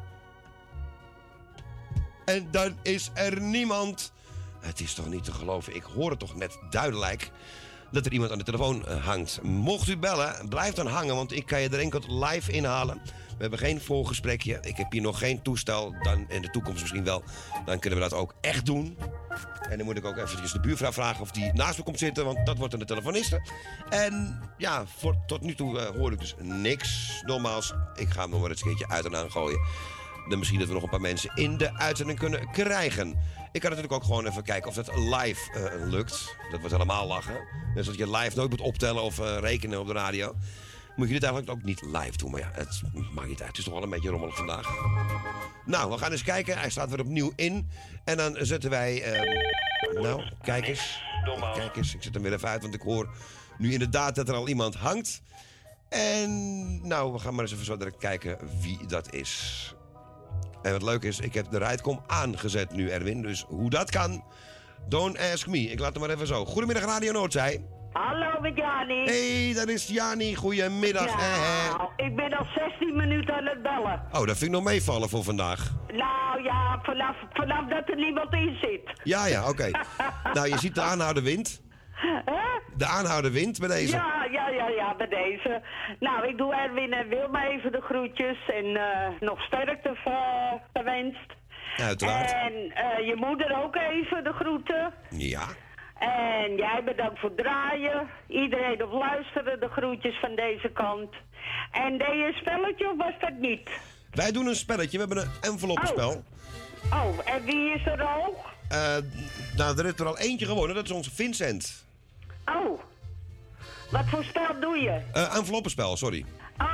En 2.24 2.48
dan 2.50 2.76
is 2.82 3.10
er 3.14 3.40
niemand. 3.40 4.12
Het 4.60 4.80
is 4.80 4.94
toch 4.94 5.08
niet 5.08 5.24
te 5.24 5.32
geloven. 5.32 5.74
Ik 5.74 5.82
hoor 5.82 6.10
het 6.10 6.18
toch 6.18 6.36
net 6.36 6.58
duidelijk. 6.70 7.30
dat 7.90 8.06
er 8.06 8.12
iemand 8.12 8.30
aan 8.30 8.38
de 8.38 8.44
telefoon 8.44 8.86
eh, 8.86 9.04
hangt. 9.04 9.42
Mocht 9.42 9.88
u 9.88 9.96
bellen, 9.96 10.48
blijf 10.48 10.74
dan 10.74 10.86
hangen, 10.86 11.14
want 11.14 11.32
ik 11.32 11.46
kan 11.46 11.60
je 11.60 11.68
er 11.68 11.78
enkel 11.78 12.24
live 12.24 12.52
inhalen. 12.52 13.00
We 13.38 13.44
hebben 13.44 13.58
geen 13.58 13.80
voorgesprekje. 13.80 14.58
Ik 14.60 14.76
heb 14.76 14.92
hier 14.92 15.02
nog 15.02 15.18
geen 15.18 15.42
toestel. 15.42 15.94
Dan 16.02 16.24
in 16.28 16.42
de 16.42 16.50
toekomst 16.50 16.80
misschien 16.80 17.04
wel. 17.04 17.22
Dan 17.64 17.78
kunnen 17.78 17.98
we 17.98 18.08
dat 18.08 18.18
ook 18.18 18.34
echt 18.40 18.66
doen. 18.66 18.98
En 19.70 19.76
dan 19.76 19.86
moet 19.86 19.96
ik 19.96 20.04
ook 20.04 20.16
eventjes 20.16 20.52
de 20.52 20.60
buurvrouw 20.60 20.92
vragen 20.92 21.20
of 21.20 21.30
die 21.30 21.52
naast 21.52 21.78
me 21.78 21.84
komt 21.84 21.98
zitten. 21.98 22.24
Want 22.24 22.46
dat 22.46 22.56
wordt 22.56 22.70
dan 22.70 22.80
de 22.80 22.86
telefoniste. 22.86 23.42
En 23.88 24.40
ja, 24.56 24.86
voor, 24.86 25.16
tot 25.26 25.40
nu 25.40 25.54
toe 25.54 25.78
eh, 25.78 25.96
hoor 25.96 26.12
ik 26.12 26.20
dus 26.20 26.34
niks. 26.40 27.20
Nogmaals, 27.26 27.74
ik 27.94 28.08
ga 28.08 28.20
hem 28.20 28.30
nog 28.30 28.40
maar 28.40 28.50
eens 28.50 28.60
een 28.60 28.68
keertje 28.68 28.88
uit 28.88 29.04
en 29.04 29.16
aan 29.16 29.30
gooien. 29.30 29.60
Dan 30.28 30.38
misschien 30.38 30.58
dat 30.58 30.68
we 30.68 30.74
nog 30.74 30.82
een 30.82 30.88
paar 30.88 31.00
mensen 31.00 31.30
in 31.34 31.56
de 31.56 31.74
uitzending 31.74 32.18
kunnen 32.18 32.50
krijgen. 32.50 33.08
Ik 33.52 33.60
kan 33.60 33.70
natuurlijk 33.70 33.92
ook 33.92 34.04
gewoon 34.04 34.26
even 34.26 34.42
kijken 34.42 34.68
of 34.68 34.74
dat 34.74 34.96
live 34.96 35.52
eh, 35.52 35.88
lukt. 35.88 36.36
Dat 36.50 36.60
wordt 36.60 36.74
helemaal 36.74 37.06
lachen. 37.06 37.38
Dus 37.74 37.86
dat 37.86 37.96
je 37.96 38.10
live 38.10 38.36
nooit 38.36 38.50
moet 38.50 38.60
optellen 38.60 39.02
of 39.02 39.18
eh, 39.18 39.36
rekenen 39.40 39.80
op 39.80 39.86
de 39.86 39.92
radio. 39.92 40.34
Moet 40.98 41.06
je 41.06 41.12
dit 41.12 41.22
eigenlijk 41.22 41.52
ook 41.58 41.64
niet 41.64 41.82
live 41.82 42.16
doen. 42.16 42.30
Maar 42.30 42.40
ja, 42.40 42.50
het 42.52 42.82
maakt 43.14 43.28
niet 43.28 43.40
uit. 43.40 43.48
Het 43.48 43.58
is 43.58 43.64
toch 43.64 43.74
wel 43.74 43.82
een 43.82 43.90
beetje 43.90 44.10
rommelig 44.10 44.36
vandaag. 44.36 44.68
Nou, 45.64 45.90
we 45.90 45.98
gaan 45.98 46.12
eens 46.12 46.22
kijken. 46.22 46.58
Hij 46.58 46.70
staat 46.70 46.90
weer 46.90 47.00
opnieuw 47.00 47.32
in. 47.36 47.70
En 48.04 48.16
dan 48.16 48.36
zetten 48.40 48.70
wij... 48.70 49.02
ehm, 49.02 50.02
nou, 50.02 50.22
kijk 50.42 50.66
eens. 50.66 51.02
Kijk 51.54 51.76
eens. 51.76 51.94
Ik 51.94 52.02
zet 52.02 52.14
hem 52.14 52.22
weer 52.22 52.32
even 52.32 52.48
uit, 52.48 52.62
want 52.62 52.74
ik 52.74 52.80
hoor 52.80 53.08
nu 53.58 53.72
inderdaad 53.72 54.14
dat 54.14 54.28
er 54.28 54.34
al 54.34 54.48
iemand 54.48 54.74
hangt. 54.74 55.22
En 55.88 56.88
nou, 56.88 57.12
we 57.12 57.18
gaan 57.18 57.34
maar 57.34 57.44
eens 57.44 57.52
even 57.52 57.64
zo 57.64 57.76
direct 57.76 57.98
kijken 57.98 58.38
wie 58.60 58.86
dat 58.86 59.12
is. 59.14 59.74
En 60.62 60.72
wat 60.72 60.82
leuk 60.82 61.02
is, 61.02 61.18
ik 61.18 61.34
heb 61.34 61.50
de 61.50 61.58
rijdkom 61.58 62.02
aangezet 62.06 62.72
nu, 62.72 62.90
Erwin. 62.90 63.22
Dus 63.22 63.44
hoe 63.48 63.70
dat 63.70 63.90
kan, 63.90 64.24
don't 64.88 65.18
ask 65.18 65.46
me. 65.46 65.58
Ik 65.58 65.78
laat 65.78 65.92
hem 65.92 66.00
maar 66.00 66.10
even 66.10 66.26
zo. 66.26 66.44
Goedemiddag, 66.44 66.84
Radio 66.84 67.12
Noordzij. 67.12 67.77
Hallo, 67.98 68.40
met 68.40 68.56
Jani. 68.56 69.04
hey, 69.04 69.52
dat 69.54 69.68
is 69.68 69.86
Jani. 69.86 70.34
Goedemiddag. 70.34 71.14
Hè. 71.16 72.04
ik 72.04 72.16
ben 72.16 72.32
al 72.32 72.46
16 72.54 72.96
minuten 72.96 73.34
aan 73.34 73.46
het 73.46 73.62
bellen. 73.62 74.02
Oh, 74.12 74.26
dat 74.26 74.38
vind 74.38 74.42
ik 74.42 74.50
nog 74.50 74.62
meevallen 74.64 75.08
voor 75.08 75.24
vandaag. 75.24 75.72
Nou 75.92 76.42
ja, 76.42 76.78
vanaf, 76.82 77.16
vanaf 77.32 77.68
dat 77.68 77.88
er 77.88 77.96
niemand 77.96 78.32
in 78.32 78.56
zit. 78.60 79.00
Ja, 79.02 79.26
ja, 79.26 79.48
oké. 79.48 79.70
nou, 80.34 80.48
je 80.48 80.58
ziet 80.58 80.74
de 80.74 80.80
aanhouden 80.80 81.22
wind. 81.22 81.62
De 82.76 82.86
aanhouden 82.86 83.32
wind 83.32 83.58
bij 83.58 83.68
deze. 83.68 83.96
Ja, 83.96 84.26
ja, 84.30 84.48
ja, 84.48 84.68
ja, 84.68 84.94
bij 84.96 85.08
deze. 85.08 85.62
Nou, 86.00 86.28
ik 86.28 86.38
doe 86.38 86.54
Erwin 86.54 86.92
en 86.92 87.08
Wilma 87.08 87.46
even 87.46 87.72
de 87.72 87.80
groetjes 87.80 88.38
en 88.48 88.76
eh, 88.76 89.20
nog 89.20 89.40
sterkte 89.40 89.96
gewenst. 90.72 91.36
Uiteraard. 91.76 92.32
En 92.32 92.52
eh, 92.52 93.06
je 93.06 93.14
moeder 93.16 93.62
ook 93.64 93.76
even 93.76 94.24
de 94.24 94.32
groeten. 94.32 94.92
Ja. 95.10 95.46
En 95.98 96.56
jij 96.56 96.82
bedankt 96.84 97.18
voor 97.20 97.28
het 97.28 97.38
draaien. 97.38 98.08
Iedereen 98.28 98.82
op 98.84 98.92
luisteren, 98.92 99.60
de 99.60 99.68
groetjes 99.68 100.18
van 100.20 100.34
deze 100.34 100.68
kant. 100.74 101.14
En 101.72 101.98
deed 101.98 102.08
je 102.08 102.26
een 102.26 102.32
spelletje 102.40 102.90
of 102.90 102.96
was 102.96 103.12
dat 103.20 103.38
niet? 103.38 103.70
Wij 104.10 104.32
doen 104.32 104.46
een 104.46 104.54
spelletje. 104.56 104.98
We 104.98 105.04
hebben 105.06 105.24
een 105.24 105.50
enveloppenspel. 105.52 106.24
Oh, 106.92 107.18
en 107.34 107.44
wie 107.44 107.70
is 107.74 107.86
er 107.86 108.02
al? 108.02 108.36
Eh, 108.68 108.96
nou, 109.56 109.78
er 109.78 109.86
is 109.86 109.98
er 109.98 110.06
al 110.06 110.18
eentje 110.18 110.46
gewonnen. 110.46 110.74
Dat 110.74 110.84
is 110.84 110.90
onze 110.90 111.14
Vincent. 111.14 111.84
Oh, 112.46 112.80
wat 113.90 114.04
voor 114.08 114.24
spel 114.24 114.60
doe 114.60 114.76
je? 114.78 115.00
Eh 115.12 115.36
enveloppenspel, 115.36 115.96
sorry. 115.96 116.24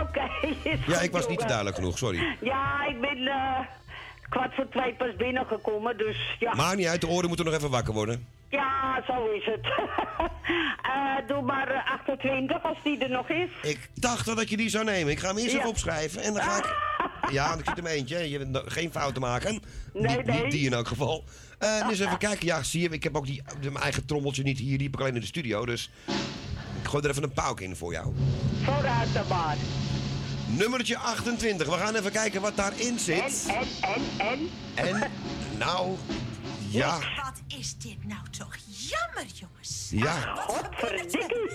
Oké, 0.03 0.29
Ja, 0.93 1.01
ik 1.01 1.11
was 1.13 1.21
niet 1.21 1.29
jongen. 1.31 1.47
duidelijk 1.47 1.77
genoeg, 1.77 1.99
sorry. 1.99 2.37
Ja, 2.41 2.87
ik 2.87 3.01
ben 3.01 3.27
eh, 3.27 3.59
kwart 4.29 4.55
voor 4.55 4.69
twee 4.69 4.95
pas 4.95 5.17
binnengekomen, 5.17 5.97
dus 5.99 6.37
ja. 6.39 6.55
Maakt 6.55 6.77
niet 6.77 6.87
uit, 6.87 7.01
de 7.01 7.07
oren 7.09 7.27
moeten 7.29 7.45
nog 7.47 7.55
even 7.55 7.71
wakker 7.71 7.95
worden. 7.95 8.27
Ja, 8.49 9.03
zo 9.07 9.31
is 9.31 9.45
het. 9.45 9.67
Eh, 10.83 11.29
doe 11.29 11.43
maar 11.43 11.69
eh, 11.69 11.93
28 11.93 12.63
als 12.63 12.79
die 12.83 12.99
er 12.99 13.11
nog 13.11 13.29
is. 13.29 13.49
Ik 13.63 13.89
dacht 13.95 14.27
wel 14.27 14.35
dat 14.35 14.49
je 14.51 14.57
die 14.57 14.69
zou 14.69 14.85
nemen. 14.85 15.13
Ik 15.13 15.19
ga 15.19 15.29
hem 15.29 15.37
eerst 15.39 15.51
Ja. 15.53 15.57
even 15.59 15.69
opschrijven 15.71 16.23
en 16.23 16.33
dan 16.35 16.43
ga 16.43 16.57
ik... 16.57 16.75
Ja, 17.33 17.49
want 17.49 17.61
ik 17.61 17.67
zit 17.67 17.77
hem 17.77 17.87
eentje. 17.87 18.31
Je 18.31 18.39
hebt 18.39 18.73
geen 18.73 18.91
fouten 18.93 19.21
maken. 19.21 19.61
Nee, 19.93 20.23
nee. 20.23 20.43
niet 20.43 20.51
die 20.51 20.67
in 20.67 20.73
elk 20.73 20.89
geval. 20.89 21.25
Eh, 21.59 21.81
en 21.81 21.89
eens 21.89 21.99
even 22.01 22.19
kijken. 22.29 22.47
Ja, 22.47 22.63
zie 22.63 22.81
je, 22.81 22.89
ik 22.89 23.03
heb 23.03 23.17
ook 23.17 23.27
die, 23.27 23.43
mijn 23.61 23.77
eigen 23.77 24.07
trommeltje 24.07 24.43
niet 24.43 24.59
hier. 24.59 24.77
Die 24.79 24.87
heb 24.87 24.95
ik 24.95 25.01
alleen 25.01 25.15
in 25.15 25.21
de 25.21 25.27
studio. 25.27 25.67
Dus 25.67 25.91
ik 26.83 26.89
gooi 26.89 27.05
er 27.05 27.11
even 27.11 27.23
een 27.23 27.33
pauk 27.33 27.61
in 27.61 27.77
voor 27.77 27.93
jou. 27.93 28.13
Vooruit 28.65 29.13
dan 29.15 29.27
maar. 29.29 29.57
Nummertje 30.59 30.99
28. 30.99 31.67
We 31.67 31.73
gaan 31.73 31.95
even 31.95 32.13
kijken 32.13 32.41
wat 32.41 32.57
daarin 32.57 32.99
zit. 32.99 33.47
En, 33.49 33.55
en, 33.81 34.01
en, 34.19 34.51
en? 34.87 35.03
En, 35.03 35.11
nou, 35.59 35.97
ja. 36.71 36.93
Wat 36.99 37.43
is 37.59 37.79
dit 37.79 38.07
nou 38.07 38.21
toch 38.39 38.57
jammer, 38.67 39.33
jongens. 39.35 39.89
Ja. 39.91 40.13
Godverdikkie. 40.37 41.51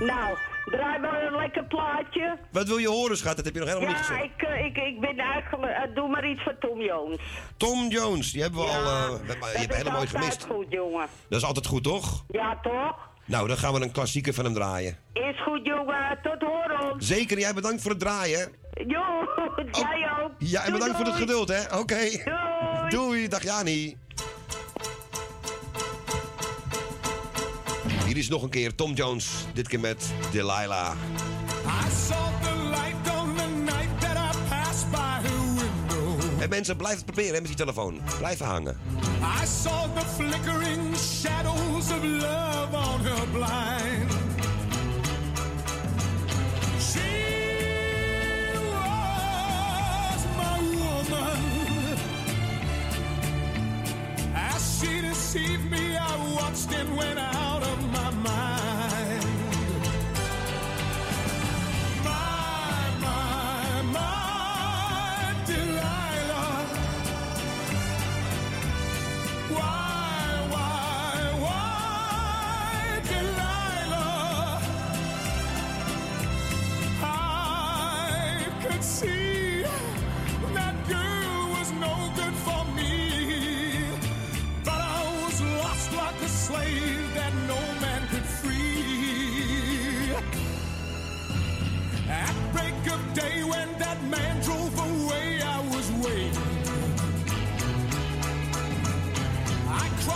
nou, 0.10 0.36
draai 0.64 0.98
maar 0.98 1.22
een 1.22 1.36
lekker 1.36 1.64
plaatje. 1.64 2.38
Wat 2.50 2.66
wil 2.68 2.78
je 2.78 2.88
horen, 2.88 3.16
schat? 3.16 3.36
Dat 3.36 3.44
heb 3.44 3.54
je 3.54 3.60
nog 3.60 3.68
helemaal 3.68 3.88
niet 3.88 3.98
Ja, 3.98 4.04
gezegd. 4.04 4.24
ik, 4.24 4.42
eh, 4.42 4.64
ik, 4.64 4.76
ik 4.76 5.00
ben 5.00 5.18
eigenlijk... 5.18 5.72
eh, 5.72 5.94
doe 5.94 6.08
maar 6.08 6.28
iets 6.30 6.42
van 6.42 6.54
Tom 6.60 6.80
Jones. 6.80 7.18
Tom 7.56 7.88
Jones, 7.88 8.32
die 8.32 8.42
hebben 8.42 8.60
we 8.60 8.66
Ja, 8.66 8.78
al... 8.78 8.84
eh, 8.86 9.10
we- 9.10 9.16
je 9.26 9.58
hebt 9.58 9.68
dat 9.68 9.76
helemaal 9.76 10.02
is 10.02 10.12
nooit 10.12 10.24
altijd 10.24 10.42
gemist. 10.42 10.44
goed, 10.44 10.66
jongen. 10.68 11.06
Dat 11.28 11.38
is 11.40 11.46
altijd 11.46 11.66
goed, 11.66 11.82
toch? 11.82 12.24
Ja, 12.28 12.58
toch? 12.62 13.08
Nou, 13.30 13.48
dan 13.48 13.56
gaan 13.56 13.72
we 13.72 13.80
een 13.80 13.92
klassieker 13.92 14.34
van 14.34 14.44
hem 14.44 14.54
draaien. 14.54 14.96
Is 15.12 15.42
goed, 15.42 15.66
jongen. 15.66 16.18
Tot 16.22 16.42
horen. 16.42 17.02
Zeker, 17.02 17.38
jij 17.38 17.54
bedankt 17.54 17.82
voor 17.82 17.90
het 17.90 18.00
draaien. 18.00 18.52
Jo, 18.86 19.02
jij 19.82 20.08
ook. 20.22 20.30
Ja, 20.38 20.60
en 20.60 20.66
Doei, 20.66 20.78
bedankt 20.78 20.96
voor 20.96 21.06
het 21.06 21.14
geduld, 21.14 21.48
hè? 21.48 21.78
Oké. 21.78 21.94
Doei. 21.94 22.88
Doei, 22.88 23.28
dag 23.28 23.42
Jani. 23.42 23.96
Hier 28.06 28.16
is 28.16 28.28
nog 28.28 28.42
een 28.42 28.50
keer 28.50 28.74
Tom 28.74 28.92
Jones, 28.92 29.46
dit 29.54 29.68
keer 29.68 29.80
met 29.80 30.12
Delilah. 30.32 30.92
I 31.86 31.90
saw 31.90 32.29
mensen, 36.50 36.76
blijf 36.76 36.96
het 36.96 37.04
proberen 37.04 37.34
hè, 37.34 37.38
met 37.38 37.46
die 37.46 37.56
telefoon. 37.56 38.00
Blijven 38.18 38.46
hangen. 38.46 38.76
I 39.42 39.46
saw 39.46 39.82
the 39.94 40.04
flickering 40.16 40.96
shadows 40.96 41.90
of 41.90 42.02
love 42.02 42.74
on 42.74 43.00
her 43.00 43.26
blind. 43.32 44.10
She 46.78 47.10
was 48.72 50.24
my 50.36 50.58
woman. 50.78 51.38
As 54.34 54.78
she 54.78 55.00
deceived 55.00 55.70
me, 55.70 55.96
I 55.96 56.16
watched 56.34 56.74
and 56.74 56.96
went 56.96 57.18
out 57.18 57.39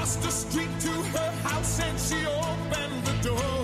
crossed 0.05 0.23
the 0.23 0.31
street 0.31 0.69
to 0.81 0.91
her 0.91 1.31
house 1.49 1.81
and 1.81 1.99
she 1.99 2.27
opened 2.27 3.05
the 3.07 3.29
door. 3.29 3.64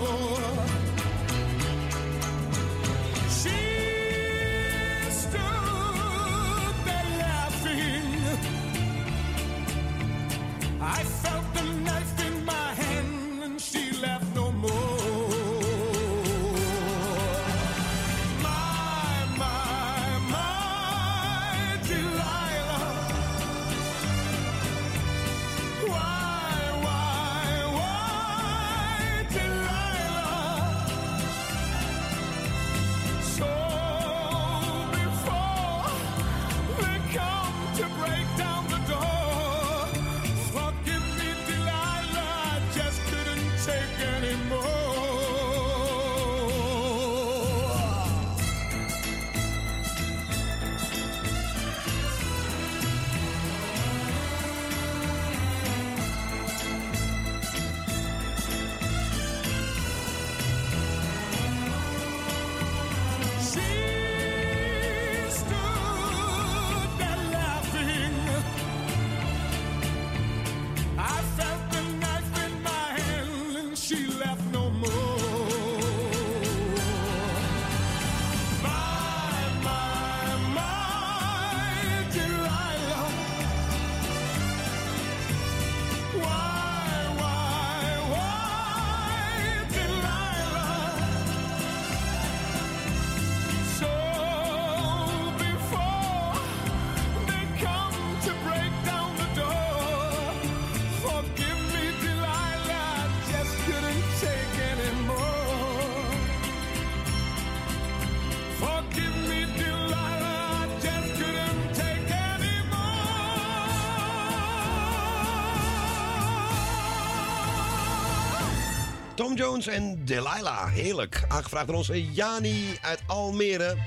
Jones 119.41 119.67
en 119.67 120.05
Delilah. 120.05 120.67
Heerlijk. 120.71 121.23
Aangevraagd 121.27 121.67
door 121.67 121.75
onze 121.75 122.11
Jani 122.11 122.77
uit 122.81 122.99
Almere. 123.07 123.77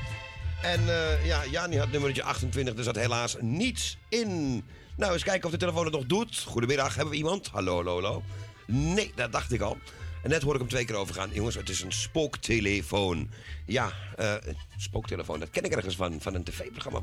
En 0.62 0.80
eh, 0.88 1.26
ja, 1.26 1.46
Jani 1.46 1.78
had 1.78 1.90
nummertje 1.90 2.22
28, 2.22 2.76
er 2.76 2.82
zat 2.84 2.96
helaas 2.96 3.36
niets 3.40 3.98
in. 4.08 4.64
Nou, 4.96 5.12
eens 5.12 5.22
kijken 5.22 5.44
of 5.44 5.50
de 5.50 5.58
telefoon 5.58 5.84
het 5.84 5.94
nog 5.94 6.06
doet. 6.06 6.44
Goedemiddag, 6.46 6.94
hebben 6.94 7.12
we 7.12 7.18
iemand? 7.18 7.48
Hallo, 7.52 7.84
hallo. 7.84 8.22
Nee, 8.66 9.12
dat 9.14 9.32
dacht 9.32 9.52
ik 9.52 9.60
al. 9.60 9.76
En 10.22 10.30
net 10.30 10.42
hoorde 10.42 10.58
ik 10.58 10.64
hem 10.64 10.74
twee 10.74 10.84
keer 10.84 10.96
overgaan. 10.96 11.30
Jongens, 11.32 11.54
het 11.54 11.68
is 11.68 11.82
een 11.82 11.92
spooktelefoon. 11.92 13.30
Ja, 13.66 13.92
een 14.16 14.56
spooktelefoon, 14.76 15.40
dat 15.40 15.50
ken 15.50 15.64
ik 15.64 15.72
ergens 15.72 15.96
van, 15.96 16.20
van 16.20 16.34
een 16.34 16.44
tv-programma. 16.44 17.00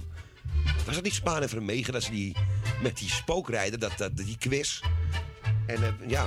Was 0.86 0.96
dat 0.96 1.04
niet 1.04 1.14
Spaan 1.14 1.42
en 1.42 1.50
Vermegen, 1.50 1.94
dat 1.94 2.04
ze 2.04 2.12
die, 2.12 2.36
met 2.82 2.98
die 2.98 3.10
spookrijder, 3.10 3.80
dat, 3.80 3.98
dat, 3.98 4.18
die 4.18 4.38
quiz... 4.38 4.82
En 5.72 5.83
eh, 5.83 6.09
ja, 6.09 6.25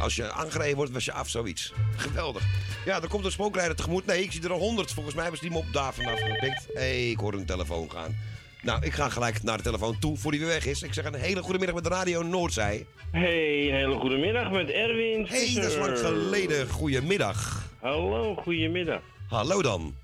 als 0.00 0.16
je 0.16 0.32
aangereden 0.32 0.76
wordt, 0.76 0.92
was 0.92 1.04
je 1.04 1.12
af, 1.12 1.28
zoiets. 1.28 1.72
Geweldig. 1.96 2.42
Ja, 2.84 3.02
er 3.02 3.08
komt 3.08 3.24
een 3.24 3.30
spookrijder 3.30 3.76
tegemoet. 3.76 4.06
Nee, 4.06 4.22
ik 4.22 4.32
zie 4.32 4.42
er 4.42 4.52
al 4.52 4.58
honderd. 4.58 4.92
Volgens 4.92 5.14
mij 5.14 5.24
hebben 5.24 5.42
ze 5.42 5.48
die 5.48 5.56
mop 5.56 5.72
daar 5.72 5.94
vanaf 5.94 6.20
gepikt. 6.20 6.66
Hé, 6.74 6.80
hey, 6.80 7.10
ik 7.10 7.18
hoor 7.18 7.32
een 7.32 7.46
telefoon 7.46 7.90
gaan. 7.90 8.16
Nou, 8.62 8.84
ik 8.84 8.92
ga 8.92 9.08
gelijk 9.08 9.42
naar 9.42 9.56
de 9.56 9.62
telefoon 9.62 9.98
toe 9.98 10.16
voor 10.16 10.30
die 10.30 10.40
weer 10.40 10.48
weg 10.48 10.66
is. 10.66 10.82
Ik 10.82 10.94
zeg 10.94 11.04
een 11.04 11.14
hele 11.14 11.42
goede 11.42 11.58
middag 11.58 11.74
met 11.74 11.84
de 11.84 11.90
Radio 11.90 12.22
Noordzij. 12.22 12.86
Hey, 13.10 13.68
een 13.68 13.74
hele 13.74 13.98
goede 13.98 14.16
middag 14.16 14.50
met 14.50 14.70
Erwin. 14.70 15.26
Hé, 15.28 15.52
hey, 15.52 15.62
dat 15.62 15.70
is 15.70 15.76
lang 15.76 15.98
geleden. 15.98 16.68
Goedemiddag. 16.68 17.70
Hallo, 17.80 18.34
goedemiddag. 18.34 19.00
Hallo 19.28 19.62
dan. 19.62 19.94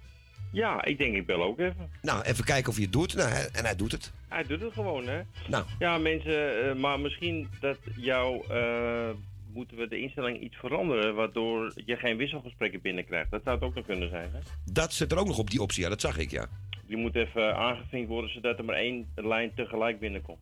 Ja, 0.54 0.84
ik 0.84 0.98
denk 0.98 1.14
ik 1.14 1.26
bel 1.26 1.42
ook 1.42 1.58
even. 1.58 1.90
Nou, 2.02 2.22
even 2.22 2.44
kijken 2.44 2.68
of 2.68 2.74
hij 2.74 2.84
het 2.84 2.92
doet. 2.92 3.14
Nou, 3.14 3.30
en 3.52 3.64
hij 3.64 3.76
doet 3.76 3.92
het. 3.92 4.12
Hij 4.28 4.42
doet 4.44 4.60
het 4.60 4.72
gewoon, 4.72 5.06
hè? 5.06 5.20
Nou. 5.48 5.64
Ja, 5.78 5.98
mensen, 5.98 6.68
eh, 6.68 6.74
maar 6.74 7.00
misschien 7.00 7.48
dat 7.60 7.78
jou... 7.96 8.44
eh, 8.48 9.10
moeten 9.52 9.76
we 9.76 9.88
de 9.88 10.00
instelling 10.00 10.40
iets 10.40 10.56
veranderen... 10.56 11.14
waardoor 11.14 11.72
je 11.86 11.96
geen 11.96 12.16
wisselgesprekken 12.16 12.80
binnenkrijgt. 12.80 13.30
Dat 13.30 13.42
zou 13.44 13.54
het 13.54 13.64
ook 13.64 13.74
nog 13.74 13.84
kunnen 13.84 14.10
zijn, 14.10 14.30
hè? 14.32 14.38
Dat 14.72 14.92
zit 14.92 15.12
er 15.12 15.18
ook 15.18 15.26
nog 15.26 15.38
op 15.38 15.50
die 15.50 15.62
optie, 15.62 15.82
ja, 15.82 15.88
dat 15.88 16.00
zag 16.00 16.18
ik, 16.18 16.30
ja. 16.30 16.46
Die 16.86 16.96
moet 16.96 17.14
even 17.14 17.56
aangevinkt 17.56 18.08
worden... 18.08 18.30
zodat 18.30 18.58
er 18.58 18.64
maar 18.64 18.76
één 18.76 19.08
lijn 19.14 19.54
tegelijk 19.54 19.98
binnenkomt. 19.98 20.38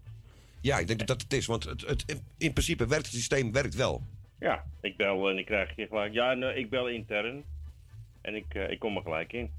Ja, 0.61 0.79
ik 0.79 0.87
denk 0.87 0.99
dat 0.99 1.09
dat 1.09 1.23
het 1.23 1.33
is, 1.33 1.47
want 1.47 1.65
het, 1.65 1.81
het, 1.87 2.23
in 2.39 2.53
principe 2.53 2.87
werkt 2.87 3.07
het 3.07 3.15
systeem 3.15 3.53
werkt 3.53 3.75
wel. 3.75 4.03
Ja, 4.39 4.65
ik 4.81 4.97
bel 4.97 5.31
en 5.31 5.39
ik 5.39 5.47
krijg 5.47 5.77
je 5.77 5.87
gelijk... 5.87 6.13
Ja, 6.13 6.33
nee, 6.35 6.55
ik 6.55 6.71
bel 6.71 6.89
intern. 6.89 7.45
En 8.21 8.35
ik, 8.35 8.55
eh, 8.55 8.71
ik 8.71 8.79
kom 8.79 8.97
er 8.97 9.03
gelijk 9.03 9.33
in. 9.33 9.51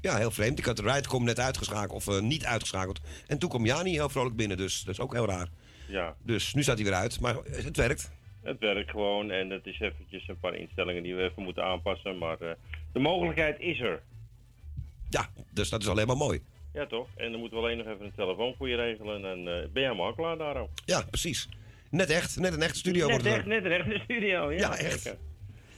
Ja, 0.00 0.16
heel 0.16 0.30
vreemd. 0.30 0.58
Ik 0.58 0.64
had 0.64 0.76
de 0.76 0.82
Ridecom 0.82 1.24
net 1.24 1.38
uitgeschakeld, 1.38 1.92
of 1.92 2.08
eh, 2.08 2.20
niet 2.20 2.44
uitgeschakeld. 2.44 3.00
En 3.26 3.38
toen 3.38 3.48
kwam 3.48 3.66
Jani 3.66 3.90
heel 3.92 4.08
vrolijk 4.08 4.36
binnen, 4.36 4.56
dus 4.56 4.82
dat 4.82 4.94
is 4.94 5.00
ook 5.00 5.12
heel 5.12 5.26
raar. 5.26 5.48
Ja, 5.88 6.16
Dus 6.22 6.54
nu 6.54 6.62
staat 6.62 6.76
hij 6.76 6.84
weer 6.84 6.94
uit, 6.94 7.20
maar 7.20 7.34
het 7.50 7.76
werkt. 7.76 8.10
het 8.42 8.58
werkt 8.58 8.90
gewoon. 8.90 9.30
En 9.30 9.50
het 9.50 9.66
is 9.66 9.80
eventjes 9.80 10.28
een 10.28 10.38
paar 10.38 10.54
instellingen 10.54 11.02
die 11.02 11.14
we 11.14 11.22
even 11.22 11.42
moeten 11.42 11.64
aanpassen. 11.64 12.18
Maar 12.18 12.40
eh, 12.40 12.50
de 12.92 12.98
mogelijkheid 12.98 13.60
is 13.60 13.80
er. 13.80 14.02
Ja, 15.08 15.28
dus 15.52 15.68
dat 15.68 15.82
is 15.82 15.88
alleen 15.88 16.06
maar 16.06 16.16
mooi. 16.16 16.42
Ja, 16.72 16.86
toch? 16.86 17.08
En 17.16 17.30
dan 17.30 17.40
moeten 17.40 17.58
we 17.58 17.64
alleen 17.64 17.78
nog 17.78 17.86
even 17.86 18.04
een 18.04 18.12
telefoon 18.16 18.54
voor 18.58 18.68
je 18.68 18.76
regelen. 18.76 19.24
En 19.24 19.38
eh, 19.38 19.44
ben 19.44 19.82
je 19.82 19.88
helemaal 19.88 20.14
klaar 20.14 20.36
daarop? 20.38 20.70
Ja, 20.84 21.02
precies. 21.10 21.48
Net 21.90 22.10
echt, 22.10 22.36
net 22.38 22.52
een 22.52 22.62
echte 22.62 22.78
studio 22.78 23.00
net 23.06 23.10
wordt 23.10 23.24
het 23.24 23.34
echt, 23.36 23.46
net 23.46 23.64
een 23.64 23.72
echte 23.72 24.00
studio. 24.04 24.50
Ja, 24.52 24.58
Ja, 24.58 24.76
echt. 24.76 25.00
zeker. 25.00 25.18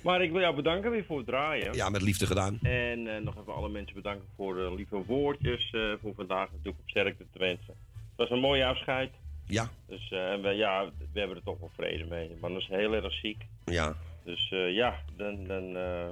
Maar 0.03 0.23
ik 0.23 0.31
wil 0.31 0.41
jou 0.41 0.55
bedanken 0.55 0.91
weer 0.91 1.05
voor 1.05 1.17
het 1.17 1.27
draaien. 1.27 1.75
Ja, 1.75 1.89
met 1.89 2.03
liefde 2.03 2.27
gedaan. 2.27 2.59
En 2.63 3.15
eh, 3.17 3.23
nog 3.23 3.37
even 3.41 3.55
alle 3.55 3.69
mensen 3.69 3.95
bedanken 3.95 4.27
voor 4.37 4.55
de 4.55 4.75
lieve 4.77 5.03
woordjes 5.07 5.71
eh, 5.73 5.81
voor 6.03 6.15
vandaag. 6.15 6.49
Natuurlijk 6.51 6.79
op 6.83 6.91
sterkte 6.91 7.25
te 7.33 7.39
wensen. 7.39 7.75
Het 7.93 8.17
was 8.17 8.31
een 8.31 8.41
mooie 8.41 8.65
afscheid. 8.67 9.11
Ja. 9.47 9.71
Dus 9.87 10.11
eh, 10.11 10.33
en 10.33 10.43
we, 10.43 10.49
ja, 10.49 10.91
we 11.13 11.19
hebben 11.19 11.37
er 11.37 11.43
toch 11.43 11.59
wel 11.61 11.71
vrede 11.77 12.05
mee. 12.05 12.29
De 12.29 12.35
man 12.41 12.57
is 12.57 12.67
heel 12.67 12.95
erg 12.95 13.13
ziek. 13.13 13.47
Ja. 13.65 13.97
Dus 14.25 14.51
eh, 14.53 14.75
ja, 14.75 14.99
dan, 15.17 15.45
dan, 15.47 15.77
eh, 15.77 16.09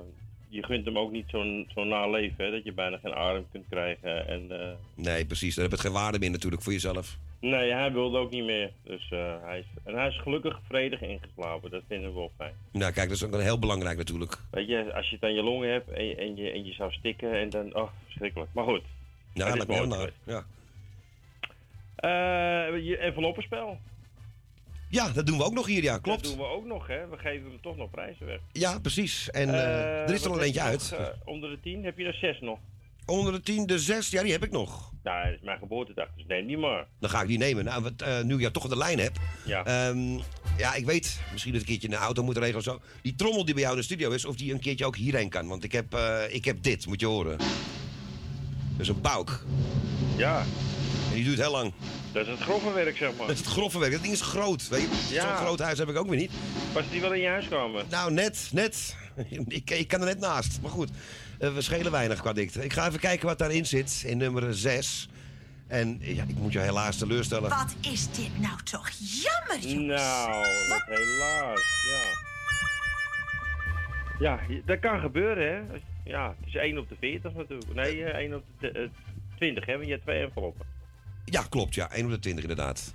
je 0.49 0.62
gunt 0.65 0.85
hem 0.85 0.99
ook 0.99 1.12
niet 1.12 1.25
zo'n 1.28 1.69
zo'n 1.75 1.89
na 1.89 2.09
leven. 2.09 2.44
Hè, 2.44 2.51
dat 2.51 2.65
je 2.65 2.73
bijna 2.73 2.99
geen 2.99 3.15
adem 3.15 3.47
kunt 3.52 3.65
krijgen. 3.69 4.28
En, 4.28 4.60
eh, 4.60 4.73
Nee, 4.94 5.25
precies. 5.27 5.55
Dan 5.55 5.62
heb 5.62 5.73
je 5.73 5.78
het 5.78 5.86
geen 5.86 6.02
waarde 6.02 6.19
meer 6.19 6.31
natuurlijk 6.31 6.62
voor 6.62 6.73
jezelf. 6.73 7.17
Nee, 7.41 7.73
hij 7.73 7.93
wilde 7.93 8.19
ook 8.19 8.31
niet 8.31 8.44
meer. 8.44 8.73
Dus, 8.85 9.10
eh, 9.10 9.35
hij 9.43 9.59
is, 9.59 9.65
en 9.85 9.94
hij 9.94 10.09
is 10.09 10.20
gelukkig 10.20 10.59
vredig 10.69 11.01
ingeslapen. 11.01 11.70
Dat 11.70 11.83
vinden 11.89 12.09
we 12.09 12.15
wel 12.19 12.33
fijn. 12.36 12.55
Nou, 12.73 12.93
kijk, 12.93 13.09
dat 13.09 13.17
is 13.17 13.25
ook 13.25 13.41
heel 13.41 13.59
belangrijk 13.59 13.97
natuurlijk. 13.99 14.36
Weet 14.51 14.69
je, 14.69 14.94
als 14.94 15.09
je 15.09 15.15
het 15.15 15.25
aan 15.25 15.35
je 15.35 15.43
longen 15.43 15.70
hebt 15.73 15.91
en, 15.91 16.05
je- 16.05 16.17
en, 16.17 16.36
je, 16.36 16.51
en 16.51 16.65
je 16.65 16.73
zou 16.73 16.93
stikken 16.93 17.33
en 17.33 17.51
dan... 17.51 17.75
Oh, 17.77 17.91
verschrikkelijk. 18.05 18.51
Maar 18.55 18.65
goed. 18.65 18.83
Ja, 19.35 19.47
Het 19.47 19.57
is 19.62 19.67
lijkt 19.67 19.89
me 19.89 19.97
heel. 19.97 20.10
Ja. 20.25 20.44
Enveloppenspel. 23.01 23.78
ja, 24.89 25.09
dat 25.12 25.27
doen 25.27 25.39
we 25.39 25.44
ook 25.44 25.52
nog 25.55 25.67
hier, 25.67 25.83
ja, 25.83 25.99
klopt. 25.99 26.23
Dat 26.23 26.31
doen 26.36 26.41
we 26.47 26.52
ook 26.52 26.65
nog, 26.65 26.86
hè. 26.86 27.09
We 27.09 27.19
geven 27.19 27.49
hem 27.51 27.60
toch 27.60 27.77
nog 27.77 27.91
prijzen 27.91 28.27
weg. 28.27 28.39
Ja, 28.52 28.78
precies. 28.78 29.31
En 29.31 29.49
eh, 29.49 29.55
Eh, 29.62 30.09
er 30.09 30.15
is 30.15 30.25
er 30.25 30.31
al 30.31 30.43
eentje 30.43 30.60
je 30.60 30.67
uit. 30.67 30.97
onder 31.25 31.51
de 31.51 31.60
10 31.60 31.85
heb 31.85 31.99
je 31.99 32.05
er 32.05 32.15
6 32.15 32.41
nog. 32.41 32.59
Onder 33.10 33.32
de 33.32 33.40
10, 33.40 33.66
de 33.66 33.78
6, 33.78 34.10
ja, 34.10 34.22
die 34.22 34.32
heb 34.32 34.44
ik 34.44 34.50
nog. 34.50 34.92
Nou, 35.02 35.24
dat 35.24 35.34
is 35.34 35.40
mijn 35.42 35.58
geboortedag, 35.58 36.08
dus 36.16 36.24
neem 36.26 36.47
die 36.47 36.58
maar. 36.58 36.86
Dan 37.00 37.10
ga 37.10 37.22
ik 37.22 37.28
die 37.28 37.39
nemen. 37.39 37.64
Nou, 37.64 37.82
wat, 37.82 37.92
eh, 37.97 38.20
nu 38.20 38.34
ik 38.34 38.40
jou 38.40 38.52
toch 38.52 38.64
aan 38.64 38.70
de 38.70 38.76
lijn 38.76 38.98
heb. 38.98 39.16
Ja. 39.44 39.64
Ehm, 39.64 40.18
ja, 40.56 40.74
ik 40.74 40.86
weet, 40.86 41.20
misschien 41.32 41.52
dat 41.52 41.62
ik 41.62 41.68
een 41.68 41.78
keertje 41.78 41.97
een 41.97 42.02
auto 42.02 42.22
moet 42.22 42.36
regelen 42.36 42.56
of 42.56 42.62
zo. 42.62 42.80
Die 43.02 43.14
trommel 43.14 43.44
die 43.44 43.55
bij 43.55 43.62
jou 43.62 43.74
in 43.74 43.80
de 43.80 43.86
studio 43.86 44.10
is, 44.10 44.24
of 44.24 44.36
die 44.36 44.52
een 44.52 44.60
keertje 44.60 44.86
ook 44.86 44.97
hierheen 44.97 45.28
kan. 45.28 45.48
Want 45.48 45.64
ik 45.64 45.72
heb, 45.72 45.94
eh, 45.94 46.22
ik 46.28 46.44
heb 46.44 46.62
dit, 46.62 46.86
moet 46.86 47.00
je 47.00 47.06
horen. 47.06 47.39
Dat 47.39 47.48
is 48.80 48.89
een 48.89 49.00
pauk. 49.00 49.42
Ja. 50.16 50.39
En 51.08 51.14
die 51.14 51.24
duurt 51.24 51.39
heel 51.39 51.50
lang. 51.50 51.72
Dat 52.12 52.26
is 52.26 52.30
het 52.30 52.40
grove 52.40 52.72
werk, 52.72 52.97
zeg 52.97 53.16
maar. 53.16 53.26
Dat 53.26 53.36
is 53.36 53.42
het 53.42 53.52
grove 53.52 53.78
werk. 53.78 53.92
Dat 53.92 54.02
ding 54.02 54.12
is 54.12 54.20
groot. 54.20 54.68
Weet 54.68 54.80
je? 55.08 55.14
Ja. 55.14 55.26
Zo'n 55.26 55.47
groot 55.47 55.58
huis 55.58 55.78
heb 55.78 55.89
ik 55.89 55.97
ook 55.97 56.08
weer 56.08 56.18
niet. 56.18 56.30
Was 56.72 56.84
die 56.90 57.00
wel 57.00 57.12
in 57.12 57.20
je 57.20 57.28
huis 57.28 57.48
komen? 57.48 57.84
Nou, 57.90 58.12
net, 58.12 58.48
net. 58.52 58.97
Ik, 59.48 59.70
ik 59.70 59.89
kan 59.89 60.00
er 60.00 60.06
net 60.06 60.20
naast. 60.20 60.58
Maar 60.62 60.70
goed, 60.70 60.90
we 61.41 61.60
schelen 61.60 61.93
weinig 61.93 62.20
qua 62.20 62.33
dikte. 62.33 62.65
Ik 62.65 62.73
ga 62.73 62.86
even 62.86 63.01
kijken 63.01 63.27
wat 63.27 63.39
daarin 63.39 63.67
zit, 63.67 64.02
in 64.07 64.19
nummer 64.19 64.55
6. 64.55 65.09
En 65.67 65.99
ja, 66.01 66.25
ik 66.28 66.36
moet 66.36 66.52
je 66.52 66.59
helaas 66.59 66.97
teleurstellen. 66.97 67.51
Wat 67.51 67.75
is 67.81 68.12
dit 68.12 68.39
nou 68.39 68.62
toch 68.62 68.91
jammer, 68.99 69.69
jongens. 69.69 70.02
Nou, 70.02 70.69
wat 70.69 70.85
helaas, 70.86 71.60
ja. 71.91 72.28
Ja, 74.19 74.41
dat 74.65 74.78
kan 74.78 75.01
gebeuren, 75.01 75.49
hè. 75.49 75.81
Ja, 76.05 76.35
het 76.39 76.47
is 76.47 76.55
1 76.55 76.78
op 76.78 76.89
de 76.89 76.97
40 77.01 77.35
natuurlijk. 77.35 77.75
Nee, 77.75 78.05
eh, 78.05 78.19
1 78.19 78.35
op 78.35 78.44
de 78.59 78.70
eh, 78.70 78.89
20, 79.36 79.67
hè, 79.67 79.73
want 79.73 79.85
je 79.85 79.91
hebt 79.91 80.02
twee 80.02 80.23
enveloppen. 80.23 80.67
Ja, 81.25 81.43
klopt, 81.49 81.75
ja. 81.75 81.91
1 81.91 82.05
op 82.05 82.10
de 82.10 82.19
20 82.19 82.43
inderdaad. 82.43 82.94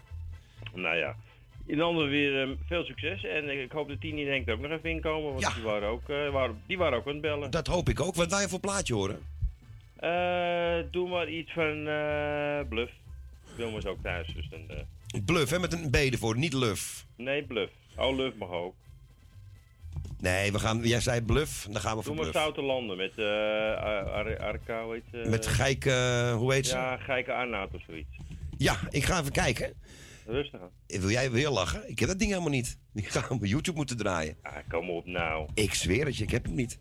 Nou 0.74 0.95
ja. 0.95 1.15
In 1.65 1.77
de 1.77 1.83
andere 1.83 2.07
weer 2.07 2.41
eh, 2.41 2.49
veel 2.67 2.83
succes. 2.83 3.23
En 3.23 3.61
ik 3.61 3.71
hoop 3.71 3.87
dat 3.87 4.01
Tini 4.01 4.25
en 4.25 4.31
Henk 4.31 4.47
er 4.47 4.53
ook 4.53 4.59
nog 4.59 4.71
even 4.71 4.89
inkomen. 4.89 5.33
Want 5.33 5.53
die, 5.55 5.63
waren 5.63 5.89
ook, 5.89 6.09
eh, 6.09 6.29
waren, 6.29 6.61
die 6.67 6.77
waren 6.77 6.97
ook 6.97 7.05
aan 7.07 7.11
het 7.13 7.21
bellen. 7.21 7.51
Dat 7.51 7.67
hoop 7.67 7.89
ik 7.89 7.99
ook. 7.99 8.15
Wat 8.15 8.29
wil 8.29 8.39
je 8.39 8.49
voor 8.49 8.59
plaatje 8.59 8.93
horen? 8.93 9.19
Eh, 9.95 10.91
doe 10.91 11.09
maar 11.09 11.29
iets 11.29 11.51
van 11.53 11.87
eh, 11.87 12.59
Bluff. 12.69 12.91
Wilma 13.57 13.77
is 13.77 13.85
ook 13.85 14.01
thuis, 14.03 14.27
dus 14.35 14.49
dan... 14.49 14.61
Bluff, 15.25 15.51
hè, 15.51 15.59
met 15.59 15.73
een 15.73 15.89
B 15.89 15.95
ervoor, 15.95 16.37
niet 16.37 16.53
luf. 16.53 17.05
nee, 17.15 17.43
Bluff. 17.43 17.71
Oh, 17.95 18.15
Luff 18.15 18.35
mag 18.37 18.49
ook. 18.49 18.73
Nee, 20.19 20.51
we 20.51 20.59
gaan, 20.59 20.79
jij 20.83 20.99
zei 20.99 21.21
bluff, 21.21 21.67
dan 21.71 21.81
gaan 21.81 21.97
we 21.97 22.03
voor 22.03 22.15
Doe 22.15 22.23
maar 22.23 22.31
bluff. 22.31 22.37
Stoute 22.47 22.61
Landen 22.61 22.97
met 22.97 23.17
Ar- 23.19 24.09
Ar- 24.09 24.39
Arca, 24.39 24.83
hoe 24.83 24.93
heet 25.11 25.27
Met 25.29 25.47
Geike, 25.47 26.31
hoe 26.37 26.53
heet 26.53 26.67
ze? 26.67 26.75
Ja, 26.75 26.97
Geike 26.97 27.33
Arnaud 27.33 27.73
of 27.73 27.81
zoiets. 27.87 28.17
Ja, 28.57 28.75
ik 28.89 29.03
ga 29.03 29.19
even 29.19 29.31
kijken. 29.31 29.73
Rustig 30.25 30.61
aan. 30.61 30.69
Eh, 30.87 30.99
Wil 30.99 31.09
jij 31.09 31.31
weer 31.31 31.49
lachen? 31.49 31.89
Ik 31.89 31.99
heb 31.99 32.07
dat 32.09 32.19
ding 32.19 32.29
helemaal 32.29 32.51
niet. 32.51 32.77
Ik 32.93 33.07
ga 33.07 33.25
op 33.29 33.45
YouTube 33.45 33.77
moeten 33.77 33.97
draaien. 33.97 34.37
Ah, 34.41 34.53
kom 34.69 34.89
op 34.89 35.05
nou. 35.05 35.49
Ik 35.53 35.73
zweer 35.73 36.05
het 36.05 36.17
je, 36.17 36.23
ik 36.23 36.31
heb 36.31 36.45
hem 36.45 36.55
niet. 36.55 36.79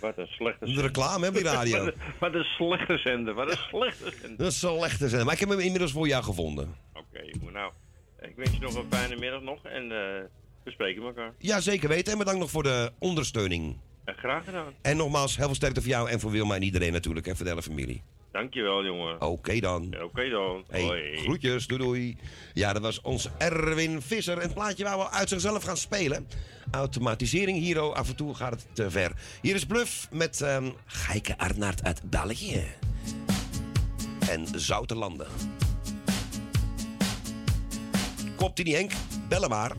Wat 0.00 0.18
een 0.18 0.26
slechte 0.26 0.64
De 0.64 0.80
reclame, 0.82 1.22
hè, 1.22 1.28
op 1.28 1.34
die 1.34 1.44
radio. 1.54 1.84
wat, 1.84 1.86
een, 1.94 2.00
wat 2.20 2.34
een 2.34 2.44
slechte 2.44 2.98
zender. 2.98 3.34
Wat 3.34 3.50
een 3.50 3.56
slechte 3.68 4.10
zender. 4.20 4.36
Dat 4.38 4.52
is 4.52 4.58
zo 4.58 4.76
slecht 4.76 4.98
te 4.98 5.08
zijn. 5.08 5.24
Maar 5.24 5.34
ik 5.34 5.40
heb 5.40 5.48
hem 5.48 5.58
inmiddels 5.60 5.92
voor 5.92 6.06
jou 6.08 6.24
gevonden. 6.24 6.74
Oké, 6.94 7.38
maar 7.44 7.52
nou. 7.52 7.72
Ik 8.20 8.36
wens 8.36 8.50
je 8.50 8.58
nog 8.60 8.74
een 8.74 8.86
fijne 8.90 9.16
middag 9.16 9.42
nog 9.42 9.64
en 9.64 9.82
eh, 9.82 9.88
we 10.64 10.70
spreken 10.70 11.02
elkaar. 11.02 11.32
Ja, 11.38 11.60
zeker 11.60 11.88
weten. 11.88 12.12
En 12.12 12.18
bedankt 12.18 12.40
nog 12.40 12.50
voor 12.50 12.62
de 12.62 12.92
ondersteuning. 12.98 13.76
En 14.04 14.14
graag 14.14 14.44
gedaan. 14.44 14.72
En 14.82 14.96
nogmaals, 14.96 15.36
heel 15.36 15.46
veel 15.46 15.54
sterkte 15.54 15.80
voor 15.80 15.90
jou 15.90 16.10
en 16.10 16.20
voor 16.20 16.30
Wilma 16.30 16.54
en 16.54 16.62
iedereen 16.62 16.92
natuurlijk. 16.92 17.26
En 17.26 17.36
voor 17.36 17.44
de 17.44 17.50
hele 17.50 17.62
familie. 17.62 18.02
Dankjewel, 18.36 18.84
jongen. 18.84 19.20
Oké 19.20 19.60
dan. 19.60 19.86
Ja, 19.90 20.04
Oké 20.04 20.28
dan. 20.28 20.64
Hey, 20.68 20.82
Hoi. 20.82 21.16
groetjes, 21.16 21.66
doei 21.66 21.82
doei. 21.82 22.16
Ja, 22.54 22.72
dat 22.72 22.82
was 22.82 23.00
ons 23.00 23.28
Erwin 23.38 24.02
Visser. 24.02 24.36
En 24.36 24.42
het 24.42 24.54
plaatje 24.54 24.84
waar 24.84 24.98
we 24.98 25.10
uit 25.10 25.28
zichzelf 25.28 25.64
gaan 25.64 25.76
spelen. 25.76 26.28
Automatisering 26.70 27.58
hier, 27.58 27.82
oh, 27.82 27.94
af 27.94 28.08
en 28.08 28.16
toe 28.16 28.34
gaat 28.34 28.50
het 28.50 28.66
te 28.72 28.90
ver. 28.90 29.12
Hier 29.42 29.54
is 29.54 29.64
Bluff 29.64 30.08
met 30.10 30.40
ehm 30.40 30.70
Geike 30.86 31.38
Arnaert 31.38 31.82
uit 31.84 32.10
België. 32.10 32.64
En 34.28 34.46
Zoutelanden. 34.54 35.26
Klopt 38.36 38.56
die 38.56 38.64
niet, 38.64 38.74
Henk? 38.74 38.92
Bellen 39.28 39.48
maar. 39.48 39.72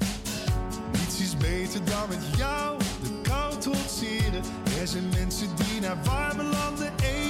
Niets 0.92 1.22
is 1.22 1.38
beter 1.38 1.86
dan 1.86 2.10
met 2.10 2.38
jou 2.38 2.80
de 2.80 3.20
kou 3.22 3.58
trotseren. 3.60 4.42
Er 4.80 4.88
zijn 4.88 5.10
mensen 5.10 5.56
die 5.56 5.82
naar 5.82 5.98
warme 6.04 6.44
landen 6.44 6.94
emigreren. 7.04 7.27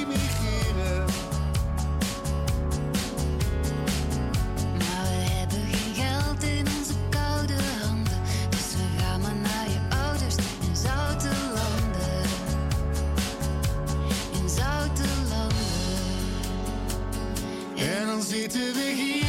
In 6.43 6.65
onze 6.79 6.93
koude 7.09 7.53
handen. 7.81 8.21
Dus 8.49 8.75
we 8.75 9.01
gaan 9.01 9.21
maar 9.21 9.35
naar 9.35 9.69
je 9.69 9.95
ouders 10.05 10.35
in 10.35 10.75
zoute 10.75 11.29
landen. 11.53 12.21
In 14.41 14.49
zoute 14.49 15.03
landen. 15.29 15.55
En 17.77 18.05
dan 18.07 18.21
zitten 18.21 18.73
we 18.73 18.93
hier. 18.95 19.26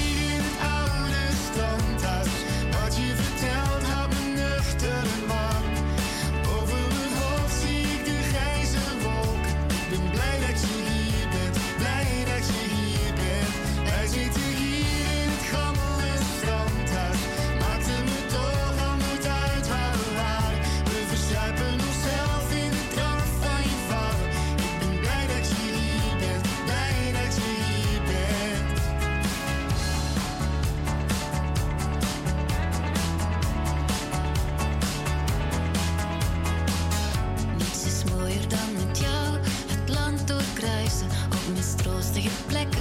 prachtige 42.18 42.44
plekken 42.46 42.80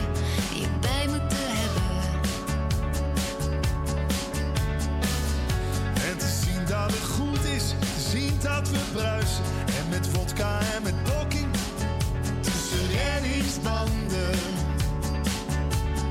die 0.51 0.61
je 0.61 0.67
bij 0.79 1.07
moet 1.07 1.33
hebben. 1.33 1.83
En 6.09 6.17
te 6.17 6.27
zien 6.27 6.65
dat 6.65 6.91
het 6.91 7.03
goed 7.03 7.45
is, 7.45 7.69
te 7.79 8.09
zien 8.09 8.33
dat 8.41 8.69
we 8.69 8.79
bruisen. 8.93 9.43
En 9.65 9.89
met 9.89 10.07
vodka 10.07 10.59
en 10.75 10.83
met 10.83 11.03
poking, 11.03 11.47
tussen 12.41 12.87
reddingsbanden. 12.87 14.39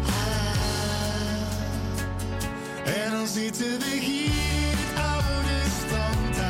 Ah. 0.06 0.52
En 3.05 3.10
dan 3.10 3.26
zitten 3.26 3.78
we 3.78 3.98
hier, 4.00 4.76
het 4.76 5.05
oude 5.05 5.62
standaard. 5.86 6.45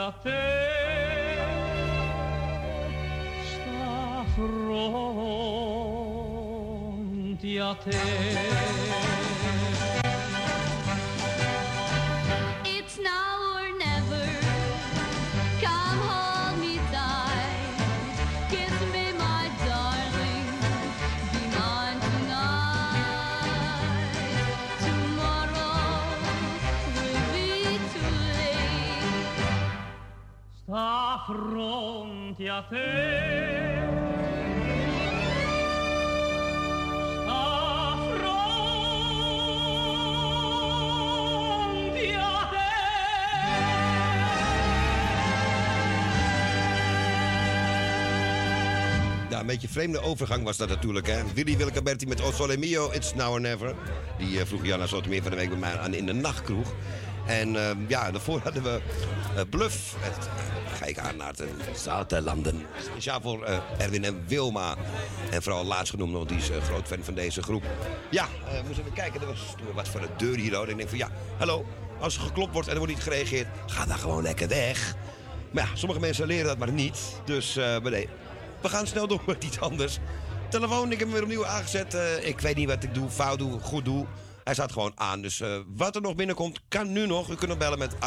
Maar 0.00 0.12
naar 0.22 0.39
beetje 49.50 49.66
een 49.66 49.72
vreemde 49.72 50.00
overgang 50.00 50.44
was 50.44 50.56
dat 50.56 50.68
natuurlijk, 50.68 51.06
hè. 51.06 51.22
Willy 51.34 51.56
Wilcaberti 51.56 52.06
met 52.06 52.22
O 52.22 52.30
Sole 52.30 52.56
Mio, 52.56 52.90
It's 52.90 53.14
Now 53.14 53.32
or 53.32 53.40
Never. 53.40 53.74
Die 54.18 54.40
eh, 54.40 54.46
vroeg 54.46 54.64
Janna 54.64 54.86
Sotomeer 54.86 55.22
van 55.22 55.30
de 55.30 55.36
week 55.36 55.48
bij 55.48 55.58
mij 55.58 55.78
aan 55.78 55.94
in 55.94 56.06
de 56.06 56.12
nachtkroeg. 56.12 56.74
En 57.26 57.56
eh, 57.56 57.76
ja, 57.88 58.10
daarvoor 58.10 58.40
hadden 58.42 58.62
we 58.62 58.80
eh, 59.36 59.42
Bluff. 59.50 59.96
Ga 60.78 60.84
ik 60.84 60.98
aan 60.98 61.16
naar 61.16 61.36
de 61.36 61.48
Zuiderlanden. 61.74 62.66
Speciaal 62.82 63.20
voor 63.20 63.44
Erwin 63.78 64.04
en 64.04 64.22
Wilma. 64.26 64.76
En 65.30 65.42
vooral 65.42 65.64
laatst 65.64 65.90
genoemd, 65.90 66.12
want 66.12 66.28
die 66.28 66.38
is 66.38 66.50
eh, 66.50 66.62
groot 66.62 66.86
fan 66.86 67.04
van 67.04 67.14
deze 67.14 67.42
groep. 67.42 67.62
Ja, 68.10 68.28
eh 68.48 68.62
moest 68.66 68.78
even 68.78 68.92
kijken. 68.92 69.20
Er 69.20 69.26
was 69.26 69.54
wat 69.74 69.88
voor 69.88 70.00
de 70.00 70.08
deur 70.16 70.36
hier. 70.36 70.54
En 70.54 70.68
ik 70.68 70.76
denk 70.76 70.88
van 70.88 70.98
ja, 70.98 71.10
hallo. 71.38 71.66
Als 72.00 72.16
er 72.16 72.22
geklopt 72.22 72.52
wordt 72.52 72.68
en 72.68 72.72
er 72.72 72.78
wordt 72.78 72.94
niet 72.94 73.02
gereageerd, 73.02 73.46
ga 73.66 73.86
dan 73.86 73.98
gewoon 73.98 74.22
lekker 74.22 74.48
weg. 74.48 74.94
Maar 75.50 75.64
ja, 75.64 75.76
sommige 75.76 76.00
mensen 76.00 76.26
leren 76.26 76.46
dat 76.46 76.58
maar 76.58 76.72
niet. 76.72 76.98
Dus 77.24 77.54
maar 77.54 77.90
nee, 77.90 78.08
we 78.62 78.68
gaan 78.68 78.86
snel 78.86 79.06
door 79.06 79.22
met 79.26 79.44
iets 79.44 79.60
anders. 79.60 79.98
Telefoon, 80.48 80.92
ik 80.92 80.98
heb 80.98 81.00
hem 81.00 81.10
weer 81.12 81.22
opnieuw 81.22 81.46
aangezet. 81.46 81.94
Eh, 81.94 82.26
ik 82.26 82.40
weet 82.40 82.56
niet 82.56 82.68
wat 82.68 82.82
ik 82.82 82.94
doe, 82.94 83.10
fout 83.10 83.38
doe, 83.38 83.60
goed 83.60 83.84
doe. 83.84 84.06
Hij 84.44 84.54
staat 84.58 84.72
gewoon 84.72 84.92
aan. 84.94 85.22
Dus 85.22 85.40
eh, 85.40 85.56
wat 85.76 85.94
er 85.94 86.00
nog 86.02 86.14
binnenkomt, 86.14 86.60
kan 86.68 86.92
nu 86.92 87.06
nog. 87.06 87.30
U 87.30 87.34
kunt 87.34 87.48
nog 87.48 87.58
bellen 87.58 87.78
met 87.78 87.94
850-8415. 87.94 87.98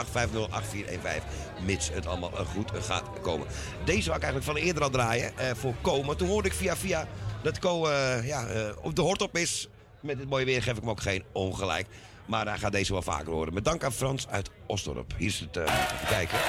Mits 1.65 1.89
het 1.89 2.05
allemaal 2.07 2.31
eh, 2.37 2.45
goed 2.45 2.71
gaat 2.81 3.03
komen. 3.21 3.47
Deze 3.85 4.05
wou 4.05 4.17
ik 4.17 4.23
eigenlijk 4.23 4.43
van 4.43 4.55
eerder 4.67 4.83
al 4.83 4.89
draaien. 4.89 5.37
eh, 5.37 5.51
voor 5.55 5.73
Co. 5.81 6.03
Maar 6.03 6.15
toen 6.15 6.27
hoorde 6.27 6.47
ik 6.47 6.53
via 6.53 6.75
via 6.75 7.07
dat 7.43 7.59
Co 7.59 7.89
ja, 8.23 8.47
op 8.81 8.95
de 8.95 9.01
hort 9.01 9.21
op 9.21 9.37
is. 9.37 9.67
Met 9.99 10.17
dit 10.17 10.29
mooie 10.29 10.45
weer 10.45 10.63
geef 10.63 10.73
ik 10.73 10.79
hem 10.79 10.89
ook 10.89 11.01
geen 11.01 11.23
ongelijk. 11.31 11.87
Maar 12.25 12.47
hij 12.47 12.57
gaat 12.57 12.71
deze 12.71 12.91
wel 12.91 13.01
vaker 13.01 13.31
horen. 13.33 13.53
Met 13.53 13.65
dank 13.65 13.83
aan 13.83 13.91
Frans 13.91 14.27
uit 14.27 14.49
Osdorp. 14.65 15.13
Hier 15.17 15.27
is 15.27 15.39
het. 15.39 15.57
even 15.57 16.07
kijken. 16.07 16.39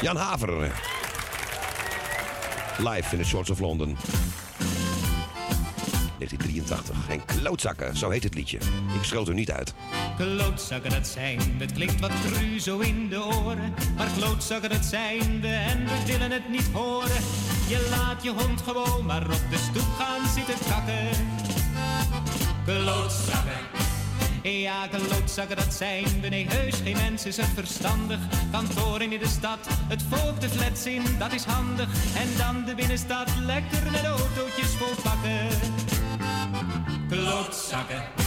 Jan 0.00 0.16
Haver. 0.16 0.95
Live 2.78 3.12
in 3.12 3.18
de 3.18 3.24
Shorts 3.24 3.50
of 3.50 3.58
London. 3.58 3.96
1983. 6.18 6.96
En 7.08 7.24
klootzakken, 7.24 7.96
zo 7.96 8.10
heet 8.10 8.22
het 8.22 8.34
liedje. 8.34 8.56
Ik 8.94 9.02
schuld 9.02 9.28
er 9.28 9.34
niet 9.34 9.50
uit. 9.50 9.74
Klootzakken 10.16 10.90
dat 10.90 11.06
zijn, 11.06 11.40
het 11.58 11.72
klinkt 11.72 12.00
wat 12.00 12.10
cru 12.24 12.58
zo 12.58 12.78
in 12.78 13.08
de 13.08 13.24
oren. 13.24 13.74
Maar 13.96 14.08
klootzakken 14.18 14.70
dat 14.70 14.84
zijn 14.84 15.40
we 15.40 15.48
en 15.48 15.84
we 15.84 16.02
willen 16.06 16.30
het 16.30 16.48
niet 16.48 16.68
horen. 16.72 17.22
Je 17.68 17.88
laat 17.90 18.22
je 18.22 18.30
hond 18.30 18.60
gewoon 18.60 19.06
maar 19.06 19.22
op 19.22 19.42
de 19.50 19.58
stoep 19.58 19.94
gaan 19.98 20.28
zitten 20.28 20.54
kakken. 20.68 21.08
Klootzakken. 22.64 23.75
Ja, 24.46 24.86
klootzakken 24.86 25.56
dat 25.56 25.74
zijn 25.74 26.20
we, 26.20 26.28
nee 26.28 26.46
heus 26.48 26.74
geen 26.84 26.96
mens 26.96 27.26
is 27.26 27.38
verstandig. 27.54 28.18
Kantoren 28.52 29.12
in 29.12 29.18
de 29.18 29.28
stad, 29.28 29.58
het 29.88 30.02
volk 30.02 30.40
de 30.40 30.48
flats 30.48 30.86
in, 30.86 31.02
dat 31.18 31.32
is 31.32 31.44
handig. 31.44 31.88
En 32.16 32.28
dan 32.38 32.64
de 32.64 32.74
binnenstad, 32.74 33.28
lekker 33.46 33.90
met 33.90 34.04
autootjes 34.04 34.68
vol 34.78 34.94
pakken. 35.02 35.48
Klootzakken. 37.08 38.25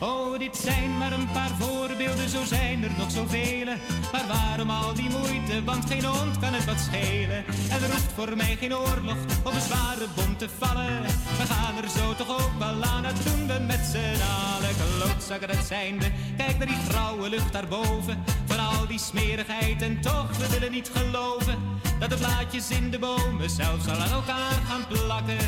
Oh, 0.00 0.38
dit 0.38 0.56
zijn 0.56 0.98
maar 0.98 1.12
een 1.12 1.30
paar 1.32 1.50
voorbeelden, 1.58 2.28
zo 2.28 2.44
zijn 2.44 2.84
er 2.84 2.90
nog 2.98 3.10
zoveel. 3.10 3.66
Maar 4.12 4.24
waarom 4.28 4.70
al 4.70 4.94
die 4.94 5.10
moeite, 5.10 5.64
want 5.64 5.84
geen 5.90 6.04
hond 6.04 6.38
kan 6.38 6.52
het 6.52 6.64
wat 6.64 6.80
schelen. 6.80 7.44
En 7.70 7.82
er 7.82 7.90
hoeft 7.90 8.12
voor 8.14 8.36
mij 8.36 8.56
geen 8.56 8.76
oorlog 8.76 9.16
of 9.44 9.54
een 9.54 9.60
zware 9.60 10.06
bom 10.14 10.36
te 10.36 10.48
vallen. 10.58 11.02
We 11.38 11.46
gaan 11.52 11.76
er 11.82 11.90
zo 11.90 12.14
toch 12.14 12.30
ook 12.30 12.58
wel 12.58 12.82
aan, 12.82 13.02
dat 13.02 13.22
doen 13.24 13.46
we 13.46 13.58
met 13.66 13.80
z'n 13.92 14.22
allen. 14.22 14.74
Klootzakken, 14.98 15.48
dat 15.48 15.66
zijn 15.66 15.98
we. 15.98 16.10
Kijk 16.36 16.58
naar 16.58 16.66
die 16.66 16.84
grauwe 16.88 17.28
lucht 17.28 17.52
daarboven. 17.52 18.24
Van 18.46 18.58
al 18.58 18.86
die 18.86 18.98
smerigheid 18.98 19.82
en 19.82 20.00
toch, 20.00 20.36
we 20.36 20.48
willen 20.48 20.72
niet 20.72 20.90
geloven. 20.94 21.58
Dat 21.98 22.10
de 22.10 22.16
blaadjes 22.16 22.70
in 22.70 22.90
de 22.90 22.98
bomen 22.98 23.50
zelfs 23.50 23.88
al 23.88 23.96
aan 23.96 24.12
elkaar 24.12 24.60
gaan 24.68 24.86
plakken. 24.88 25.38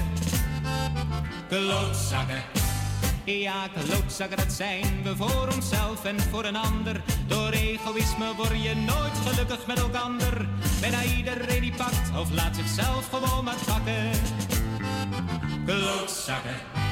Klootzakken. 1.48 2.71
Ja, 3.24 3.68
klootzakken, 3.68 4.36
dat 4.36 4.52
zijn 4.52 5.02
we 5.02 5.16
voor 5.16 5.48
onszelf 5.54 6.04
en 6.04 6.20
voor 6.20 6.44
een 6.44 6.56
ander. 6.56 7.02
Door 7.26 7.50
egoïsme 7.50 8.34
word 8.36 8.62
je 8.62 8.74
nooit 8.74 9.16
gelukkig 9.26 9.66
met 9.66 9.78
elkander. 9.78 10.48
Bijna 10.80 11.02
iedereen 11.02 11.60
die 11.60 11.74
pakt 11.76 12.18
of 12.18 12.30
laat 12.30 12.56
zichzelf 12.56 13.08
gewoon 13.08 13.44
maar 13.44 13.56
pakken. 13.66 14.10
Klootzakken. 15.66 16.91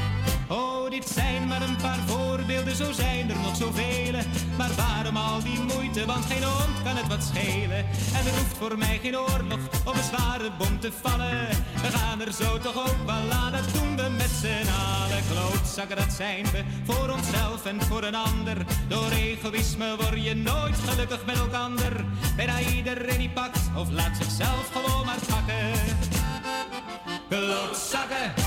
Oh, 0.50 0.90
dit 0.90 1.08
zijn 1.08 1.46
maar 1.46 1.62
een 1.62 1.76
paar 1.76 1.98
voorbeelden, 2.06 2.76
zo 2.76 2.92
zijn 2.92 3.30
er 3.30 3.36
nog 3.36 3.56
zoveel. 3.56 4.12
Maar 4.56 4.70
waarom 4.76 5.16
al 5.16 5.42
die 5.42 5.60
moeite, 5.60 6.06
want 6.06 6.24
geen 6.24 6.42
hond 6.42 6.82
kan 6.84 6.96
het 6.96 7.08
wat 7.08 7.22
schelen. 7.22 7.78
En 8.16 8.26
er 8.26 8.36
hoeft 8.38 8.56
voor 8.58 8.78
mij 8.78 8.98
geen 9.02 9.18
oorlog 9.18 9.60
of 9.84 9.96
een 9.96 10.02
zware 10.02 10.50
bom 10.58 10.80
te 10.80 10.92
vallen. 11.02 11.48
We 11.82 11.98
gaan 11.98 12.20
er 12.20 12.32
zo 12.32 12.58
toch 12.58 12.76
ook 12.76 13.06
wel 13.06 13.30
aan, 13.32 13.52
dat 13.52 13.72
doen 13.72 13.96
we 13.96 14.08
met 14.16 14.30
z'n 14.40 14.68
allen. 14.68 15.22
Klootzakken, 15.30 15.96
dat 15.96 16.12
zijn 16.12 16.44
we, 16.44 16.64
voor 16.84 17.10
onszelf 17.10 17.66
en 17.66 17.82
voor 17.82 18.02
een 18.02 18.14
ander. 18.14 18.56
Door 18.88 19.10
egoïsme 19.10 19.96
word 19.96 20.24
je 20.24 20.34
nooit 20.34 20.76
gelukkig 20.86 21.26
met 21.26 21.38
elkander. 21.38 22.04
Bijna 22.36 22.60
iedereen 22.60 23.18
die 23.18 23.30
pakt 23.30 23.60
of 23.76 23.90
laat 23.90 24.16
zichzelf 24.16 24.70
gewoon 24.72 25.06
maar 25.06 25.20
pakken. 25.28 25.98
Klootzakken. 27.28 28.39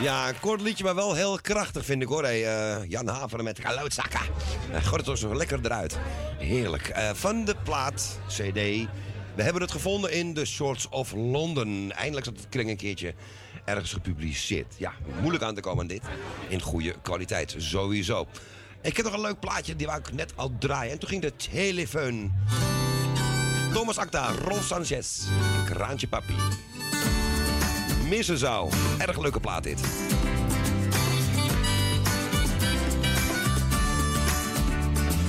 Ja, 0.00 0.28
een 0.28 0.40
kort 0.40 0.60
liedje, 0.60 0.84
maar 0.84 0.94
wel 0.94 1.14
heel 1.14 1.38
krachtig 1.40 1.84
vind 1.84 2.02
ik 2.02 2.08
hoor. 2.08 2.22
Hey, 2.22 2.46
eh, 2.46 2.88
Jan 2.88 3.08
Haveren 3.08 3.44
met 3.44 3.60
Geluidzakken. 3.60 4.20
Uh, 4.72 4.92
toch 4.92 5.18
zo 5.18 5.34
lekker 5.34 5.58
eruit. 5.62 5.98
Heerlijk. 6.38 6.88
Eh, 6.88 7.10
van 7.14 7.44
de 7.44 7.54
plaat, 7.64 8.18
CD. 8.28 8.88
We 9.34 9.42
hebben 9.42 9.62
het 9.62 9.70
gevonden 9.70 10.12
in 10.12 10.34
The 10.34 10.44
Shorts 10.44 10.88
of 10.88 11.12
London. 11.12 11.92
Eindelijk 11.92 12.26
zat 12.26 12.36
het 12.36 12.48
kring 12.48 12.70
een 12.70 12.76
keertje 12.76 13.14
ergens 13.64 13.92
gepubliceerd. 13.92 14.74
Ja, 14.76 14.92
moeilijk 15.20 15.44
aan 15.44 15.54
te 15.54 15.60
komen 15.60 15.80
aan 15.80 15.86
dit. 15.86 16.02
In 16.48 16.60
goede 16.60 16.94
kwaliteit, 17.02 17.54
sowieso. 17.58 18.26
Ik 18.82 18.96
heb 18.96 19.04
nog 19.04 19.14
een 19.14 19.20
leuk 19.20 19.40
plaatje, 19.40 19.76
die 19.76 19.86
wou 19.86 19.98
ik 19.98 20.12
net 20.12 20.32
al 20.36 20.52
draaien. 20.58 20.92
En 20.92 20.98
toen 20.98 21.08
ging 21.08 21.22
de 21.22 21.36
telefoon. 21.36 22.32
Thomas 23.72 23.98
Acta, 23.98 24.32
Rolf 24.44 24.64
Sanchez, 24.64 25.20
Kraantje 25.64 26.08
Papi. 26.08 26.34
Missen 28.10 28.38
zou. 28.38 28.70
Erg 28.98 29.18
leuke 29.18 29.40
plaat 29.40 29.62
dit. 29.62 29.78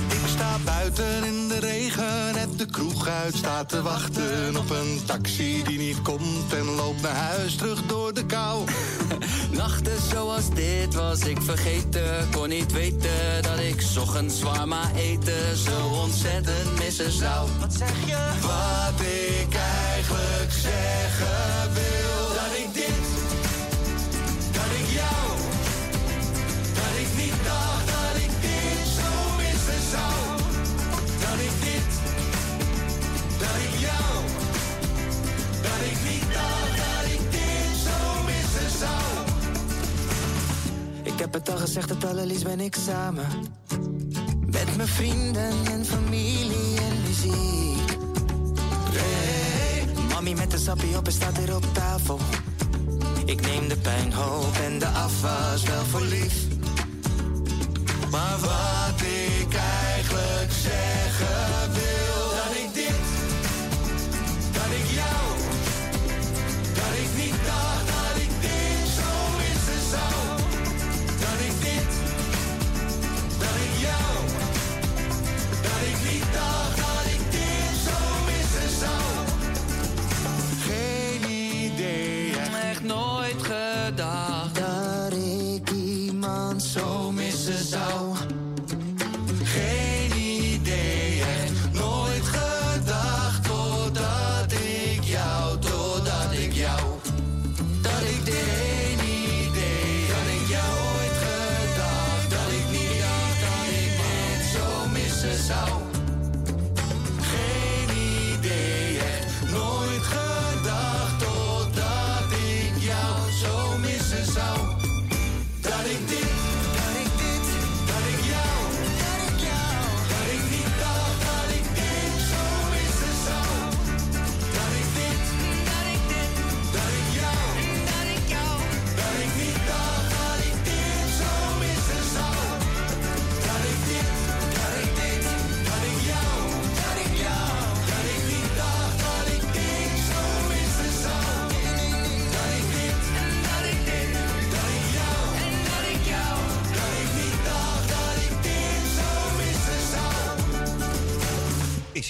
Ik 0.08 0.28
sta 0.28 0.56
buiten 0.64 1.24
in 1.24 1.48
de 1.48 1.58
regen, 1.58 2.34
net 2.34 2.58
de 2.58 2.66
kroeg 2.66 3.08
uit 3.08 3.34
staat 3.34 3.68
te 3.68 3.82
wachten 3.82 4.56
op 4.56 4.70
een 4.70 5.00
taxi 5.06 5.62
die 5.62 5.78
niet 5.78 6.02
komt 6.02 6.52
en 6.52 6.64
loopt 6.64 7.02
naar 7.02 7.16
huis 7.16 7.56
terug 7.56 7.82
door 7.86 8.14
de 8.14 8.26
kou. 8.26 8.64
Nachten 9.50 10.02
zoals 10.10 10.50
dit 10.54 10.94
was 10.94 11.20
ik 11.20 11.42
vergeten, 11.42 12.28
kon 12.30 12.48
niet 12.48 12.72
weten 12.72 13.42
dat 13.42 13.58
ik 13.58 13.80
's 13.80 13.96
ochtends 13.96 14.38
zwaar 14.38 14.94
eten 14.96 15.56
zo 15.56 15.86
ontzettend 16.02 16.78
missen 16.78 17.12
zou. 17.12 17.48
Wat 17.60 17.74
zeg 17.74 18.06
je? 18.06 18.18
Wat 18.40 19.00
ik 19.00 19.54
eigenlijk 19.54 20.52
zeggen 20.52 21.72
wil, 21.72 22.11
Ik 41.02 41.18
heb 41.18 41.32
het 41.32 41.50
al 41.50 41.56
gezegd, 41.56 41.88
het 41.88 42.04
allerliefst 42.04 42.44
ben 42.44 42.60
ik 42.60 42.76
samen. 42.86 43.26
Met 44.46 44.76
mijn 44.76 44.88
vrienden 44.88 45.52
en 45.70 45.84
familie 45.84 46.78
en 46.80 47.02
wie 47.04 47.14
ziek. 47.14 47.96
Hey, 48.90 49.86
mami 50.08 50.34
met 50.34 50.50
de 50.50 50.58
sappie 50.58 50.96
op 50.96 51.06
en 51.06 51.12
staat 51.12 51.36
hier 51.36 51.54
op 51.56 51.64
tafel. 51.72 52.18
Ik 53.24 53.40
neem 53.40 53.68
de 53.68 53.76
pijn, 53.76 54.12
hoop 54.12 54.56
en 54.64 54.78
de 54.78 54.86
afwas 54.86 55.62
wel 55.62 55.84
voor 55.84 56.00
lief. 56.00 56.34
Maar 58.10 58.38
wat 58.40 59.00
ik 59.00 59.54
eigenlijk 59.94 60.52
zeggen 60.52 61.72
wil, 61.72 62.01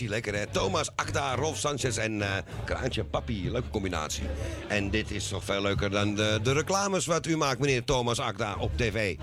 Lekker, 0.08 0.34
hè? 0.34 0.46
Thomas, 0.46 0.90
Akda, 0.96 1.34
Rolf 1.34 1.56
Sanchez 1.56 1.96
en 1.96 2.22
eh, 2.22 2.28
Kraantje 2.64 3.04
Papi. 3.04 3.50
Leuke 3.50 3.70
combinatie. 3.70 4.24
En 4.68 4.90
dit 4.90 5.10
is 5.10 5.30
nog 5.30 5.44
veel 5.44 5.62
leuker 5.62 5.90
dan 5.90 6.14
de, 6.14 6.40
de 6.42 6.52
reclames 6.52 7.06
wat 7.06 7.26
u 7.26 7.36
maakt, 7.36 7.58
meneer 7.58 7.84
Thomas 7.84 8.18
Akda, 8.18 8.56
op 8.58 8.76
tv. 8.76 9.16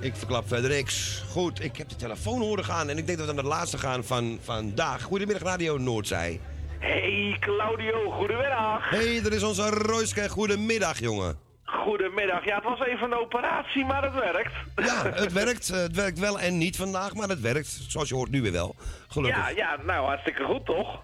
Ik 0.00 0.16
verklap 0.16 0.48
verder 0.48 0.70
niks. 0.70 1.24
Goed, 1.30 1.64
ik 1.64 1.76
heb 1.76 1.88
de 1.88 1.96
telefoon 1.96 2.40
horen 2.40 2.64
gaan 2.64 2.88
en 2.88 2.98
ik 2.98 3.06
denk 3.06 3.18
dat 3.18 3.26
we 3.26 3.32
naar 3.32 3.42
de 3.42 3.48
laatste 3.48 3.78
gaan 3.78 4.04
van 4.04 4.38
vandaag. 4.42 5.02
Goedemiddag, 5.02 5.42
Radio 5.42 5.78
Noordzij. 5.78 6.40
Hey 6.78 7.36
Claudio, 7.40 8.10
goedemiddag. 8.10 8.90
Hey, 8.90 9.20
er 9.24 9.32
is 9.32 9.42
onze 9.42 9.70
Royske. 9.70 10.28
Goedemiddag, 10.28 10.98
jongen. 10.98 11.43
Goedemiddag. 11.84 12.44
Ja, 12.44 12.54
het 12.54 12.64
was 12.64 12.80
even 12.86 13.12
een 13.12 13.18
operatie, 13.18 13.84
maar 13.84 14.02
het 14.02 14.14
werkt. 14.14 14.52
Ja, 14.76 15.10
het 15.14 15.32
werkt. 15.32 15.70
eh, 15.70 15.76
Het 15.80 15.94
werkt 15.96 16.18
wel 16.18 16.40
en 16.40 16.58
niet 16.58 16.76
vandaag, 16.76 17.14
maar 17.14 17.28
het 17.28 17.40
werkt. 17.40 17.78
Zoals 17.88 18.08
je 18.08 18.14
hoort 18.14 18.30
nu 18.30 18.42
weer 18.42 18.52
wel. 18.52 18.74
Gelukkig. 19.08 19.40
Ja, 19.42 19.48
ja, 19.48 19.78
nou 19.86 20.06
hartstikke 20.06 20.44
goed 20.44 20.64
toch? 20.66 21.00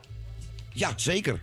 Ja, 0.73 0.93
zeker. 0.97 1.41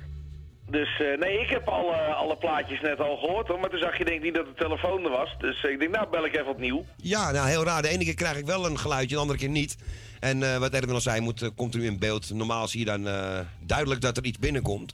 Dus 0.69 0.99
eh, 0.99 1.19
nee, 1.19 1.40
ik 1.40 1.49
heb 1.49 1.67
alle, 1.67 1.95
alle 1.95 2.35
plaatjes 2.38 2.82
net 2.82 2.99
al 2.99 3.17
gehoord 3.17 3.48
hoor, 3.48 3.59
maar 3.59 3.69
toen 3.69 3.80
zag 3.80 3.98
je 3.98 4.06
denk 4.06 4.17
ik 4.17 4.24
niet 4.24 4.35
dat 4.35 4.45
de 4.45 4.53
telefoon 4.64 5.03
er 5.03 5.09
was. 5.09 5.35
Dus 5.40 5.64
eh, 5.64 5.72
ik 5.72 5.80
denk, 5.80 5.91
nou 5.91 6.09
bel 6.09 6.25
ik 6.25 6.35
even 6.35 6.48
opnieuw. 6.48 6.85
Ja, 6.95 7.32
nou 7.32 7.48
heel 7.48 7.64
raar. 7.64 7.82
De 7.82 7.88
ene 7.90 8.03
keer 8.03 8.14
krijg 8.16 8.38
ik 8.38 8.45
wel 8.45 8.66
een 8.66 8.80
geluidje, 8.80 9.16
de 9.16 9.22
andere 9.22 9.40
keer 9.40 9.49
niet. 9.49 9.77
En 10.19 10.43
eh, 10.53 10.57
wat 10.57 10.74
Erwin 10.74 10.93
al 10.93 11.01
zei, 11.01 11.22
moet, 11.22 11.41
eh, 11.41 11.49
komt 11.56 11.74
er 11.74 11.80
nu 11.80 11.85
in 11.85 11.99
beeld. 11.99 12.33
Normaal 12.33 12.67
zie 12.67 12.80
je 12.80 12.85
dan 12.85 13.07
eh, 13.07 13.40
duidelijk 13.59 14.01
dat 14.01 14.17
er 14.17 14.24
iets 14.25 14.40
binnenkomt. 14.40 14.93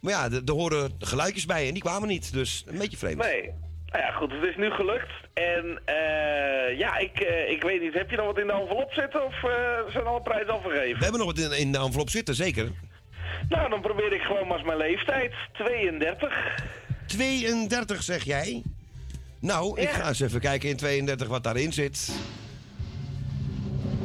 Maar 0.00 0.12
ja, 0.12 0.28
er 0.46 0.52
horen 0.52 0.92
geluidjes 0.98 1.46
bij 1.46 1.66
en 1.66 1.72
die 1.72 1.82
kwamen 1.82 2.08
niet. 2.08 2.32
Dus 2.32 2.64
een 2.66 2.78
beetje 2.78 2.96
vreemd. 2.96 3.18
Nee. 3.22 3.50
Nou 3.94 4.06
ja, 4.06 4.12
goed, 4.12 4.32
het 4.32 4.42
is 4.42 4.56
nu 4.56 4.70
gelukt. 4.70 5.10
En 5.34 5.80
eh, 5.84 6.78
ja, 6.78 6.96
ik, 6.96 7.20
eh, 7.20 7.50
ik 7.50 7.62
weet 7.62 7.80
niet, 7.80 7.94
heb 7.94 8.10
je 8.10 8.16
nog 8.16 8.26
wat 8.26 8.38
in 8.38 8.46
de 8.46 8.52
envelop 8.52 8.92
zitten 8.92 9.26
of 9.26 9.44
eh, 9.44 9.50
zijn 9.92 10.04
alle 10.04 10.22
prijzen 10.22 10.52
al 10.52 10.60
vergeven? 10.60 10.98
We 10.98 11.02
hebben 11.02 11.20
nog 11.20 11.34
wat 11.34 11.38
in, 11.38 11.58
in 11.58 11.72
de 11.72 11.78
envelop 11.78 12.10
zitten, 12.10 12.34
zeker. 12.34 12.70
Nou, 13.48 13.70
dan 13.70 13.80
probeer 13.80 14.12
ik 14.12 14.20
gewoon 14.20 14.46
maar 14.46 14.56
eens 14.56 14.66
mijn 14.66 14.78
leeftijd. 14.78 15.32
32. 15.52 16.58
32 17.06 18.02
zeg 18.02 18.24
jij? 18.24 18.62
Nou, 19.40 19.80
ik 19.80 19.88
ga 19.88 20.08
eens 20.08 20.20
even 20.20 20.40
kijken 20.40 20.68
in 20.68 20.76
32 20.76 21.28
wat 21.28 21.42
daarin 21.44 21.72
zit. 21.72 22.12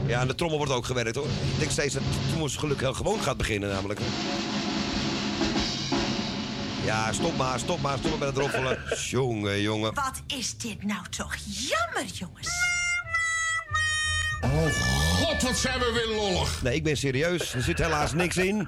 Ja, 0.06 0.22
en 0.22 0.28
de 0.28 0.36
trommel 0.36 0.58
wordt 0.58 0.74
ook 0.74 0.86
gewerkt 0.86 1.16
hoor. 1.16 1.26
Ik 1.26 1.60
denk 1.60 1.72
steeds 1.72 1.94
dat 1.94 2.04
Thomas 2.34 2.56
geluk 2.56 2.80
heel 2.80 2.94
gewoon 2.94 3.20
gaat 3.20 3.38
beginnen 3.38 3.70
namelijk. 3.70 4.00
Ja, 6.90 7.12
stop 7.12 7.38
maar, 7.38 7.60
stop 7.60 7.82
maar, 7.82 7.98
stop 7.98 8.10
maar 8.10 8.20
met 8.20 8.28
het 8.28 8.38
roffelen. 8.38 8.78
jongen, 9.20 9.62
jongen. 9.62 9.94
Wat 9.94 10.24
is 10.28 10.58
dit 10.58 10.84
nou 10.84 11.02
toch 11.10 11.36
jammer, 11.46 12.06
jongens? 12.14 12.50
Oh 14.42 14.66
god, 15.16 15.42
wat 15.42 15.58
zijn 15.58 15.80
we 15.80 15.92
weer 15.94 16.16
lollig. 16.16 16.62
Nee, 16.62 16.76
ik 16.76 16.84
ben 16.84 16.98
serieus. 16.98 17.54
Er 17.54 17.62
zit 17.62 17.78
helaas 17.78 18.14
niks 18.14 18.38
in. 18.38 18.68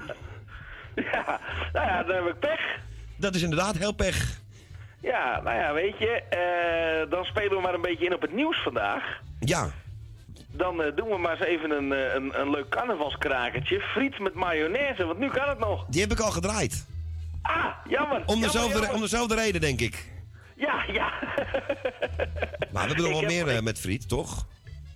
Ja, 0.94 1.40
nou 1.72 1.86
ja, 1.86 2.02
dan 2.02 2.16
heb 2.16 2.26
ik 2.26 2.38
pech. 2.38 2.60
Dat 3.16 3.34
is 3.34 3.42
inderdaad 3.42 3.78
heel 3.78 3.92
pech. 3.92 4.40
Ja, 5.00 5.40
nou 5.44 5.56
ja, 5.56 5.72
weet 5.72 5.98
je, 5.98 6.22
eh, 6.22 7.10
dan 7.10 7.24
spelen 7.24 7.56
we 7.56 7.60
maar 7.60 7.74
een 7.74 7.80
beetje 7.80 8.04
in 8.04 8.14
op 8.14 8.20
het 8.20 8.34
nieuws 8.34 8.62
vandaag. 8.62 9.20
Ja. 9.40 9.70
Dan 10.50 10.82
eh, 10.82 10.96
doen 10.96 11.08
we 11.08 11.18
maar 11.18 11.32
eens 11.36 11.46
even 11.46 11.70
een, 11.70 11.92
eh, 11.92 12.14
een, 12.14 12.40
een 12.40 12.50
leuk 12.50 12.68
carnavalskrakertje. 12.68 13.80
Friet 13.80 14.18
met 14.18 14.34
mayonaise, 14.34 15.04
want 15.04 15.18
nu 15.18 15.30
kan 15.30 15.48
het 15.48 15.58
nog. 15.58 15.84
Die 15.88 16.00
heb 16.00 16.12
ik 16.12 16.20
al 16.20 16.30
gedraaid. 16.30 16.90
Ah, 17.42 17.66
jammer. 17.88 18.22
Om 18.26 18.40
dezelfde, 18.40 18.58
jammer, 18.58 18.72
jammer. 18.74 18.94
om 18.94 19.00
dezelfde 19.00 19.34
reden, 19.34 19.60
denk 19.60 19.80
ik. 19.80 20.10
Ja, 20.56 20.84
ja. 20.92 21.12
Maar 22.72 22.82
we 22.82 22.88
hebben 22.88 23.10
nog 23.10 23.20
wel 23.20 23.30
meer 23.30 23.48
eh, 23.48 23.62
met 23.62 23.78
friet, 23.78 24.08
toch? 24.08 24.46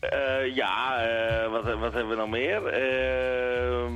Eh, 0.00 0.54
ja, 0.54 1.06
eh, 1.06 1.50
wat, 1.50 1.64
wat 1.64 1.92
hebben 1.92 2.08
we 2.08 2.16
nog 2.16 2.28
meer? 2.28 2.66
Ehm 2.66 3.94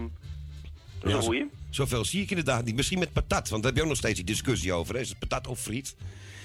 Ja, 1.10 1.16
een 1.16 1.22
zo-. 1.22 1.48
Zoveel 1.70 2.04
zie 2.04 2.22
ik 2.22 2.30
inderdaad 2.30 2.64
niet. 2.64 2.74
Misschien 2.76 2.98
met 2.98 3.12
patat, 3.12 3.48
want 3.48 3.62
daar 3.62 3.70
heb 3.70 3.74
je 3.74 3.82
ook 3.82 3.88
nog 3.88 3.96
steeds 3.98 4.14
die 4.16 4.24
discussie 4.24 4.72
over. 4.72 4.94
Hè? 4.94 5.00
Is 5.00 5.08
het 5.08 5.18
patat 5.18 5.46
of 5.46 5.58
friet? 5.58 5.96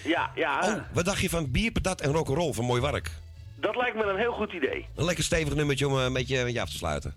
Ja, 0.04 0.32
ja. 0.36 0.60
Oh, 0.64 0.76
wat 0.94 1.06
dacht 1.06 1.22
je 1.22 1.30
van 1.30 1.52
bier, 1.52 1.72
patat 1.72 2.02
en 2.02 2.12
rock'n'roll 2.12 2.54
van 2.54 2.66
Mooi 2.66 2.82
Wark? 2.82 3.12
Dat 3.60 3.76
lijkt 3.76 3.96
me 3.96 4.04
een 4.04 4.18
heel 4.18 4.32
goed 4.34 4.54
idee. 4.54 4.86
Een 4.96 5.06
lekker 5.06 5.24
stevig 5.24 5.56
nummertje 5.56 5.88
om 5.88 5.94
een 5.94 6.14
beetje 6.14 6.44
met 6.44 6.54
je 6.54 6.62
af 6.62 6.70
te 6.70 6.78
sluiten. 6.78 7.16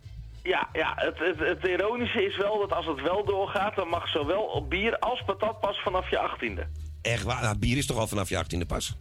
Ja, 0.48 0.68
ja 0.72 0.92
het, 0.96 1.18
het, 1.18 1.38
het 1.38 1.64
ironische 1.70 2.24
is 2.24 2.36
wel 2.36 2.58
dat 2.58 2.72
als 2.72 2.86
het 2.86 3.00
wel 3.00 3.24
doorgaat, 3.24 3.76
dan 3.76 3.88
mag 3.88 4.08
zowel 4.08 4.42
op 4.42 4.70
bier 4.70 4.98
als 4.98 5.22
patat 5.26 5.60
pas 5.60 5.80
vanaf 5.82 6.10
je 6.10 6.18
achttiende. 6.18 6.66
Echt 7.02 7.22
waar? 7.22 7.42
Nou, 7.42 7.58
bier 7.58 7.76
is 7.76 7.86
toch 7.86 7.96
al 7.96 8.06
vanaf 8.06 8.28
je 8.28 8.44
18e 8.44 8.66
pas? 8.66 8.96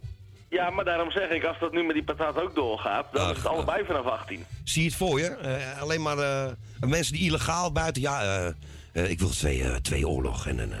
Ja, 0.48 0.70
maar 0.70 0.84
daarom 0.84 1.10
zeg 1.10 1.28
ik, 1.28 1.44
als 1.44 1.58
dat 1.58 1.72
nu 1.72 1.82
met 1.82 1.94
die 1.94 2.04
patat 2.04 2.42
ook 2.42 2.54
doorgaat, 2.54 3.06
dan 3.12 3.30
is 3.30 3.36
het 3.36 3.46
allebei 3.46 3.84
vanaf 3.84 4.04
18. 4.04 4.44
Zie 4.64 4.82
je 4.82 4.88
het 4.88 4.96
voor 4.96 5.20
je? 5.20 5.26
Eh, 5.26 5.80
alleen 5.82 6.02
maar 6.02 6.18
eh, 6.18 6.52
mensen 6.80 7.12
die 7.12 7.24
illegaal 7.24 7.72
buiten... 7.72 8.02
Ja, 8.02 8.44
eh, 8.92 9.10
ik 9.10 9.18
wil 9.18 9.30
twee, 9.30 9.80
twee 9.80 10.08
oorlog. 10.08 10.46
En, 10.46 10.58
een, 10.58 10.72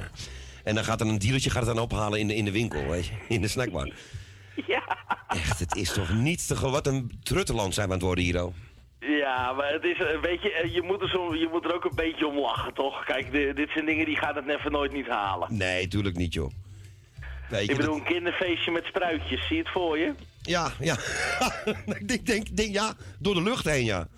en 0.64 0.74
dan 0.74 0.84
gaat 0.84 0.98
dan 0.98 1.08
een 1.08 1.18
dealertje 1.18 1.50
gaat 1.50 1.66
het 1.66 1.74
dan 1.74 1.84
ophalen 1.84 2.18
in 2.18 2.28
de, 2.28 2.34
in 2.34 2.44
de 2.44 2.52
winkel, 2.52 2.86
weet 2.86 3.06
je? 3.06 3.12
In 3.28 3.40
de 3.40 3.48
snackbar. 3.48 3.92
Ja. 4.66 4.82
Echt, 5.28 5.58
het 5.58 5.76
is 5.76 5.92
toch 5.92 6.14
niet 6.14 6.46
te. 6.46 6.70
Wat 6.70 6.86
een 6.86 7.20
trutteland 7.22 7.74
zijn 7.74 7.86
we 7.86 7.92
aan 7.92 7.98
het 7.98 8.06
worden 8.06 8.24
hier, 8.24 8.44
oh. 8.44 8.54
Ja, 9.00 9.52
maar 9.52 9.72
het 9.72 9.84
is 9.84 9.98
een 9.98 10.20
beetje, 10.20 10.52
eh, 10.52 10.74
je 10.74 10.82
moet, 10.82 11.00
er 11.02 11.08
zo, 11.08 11.34
je 11.34 11.48
moet 11.52 11.64
er 11.64 11.74
ook 11.74 11.84
een 11.84 11.94
beetje 11.94 12.26
om 12.26 12.38
lachen, 12.38 12.74
toch? 12.74 13.04
Kijk, 13.04 13.32
di- 13.32 13.52
dit 13.52 13.70
zijn 13.70 13.86
dingen 13.86 14.04
die 14.06 14.16
gaan 14.16 14.36
het 14.36 14.46
never 14.46 14.70
nooit 14.70 14.92
niet 14.92 15.06
halen. 15.08 15.56
Nee, 15.56 15.88
tuurlijk 15.88 16.16
niet, 16.16 16.32
joh. 16.34 16.50
Weet 17.48 17.66
je, 17.66 17.72
Ik 17.72 17.76
bedoel, 17.78 17.94
een 17.94 18.02
kinderfeestje 18.04 18.70
met 18.70 18.84
spruitjes, 18.84 19.46
zie 19.46 19.56
je 19.56 19.62
het 19.62 19.72
voor 19.72 19.98
je? 19.98 20.12
Ja, 20.42 20.72
ja. 20.80 20.96
ik 22.00 22.08
denk, 22.08 22.26
denk, 22.26 22.56
denk, 22.56 22.72
ja, 22.74 22.94
door 23.18 23.34
de 23.34 23.42
lucht 23.42 23.64
heen, 23.64 23.84
ja. 23.84 24.08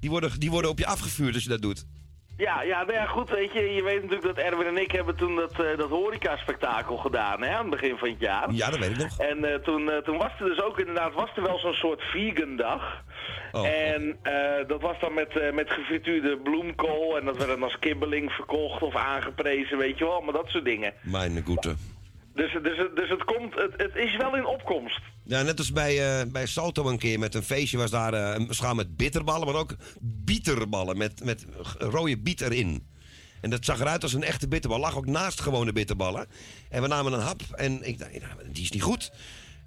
Die 0.00 0.10
worden, 0.10 0.40
die 0.40 0.50
worden 0.50 0.70
op 0.70 0.78
je 0.78 0.86
afgevuurd 0.86 1.34
als 1.34 1.42
je 1.42 1.48
dat 1.48 1.62
doet. 1.62 1.84
Ja, 2.40 2.62
ja, 2.62 2.82
nou 2.82 2.92
ja, 2.92 3.06
goed, 3.06 3.30
weet 3.30 3.52
je, 3.52 3.74
je 3.74 3.82
weet 3.82 4.02
natuurlijk 4.02 4.36
dat 4.36 4.44
Erwin 4.44 4.66
en 4.66 4.76
ik 4.76 4.92
hebben 4.92 5.16
toen 5.16 5.36
dat, 5.36 5.52
eh, 5.52 5.78
dat 5.78 5.88
horeca-spektakel 5.88 6.96
gedaan, 6.96 7.42
hè, 7.42 7.54
aan 7.54 7.60
het 7.60 7.80
begin 7.80 7.96
van 7.96 8.08
het 8.08 8.20
jaar. 8.20 8.52
Ja, 8.52 8.70
dat 8.70 8.78
weet 8.78 8.90
ik 8.90 8.96
nog. 8.96 9.18
En 9.18 9.44
eh, 9.44 9.54
toen, 9.54 9.90
eh, 9.90 9.96
toen 9.96 10.18
was 10.18 10.30
er 10.38 10.44
dus 10.44 10.62
ook 10.62 10.78
inderdaad, 10.78 11.14
was 11.14 11.30
er 11.36 11.42
wel 11.42 11.58
zo'n 11.58 11.74
soort 11.74 12.02
vegan 12.02 12.56
dag. 12.56 13.02
Oh, 13.52 13.66
en 13.66 14.18
eh, 14.22 14.66
dat 14.66 14.80
was 14.80 15.00
dan 15.00 15.14
met, 15.14 15.54
met 15.54 15.70
gefrituurde 15.70 16.36
bloemkool 16.36 17.18
en 17.18 17.24
dat 17.24 17.36
werd 17.36 17.48
dan 17.48 17.62
als 17.62 17.78
kibbeling 17.78 18.32
verkocht 18.32 18.82
of 18.82 18.96
aangeprezen, 18.96 19.78
weet 19.78 19.98
je 19.98 20.04
wel, 20.04 20.20
maar 20.20 20.34
dat 20.34 20.48
soort 20.48 20.64
dingen. 20.64 20.92
Mijn 21.02 21.42
goede. 21.44 21.74
Dus, 22.40 22.52
dus, 22.62 22.88
dus 22.94 23.08
het, 23.08 23.24
komt, 23.24 23.54
het, 23.54 23.72
het 23.76 23.96
is 23.96 24.16
wel 24.16 24.36
in 24.36 24.46
opkomst. 24.46 25.00
Ja, 25.24 25.42
net 25.42 25.58
als 25.58 25.72
bij, 25.72 26.20
eh, 26.20 26.26
bij 26.32 26.46
Salto 26.46 26.88
een 26.88 26.98
keer 26.98 27.18
met 27.18 27.34
een 27.34 27.42
feestje 27.42 27.78
was 27.78 27.90
daar 27.90 28.14
eh, 28.14 28.34
een 28.34 28.54
schaal 28.54 28.74
met 28.74 28.96
bitterballen, 28.96 29.46
maar 29.46 29.56
ook 29.56 29.76
bieterballen 30.00 30.96
met, 30.98 31.24
met 31.24 31.46
rode 31.78 32.18
biet 32.18 32.40
erin. 32.40 32.86
En 33.40 33.50
dat 33.50 33.64
zag 33.64 33.80
eruit 33.80 34.02
als 34.02 34.12
een 34.12 34.22
echte 34.22 34.48
bitterbal. 34.48 34.78
Lag 34.78 34.96
ook 34.96 35.06
naast 35.06 35.40
gewone 35.40 35.72
bitterballen. 35.72 36.26
En 36.68 36.82
we 36.82 36.88
namen 36.88 37.12
een 37.12 37.20
hap 37.20 37.40
en 37.54 37.88
ik 37.88 37.98
dacht, 37.98 38.20
nou, 38.20 38.52
die 38.52 38.62
is 38.62 38.70
niet 38.70 38.82
goed. 38.82 39.12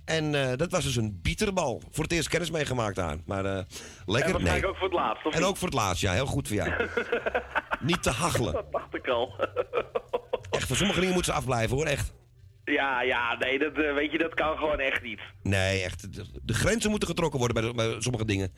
En 0.05 0.35
eh, 0.35 0.57
dat 0.57 0.71
was 0.71 0.83
dus 0.83 0.95
een 0.95 1.19
bieterbal. 1.21 1.81
Voor 1.91 2.03
het 2.03 2.13
eerst 2.13 2.29
kennis 2.29 2.51
meegemaakt 2.51 2.95
daar. 2.95 3.17
Maar 3.25 3.45
En 3.45 3.67
lekker. 4.05 4.41
Nee. 4.41 4.67
ook 4.67 4.75
voor 4.75 4.87
het 4.87 4.97
laatst, 4.97 5.25
En 5.25 5.43
ook 5.43 5.57
voor 5.57 5.67
het 5.67 5.77
laatst, 5.77 6.01
ja. 6.01 6.13
Heel 6.13 6.25
goed 6.25 6.47
voor 6.47 6.57
jou. 6.57 6.71
niet 7.79 8.03
te 8.03 8.11
hachelen. 8.11 8.53
Dat 8.53 8.71
dacht 8.71 8.95
ik 8.95 9.07
al. 9.07 9.35
Echt, 10.51 10.67
voor 10.67 10.75
sommige 10.75 10.99
dingen 10.99 11.13
moeten 11.13 11.33
ze 11.33 11.39
afblijven 11.39 11.75
hoor, 11.75 11.85
echt. 11.85 12.13
Ja, 12.65 13.01
ja, 13.01 13.35
nee, 13.39 13.59
dat, 13.59 13.73
eh, 13.73 13.93
weet 13.93 14.11
je, 14.11 14.17
dat 14.17 14.33
kan 14.33 14.57
gewoon 14.57 14.79
echt 14.79 15.01
niet. 15.01 15.19
Nee, 15.43 15.83
echt. 15.83 16.15
De, 16.15 16.25
de 16.43 16.53
grenzen 16.53 16.89
moeten 16.89 17.07
getrokken 17.07 17.39
worden 17.39 17.75
bij, 17.75 17.95
sommige 17.99 18.25
dingen. 18.25 18.53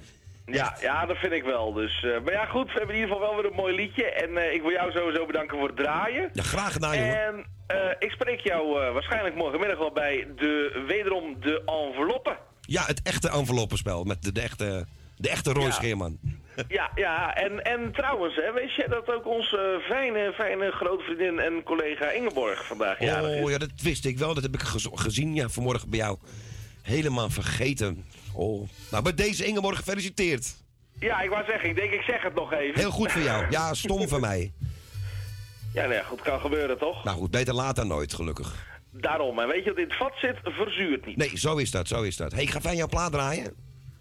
Ja, 0.45 0.77
ja, 0.81 1.05
dat 1.05 1.17
vind 1.17 1.33
ik 1.33 1.43
wel. 1.43 1.73
Dus, 1.73 2.03
eh, 2.03 2.21
maar 2.23 2.33
ja, 2.33 2.45
goed, 2.45 2.65
we 2.65 2.77
hebben 2.77 2.95
in 2.95 3.01
ieder 3.01 3.15
geval 3.15 3.29
wel 3.33 3.41
weer 3.41 3.51
een 3.51 3.57
mooi 3.57 3.75
liedje. 3.75 4.11
En 4.11 4.37
eh, 4.37 4.53
ik 4.53 4.61
wil 4.61 4.71
jou 4.71 4.91
sowieso 4.91 5.25
bedanken 5.25 5.57
voor 5.57 5.67
het 5.67 5.77
draaien. 5.77 6.29
Ja, 6.33 6.43
graag 6.43 6.73
gedaan, 6.73 6.97
jongen. 6.97 7.45
En 7.67 7.95
ik 7.99 8.11
spreek 8.11 8.39
jou 8.39 8.93
waarschijnlijk 8.93 9.35
morgenmiddag 9.35 9.77
wel 9.77 9.91
bij 9.91 10.27
de, 10.35 10.83
wederom 10.87 11.39
de 11.39 11.61
enveloppe. 11.65 12.37
Ja, 12.61 12.83
het 12.85 13.01
echte 13.01 13.29
enveloppenspel 13.29 14.03
met 14.03 14.23
de, 14.23 14.31
de 14.31 14.41
echte, 14.41 14.85
de 15.17 15.29
echte 15.29 15.51
Roy 15.53 15.65
Ja. 15.65 15.71
Scheerman. 15.71 16.19
Ja, 16.67 16.91
ja, 16.95 17.35
en, 17.35 17.63
en 17.63 17.91
trouwens, 17.91 18.35
hè, 18.35 18.53
weet 18.53 18.73
je 18.73 18.85
dat 18.89 19.13
ook 19.15 19.27
onze 19.27 19.81
fijne, 19.87 20.31
fijne 20.35 20.71
grote 20.71 21.03
vriendin 21.03 21.39
en 21.39 21.63
collega 21.63 22.09
Ingeborg 22.09 22.65
vandaag 22.65 22.99
jarig 22.99 23.35
is? 23.37 23.43
Oh 23.43 23.49
ja, 23.51 23.57
dat 23.57 23.69
wist 23.81 24.05
ik 24.05 24.17
wel. 24.17 24.33
Dat 24.33 24.43
heb 24.43 24.53
ik 24.53 24.61
gez- 24.61 24.87
gezien 24.93 25.35
ja, 25.35 25.49
vanmorgen 25.49 25.89
bij 25.89 25.99
jou. 25.99 26.17
Helemaal 26.81 27.29
vergeten. 27.29 28.05
Oh. 28.33 28.67
Nou, 28.91 29.03
bij 29.03 29.13
deze 29.13 29.45
Ingeborg 29.45 29.77
gefeliciteerd. 29.77 30.55
Ja, 30.99 31.21
ik 31.21 31.29
wou 31.29 31.45
zeggen, 31.45 31.69
ik 31.69 31.75
denk 31.75 31.91
ik 31.91 32.01
zeg 32.01 32.21
het 32.23 32.33
nog 32.35 32.53
even. 32.53 32.79
Heel 32.79 32.91
goed 32.91 33.11
voor 33.11 33.21
jou. 33.21 33.45
Ja, 33.49 33.73
stom 33.73 34.07
van 34.07 34.21
mij. 34.21 34.53
Ja, 35.73 35.81
nou 35.81 35.93
ja, 35.93 36.03
goed, 36.03 36.21
kan 36.21 36.39
gebeuren 36.39 36.77
toch? 36.77 37.03
Nou 37.03 37.17
goed, 37.17 37.31
beter 37.31 37.53
laat 37.53 37.75
dan 37.75 37.87
nooit, 37.87 38.13
gelukkig. 38.13 38.65
Daarom, 38.91 39.39
en 39.39 39.47
weet 39.47 39.63
je 39.63 39.69
wat 39.69 39.79
in 39.79 39.83
het 39.87 39.97
vat 39.97 40.13
zit, 40.21 40.35
verzuurt 40.43 41.05
niet. 41.05 41.17
Nee, 41.17 41.31
zo 41.37 41.57
is 41.57 41.71
dat, 41.71 41.87
zo 41.87 42.01
is 42.01 42.15
dat. 42.17 42.31
hey, 42.31 42.45
ga 42.45 42.61
fijn 42.61 42.75
jouw 42.75 42.87
plaat 42.87 43.11
draaien. 43.11 43.53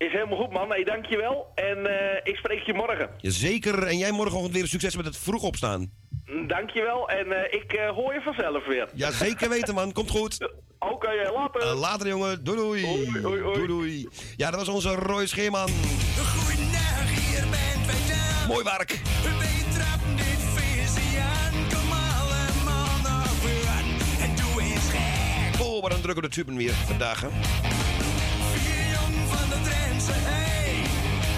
Is 0.05 0.13
helemaal 0.13 0.39
goed, 0.39 0.53
man. 0.53 0.69
Nee, 0.69 0.85
dankjewel. 0.85 1.53
En 1.55 1.87
eh, 1.87 2.21
ik 2.23 2.37
spreek 2.37 2.63
je 2.63 2.75
morgen. 2.75 3.11
Zeker. 3.21 3.83
En 3.83 3.99
jij 3.99 4.11
morgenochtend 4.11 4.55
weer 4.55 4.67
succes 4.67 4.97
met 4.97 5.05
het 5.05 5.17
vroeg 5.17 5.43
opstaan. 5.43 5.91
Dankjewel. 6.47 7.09
En 7.09 7.33
eh, 7.33 7.61
ik 7.61 7.73
eh, 7.73 7.89
hoor 7.89 8.15
je 8.15 8.21
vanzelf 8.21 8.67
weer. 8.67 8.89
Ja, 8.95 9.11
zeker 9.11 9.49
weten, 9.49 9.75
man. 9.75 9.93
Komt 9.93 10.11
goed. 10.11 10.51
Oké, 10.93 11.07
eh, 11.09 11.33
later. 11.33 11.61
Eh, 11.61 11.81
later, 11.81 12.09
jongen. 12.09 12.45
Doei, 12.45 12.57
doei. 12.59 13.21
Doei, 13.23 13.67
doei. 13.67 14.09
Ja, 14.37 14.51
dat 14.51 14.59
was 14.59 14.69
onze 14.69 14.95
Roy 14.95 15.27
Scheerman. 15.27 15.69
Goedendag, 16.19 17.09
hier 17.09 17.41
bent 17.41 17.87
wij 17.87 18.17
dan. 18.17 18.49
Mooi 18.49 18.65
werk. 18.65 19.01
Oh, 25.63 25.83
wat 25.83 25.93
een 25.93 26.01
druk 26.01 26.17
op 26.17 26.23
de 26.23 26.29
tuben 26.29 26.57
weer 26.57 26.73
vandaag, 26.73 27.21
hè. 27.21 27.29
Van 29.29 29.49
de 29.49 29.61
Drentse, 29.63 30.13
hey. 30.15 30.75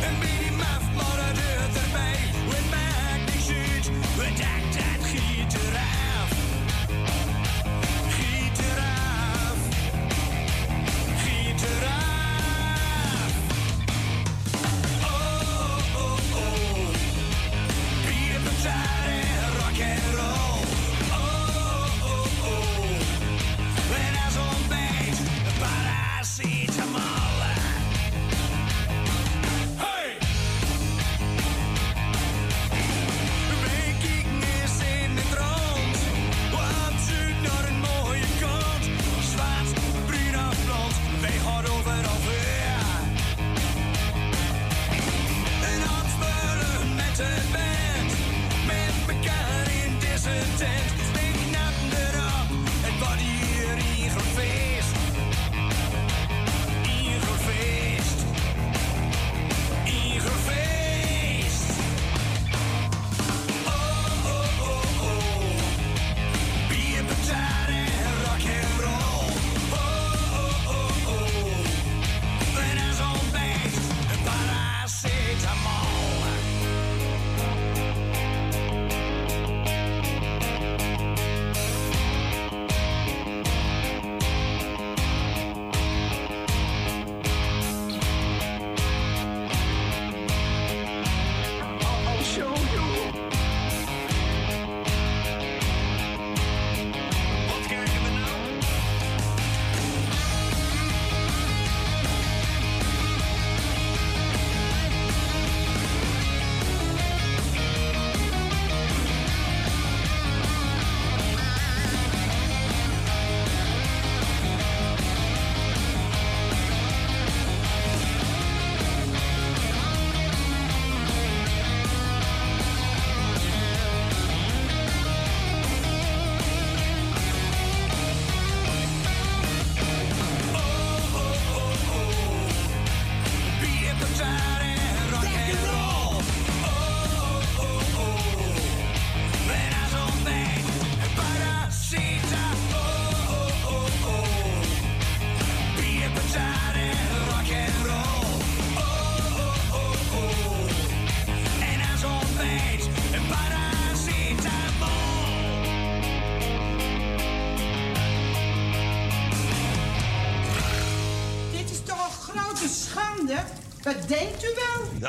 Een 0.08 0.18
beetje 0.18 0.52
maf, 0.56 0.82
maar 0.94 1.16
dat 1.16 1.82
erbij. 1.82 2.35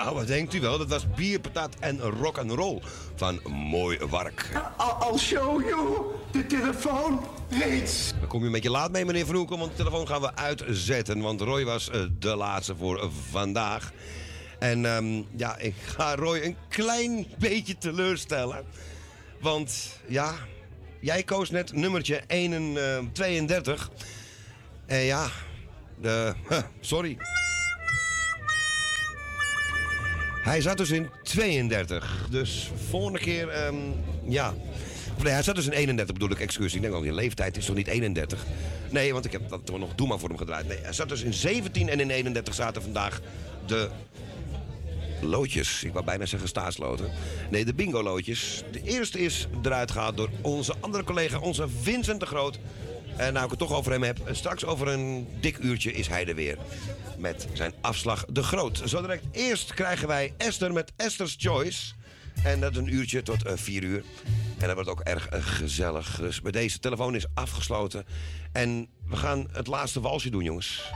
Nou, 0.08 0.20
wat 0.20 0.28
denkt 0.28 0.54
u 0.54 0.60
wel? 0.60 0.78
Dat 0.78 0.90
was 0.90 1.10
bier, 1.16 1.40
patat 1.40 1.76
en 1.80 2.00
rock 2.00 2.38
and 2.38 2.52
roll 2.52 2.82
van 3.16 3.40
Mooi 3.52 3.98
Wark. 4.10 4.50
I'll 5.02 5.18
show 5.18 5.68
you 5.68 6.06
de 6.32 6.46
telefoon 6.46 7.26
reeds. 7.50 8.14
Dan 8.20 8.28
kom 8.28 8.40
je 8.40 8.46
een 8.46 8.52
beetje 8.52 8.70
laat 8.70 8.92
mee, 8.92 9.06
meneer 9.06 9.26
Van 9.26 9.36
Hoeken, 9.36 9.58
want 9.58 9.72
de 9.72 9.78
telefoon 9.78 10.08
gaan 10.08 10.22
we 10.22 10.36
uitzetten. 10.36 11.22
Want 11.22 11.42
Roy 11.42 11.66
was 11.66 11.90
eh, 11.90 12.02
de 12.20 12.36
laatste 12.36 12.76
voor 12.76 13.02
eh, 13.02 13.08
vandaag. 13.30 13.92
En 14.60 14.86
ehm, 14.86 15.24
ja, 15.36 15.58
ik 15.58 15.76
ga 15.86 16.16
Roy 16.16 16.40
een 16.40 16.58
klein 16.70 17.28
beetje 17.38 17.78
teleurstellen. 17.78 18.66
Want 19.42 20.00
ja, 20.06 20.34
jij 21.00 21.24
koos 21.24 21.50
net 21.50 21.74
nummertje 21.74 22.22
1, 22.28 22.78
eh, 22.78 22.98
32. 23.12 23.90
En 24.86 25.00
ja, 25.00 25.28
de, 26.02 26.34
sorry. 26.80 27.18
Hij 30.48 30.62
zat 30.62 30.78
dus 30.78 30.92
in 30.92 31.10
32. 31.24 32.28
Dus 32.30 32.72
volgende 32.90 33.20
keer, 33.20 33.50
ehm, 33.50 33.76
ja. 34.28 34.54
Nee, 35.24 35.34
hij 35.34 35.44
zat 35.44 35.56
dus 35.56 35.66
in 35.66 35.72
31 35.72 36.14
bedoel 36.14 36.32
ik, 36.32 36.40
excuus. 36.40 36.74
Ik 36.74 36.82
denk 36.82 36.94
al, 36.94 37.02
die 37.02 37.14
leeftijd 37.14 37.58
is 37.58 37.66
toch 37.66 37.76
niet 37.76 37.88
31? 37.88 38.46
Nee, 38.90 39.14
want 39.14 39.26
ik 39.26 39.32
heb 39.32 39.50
dat 39.50 39.66
toch 39.66 39.80
nog 39.80 39.96
Doe 39.96 40.20
voor 40.20 40.30
hem 40.30 40.38
gedraaid. 40.38 40.68
Nee, 40.68 40.78
hij 40.82 40.94
zat 40.94 41.10
dus 41.10 41.22
in 41.22 41.34
17 41.34 41.90
en 41.90 42.00
in 42.00 42.10
31 42.10 42.54
zaten 42.54 42.82
vandaag 42.82 43.22
de 43.66 43.90
loodjes. 45.22 45.84
Ik 45.84 45.94
wou 45.94 46.06
bijna 46.06 46.26
zeggen 46.26 46.50
staatsloten. 46.50 47.12
Nee, 47.50 47.66
de 47.66 47.74
bingo 47.74 48.04
loodjes. 48.04 48.64
De 48.72 48.82
eerste 48.84 49.20
is 49.20 49.48
eruit 49.64 49.92
gehaald 49.92 50.18
door 50.18 50.30
onze 50.42 50.74
andere 50.80 51.04
collega, 51.04 51.40
onze 51.40 51.68
Vincent 51.82 52.20
de 52.20 52.26
Groot. 52.26 52.60
En 53.18 53.34
nou 53.34 53.46
ik 53.46 53.50
het 53.50 53.60
toch 53.60 53.74
over 53.74 53.92
hem 53.92 54.04
heb, 54.04 54.18
straks 54.32 54.66
over 54.66 54.88
een 54.88 55.28
dik 55.42 55.58
uurtje 55.58 55.92
is 55.92 56.08
hij 56.08 56.28
er 56.28 56.36
weer. 56.36 56.58
Met 57.18 57.48
zijn 57.54 57.74
afslag 57.82 58.26
de 58.26 58.44
Groot. 58.44 58.82
Zo 58.86 59.02
direct 59.02 59.24
eerst 59.32 59.74
krijgen 59.74 60.08
wij 60.08 60.34
Esther 60.38 60.74
met 60.74 60.92
Esther's 60.96 61.36
Choice. 61.38 61.94
En 62.44 62.60
dat 62.60 62.76
een 62.76 62.94
uurtje 62.94 63.24
tot 63.24 63.46
eh, 63.46 63.54
vier 63.56 63.84
uur. 63.84 64.04
En 64.58 64.66
dat 64.68 64.76
wordt 64.76 64.90
ook 64.90 65.00
erg 65.00 65.28
eh, 65.28 65.46
gezellig. 65.46 66.20
Dus 66.20 66.42
bij 66.42 66.52
deze 66.52 66.80
telefoon 66.80 67.16
is 67.16 67.26
afgesloten. 67.34 68.06
En 68.52 68.88
we 69.08 69.16
gaan 69.16 69.48
het 69.52 69.68
laatste 69.68 70.00
walsje 70.00 70.30
doen, 70.30 70.44
jongens. 70.44 70.92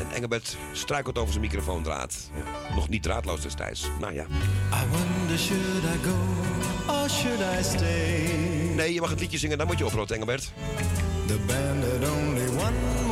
En 0.00 0.10
Engelbert 0.14 0.56
struikelt 0.72 1.18
over 1.18 1.32
zijn 1.32 1.44
microfoondraad. 1.44 2.30
Ja, 2.34 2.74
nog 2.74 2.88
niet 2.88 3.02
draadloos 3.02 3.40
destijds. 3.40 3.88
Nou 4.00 4.14
ja. 4.14 4.26
I 4.72 4.86
wonder 4.90 5.38
should 5.38 5.84
I 5.84 6.04
go 6.04 6.16
or 6.92 7.10
should 7.10 7.40
I 7.40 7.62
stay? 7.62 8.74
Nee, 8.74 8.94
je 8.94 9.00
mag 9.00 9.10
het 9.10 9.20
liedje 9.20 9.38
zingen, 9.38 9.58
dan 9.58 9.66
moet 9.66 9.78
je 9.78 9.86
oprotten, 9.86 10.16
Engelbert. 10.16 10.52
The 11.26 11.38
band 11.46 11.84
had 11.84 12.10
only 12.10 12.48
one 12.48 13.11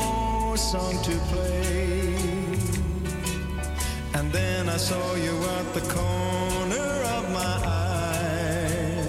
more 0.51 0.57
song 0.57 1.01
to 1.05 1.12
play. 1.31 2.12
And 4.15 4.33
then 4.33 4.69
I 4.69 4.79
saw 4.79 5.15
you 5.15 5.35
at 5.59 5.67
the 5.75 5.85
corner 5.97 6.91
of 7.17 7.25
my 7.31 7.55
eye. 7.65 9.07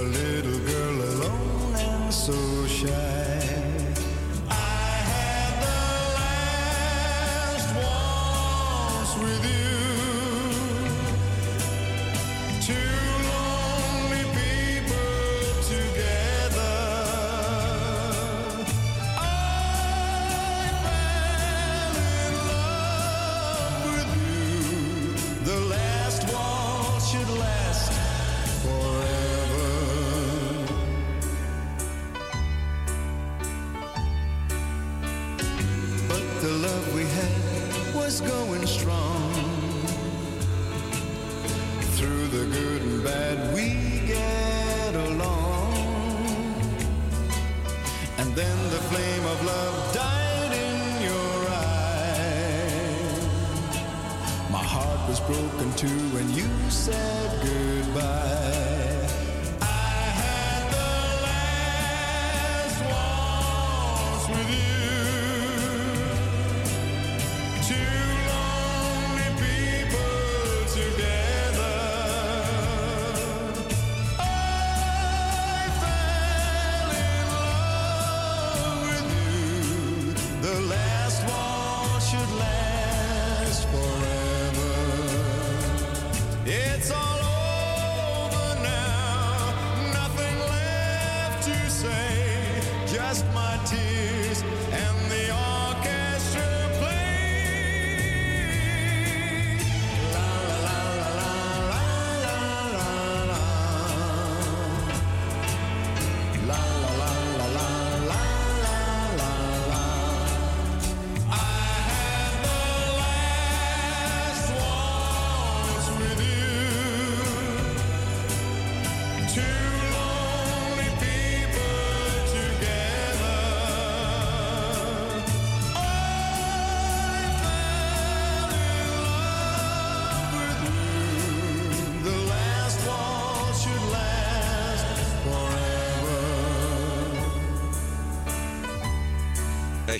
A 0.00 0.02
little 0.18 0.60
girl 0.72 0.96
alone 1.10 1.74
and 1.74 2.14
so 2.14 2.66
shy. 2.66 3.57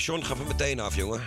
Sean, 0.09 0.25
gaf 0.25 0.39
hem 0.39 0.47
meteen 0.47 0.81
af, 0.81 0.97
jongen. 0.97 1.21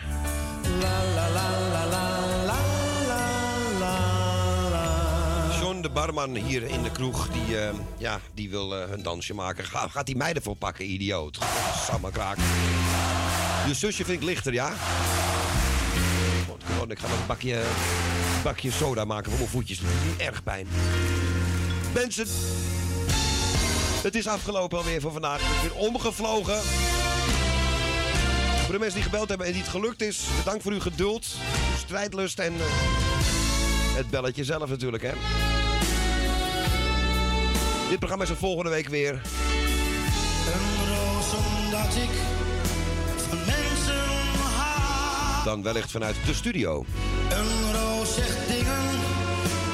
John, 5.60 5.82
de 5.82 5.90
barman 5.90 6.36
hier 6.36 6.64
in 6.64 6.84
de 6.84 6.92
kroeg, 6.92 7.30
die, 7.30 7.60
eh, 7.60 7.74
ja, 7.98 8.20
die 8.34 8.50
wil 8.50 8.76
eh, 8.76 8.92
een 8.92 9.04
dansje 9.04 9.34
maken. 9.34 9.66
Ga, 9.66 9.88
gaat 9.88 10.06
die 10.06 10.16
mij 10.16 10.34
ervoor 10.34 10.56
pakken, 10.56 10.92
idioot. 10.92 11.40
Samme 11.88 12.12
kraak. 12.12 12.38
Je 13.68 13.74
zusje 13.74 14.06
vind 14.06 14.22
ik 14.22 14.28
lichter, 14.28 14.54
ja? 14.54 14.70
Ik 16.88 17.00
ga 17.00 17.08
nog 17.08 17.20
een 17.20 17.28
bakje, 17.28 17.64
bakje 18.44 18.72
soda 18.72 19.06
maken 19.06 19.30
voor 19.30 19.40
mijn 19.40 19.52
voetjes. 19.52 19.82
Erg 20.18 20.44
pijn. 20.44 20.68
Mensen, 21.94 22.28
het 24.04 24.16
is 24.16 24.28
afgelopen 24.28 24.78
alweer 24.78 25.02
voor 25.02 25.12
vandaag. 25.12 25.42
Het 25.42 25.56
is 25.56 25.62
weer 25.62 25.88
omgevlogen. 25.88 26.62
Voor 28.72 28.80
de 28.80 28.86
mensen 28.86 29.02
die 29.02 29.12
gebeld 29.12 29.30
hebben 29.30 29.48
en 29.48 29.54
die 29.54 29.62
het 29.62 29.72
gelukt 29.72 30.02
is, 30.02 30.26
bedankt 30.38 30.64
voor 30.64 30.72
uw 30.72 30.80
geduld, 30.80 31.28
uw 31.72 31.78
strijdlust 31.78 32.40
en 32.40 32.54
eh, 32.54 32.60
het 33.96 34.10
belletje 34.10 34.44
zelf 34.44 34.70
natuurlijk, 34.70 35.04
hè. 35.04 35.12
Dit 37.90 38.00
programma 38.00 38.24
is 38.24 38.30
er 38.30 38.36
volgende 38.36 38.70
week 38.70 38.88
weer. 38.88 39.12
Een 39.14 40.88
roos 40.90 41.34
omdat 41.34 41.96
ik 41.96 42.10
van 43.30 43.38
mensen 43.38 44.04
hou. 44.56 45.44
Dan 45.44 45.64
wellicht 45.64 45.92
vanuit 45.92 46.16
de 46.26 46.34
studio. 46.34 46.86
Een 47.30 47.74
roos 47.74 48.16
zegt 48.16 48.48
dingen 48.48 48.90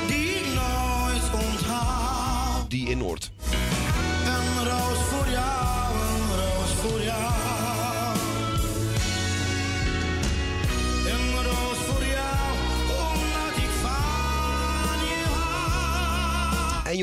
die 0.08 0.30
ik 0.30 0.46
nooit 0.46 1.46
onthoud. 1.46 2.70
Die 2.70 2.90
in 2.90 2.98
Noord. 2.98 3.32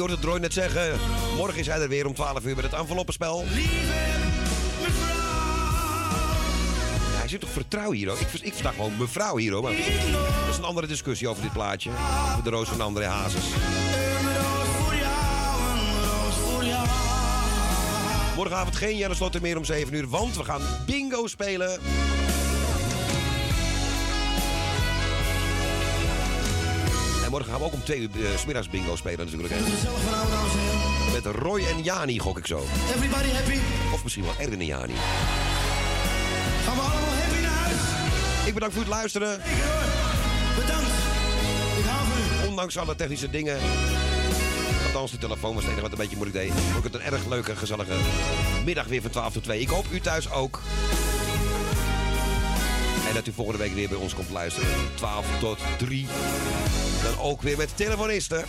Hoort 0.00 0.12
het 0.12 0.40
net 0.40 0.52
zeggen. 0.52 0.98
Morgen 1.36 1.58
is 1.58 1.66
hij 1.66 1.81
er 1.81 1.89
weer 1.89 2.06
om 2.06 2.14
12 2.14 2.44
uur 2.44 2.55
met 2.55 2.64
het 2.64 2.73
enveloppenspel. 2.73 3.44
Ja, 7.12 7.18
hij 7.18 7.28
zit 7.28 7.40
toch 7.40 7.50
vertrouwen 7.50 7.97
hier, 7.97 8.08
hoor. 8.08 8.20
Ik, 8.20 8.28
ik 8.42 8.52
versta 8.52 8.70
gewoon 8.70 8.97
mevrouw 8.98 9.36
hier, 9.36 9.50
dat 9.50 10.50
is 10.50 10.56
een 10.56 10.64
andere 10.64 10.86
discussie 10.86 11.28
over 11.28 11.42
dit 11.42 11.52
plaatje. 11.52 11.90
Over 12.31 12.44
de 12.44 12.50
roos 12.50 12.68
van 12.68 12.81
André 12.81 13.05
Hazes. 13.05 13.44
Morgenavond 18.36 18.76
geen 18.76 18.97
Janne 18.97 19.14
meer 19.40 19.56
om 19.56 19.64
7 19.64 19.94
uur, 19.94 20.08
want 20.08 20.36
we 20.36 20.44
gaan 20.44 20.62
bingo 20.86 21.26
spelen. 21.26 21.81
Morgen 27.35 27.53
gaan 27.53 27.61
we 27.61 27.67
ook 27.67 27.73
om 27.73 27.85
2 27.85 28.01
uur 28.01 28.09
eh, 28.15 28.39
's 28.39 28.45
middags 28.45 28.69
bingo 28.69 28.97
spelen 28.97 29.25
natuurlijk. 29.25 29.55
Hè. 29.55 29.61
Met 31.13 31.27
Roy 31.37 31.65
en 31.65 31.83
Jani 31.83 32.19
gok 32.19 32.39
ik 32.39 32.47
zo. 32.47 32.65
Everybody 32.95 33.29
happy? 33.29 33.59
Of 33.93 34.03
misschien 34.03 34.25
wel 34.25 34.35
Erwin 34.39 34.61
en 34.61 34.67
Jani. 34.67 34.95
Gaan 36.65 36.75
we 36.75 36.81
allemaal 36.81 37.15
happy 37.23 37.41
naar 37.41 37.51
huis? 37.51 37.81
Ik 38.47 38.55
bedank 38.55 38.73
voor 38.73 38.81
het 38.81 38.91
luisteren. 38.91 39.41
Bedankt. 40.57 40.91
Ik 41.79 41.85
hou 41.85 42.07
van 42.07 42.45
u. 42.45 42.49
Ondanks 42.49 42.79
alle 42.79 42.97
technische 42.97 43.31
dingen. 43.31 43.59
Althans, 44.87 45.11
de 45.11 45.19
telefoon 45.19 45.55
was 45.55 45.63
het 45.63 45.73
enige 45.73 45.89
wat 45.89 45.93
een 45.93 45.99
beetje 45.99 46.17
moeilijk 46.17 46.39
deed. 46.39 46.53
Vond 46.53 46.85
ik 46.85 46.93
het 46.93 46.95
een 46.95 47.13
erg 47.13 47.27
leuke, 47.27 47.57
gezellige 47.57 47.95
middag 48.65 48.87
weer 48.87 49.03
van 49.03 49.11
12 49.11 49.33
tot 49.33 49.43
2. 49.43 49.61
Ik 49.61 49.69
hoop 49.69 49.87
u 49.91 50.01
thuis 50.01 50.31
ook. 50.31 50.61
Dat 53.15 53.26
u 53.26 53.33
volgende 53.33 53.59
week 53.59 53.75
weer 53.75 53.89
bij 53.89 53.99
ons 53.99 54.15
komt 54.15 54.31
luisteren. 54.31 54.68
12 54.94 55.39
tot 55.41 55.59
3. 55.78 56.07
Dan 57.02 57.18
ook 57.18 57.43
weer 57.43 57.57
met 57.57 57.76
telefonisten. 57.76 58.44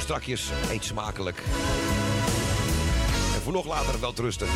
Strakjes, 0.00 0.50
eet 0.70 0.84
smakelijk. 0.84 1.42
En 3.34 3.40
voor 3.42 3.52
nog 3.52 3.66
later 3.66 4.00
wel 4.00 4.12
rusten. 4.16 4.46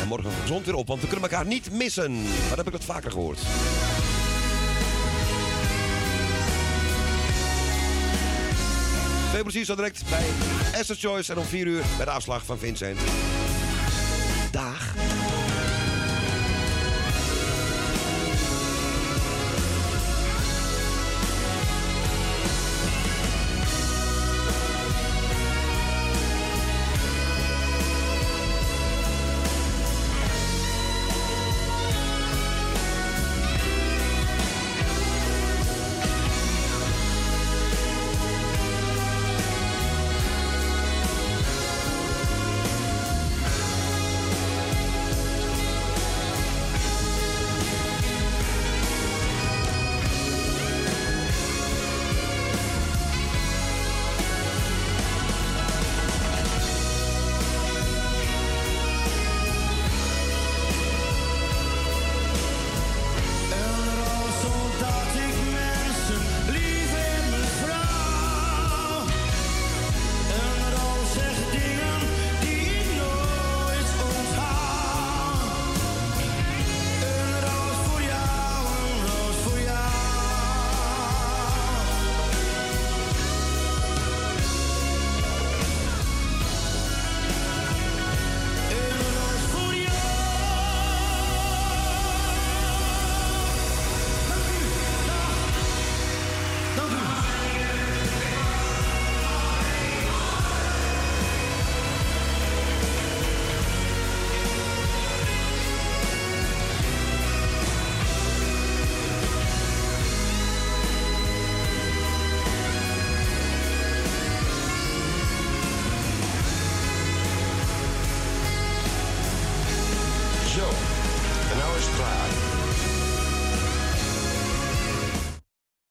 En 0.00 0.08
morgen 0.08 0.30
gezond 0.42 0.66
weer 0.66 0.74
op, 0.74 0.86
want 0.86 1.00
we 1.00 1.06
kunnen 1.08 1.30
elkaar 1.30 1.46
niet 1.46 1.72
missen. 1.72 2.22
Maar 2.22 2.56
heb 2.56 2.66
ik 2.66 2.72
dat 2.72 2.84
vaker 2.84 3.10
gehoord. 3.10 3.38
Twee 9.30 9.42
precies 9.42 9.66
zo 9.66 9.74
direct 9.74 10.02
bij 10.10 10.26
Esther 10.72 10.96
Choice 10.96 11.32
en 11.32 11.38
om 11.38 11.44
4 11.44 11.66
uur 11.66 11.82
bij 11.96 12.04
de 12.04 12.10
afslag 12.10 12.44
van 12.44 12.58
Vincent. 12.58 12.98
Dag. 14.56 15.05